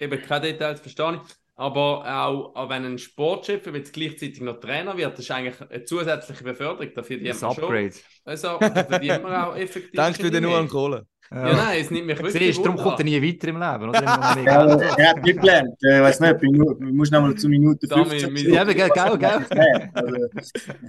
Eben 0.00 0.20
keine 0.20 0.52
Details, 0.52 0.80
verstehe 0.80 1.22
ich. 1.24 1.45
Aber 1.58 2.04
auch, 2.04 2.54
auch 2.54 2.68
wenn 2.68 2.84
ein 2.84 2.98
Sportchef 2.98 3.66
jetzt 3.66 3.94
gleichzeitig 3.94 4.42
noch 4.42 4.60
Trainer 4.60 4.94
wird, 4.96 5.14
das 5.14 5.20
ist 5.20 5.30
eigentlich 5.30 5.58
eine 5.70 5.84
zusätzliche 5.84 6.44
Beförderung. 6.44 6.92
Da 6.94 7.02
verdient 7.02 7.30
Das 7.30 7.40
man 7.40 7.54
schon. 7.54 7.64
Upgrade. 7.64 7.94
Also, 8.24 8.58
da 8.60 8.84
verdient 8.84 9.22
man 9.22 9.34
auch 9.34 9.56
effektiv. 9.56 9.92
Denkst 10.00 10.18
du 10.18 10.30
dir 10.30 10.40
nur 10.42 10.58
an 10.58 10.68
Kohle? 10.68 11.06
Ja, 11.28 11.54
nein, 11.54 11.80
es 11.80 11.90
nimmt 11.90 12.06
mich 12.06 12.18
wirklich 12.18 12.34
Siehst, 12.54 12.64
darum 12.64 12.76
kommt 12.76 13.00
er 13.00 13.04
nie 13.04 13.20
weiter 13.20 13.48
im 13.48 13.56
Leben. 13.58 13.88
Oder? 13.88 14.00
Noch 14.00 14.44
Ja, 14.44 14.94
er 14.96 15.08
hat 15.10 15.24
nicht 15.24 15.40
gelernt, 15.40 15.74
äh, 15.82 15.96
ich 15.96 16.02
weiß 16.02 16.20
nicht, 16.20 16.32
bei 16.38 16.46
Minu- 16.46 16.78
du 16.78 16.94
musst 16.94 17.10
nochmal 17.10 17.34
zu 17.34 17.48
Minute 17.48 17.88
Da, 17.88 17.96
15. 18.04 18.32
wir- 18.32 18.44
wir- 18.44 18.52
Ja, 18.54 18.62
aber 18.62 18.74
gell, 18.74 18.88
gell, 18.90 19.18
gell. 19.18 19.46
Ja, 19.50 19.90
also, 19.92 20.26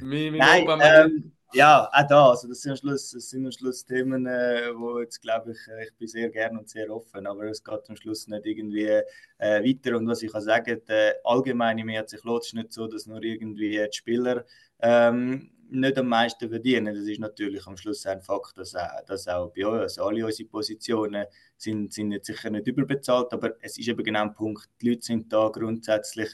Nein, 0.01 0.67
ähm, 0.81 1.31
ja, 1.53 1.89
auch 1.91 2.07
da. 2.07 2.29
Also 2.29 2.47
das 2.47 2.61
sind 2.61 2.71
am 2.71 2.77
Schluss, 2.77 3.11
das 3.11 3.29
sind 3.29 3.45
am 3.45 3.51
Schluss 3.51 3.85
Themen, 3.85 4.25
äh, 4.27 4.71
wo 4.75 4.99
jetzt 4.99 5.21
glaube 5.21 5.51
ich, 5.53 5.57
äh, 5.69 5.85
ich 5.85 5.93
bin 5.95 6.07
sehr 6.07 6.29
gern 6.29 6.57
und 6.57 6.69
sehr 6.69 6.89
offen, 6.93 7.25
aber 7.25 7.45
es 7.45 7.63
geht 7.63 7.89
am 7.89 7.95
Schluss 7.95 8.27
nicht 8.27 8.45
irgendwie 8.45 8.85
äh, 8.85 9.03
weiter. 9.39 9.97
Und 9.97 10.07
was 10.07 10.21
ich 10.23 10.31
kann 10.31 10.41
sagen, 10.41 10.81
der 10.87 11.15
allgemeine 11.23 11.85
Mehrheit 11.85 12.09
sich 12.09 12.23
lohnt, 12.23 12.43
ist 12.45 12.53
nicht 12.53 12.73
so, 12.73 12.87
dass 12.87 13.05
nur 13.07 13.23
irgendwie 13.23 13.69
die 13.77 13.87
Spieler 13.97 14.45
ähm, 14.79 15.51
nicht 15.69 15.97
am 15.97 16.07
meisten 16.07 16.49
verdienen. 16.49 16.93
Das 16.95 17.05
ist 17.05 17.19
natürlich 17.19 17.65
am 17.65 17.77
Schluss 17.77 18.05
ein 18.05 18.21
Fakt, 18.21 18.57
dass, 18.57 18.75
auch- 18.75 19.05
dass 19.05 19.27
auch 19.27 19.51
bei 19.53 19.65
uns, 19.65 19.81
also 19.97 20.03
alle 20.05 20.25
unsere 20.25 20.49
Positionen 20.49 21.25
sind, 21.57 21.93
sind 21.93 22.11
jetzt 22.11 22.27
sicher 22.27 22.49
nicht 22.49 22.67
überbezahlt, 22.67 23.31
aber 23.33 23.55
es 23.61 23.77
ist 23.77 23.87
eben 23.87 24.03
genau 24.03 24.21
ein 24.23 24.33
Punkt, 24.33 24.69
die 24.81 24.89
Leute 24.89 25.01
sind 25.05 25.31
da 25.31 25.49
grundsätzlich, 25.49 26.29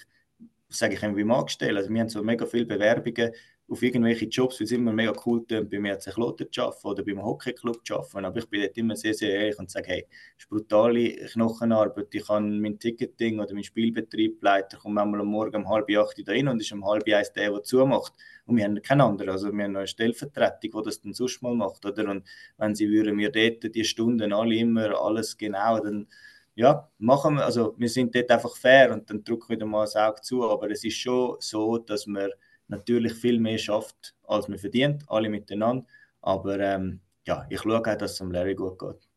sage 0.69 0.95
ich 0.95 1.03
irgendwie, 1.03 1.29
angestellt. 1.31 1.77
Also 1.77 1.89
wir 1.89 2.01
haben 2.01 2.09
so 2.09 2.23
mega 2.23 2.45
viele 2.45 2.65
Bewerbungen 2.65 3.31
auf 3.69 3.81
irgendwelche 3.81 4.25
Jobs, 4.25 4.59
weil 4.59 4.65
es 4.65 4.71
immer 4.71 4.91
mega 4.91 5.13
cool 5.25 5.45
tönt, 5.47 5.69
bei 5.69 5.79
mir 5.79 5.97
zu 5.97 6.11
Kloten 6.11 6.47
arbeiten 6.57 6.87
oder 6.87 7.03
beim 7.03 7.23
Hockeyclub 7.23 7.85
zu 7.85 7.95
arbeiten. 7.95 8.25
Aber 8.25 8.37
ich 8.37 8.49
bin 8.49 8.61
dort 8.61 8.77
immer 8.77 8.95
sehr, 8.95 9.13
sehr 9.13 9.29
ehrlich 9.31 9.57
und 9.57 9.71
sage, 9.71 9.87
hey, 9.87 10.07
es 10.37 10.43
ist 10.43 10.49
brutale 10.49 11.15
Knochenarbeit. 11.27 12.13
Ich 12.13 12.27
kann 12.27 12.59
mein 12.59 12.77
Ticketing 12.77 13.39
oder 13.39 13.53
mein 13.53 13.63
Spielbetrieb 13.63 14.43
leiten, 14.43 14.79
komme 14.79 15.01
einmal 15.01 15.21
am 15.21 15.27
Morgen 15.27 15.55
um 15.55 15.69
halb 15.69 15.89
acht 15.97 16.21
da 16.27 16.31
rein 16.31 16.47
und 16.49 16.61
ist 16.61 16.71
um 16.73 16.85
halb 16.85 17.07
eins 17.07 17.31
der, 17.31 17.51
der 17.51 17.63
zumacht. 17.63 18.13
Und 18.45 18.57
wir 18.57 18.65
haben 18.65 18.81
keinen 18.81 19.01
anderen. 19.01 19.29
Also 19.31 19.51
wir 19.51 19.63
haben 19.63 19.71
noch 19.71 19.79
eine 19.79 19.87
Stellvertretung, 19.87 20.71
die 20.71 20.83
das 20.83 21.01
dann 21.01 21.13
sonst 21.13 21.41
mal 21.41 21.55
macht. 21.55 21.85
Oder? 21.85 22.09
Und 22.09 22.27
wenn 22.57 22.75
sie 22.75 22.89
würden 22.89 23.15
mir 23.15 23.31
dort 23.31 23.73
die 23.73 23.85
Stunden 23.85 24.33
alle 24.33 24.55
immer 24.55 25.01
alles 25.01 25.37
genau, 25.37 25.79
dann 25.79 26.07
ja, 26.55 26.87
machen 26.99 27.35
wir, 27.35 27.45
also 27.45 27.73
wir 27.77 27.89
sind 27.89 28.13
dort 28.13 28.29
einfach 28.29 28.55
fair 28.55 28.93
und 28.93 29.09
dann 29.09 29.23
drücke 29.23 29.45
ich 29.45 29.49
wieder 29.49 29.65
mal 29.65 29.85
das 29.85 29.95
Auge 29.95 30.21
zu. 30.21 30.47
Aber 30.47 30.69
es 30.69 30.83
ist 30.83 30.97
schon 30.97 31.37
so, 31.39 31.77
dass 31.77 32.05
man 32.05 32.29
natürlich 32.67 33.13
viel 33.13 33.39
mehr 33.39 33.57
schafft, 33.57 34.15
als 34.23 34.47
man 34.47 34.57
verdient, 34.57 35.03
alle 35.07 35.29
miteinander. 35.29 35.85
Aber 36.21 36.59
ähm, 36.59 37.01
ja, 37.25 37.45
ich 37.49 37.61
schaue 37.61 37.79
auch, 37.79 37.97
dass 37.97 38.13
es 38.13 38.17
dem 38.17 38.31
Larry 38.31 38.55
gut 38.55 38.79
geht. 38.79 39.09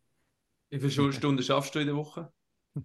Wie 0.69 0.79
viele 0.79 1.13
Stunden 1.13 1.41
schaffst 1.41 1.75
du 1.75 1.79
in 1.79 1.87
der 1.87 1.95
Woche? 1.95 2.31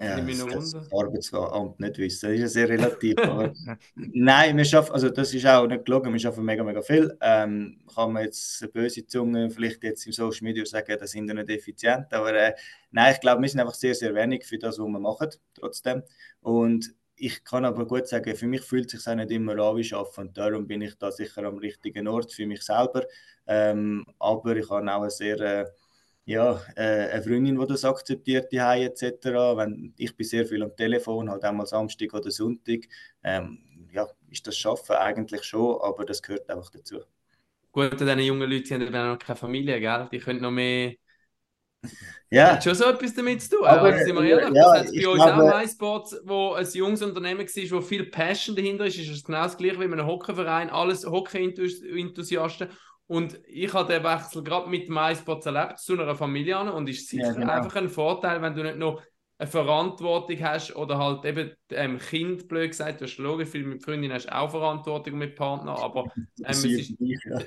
Ja, 0.00 0.20
das 0.20 0.70
das. 0.72 0.92
Arbeitsamt 0.92 1.80
nicht 1.80 1.98
wissen. 1.98 2.26
Das 2.28 2.34
ist 2.36 2.40
ja 2.40 2.46
sehr 2.48 2.68
relativ. 2.68 3.16
nein, 3.96 4.56
wir 4.56 4.64
schaffen, 4.64 4.92
also 4.92 5.10
das 5.10 5.34
ist 5.34 5.44
auch 5.44 5.66
nicht 5.66 5.84
gelogen, 5.84 6.12
wir 6.12 6.20
schaffen 6.20 6.44
mega, 6.44 6.62
mega 6.62 6.80
viel. 6.82 7.16
Ähm, 7.20 7.80
kann 7.92 8.12
man 8.12 8.22
jetzt 8.22 8.62
eine 8.62 8.70
böse 8.70 9.04
Zunge 9.06 9.50
vielleicht 9.50 9.82
jetzt 9.82 10.06
im 10.06 10.12
Social 10.12 10.44
Media 10.44 10.64
sagen, 10.64 10.96
da 10.96 11.04
sind 11.04 11.26
wir 11.26 11.34
nicht 11.34 11.50
effizient. 11.50 12.12
Aber 12.12 12.32
äh, 12.32 12.54
nein, 12.92 13.12
ich 13.12 13.20
glaube, 13.20 13.42
wir 13.42 13.48
sind 13.48 13.58
einfach 13.58 13.74
sehr, 13.74 13.94
sehr 13.96 14.14
wenig 14.14 14.46
für 14.46 14.56
das, 14.56 14.78
was 14.78 14.86
wir 14.86 15.00
machen, 15.00 15.30
trotzdem. 15.54 16.04
Und 16.42 16.94
ich 17.18 17.44
kann 17.44 17.64
aber 17.64 17.86
gut 17.86 18.08
sagen, 18.08 18.34
für 18.36 18.46
mich 18.46 18.62
fühlt 18.62 18.92
es 18.92 19.02
sich 19.02 19.10
auch 19.12 19.16
nicht 19.16 19.30
immer 19.30 19.52
an 19.58 19.76
wie 19.76 19.94
Arbeiten 19.94 20.20
und 20.20 20.38
darum 20.38 20.66
bin 20.66 20.82
ich 20.82 20.96
da 20.98 21.10
sicher 21.10 21.44
am 21.44 21.58
richtigen 21.58 22.08
Ort 22.08 22.32
für 22.32 22.46
mich 22.46 22.62
selber. 22.62 23.04
Ähm, 23.46 24.04
aber 24.18 24.56
ich 24.56 24.68
habe 24.70 24.90
auch 24.92 25.00
eine 25.02 25.10
sehr 25.10 25.40
äh, 25.40 25.66
ja, 26.24 26.60
äh, 26.76 27.08
eine 27.10 27.22
Freundin, 27.22 27.58
die 27.58 27.66
das 27.66 27.84
akzeptiert, 27.86 28.52
die 28.52 28.58
etc. 28.58 29.56
Wenn, 29.56 29.94
ich 29.96 30.14
bin 30.14 30.26
sehr 30.26 30.44
viel 30.44 30.62
am 30.62 30.76
Telefon, 30.76 31.30
halt 31.30 31.42
einmal 31.44 31.66
Samstag 31.66 32.12
oder 32.12 32.30
Sonntag. 32.30 32.80
Ähm, 33.24 33.58
ja, 33.92 34.06
ist 34.30 34.46
das 34.46 34.56
Schaffen 34.56 34.96
eigentlich 34.96 35.42
schon, 35.44 35.80
aber 35.80 36.04
das 36.04 36.22
gehört 36.22 36.48
einfach 36.50 36.68
dazu. 36.70 36.98
Gut, 37.72 37.98
diese 37.98 38.12
jungen 38.20 38.50
Leute 38.50 38.78
die 38.78 38.84
haben 38.84 38.92
noch 38.92 39.18
keine 39.18 39.36
Familie, 39.36 39.80
gell? 39.80 40.08
Die 40.12 40.18
können 40.18 40.42
noch 40.42 40.50
mehr. 40.50 40.94
Ja, 42.30 42.52
Hat 42.52 42.64
schon 42.64 42.74
so 42.74 42.84
etwas 42.84 43.14
damit 43.14 43.40
zu 43.40 43.56
tun. 43.56 43.66
Aber, 43.66 43.96
sind 43.96 44.14
wir 44.14 44.22
äh, 44.22 44.30
ehrlich, 44.30 44.54
ja, 44.54 44.74
das 44.74 44.86
hat 44.88 44.94
bei 44.94 45.08
uns 45.08 45.22
glaube- 45.22 45.54
auch 45.54 45.60
MySports, 45.60 46.20
wo 46.24 46.52
ein 46.52 46.66
junges 46.72 47.02
Unternehmen 47.02 47.40
war, 47.40 47.70
wo 47.70 47.80
viel 47.80 48.04
Passion 48.06 48.54
dahinter 48.54 48.86
ist, 48.86 48.98
ist 48.98 49.10
es 49.10 49.24
genau 49.24 49.42
das 49.44 49.56
gleiche 49.56 49.80
wie 49.80 49.84
in 49.84 49.92
einem 49.92 50.06
Hockeyverein, 50.06 50.70
alles 50.70 51.06
Hockey-Enthusiasten. 51.06 52.68
Und 53.06 53.40
ich 53.46 53.72
habe 53.72 53.90
den 53.90 54.04
Wechsel 54.04 54.44
gerade 54.44 54.68
mit 54.68 54.90
MySports 54.90 55.46
erlebt, 55.46 55.78
zu 55.78 55.94
einer 55.94 56.14
Familie 56.14 56.58
an, 56.58 56.68
und 56.68 56.88
ist 56.88 57.08
sicher 57.08 57.28
Ja, 57.28 57.32
genau. 57.32 57.52
einfach 57.52 57.76
ein 57.76 57.88
Vorteil, 57.88 58.42
wenn 58.42 58.54
du 58.54 58.62
nicht 58.62 58.76
noch 58.76 59.00
eine 59.38 59.48
Verantwortung 59.48 60.40
hast 60.42 60.74
oder 60.74 60.98
halt 60.98 61.24
eben 61.24 61.52
ähm, 61.70 61.98
Kind, 61.98 62.48
blöd 62.48 62.72
gesagt, 62.72 63.00
du 63.00 63.04
hast 63.04 63.16
logisch, 63.18 63.48
viel 63.48 63.64
mit 63.64 63.84
Freundinnen 63.84 64.12
hast 64.12 64.30
auch 64.30 64.50
Verantwortung 64.50 65.16
mit 65.16 65.36
Partner, 65.36 65.78
aber 65.78 66.04
ähm, 66.16 66.24
es 66.44 66.64
ist, 66.64 66.94
ja. 66.98 67.38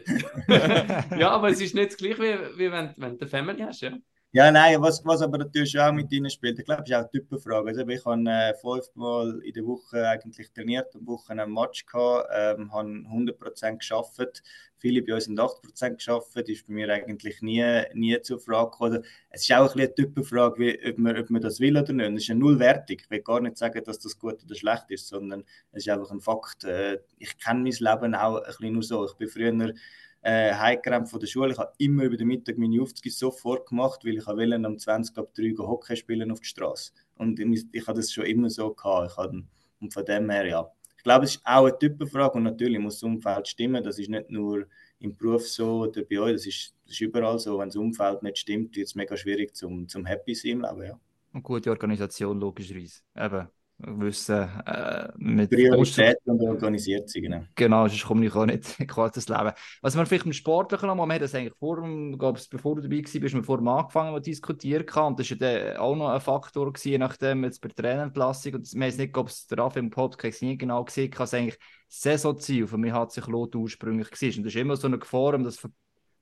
ja, 1.17 1.29
aber 1.31 1.49
es 1.49 1.59
ist 1.61 1.75
nicht 1.75 1.91
das 1.91 1.97
gleiche, 1.97 2.21
wie, 2.21 2.57
wie 2.57 2.71
wenn, 2.71 2.93
wenn 2.97 3.17
du 3.17 3.21
eine 3.21 3.27
Family 3.27 3.61
hast, 3.61 3.81
ja. 3.81 3.91
Ja, 4.33 4.49
nein, 4.49 4.81
was, 4.81 5.03
was 5.03 5.21
aber 5.21 5.37
natürlich 5.39 5.77
auch 5.77 5.91
mit 5.91 6.09
ihnen 6.13 6.29
spielt, 6.29 6.57
ich 6.57 6.63
glaube, 6.63 6.83
ist 6.83 6.93
auch 6.93 6.99
eine 6.99 7.09
Typenfrage. 7.11 7.67
Also 7.67 7.85
ich 7.85 8.05
habe 8.05 8.29
äh, 8.29 8.53
fünfmal 8.53 9.41
in 9.43 9.51
der 9.53 9.65
Woche 9.65 10.07
eigentlich 10.07 10.53
trainiert, 10.53 10.95
am 10.95 11.05
Wochenende 11.05 11.43
einen 11.43 11.53
Match 11.53 11.85
gehabt, 11.85 12.29
ähm, 12.33 12.71
habe 12.71 12.87
100% 13.09 13.79
geschafft. 13.79 14.41
Viele 14.77 15.01
bei 15.03 15.15
uns 15.15 15.27
haben 15.27 15.35
80% 15.37 15.95
geschafft, 15.95 16.33
ist 16.47 16.65
bei 16.65 16.73
mir 16.73 16.89
eigentlich 16.93 17.41
nie, 17.41 17.61
nie 17.93 18.21
zur 18.21 18.39
Frage 18.39 18.71
gekommen. 18.71 19.03
Es 19.31 19.41
ist 19.41 19.51
auch 19.53 19.75
ein 19.75 19.81
eine 19.81 19.93
Typenfrage, 19.93 20.59
wie, 20.59 20.89
ob, 20.89 20.97
man, 20.97 21.17
ob 21.17 21.29
man 21.29 21.41
das 21.41 21.59
will 21.59 21.75
oder 21.77 21.91
nicht. 21.91 22.11
Es 22.15 22.23
ist 22.23 22.29
eine 22.29 22.39
Nullwertung. 22.39 22.97
Ich 23.01 23.09
will 23.09 23.21
gar 23.21 23.41
nicht 23.41 23.57
sagen, 23.57 23.83
dass 23.83 23.99
das 23.99 24.17
gut 24.17 24.41
oder 24.45 24.55
schlecht 24.55 24.85
ist, 24.91 25.09
sondern 25.09 25.43
es 25.73 25.85
ist 25.85 25.89
einfach 25.89 26.09
ein 26.09 26.21
Fakt. 26.21 26.63
Äh, 26.63 26.99
ich 27.19 27.37
kenne 27.37 27.63
mein 27.63 27.73
Leben 27.73 28.15
auch 28.15 28.37
ein 28.37 28.43
bisschen 28.45 28.73
nur 28.73 28.83
so. 28.83 29.05
Ich 29.05 29.13
bin 29.15 29.27
früher 29.27 29.73
äh, 30.21 30.53
heimgerannt 30.53 31.09
von 31.09 31.19
der 31.19 31.27
Schule. 31.27 31.51
Ich 31.51 31.57
habe 31.57 31.73
immer 31.77 32.03
über 32.03 32.17
den 32.17 32.27
Mittag 32.27 32.57
meine 32.57 32.81
Aufzüge 32.81 33.09
sofort 33.09 33.67
gemacht, 33.69 34.05
weil 34.05 34.17
ich 34.17 34.27
wollte 34.27 34.67
um 34.67 34.77
20 34.77 35.17
ab 35.17 35.33
3 35.33 35.55
Uhr 35.57 35.67
Hockey 35.67 35.95
spielen 35.95 36.31
auf 36.31 36.39
der 36.39 36.45
Straße. 36.45 36.91
Und 37.15 37.39
ich, 37.39 37.65
ich 37.71 37.87
habe 37.87 37.99
das 37.99 38.11
schon 38.11 38.25
immer 38.25 38.49
so 38.49 38.73
gehabt. 38.73 39.17
Habe, 39.17 39.43
und 39.79 39.93
von 39.93 40.05
dem 40.05 40.29
her, 40.29 40.45
ja. 40.45 40.71
Ich 40.97 41.03
glaube, 41.03 41.25
es 41.25 41.35
ist 41.35 41.41
auch 41.43 41.65
eine 41.65 41.79
Typenfrage 41.79 42.37
und 42.37 42.43
natürlich 42.43 42.79
muss 42.79 42.99
das 42.99 43.03
Umfeld 43.03 43.47
stimmen. 43.47 43.83
Das 43.83 43.97
ist 43.97 44.09
nicht 44.09 44.29
nur 44.29 44.67
im 44.99 45.15
Beruf 45.15 45.47
so 45.47 45.81
oder 45.81 46.03
bei 46.03 46.19
euch, 46.19 46.33
das 46.33 46.45
ist, 46.45 46.75
das 46.85 46.93
ist 46.93 47.01
überall 47.01 47.39
so. 47.39 47.57
Wenn 47.57 47.69
das 47.69 47.75
Umfeld 47.75 48.21
nicht 48.21 48.37
stimmt, 48.37 48.75
wird 48.75 48.87
es 48.87 48.93
mega 48.93 49.17
schwierig 49.17 49.55
zum, 49.55 49.87
zum 49.87 50.05
Happy 50.05 50.35
sein 50.35 50.51
im 50.51 50.61
Leben, 50.61 50.83
ja. 50.83 50.99
Eine 51.33 51.41
gute 51.41 51.71
Organisation, 51.71 52.39
logischerweise. 52.39 53.01
Eben, 53.15 53.47
wissen, 53.85 54.49
äh, 54.65 55.09
mit 55.17 55.49
Priorität 55.49 56.17
und 56.25 56.41
organisiert 56.41 57.09
sein, 57.09 57.23
genau. 57.23 57.43
Genau, 57.55 57.87
sonst 57.87 58.05
komme 58.05 58.25
ich 58.25 58.35
auch 58.35 58.45
nicht 58.45 58.77
quasi 58.87 59.13
das 59.15 59.29
Leben. 59.29 59.51
Was 59.81 59.95
man 59.95 60.05
vielleicht 60.05 60.25
im 60.25 60.33
Sportlichen 60.33 60.87
noch 60.87 60.95
mal, 60.95 61.05
wir 61.07 61.13
haben 61.13 61.21
das 61.21 61.35
eigentlich 61.35 61.55
vor 61.57 61.81
dem, 61.81 62.17
glaub's, 62.17 62.47
bevor 62.47 62.75
du 62.75 62.81
dabei 62.81 62.99
warst, 62.99 63.19
bist 63.19 63.35
wir 63.35 63.43
vor 63.43 63.57
dem 63.57 63.67
angefangen 63.67 64.15
zu 64.15 64.21
diskutieren 64.21 64.85
und 65.05 65.19
das 65.19 65.31
war 65.31 65.49
ja 65.49 65.79
auch 65.79 65.95
noch 65.95 66.09
ein 66.09 66.21
Faktor 66.21 66.71
gewesen, 66.71 66.99
nachdem 66.99 67.43
jetzt 67.43 67.61
bei 67.61 67.69
der 67.69 67.75
Trainerentlassung 67.75 68.55
und 68.55 68.73
wir 68.73 68.87
haben 68.87 68.97
nicht, 68.97 69.17
ob 69.17 69.27
es 69.27 69.47
der 69.47 69.57
Raff 69.57 69.75
im 69.75 69.89
Podcast 69.89 70.41
nie 70.41 70.57
genau 70.57 70.83
gesehen 70.83 71.11
hat, 71.11 71.19
dass 71.19 71.33
eigentlich 71.33 71.59
Saisonziel 71.87 72.67
von 72.67 72.81
mir 72.81 72.93
hat 72.93 73.11
sich 73.11 73.27
Lot 73.27 73.55
ursprünglich 73.55 74.09
war 74.11 74.37
und 74.37 74.43
das 74.45 74.53
ist 74.53 74.55
immer 74.55 74.75
so 74.75 74.87
eine 74.87 74.99
Gefahr, 74.99 75.33
um 75.33 75.43
das 75.43 75.59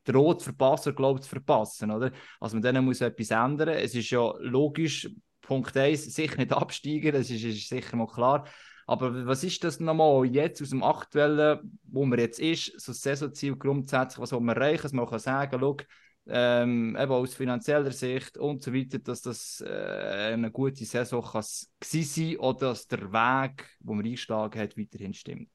droht 0.05 0.39
zu 0.39 0.45
verpassen, 0.45 0.95
glaubt 0.95 1.23
zu 1.23 1.29
verpassen, 1.29 1.91
oder? 1.91 2.11
Also 2.39 2.55
mit 2.55 2.65
denen 2.65 2.85
muss 2.85 3.01
etwas 3.01 3.31
ändern. 3.31 3.69
Es 3.69 3.93
ist 3.93 4.09
ja 4.09 4.33
logisch, 4.39 5.09
Punkt 5.49 5.75
1, 5.75 6.13
sicher 6.13 6.37
nicht 6.37 6.53
absteigen, 6.53 7.11
das 7.11 7.31
ist, 7.31 7.43
ist, 7.43 7.67
sicher 7.67 7.97
mal 7.97 8.05
klar. 8.05 8.45
Aber 8.85 9.25
was 9.25 9.43
ist 9.43 9.63
das 9.63 9.79
nochmal 9.79 10.25
jetzt 10.27 10.61
aus 10.61 10.69
dem 10.69 10.83
aktuellen, 10.83 11.79
wo 11.83 12.05
man 12.05 12.19
jetzt 12.19 12.39
ist, 12.39 12.79
so 12.79 12.91
das 12.91 13.01
Saisonziel 13.01 13.55
grundsätzlich, 13.55 14.19
was 14.19 14.31
man 14.31 14.49
erreichen, 14.49 14.83
dass 14.83 14.93
man 14.93 15.07
kann 15.07 15.17
sagen, 15.17 15.57
schau, 15.59 15.77
ähm, 16.27 16.95
eben 16.95 17.11
aus 17.11 17.33
finanzieller 17.33 17.91
Sicht 17.91 18.37
und 18.37 18.61
so 18.61 18.71
weiter, 18.71 18.99
dass 18.99 19.23
das 19.23 19.61
äh, 19.65 20.33
eine 20.33 20.51
gute 20.51 20.85
Saison 20.85 21.23
kann 21.23 21.41
sein 21.43 22.37
oder 22.37 22.59
dass 22.59 22.87
der 22.87 23.11
Weg, 23.11 23.65
wo 23.79 23.95
man 23.95 24.05
eingeschlagen 24.05 24.61
hat, 24.61 24.77
weiterhin 24.77 25.15
stimmt? 25.15 25.49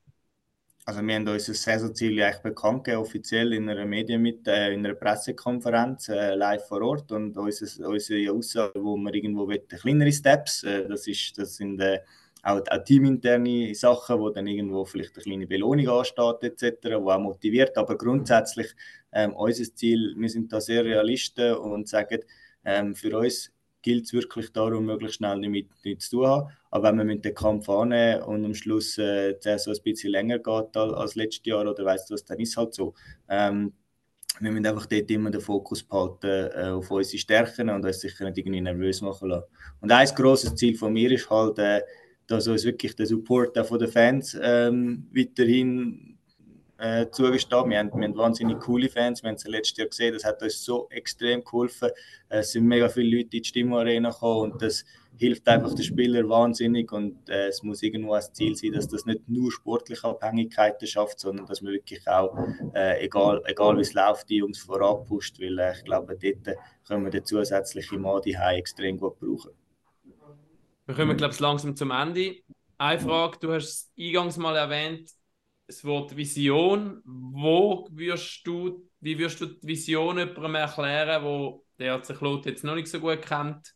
Also 0.86 1.00
wir 1.00 1.14
haben 1.14 1.26
unser 1.26 1.54
Saisonziel 1.54 2.22
eigentlich 2.22 2.42
bekannt 2.42 2.84
gegeben, 2.84 3.00
offiziell 3.02 3.54
in 3.54 3.70
einer 3.70 3.86
Medien 3.86 4.20
mit, 4.20 4.46
äh, 4.46 4.70
in 4.74 4.84
einer 4.84 4.94
Pressekonferenz 4.94 6.10
äh, 6.10 6.34
live 6.34 6.68
vor 6.68 6.82
Ort 6.82 7.10
und 7.10 7.34
unsere, 7.38 7.88
unsere 7.88 8.30
Aussage, 8.30 8.84
wo 8.84 8.94
wir 8.98 9.14
irgendwo 9.14 9.46
wollen, 9.46 9.66
kleinere 9.66 10.12
Steps, 10.12 10.62
äh, 10.62 10.86
das, 10.86 11.06
ist, 11.06 11.38
das 11.38 11.56
sind 11.56 11.80
äh, 11.80 12.00
auch, 12.42 12.60
auch 12.68 12.84
teaminterne 12.84 13.74
Sachen, 13.74 14.18
wo 14.20 14.28
dann 14.28 14.46
irgendwo 14.46 14.84
vielleicht 14.84 15.16
eine 15.16 15.22
kleine 15.22 15.46
Belohnung 15.46 15.88
ansteht 15.88 16.42
etc., 16.42 16.96
wo 17.00 17.10
auch 17.10 17.18
motiviert, 17.18 17.78
aber 17.78 17.96
grundsätzlich 17.96 18.74
ähm, 19.12 19.32
unser 19.32 19.74
Ziel, 19.74 20.14
wir 20.18 20.28
sind 20.28 20.52
da 20.52 20.60
sehr 20.60 20.84
Realisten 20.84 21.54
und 21.54 21.88
sagen, 21.88 22.20
ähm, 22.62 22.94
für 22.94 23.16
uns 23.18 23.53
gilt 23.84 24.06
es 24.06 24.14
wirklich 24.14 24.50
darum, 24.50 24.86
möglichst 24.86 25.18
schnell 25.18 25.40
damit 25.40 25.68
nichts 25.84 26.08
zu 26.08 26.16
tun 26.16 26.26
haben. 26.26 26.50
Aber 26.70 26.88
wenn 26.88 27.06
man 27.06 27.20
den 27.20 27.34
Kampf 27.34 27.68
annehmen 27.68 28.22
und 28.22 28.44
am 28.44 28.54
Schluss 28.54 28.96
äh, 28.96 29.34
der 29.44 29.58
so 29.58 29.70
ein 29.70 29.76
bisschen 29.84 30.10
länger 30.10 30.38
geht 30.38 30.76
als 30.76 31.14
letztes 31.14 31.44
Jahr 31.44 31.68
oder 31.68 31.84
weißt 31.84 32.08
du 32.08 32.14
was, 32.14 32.24
dann 32.24 32.40
ist 32.40 32.56
halt 32.56 32.72
so. 32.72 32.94
Ähm, 33.28 33.74
wir 34.40 34.50
müssen 34.50 34.66
einfach 34.66 34.86
dort 34.86 35.10
immer 35.10 35.30
den 35.30 35.40
Fokus 35.40 35.82
behalten 35.82 36.50
äh, 36.56 36.70
auf 36.70 36.90
unsere 36.90 37.18
Stärken 37.18 37.68
und 37.68 37.84
uns 37.84 38.00
sicher 38.00 38.24
nicht 38.24 38.38
irgendwie 38.38 38.60
nervös 38.60 39.02
machen 39.02 39.28
lassen. 39.28 39.46
Und 39.80 39.92
ein 39.92 40.08
grosses 40.08 40.54
Ziel 40.56 40.76
von 40.76 40.92
mir 40.92 41.12
ist 41.12 41.28
halt, 41.28 41.58
äh, 41.58 41.82
dass 42.26 42.48
uns 42.48 42.64
wirklich 42.64 42.96
der 42.96 43.06
Support 43.06 43.54
den 43.54 43.88
Fans 43.88 44.36
ähm, 44.40 45.08
weiterhin 45.14 46.13
äh, 46.78 47.06
zugestanden. 47.10 47.70
Wir 47.70 47.78
haben, 47.78 47.90
wir 47.94 48.04
haben 48.04 48.16
wahnsinnig 48.16 48.58
coole 48.60 48.88
Fans, 48.88 49.22
wir 49.22 49.28
haben 49.28 49.36
es 49.36 49.46
letztes 49.46 49.78
Jahr 49.78 49.88
gesehen, 49.88 50.14
das 50.14 50.24
hat 50.24 50.42
uns 50.42 50.64
so 50.64 50.88
extrem 50.90 51.44
geholfen. 51.44 51.90
Äh, 52.28 52.38
es 52.38 52.52
sind 52.52 52.64
mega 52.66 52.88
viele 52.88 53.16
Leute 53.16 53.36
in 53.36 53.42
die 53.42 53.48
Stimmarena 53.48 54.10
gekommen 54.10 54.52
und 54.52 54.62
das 54.62 54.84
hilft 55.16 55.46
einfach 55.48 55.74
den 55.74 55.84
Spielern 55.84 56.28
wahnsinnig 56.28 56.90
und 56.92 57.28
äh, 57.28 57.48
es 57.48 57.62
muss 57.62 57.82
irgendwo 57.82 58.14
ein 58.14 58.22
Ziel 58.32 58.56
sein, 58.56 58.72
dass 58.72 58.88
das 58.88 59.06
nicht 59.06 59.28
nur 59.28 59.52
sportliche 59.52 60.08
Abhängigkeiten 60.08 60.86
schafft, 60.88 61.20
sondern 61.20 61.46
dass 61.46 61.62
man 61.62 61.72
wirklich 61.72 62.06
auch, 62.08 62.36
äh, 62.74 63.04
egal, 63.04 63.40
egal 63.46 63.76
wie 63.76 63.82
es 63.82 63.94
läuft, 63.94 64.28
die 64.28 64.36
Jungs 64.36 64.58
vorab 64.58 65.06
pusht, 65.06 65.40
weil 65.40 65.58
äh, 65.58 65.72
ich 65.76 65.84
glaube, 65.84 66.16
dort 66.20 66.56
können 66.86 67.04
wir 67.04 67.10
den 67.10 67.24
zusätzlichen 67.24 68.00
Mann 68.00 68.22
die 68.22 68.34
extrem 68.34 68.98
gut 68.98 69.18
brauchen. 69.20 69.52
Wir 70.86 70.94
kommen, 70.94 71.16
glaube 71.16 71.32
ich, 71.32 71.40
langsam 71.40 71.76
zum 71.76 71.90
Ende. 71.90 72.36
Eine 72.76 73.00
Frage, 73.00 73.38
du 73.40 73.52
hast 73.52 73.64
es 73.64 73.92
eingangs 73.98 74.36
mal 74.36 74.56
erwähnt, 74.56 75.08
das 75.66 75.84
Wort 75.84 76.16
Vision. 76.16 77.02
Wo 77.04 77.88
wirst 77.92 78.46
du, 78.46 78.88
wie 79.00 79.18
wirst 79.18 79.40
du 79.40 79.46
die 79.46 79.66
Vision 79.66 80.18
jemandem 80.18 80.54
erklären, 80.56 81.24
wo 81.24 81.64
der 81.78 82.02
sich 82.04 82.20
Lot 82.20 82.46
jetzt 82.46 82.64
noch 82.64 82.74
nicht 82.74 82.88
so 82.88 83.00
gut 83.00 83.22
kennt, 83.22 83.74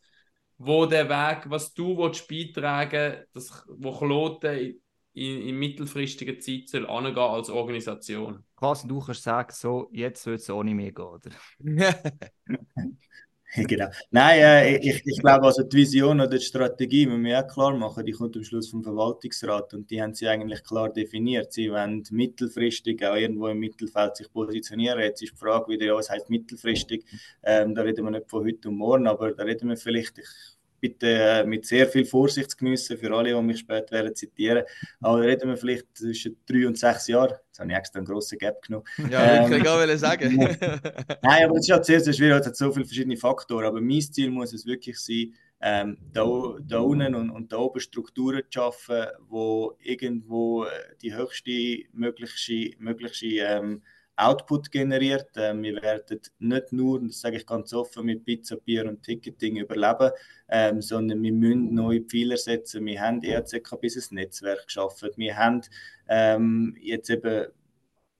wo 0.57 0.85
der 0.85 1.09
Weg, 1.09 1.49
was 1.49 1.73
du 1.73 1.97
willst, 1.97 2.27
beitragen 2.27 3.23
dass 3.33 3.65
wo 3.67 3.97
Kloten 3.97 4.77
in, 5.13 5.41
in 5.41 5.55
mittelfristiger 5.57 6.39
Zeit 6.39 6.69
soll 6.69 6.87
angehen 6.87 7.17
als 7.17 7.49
Organisation? 7.49 8.43
Quasi 8.55 8.87
du 8.87 8.99
kannst 8.99 9.23
sagen, 9.23 9.53
so, 9.53 9.89
jetzt 9.91 10.25
wird 10.25 10.39
es 10.39 10.49
ohne 10.49 10.75
mehr 10.75 10.91
gehen, 10.91 11.05
oder? 11.05 11.31
genau. 13.67 13.87
Nein, 14.11 14.39
äh, 14.39 14.77
ich, 14.77 15.01
ich 15.05 15.19
glaube, 15.19 15.47
also 15.47 15.63
die 15.63 15.77
Vision 15.77 16.21
oder 16.21 16.37
die 16.37 16.39
Strategie 16.39 17.07
müssen 17.07 17.23
wir 17.23 17.39
auch 17.39 17.47
klar 17.47 17.75
machen. 17.75 18.05
Die 18.05 18.11
kommt 18.11 18.35
am 18.37 18.43
Schluss 18.43 18.69
vom 18.69 18.83
Verwaltungsrat 18.83 19.73
und 19.73 19.89
die 19.89 20.01
haben 20.01 20.13
sie 20.13 20.27
eigentlich 20.27 20.63
klar 20.63 20.89
definiert. 20.89 21.51
Sie 21.51 21.71
wollen 21.71 22.03
mittelfristig 22.11 23.03
auch 23.05 23.15
irgendwo 23.15 23.47
im 23.47 23.59
Mittelfeld 23.59 24.17
sich 24.17 24.31
positionieren. 24.31 24.99
Jetzt 24.99 25.23
ist 25.23 25.33
die 25.33 25.37
Frage 25.37 25.67
wieder, 25.67 25.95
was 25.95 26.09
heißt 26.11 26.29
mittelfristig? 26.29 27.05
Ähm, 27.41 27.73
da 27.73 27.81
reden 27.81 28.05
wir 28.05 28.11
nicht 28.11 28.29
von 28.29 28.45
heute 28.45 28.69
und 28.69 28.77
morgen, 28.77 29.07
aber 29.07 29.31
da 29.33 29.43
reden 29.43 29.69
wir 29.69 29.77
vielleicht, 29.77 30.19
ich 30.19 30.58
bitte 30.79 31.07
äh, 31.07 31.45
mit 31.45 31.65
sehr 31.65 31.87
viel 31.87 32.05
Vorsicht 32.05 32.57
genießen 32.57 32.97
für 32.97 33.15
alle, 33.15 33.33
die 33.33 33.41
mich 33.41 33.59
später 33.59 33.91
werden 33.91 34.15
zitieren. 34.15 34.63
Aber 35.01 35.21
reden 35.21 35.49
wir 35.49 35.57
vielleicht 35.57 35.85
zwischen 35.97 36.37
drei 36.45 36.67
und 36.67 36.77
sechs 36.77 37.07
Jahren. 37.07 37.35
Jetzt 37.47 37.59
habe 37.59 37.71
ich 37.71 37.77
extra 37.77 37.99
einen 37.99 38.07
grossen 38.07 38.37
Gap 38.37 38.61
genommen. 38.61 38.85
Ja, 39.09 39.45
ähm, 39.45 39.53
ich 39.53 39.63
kann 39.63 39.97
sagen. 39.97 40.37
Nein, 41.21 41.45
aber 41.45 41.55
es 41.57 41.67
ist 41.67 41.71
halt 41.71 41.85
sehr, 41.85 41.99
sehr 41.99 42.13
schwierig. 42.13 42.41
Es 42.41 42.47
hat 42.47 42.55
so 42.55 42.71
viele 42.71 42.85
verschiedene 42.85 43.17
Faktoren. 43.17 43.65
Aber 43.65 43.81
mein 43.81 44.01
Ziel 44.01 44.29
muss 44.29 44.53
es 44.53 44.65
wirklich 44.65 44.99
sein, 44.99 45.33
ähm, 45.61 45.97
da, 46.13 46.25
da 46.61 46.79
unten 46.79 47.15
und, 47.15 47.29
und 47.29 47.51
da 47.51 47.57
oben 47.57 47.81
Strukturen 47.81 48.43
zu 48.49 48.59
schaffen, 48.59 49.07
wo 49.27 49.75
irgendwo 49.79 50.63
äh, 50.63 50.69
die 51.01 51.13
höchste 51.15 51.83
mögliche, 51.91 52.75
mögliche 52.79 53.27
ähm, 53.43 53.81
Output 54.19 54.71
generiert. 54.71 55.29
Ähm, 55.35 55.63
wir 55.63 55.81
werden 55.81 56.19
nicht 56.39 56.71
nur, 56.73 57.01
das 57.01 57.21
sage 57.21 57.37
ich 57.37 57.45
ganz 57.45 57.73
offen, 57.73 58.05
mit 58.05 58.25
Pizza, 58.25 58.57
Bier 58.57 58.87
und 58.87 59.01
Ticketing 59.03 59.57
überleben, 59.57 60.11
ähm, 60.49 60.81
sondern 60.81 61.21
wir 61.23 61.31
müssen 61.31 61.73
neue 61.73 62.01
Pfeiler 62.01 62.37
setzen. 62.37 62.85
Wir 62.85 63.01
haben 63.01 63.23
ERCK 63.23 63.79
bis 63.79 64.11
ein 64.11 64.15
Netzwerk 64.15 64.65
geschaffen. 64.65 65.09
Wir 65.15 65.37
haben 65.37 65.61
ähm, 66.07 66.75
jetzt 66.81 67.09
eben 67.09 67.47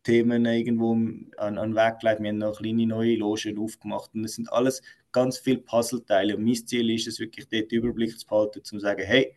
Themen 0.03 0.45
irgendwo 0.45 0.93
an, 0.93 1.57
an 1.57 1.75
Weg 1.75 1.99
gelegt. 1.99 2.21
Wir 2.21 2.29
haben 2.29 2.37
noch 2.37 2.57
kleine 2.57 2.87
neue 2.87 3.15
Logen 3.15 3.59
aufgemacht. 3.59 4.11
Und 4.13 4.23
das 4.23 4.35
sind 4.35 4.51
alles 4.51 4.81
ganz 5.11 5.37
viele 5.37 5.59
Puzzleteile. 5.59 6.37
Und 6.37 6.45
mein 6.45 6.55
Ziel 6.55 6.89
ist 6.91 7.07
es 7.07 7.19
wirklich, 7.19 7.47
dort 7.49 7.71
Überblick 7.71 8.17
zu 8.17 8.25
behalten, 8.25 8.63
zu 8.63 8.79
sagen, 8.79 9.05
hey, 9.05 9.35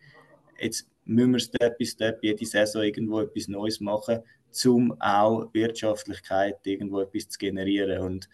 jetzt 0.59 0.87
müssen 1.05 1.33
wir 1.33 1.39
Step 1.39 1.77
by 1.77 1.85
Step 1.85 2.23
jede 2.23 2.45
Saison 2.45 2.83
irgendwo 2.83 3.19
etwas 3.19 3.47
Neues 3.47 3.79
machen, 3.81 4.19
um 4.65 4.95
auch 4.99 5.53
Wirtschaftlichkeit 5.53 6.57
irgendwo 6.65 7.01
etwas 7.01 7.29
zu 7.29 7.37
generieren. 7.37 7.99
Und 7.99 8.29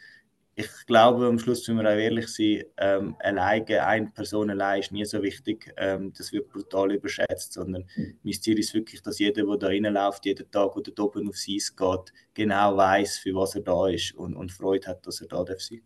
ich 0.55 0.67
glaube, 0.87 1.25
am 1.25 1.39
Schluss, 1.39 1.67
wenn 1.67 1.77
wir 1.77 1.85
auch 1.85 1.95
ehrlich 1.95 2.27
sein, 2.27 2.63
ähm, 2.77 3.15
alleine, 3.19 3.85
eine 3.85 4.07
Person 4.07 4.49
allein 4.49 4.81
ist 4.81 4.91
nie 4.91 5.05
so 5.05 5.21
wichtig. 5.23 5.73
Ähm, 5.77 6.11
das 6.17 6.33
wird 6.33 6.49
brutal 6.49 6.91
überschätzt, 6.91 7.53
sondern 7.53 7.85
mein 8.23 8.33
Ziel 8.33 8.59
ist 8.59 8.73
wirklich, 8.73 9.01
dass 9.01 9.19
jeder, 9.19 9.45
der 9.45 9.57
da 9.57 9.67
reinläuft, 9.67 10.25
jeden 10.25 10.51
Tag 10.51 10.75
oder 10.75 10.91
oben 11.03 11.29
aufs 11.29 11.47
Eis 11.49 11.73
geht, 11.75 12.13
genau 12.33 12.75
weiß, 12.75 13.19
für 13.19 13.35
was 13.35 13.55
er 13.55 13.61
da 13.61 13.87
ist 13.87 14.13
und, 14.15 14.35
und 14.35 14.51
Freude 14.51 14.87
hat, 14.87 15.07
dass 15.07 15.21
er 15.21 15.27
da 15.27 15.43
darf 15.43 15.61
sein 15.61 15.81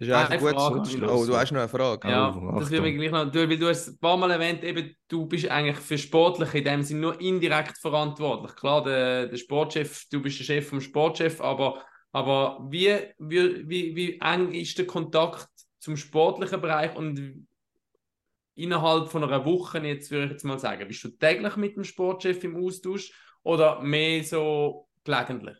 das 0.00 0.08
ist 0.08 0.14
eigentlich 0.14 0.40
gut. 0.40 0.88
Frage, 0.88 1.12
oh, 1.12 1.26
du 1.26 1.36
hast 1.36 1.52
noch 1.52 1.60
eine 1.60 1.68
Frage. 1.68 2.08
Ja, 2.08 2.34
oh, 2.34 2.58
das 2.58 2.70
würde 2.70 2.82
mich 2.82 2.96
gleich 2.96 3.12
noch. 3.12 3.30
Du, 3.30 3.48
weil 3.48 3.58
du 3.58 3.68
hast 3.68 3.88
ein 3.88 3.98
paar 3.98 4.16
Mal 4.16 4.30
erwähnt, 4.32 4.64
eben, 4.64 4.96
du 5.08 5.26
bist 5.26 5.48
eigentlich 5.48 5.76
für 5.78 5.98
Sportliche 5.98 6.58
in 6.58 6.64
dem 6.64 6.82
Sinne 6.82 7.00
nur 7.00 7.20
indirekt 7.20 7.78
verantwortlich. 7.78 8.56
Klar, 8.56 8.82
der, 8.82 9.28
der 9.28 9.36
Sportchef, 9.36 10.08
du 10.10 10.20
bist 10.20 10.38
der 10.40 10.44
Chef 10.44 10.68
vom 10.68 10.80
Sportchef, 10.80 11.40
aber 11.40 11.84
Aber 12.12 12.58
wie, 12.68 12.90
wie, 13.18 13.68
wie, 13.68 13.94
wie 13.94 14.18
eng 14.20 14.52
ist 14.52 14.76
der 14.78 14.86
Kontakt 14.86 15.48
zum 15.78 15.96
sportlichen 15.96 16.60
Bereich 16.60 16.96
und 16.96 17.46
innerhalb 18.56 19.08
von 19.08 19.22
einer 19.22 19.44
Woche, 19.44 19.78
jetzt 19.78 20.10
würde 20.10 20.24
ich 20.24 20.32
jetzt 20.32 20.44
mal 20.44 20.58
sagen, 20.58 20.88
bist 20.88 21.04
du 21.04 21.10
täglich 21.10 21.56
mit 21.56 21.76
dem 21.76 21.84
Sportchef 21.84 22.42
im 22.42 22.56
Austausch 22.56 23.12
oder 23.44 23.80
mehr 23.80 24.24
so 24.24 24.88
gelegentlich? 25.04 25.56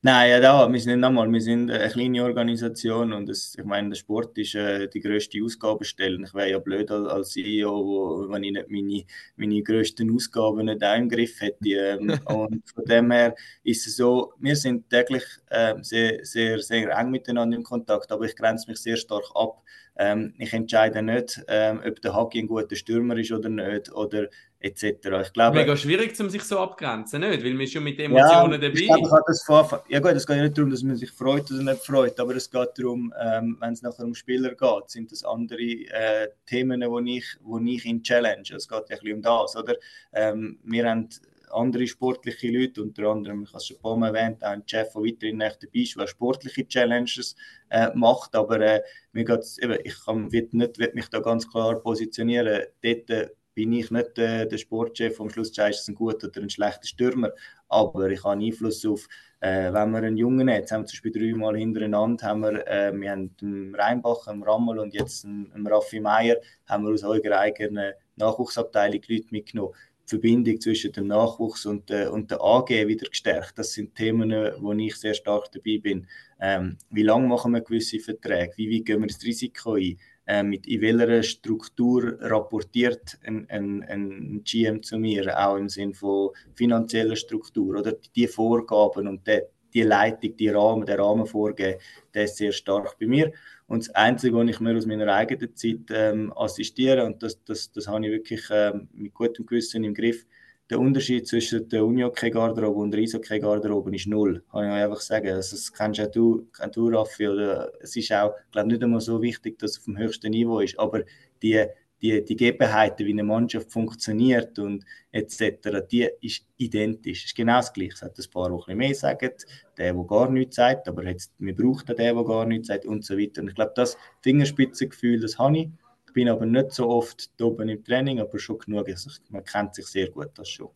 Nein, 0.00 0.30
ja, 0.30 0.38
da, 0.38 0.72
wir 0.72 0.78
sind 0.80 0.92
nicht 0.92 1.00
nochmal, 1.00 1.30
wir 1.32 1.40
sind 1.40 1.72
eine 1.72 1.88
kleine 1.90 2.22
Organisation 2.22 3.12
und 3.12 3.28
das, 3.28 3.56
ich 3.58 3.64
meine, 3.64 3.88
der 3.88 3.96
Sport 3.96 4.38
ist 4.38 4.54
äh, 4.54 4.86
die 4.88 5.00
grösste 5.00 5.42
Ausgabenstelle. 5.42 6.22
Ich 6.24 6.32
wäre 6.34 6.50
ja 6.50 6.58
blöd 6.60 6.88
als, 6.92 7.08
als 7.08 7.30
CEO, 7.30 8.26
wenn 8.30 8.44
ich 8.44 8.52
nicht 8.52 8.70
meine, 8.70 9.04
meine 9.34 9.60
grössten 9.62 10.14
Ausgaben 10.14 10.66
nicht 10.66 10.84
auch 10.84 10.96
im 10.96 11.08
Griff 11.08 11.40
hätte. 11.40 11.68
Ähm, 11.68 12.10
und 12.26 12.62
von 12.70 12.84
dem 12.84 13.10
her 13.10 13.34
ist 13.64 13.88
es 13.88 13.96
so, 13.96 14.34
wir 14.38 14.54
sind 14.54 14.88
täglich 14.88 15.24
ähm, 15.50 15.82
sehr, 15.82 16.24
sehr, 16.24 16.60
sehr 16.60 16.96
eng 16.96 17.10
miteinander 17.10 17.56
in 17.56 17.64
Kontakt, 17.64 18.12
aber 18.12 18.24
ich 18.24 18.36
grenze 18.36 18.70
mich 18.70 18.78
sehr 18.78 18.96
stark 18.96 19.24
ab. 19.34 19.64
Ähm, 19.96 20.32
ich 20.38 20.52
entscheide 20.52 21.02
nicht, 21.02 21.42
ähm, 21.48 21.80
ob 21.84 22.00
der 22.00 22.14
Hagi 22.14 22.38
ein 22.38 22.46
guter 22.46 22.76
Stürmer 22.76 23.16
ist 23.16 23.32
oder 23.32 23.48
nicht 23.48 23.92
oder 23.92 24.28
etc. 24.60 24.84
Ich 25.22 25.32
glaube, 25.32 25.58
Mega 25.58 25.76
schwierig, 25.76 26.18
um 26.20 26.28
sich 26.28 26.42
so 26.42 26.58
abgrenzen, 26.58 27.20
nicht? 27.20 27.44
Weil 27.44 27.54
man 27.54 27.66
schon 27.66 27.84
mit 27.84 27.98
Emotionen 28.00 28.60
ja, 28.60 28.68
dabei. 28.68 28.80
Ich 28.80 28.86
glaube, 28.86 29.02
ich 29.04 29.24
das 29.26 29.42
vor, 29.44 29.84
ja 29.88 30.00
gut, 30.00 30.12
es 30.12 30.26
geht 30.26 30.36
ja 30.36 30.42
nicht 30.42 30.58
darum, 30.58 30.70
dass 30.70 30.82
man 30.82 30.96
sich 30.96 31.10
freut 31.12 31.50
oder 31.50 31.62
nicht 31.62 31.86
freut, 31.86 32.18
aber 32.18 32.34
es 32.34 32.50
geht 32.50 32.70
darum, 32.76 33.12
ähm, 33.20 33.56
wenn 33.60 33.72
es 33.72 33.82
nachher 33.82 34.04
um 34.04 34.14
Spieler 34.14 34.54
geht, 34.54 34.90
sind 34.90 35.12
das 35.12 35.24
andere 35.24 35.62
äh, 35.62 36.28
Themen, 36.46 36.82
wo 36.82 36.98
ich, 36.98 37.24
wo 37.42 37.58
ich 37.58 37.84
ihn 37.84 38.02
challenge. 38.02 38.54
Es 38.56 38.68
geht 38.68 38.88
ja 38.88 38.96
ein 38.96 39.00
bisschen 39.00 39.16
um 39.16 39.22
das, 39.22 39.56
oder? 39.56 39.74
Ähm, 40.12 40.58
wir 40.64 40.88
haben 40.88 41.08
andere 41.50 41.86
sportliche 41.86 42.50
Leute, 42.50 42.82
unter 42.82 43.04
anderem, 43.08 43.44
ich 43.44 43.48
habe 43.50 43.58
es 43.58 43.66
schon 43.66 43.76
ein 43.76 43.82
paar 43.82 43.96
Mal 43.96 44.14
erwähnt, 44.14 44.44
auch 44.44 44.48
ein 44.48 44.64
Chef, 44.66 44.92
der 44.92 45.02
weiterhin 45.02 45.38
dabei 45.38 45.68
ist, 45.72 45.96
der 45.98 46.06
sportliche 46.06 46.66
Challenges 46.66 47.36
äh, 47.70 47.88
macht, 47.94 48.34
aber 48.34 48.60
äh, 48.60 48.82
mir 49.12 49.24
geht's, 49.24 49.58
eben, 49.58 49.78
ich 49.84 50.04
kann, 50.04 50.30
will 50.32 50.48
nicht, 50.52 50.78
will 50.78 50.90
mich 50.94 51.08
da 51.08 51.20
ganz 51.20 51.48
klar 51.48 51.76
positionieren. 51.80 52.64
Dort 52.82 53.10
äh, 53.10 53.28
bin 53.58 53.72
ich 53.72 53.90
nicht 53.90 54.16
äh, 54.18 54.46
der 54.46 54.56
Sportchef, 54.56 55.20
am 55.20 55.30
Schluss 55.30 55.48
ist 55.48 55.58
es 55.58 55.88
ein 55.88 55.96
guter 55.96 56.28
oder 56.28 56.42
ein 56.42 56.48
schlechter 56.48 56.86
Stürmer, 56.86 57.32
aber 57.68 58.08
ich 58.08 58.22
habe 58.22 58.40
Einfluss 58.40 58.86
auf, 58.86 59.08
äh, 59.40 59.72
wenn 59.72 59.90
wir 59.90 59.98
einen 59.98 60.16
Jungen 60.16 60.48
haben, 60.48 60.60
jetzt 60.60 60.70
haben 60.70 60.82
wir 60.82 60.86
zum 60.86 60.94
Beispiel 60.94 61.32
dreimal 61.32 61.56
hintereinander, 61.56 62.24
haben 62.24 62.42
wir, 62.42 62.64
äh, 62.68 62.92
wir 62.94 63.10
haben 63.10 63.36
den 63.38 63.74
Rheinbach, 63.74 64.26
den 64.28 64.44
Rammel 64.44 64.78
und 64.78 64.94
jetzt 64.94 65.24
einen, 65.24 65.50
einen 65.52 65.66
Raffi 65.66 65.98
Meier, 65.98 66.36
haben 66.68 66.84
wir 66.84 66.92
aus 66.92 67.02
eurer 67.02 67.40
eigenen 67.40 67.94
Nachwuchsabteilung 68.14 69.00
Leute 69.08 69.26
mitgenommen. 69.30 69.74
Die 70.04 70.10
Verbindung 70.10 70.60
zwischen 70.60 70.92
dem 70.92 71.08
Nachwuchs 71.08 71.66
und, 71.66 71.90
äh, 71.90 72.06
und 72.06 72.30
der 72.30 72.40
AG 72.40 72.68
wieder 72.68 73.08
gestärkt. 73.08 73.58
Das 73.58 73.72
sind 73.72 73.96
Themen, 73.96 74.30
wo 74.60 74.72
ich 74.72 74.94
sehr 74.94 75.14
stark 75.14 75.50
dabei 75.50 75.80
bin. 75.82 76.06
Ähm, 76.40 76.78
wie 76.90 77.02
lange 77.02 77.26
machen 77.26 77.52
wir 77.54 77.60
gewisse 77.60 77.98
Verträge? 77.98 78.52
Wie 78.54 78.72
weit 78.72 78.86
gehen 78.86 79.00
wir 79.00 79.08
das 79.08 79.24
Risiko 79.24 79.74
ein? 79.74 79.98
Äh, 80.28 80.42
mit 80.42 80.66
in 80.66 80.82
welcher 80.82 81.22
Struktur 81.22 82.18
rapportiert 82.20 83.18
ein, 83.24 83.46
ein, 83.48 83.82
ein 83.82 84.42
GM 84.44 84.82
zu 84.82 84.98
mir, 84.98 85.34
auch 85.38 85.56
im 85.56 85.70
Sinne 85.70 85.94
von 85.94 86.32
finanzieller 86.54 87.16
Struktur 87.16 87.78
oder 87.78 87.94
die 88.14 88.26
Vorgaben 88.26 89.08
und 89.08 89.26
die, 89.26 89.40
die 89.72 89.84
Leitung, 89.84 90.36
die 90.36 90.50
Rahmen, 90.50 90.84
der 90.84 90.98
Rahmen 90.98 91.24
vorgeben, 91.24 91.80
der 92.12 92.24
ist 92.24 92.36
sehr 92.36 92.52
stark 92.52 92.98
bei 92.98 93.06
mir. 93.06 93.32
Und 93.68 93.88
das 93.88 93.94
Einzige, 93.94 94.36
was 94.36 94.50
ich 94.50 94.60
mir 94.60 94.76
aus 94.76 94.84
meiner 94.84 95.10
eigenen 95.14 95.56
Zeit 95.56 95.86
ähm, 95.90 96.30
assistiere, 96.36 97.06
und 97.06 97.22
das, 97.22 97.42
das, 97.44 97.72
das 97.72 97.88
habe 97.88 98.04
ich 98.04 98.12
wirklich 98.12 98.42
ähm, 98.50 98.88
mit 98.92 99.14
gutem 99.14 99.46
Gewissen 99.46 99.82
im 99.82 99.94
Griff, 99.94 100.26
der 100.70 100.78
Unterschied 100.80 101.26
zwischen 101.26 101.68
der 101.68 101.84
Unihockey-Garderobe 101.84 102.80
und 102.80 102.90
der 102.90 103.00
Eishockey-Garderobe 103.00 103.94
ist 103.94 104.06
null, 104.06 104.42
kann 104.50 104.64
ich 104.64 104.70
einfach 104.70 105.00
sagen. 105.00 105.28
Also, 105.28 105.56
das 105.56 105.72
kennst 105.72 105.98
ja 105.98 106.06
du, 106.06 106.46
kennst 106.54 106.76
du, 106.76 106.88
Raffi, 106.88 107.28
oder 107.28 107.72
es 107.80 107.96
ist 107.96 108.12
auch, 108.12 108.34
glaube 108.52 108.68
nicht 108.68 108.82
einmal 108.82 109.00
so 109.00 109.22
wichtig, 109.22 109.58
dass 109.58 109.72
es 109.72 109.78
auf 109.78 109.84
dem 109.84 109.98
höchsten 109.98 110.30
Niveau 110.30 110.60
ist, 110.60 110.78
aber 110.78 111.04
die, 111.42 111.64
die, 112.02 112.22
die 112.22 112.36
Gegebenheiten, 112.36 113.06
wie 113.06 113.12
eine 113.12 113.24
Mannschaft 113.24 113.72
funktioniert 113.72 114.58
und 114.58 114.84
etc., 115.10 115.80
die 115.90 116.08
ist 116.20 116.44
identisch. 116.58 117.20
Es 117.20 117.24
ist 117.26 117.36
genau 117.36 117.56
das 117.56 117.72
Gleiche. 117.72 117.94
Es 117.94 118.02
hat 118.02 118.18
ein 118.18 118.30
paar, 118.30 118.64
die 118.68 118.74
mehr 118.74 118.94
sagen, 118.94 119.30
der, 119.76 119.94
der 119.94 120.04
gar 120.04 120.30
nichts 120.30 120.56
sagt, 120.56 120.86
aber 120.86 121.04
jetzt, 121.04 121.32
wir 121.38 121.54
brauchen 121.56 121.86
den, 121.86 121.96
der 121.96 122.24
gar 122.24 122.44
nichts 122.44 122.68
sagt 122.68 122.86
und 122.86 123.04
so 123.04 123.16
weiter. 123.16 123.40
Und 123.40 123.48
ich 123.48 123.54
glaube, 123.54 123.72
das 123.74 123.96
Fingerspitzengefühl, 124.22 125.18
das 125.20 125.38
habe 125.38 125.58
ich. 125.58 125.68
Ich 126.08 126.14
bin 126.14 126.28
aber 126.28 126.46
nicht 126.46 126.72
so 126.72 126.88
oft 126.88 127.30
da 127.38 127.44
oben 127.44 127.68
im 127.68 127.84
Training, 127.84 128.20
aber 128.20 128.38
schon 128.38 128.58
genug. 128.58 128.88
Also, 128.88 129.10
man 129.28 129.44
kennt 129.44 129.74
sich 129.74 129.86
sehr 129.86 130.08
gut, 130.08 130.30
das 130.34 130.48
schon. 130.48 130.70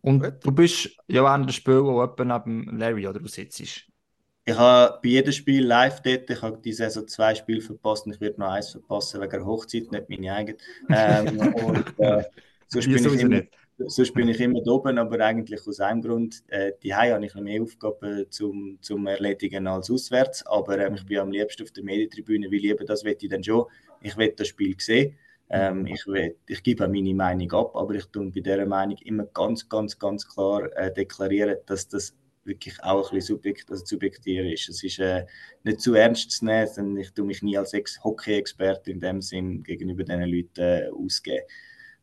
Und 0.00 0.22
du 0.44 0.52
bist 0.52 0.90
ja 1.06 1.22
während 1.22 1.48
des 1.48 1.56
Spiels 1.56 1.82
auch 1.82 2.02
etwa 2.02 2.24
neben 2.24 2.78
Larry, 2.78 3.06
oder 3.06 3.20
du 3.20 3.28
sitzt? 3.28 3.60
Ich 3.60 4.56
habe 4.56 4.98
bei 5.02 5.08
jedem 5.10 5.32
Spiel 5.32 5.64
live 5.64 6.00
dort, 6.00 6.30
ich 6.30 6.40
habe 6.40 6.58
diese 6.64 6.84
Saison 6.84 7.06
zwei 7.06 7.34
Spiele 7.34 7.60
verpasst 7.60 8.06
und 8.06 8.14
ich 8.14 8.20
werde 8.20 8.40
noch 8.40 8.48
eins 8.48 8.70
verpassen 8.70 9.20
wegen 9.20 9.30
der 9.30 9.44
Hochzeit, 9.44 9.92
nicht 9.92 10.08
meine 10.08 10.32
eigene. 10.32 10.58
Ähm, 10.88 11.38
und, 11.66 11.98
äh, 11.98 12.24
sonst, 12.66 12.86
bin 12.86 12.96
ich 12.96 13.20
immer, 13.20 13.42
sonst 13.76 14.14
bin 14.14 14.28
ich 14.28 14.40
immer 14.40 14.62
da 14.62 14.70
oben, 14.70 14.98
aber 14.98 15.20
eigentlich 15.20 15.66
aus 15.66 15.80
einem 15.80 16.00
Grund. 16.00 16.42
Äh, 16.48 16.72
die 16.82 16.94
habe 16.94 17.26
ich 17.26 17.34
mehr 17.34 17.62
Aufgaben 17.62 18.24
zum, 18.30 18.78
zum 18.80 19.06
Erledigen 19.06 19.66
als 19.66 19.90
auswärts, 19.90 20.46
aber 20.46 20.78
ähm, 20.78 20.94
ich 20.94 21.04
bin 21.04 21.18
am 21.18 21.30
liebsten 21.30 21.64
auf 21.64 21.72
der 21.72 21.84
Medientribüne, 21.84 22.46
weil 22.46 22.54
ich 22.54 22.64
eben 22.64 22.86
das 22.86 23.04
will 23.04 23.16
ich 23.20 23.28
dann 23.28 23.44
schon. 23.44 23.66
Ich 24.00 24.16
will 24.16 24.32
das 24.36 24.48
Spiel 24.48 24.74
sehen. 24.78 25.16
Ähm, 25.50 25.86
ich, 25.86 26.06
will, 26.06 26.36
ich 26.46 26.62
gebe 26.62 26.86
meine 26.86 27.14
Meinung 27.14 27.50
ab, 27.52 27.74
aber 27.74 27.94
ich 27.94 28.04
tue 28.06 28.30
bei 28.30 28.40
dieser 28.40 28.66
Meinung 28.66 28.98
immer 28.98 29.24
ganz, 29.24 29.68
ganz, 29.68 29.98
ganz 29.98 30.28
klar 30.28 30.70
äh, 30.76 30.92
deklarieren, 30.92 31.56
dass 31.66 31.88
das 31.88 32.14
wirklich 32.44 32.82
auch 32.82 33.10
ein 33.10 33.16
bisschen 33.16 33.36
subjekt, 33.36 33.70
also 33.70 33.84
subjektiv 33.84 34.44
ist. 34.52 34.68
Es 34.68 34.82
ist 34.82 34.98
äh, 34.98 35.24
nicht 35.64 35.80
zu 35.80 35.94
ernst 35.94 36.30
zu 36.30 36.44
nehmen, 36.44 36.68
denn 36.76 36.96
ich 36.96 37.12
tue 37.12 37.24
mich 37.24 37.42
nie 37.42 37.56
als 37.56 37.72
Hockey-Experte 38.04 38.90
in 38.90 39.00
dem 39.00 39.22
Sinn 39.22 39.62
gegenüber 39.62 40.04
diesen 40.04 40.22
Leuten 40.22 40.60
äh, 40.60 40.88
ausgeben. 40.90 41.44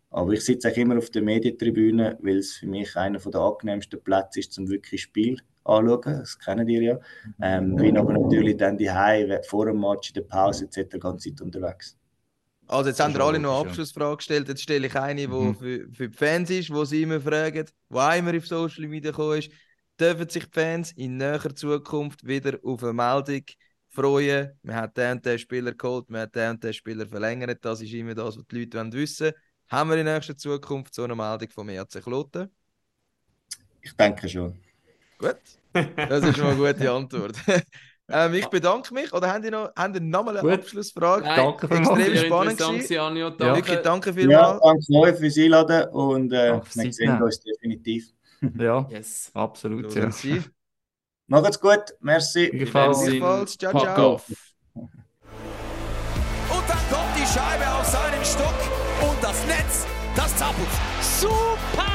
Aber 0.10 0.32
ich 0.32 0.42
sitze 0.42 0.72
auch 0.72 0.78
immer 0.78 0.98
auf 0.98 1.10
der 1.10 1.22
Medientribüne, 1.22 2.18
weil 2.22 2.38
es 2.38 2.54
für 2.54 2.68
mich 2.68 2.96
einer 2.96 3.20
der 3.20 3.42
angenehmsten 3.42 4.02
Plätze 4.02 4.40
ist, 4.40 4.54
zum 4.54 4.70
wirklich 4.70 5.02
Spiel 5.04 5.40
anschauen. 5.66 6.20
Das 6.20 6.40
kennen 6.40 6.68
ihr 6.68 6.82
ja. 6.82 7.00
Ähm, 7.42 7.76
bin 7.76 7.98
aber 7.98 8.14
natürlich 8.14 8.58
dann 8.58 8.78
die 8.78 8.90
vor 9.48 9.66
dem 9.66 9.82
Match, 9.82 10.10
in 10.10 10.14
der 10.16 10.22
Pause 10.22 10.66
etc. 10.66 10.90
die 10.94 11.00
ganze 11.00 11.30
Zeit 11.30 11.42
unterwegs. 11.42 11.98
Also 12.68 12.90
jetzt 12.90 13.00
haben 13.00 13.14
wir 13.14 13.22
alle 13.22 13.38
noch 13.38 13.60
eine 13.60 13.70
Abschlussfrage 13.70 14.18
gestellt. 14.18 14.48
Jetzt 14.48 14.62
stelle 14.62 14.88
ich 14.88 14.96
eine, 14.96 15.22
die 15.22 15.28
mhm. 15.28 15.56
für, 15.56 15.88
für 15.94 16.10
die 16.10 16.18
Fans 16.18 16.50
ist, 16.50 16.74
wo 16.74 16.84
sie 16.86 17.04
immer 17.04 17.20
fragen, 17.20 17.66
wo 17.90 18.00
auch 18.00 18.18
immer 18.18 18.36
auf 18.36 18.48
Social 18.48 18.88
Media 18.88 19.12
gekommen 19.12 19.40
ist 19.40 19.52
dürfen 20.00 20.30
sich 20.30 20.46
die 20.46 20.52
Fans 20.52 20.92
in 20.94 21.18
näher 21.18 21.56
Zukunft 21.56 22.26
wieder 22.26 22.60
auf 22.64 22.84
eine 22.84 22.94
Meldung 22.94 23.44
freuen. 23.90 24.52
Wir 24.62 24.76
haben 24.76 24.94
den 24.94 25.12
und 25.14 25.26
den 25.26 25.40
Spieler 25.40 25.74
geholt, 25.74 26.10
wir 26.10 26.22
haben 26.22 26.32
den 26.32 26.50
und 26.52 26.64
den 26.64 26.74
Spieler 26.74 27.08
verlängert. 27.08 27.64
Das 27.64 27.82
ist 27.82 27.94
immer 27.94 28.14
das, 28.14 28.38
was 28.38 28.46
die 28.48 28.60
Leute 28.60 28.94
wissen 28.94 29.28
wollen. 29.28 29.36
Haben 29.68 29.90
wir 29.90 29.98
in 29.98 30.06
nächster 30.06 30.38
Zukunft 30.38 30.94
so 30.94 31.04
eine 31.04 31.16
Meldung 31.16 31.50
vom 31.50 31.70
ERC 31.70 32.04
Kloten? 32.04 32.52
Ich 33.82 33.94
denke 33.94 34.28
schon. 34.28 34.60
Gut, 35.18 35.38
das 35.96 36.24
ist 36.24 36.38
schon 36.38 36.48
eine 36.48 36.74
gute 36.74 36.92
Antwort. 36.92 37.36
ähm, 38.10 38.34
ich 38.34 38.48
bedanke 38.48 38.94
mich. 38.94 39.14
Oder 39.14 39.34
haben 39.34 39.42
die 39.44 39.50
noch, 39.50 39.72
haben 39.76 39.94
die 39.94 40.00
noch 40.00 40.24
mal 40.24 40.38
eine 40.38 40.48
Gut. 40.48 40.60
Abschlussfrage? 40.60 41.24
Nein, 41.24 41.36
danke 41.36 41.76
Extrem 41.76 42.16
spannend. 42.18 42.62
Anjo, 42.62 43.30
danke. 43.30 43.56
Wirklich, 43.56 43.80
danke 43.80 44.14
vielmals. 44.14 44.60
Ja, 44.64 44.72
danke 44.72 44.94
euch 44.94 45.16
fürs 45.18 45.38
Einladen 45.38 45.90
und 45.90 46.34
äh, 46.34 46.60
wir 46.74 46.94
sehen 46.94 47.22
uns 47.22 47.40
definitiv. 47.40 48.10
Ja, 48.60 48.86
yes. 48.92 49.32
absolut. 49.34 49.92
So 49.92 50.00
ja. 50.00 50.10
Macht's 51.26 51.60
gut, 51.60 51.96
merci. 52.00 52.50
Gleichfalls. 52.50 53.58
Ciao, 53.58 53.72
ciao. 53.72 54.22
Und 54.76 54.90
dann 56.68 56.78
kommt 56.92 57.16
die 57.16 57.26
Scheibe 57.26 57.68
auf 57.74 57.86
seinen 57.86 58.24
Stock 58.24 58.54
und 59.02 59.24
das 59.24 59.48
Netz, 59.48 59.88
das 60.16 60.38
zappelt. 60.38 60.68
Super 61.02 61.95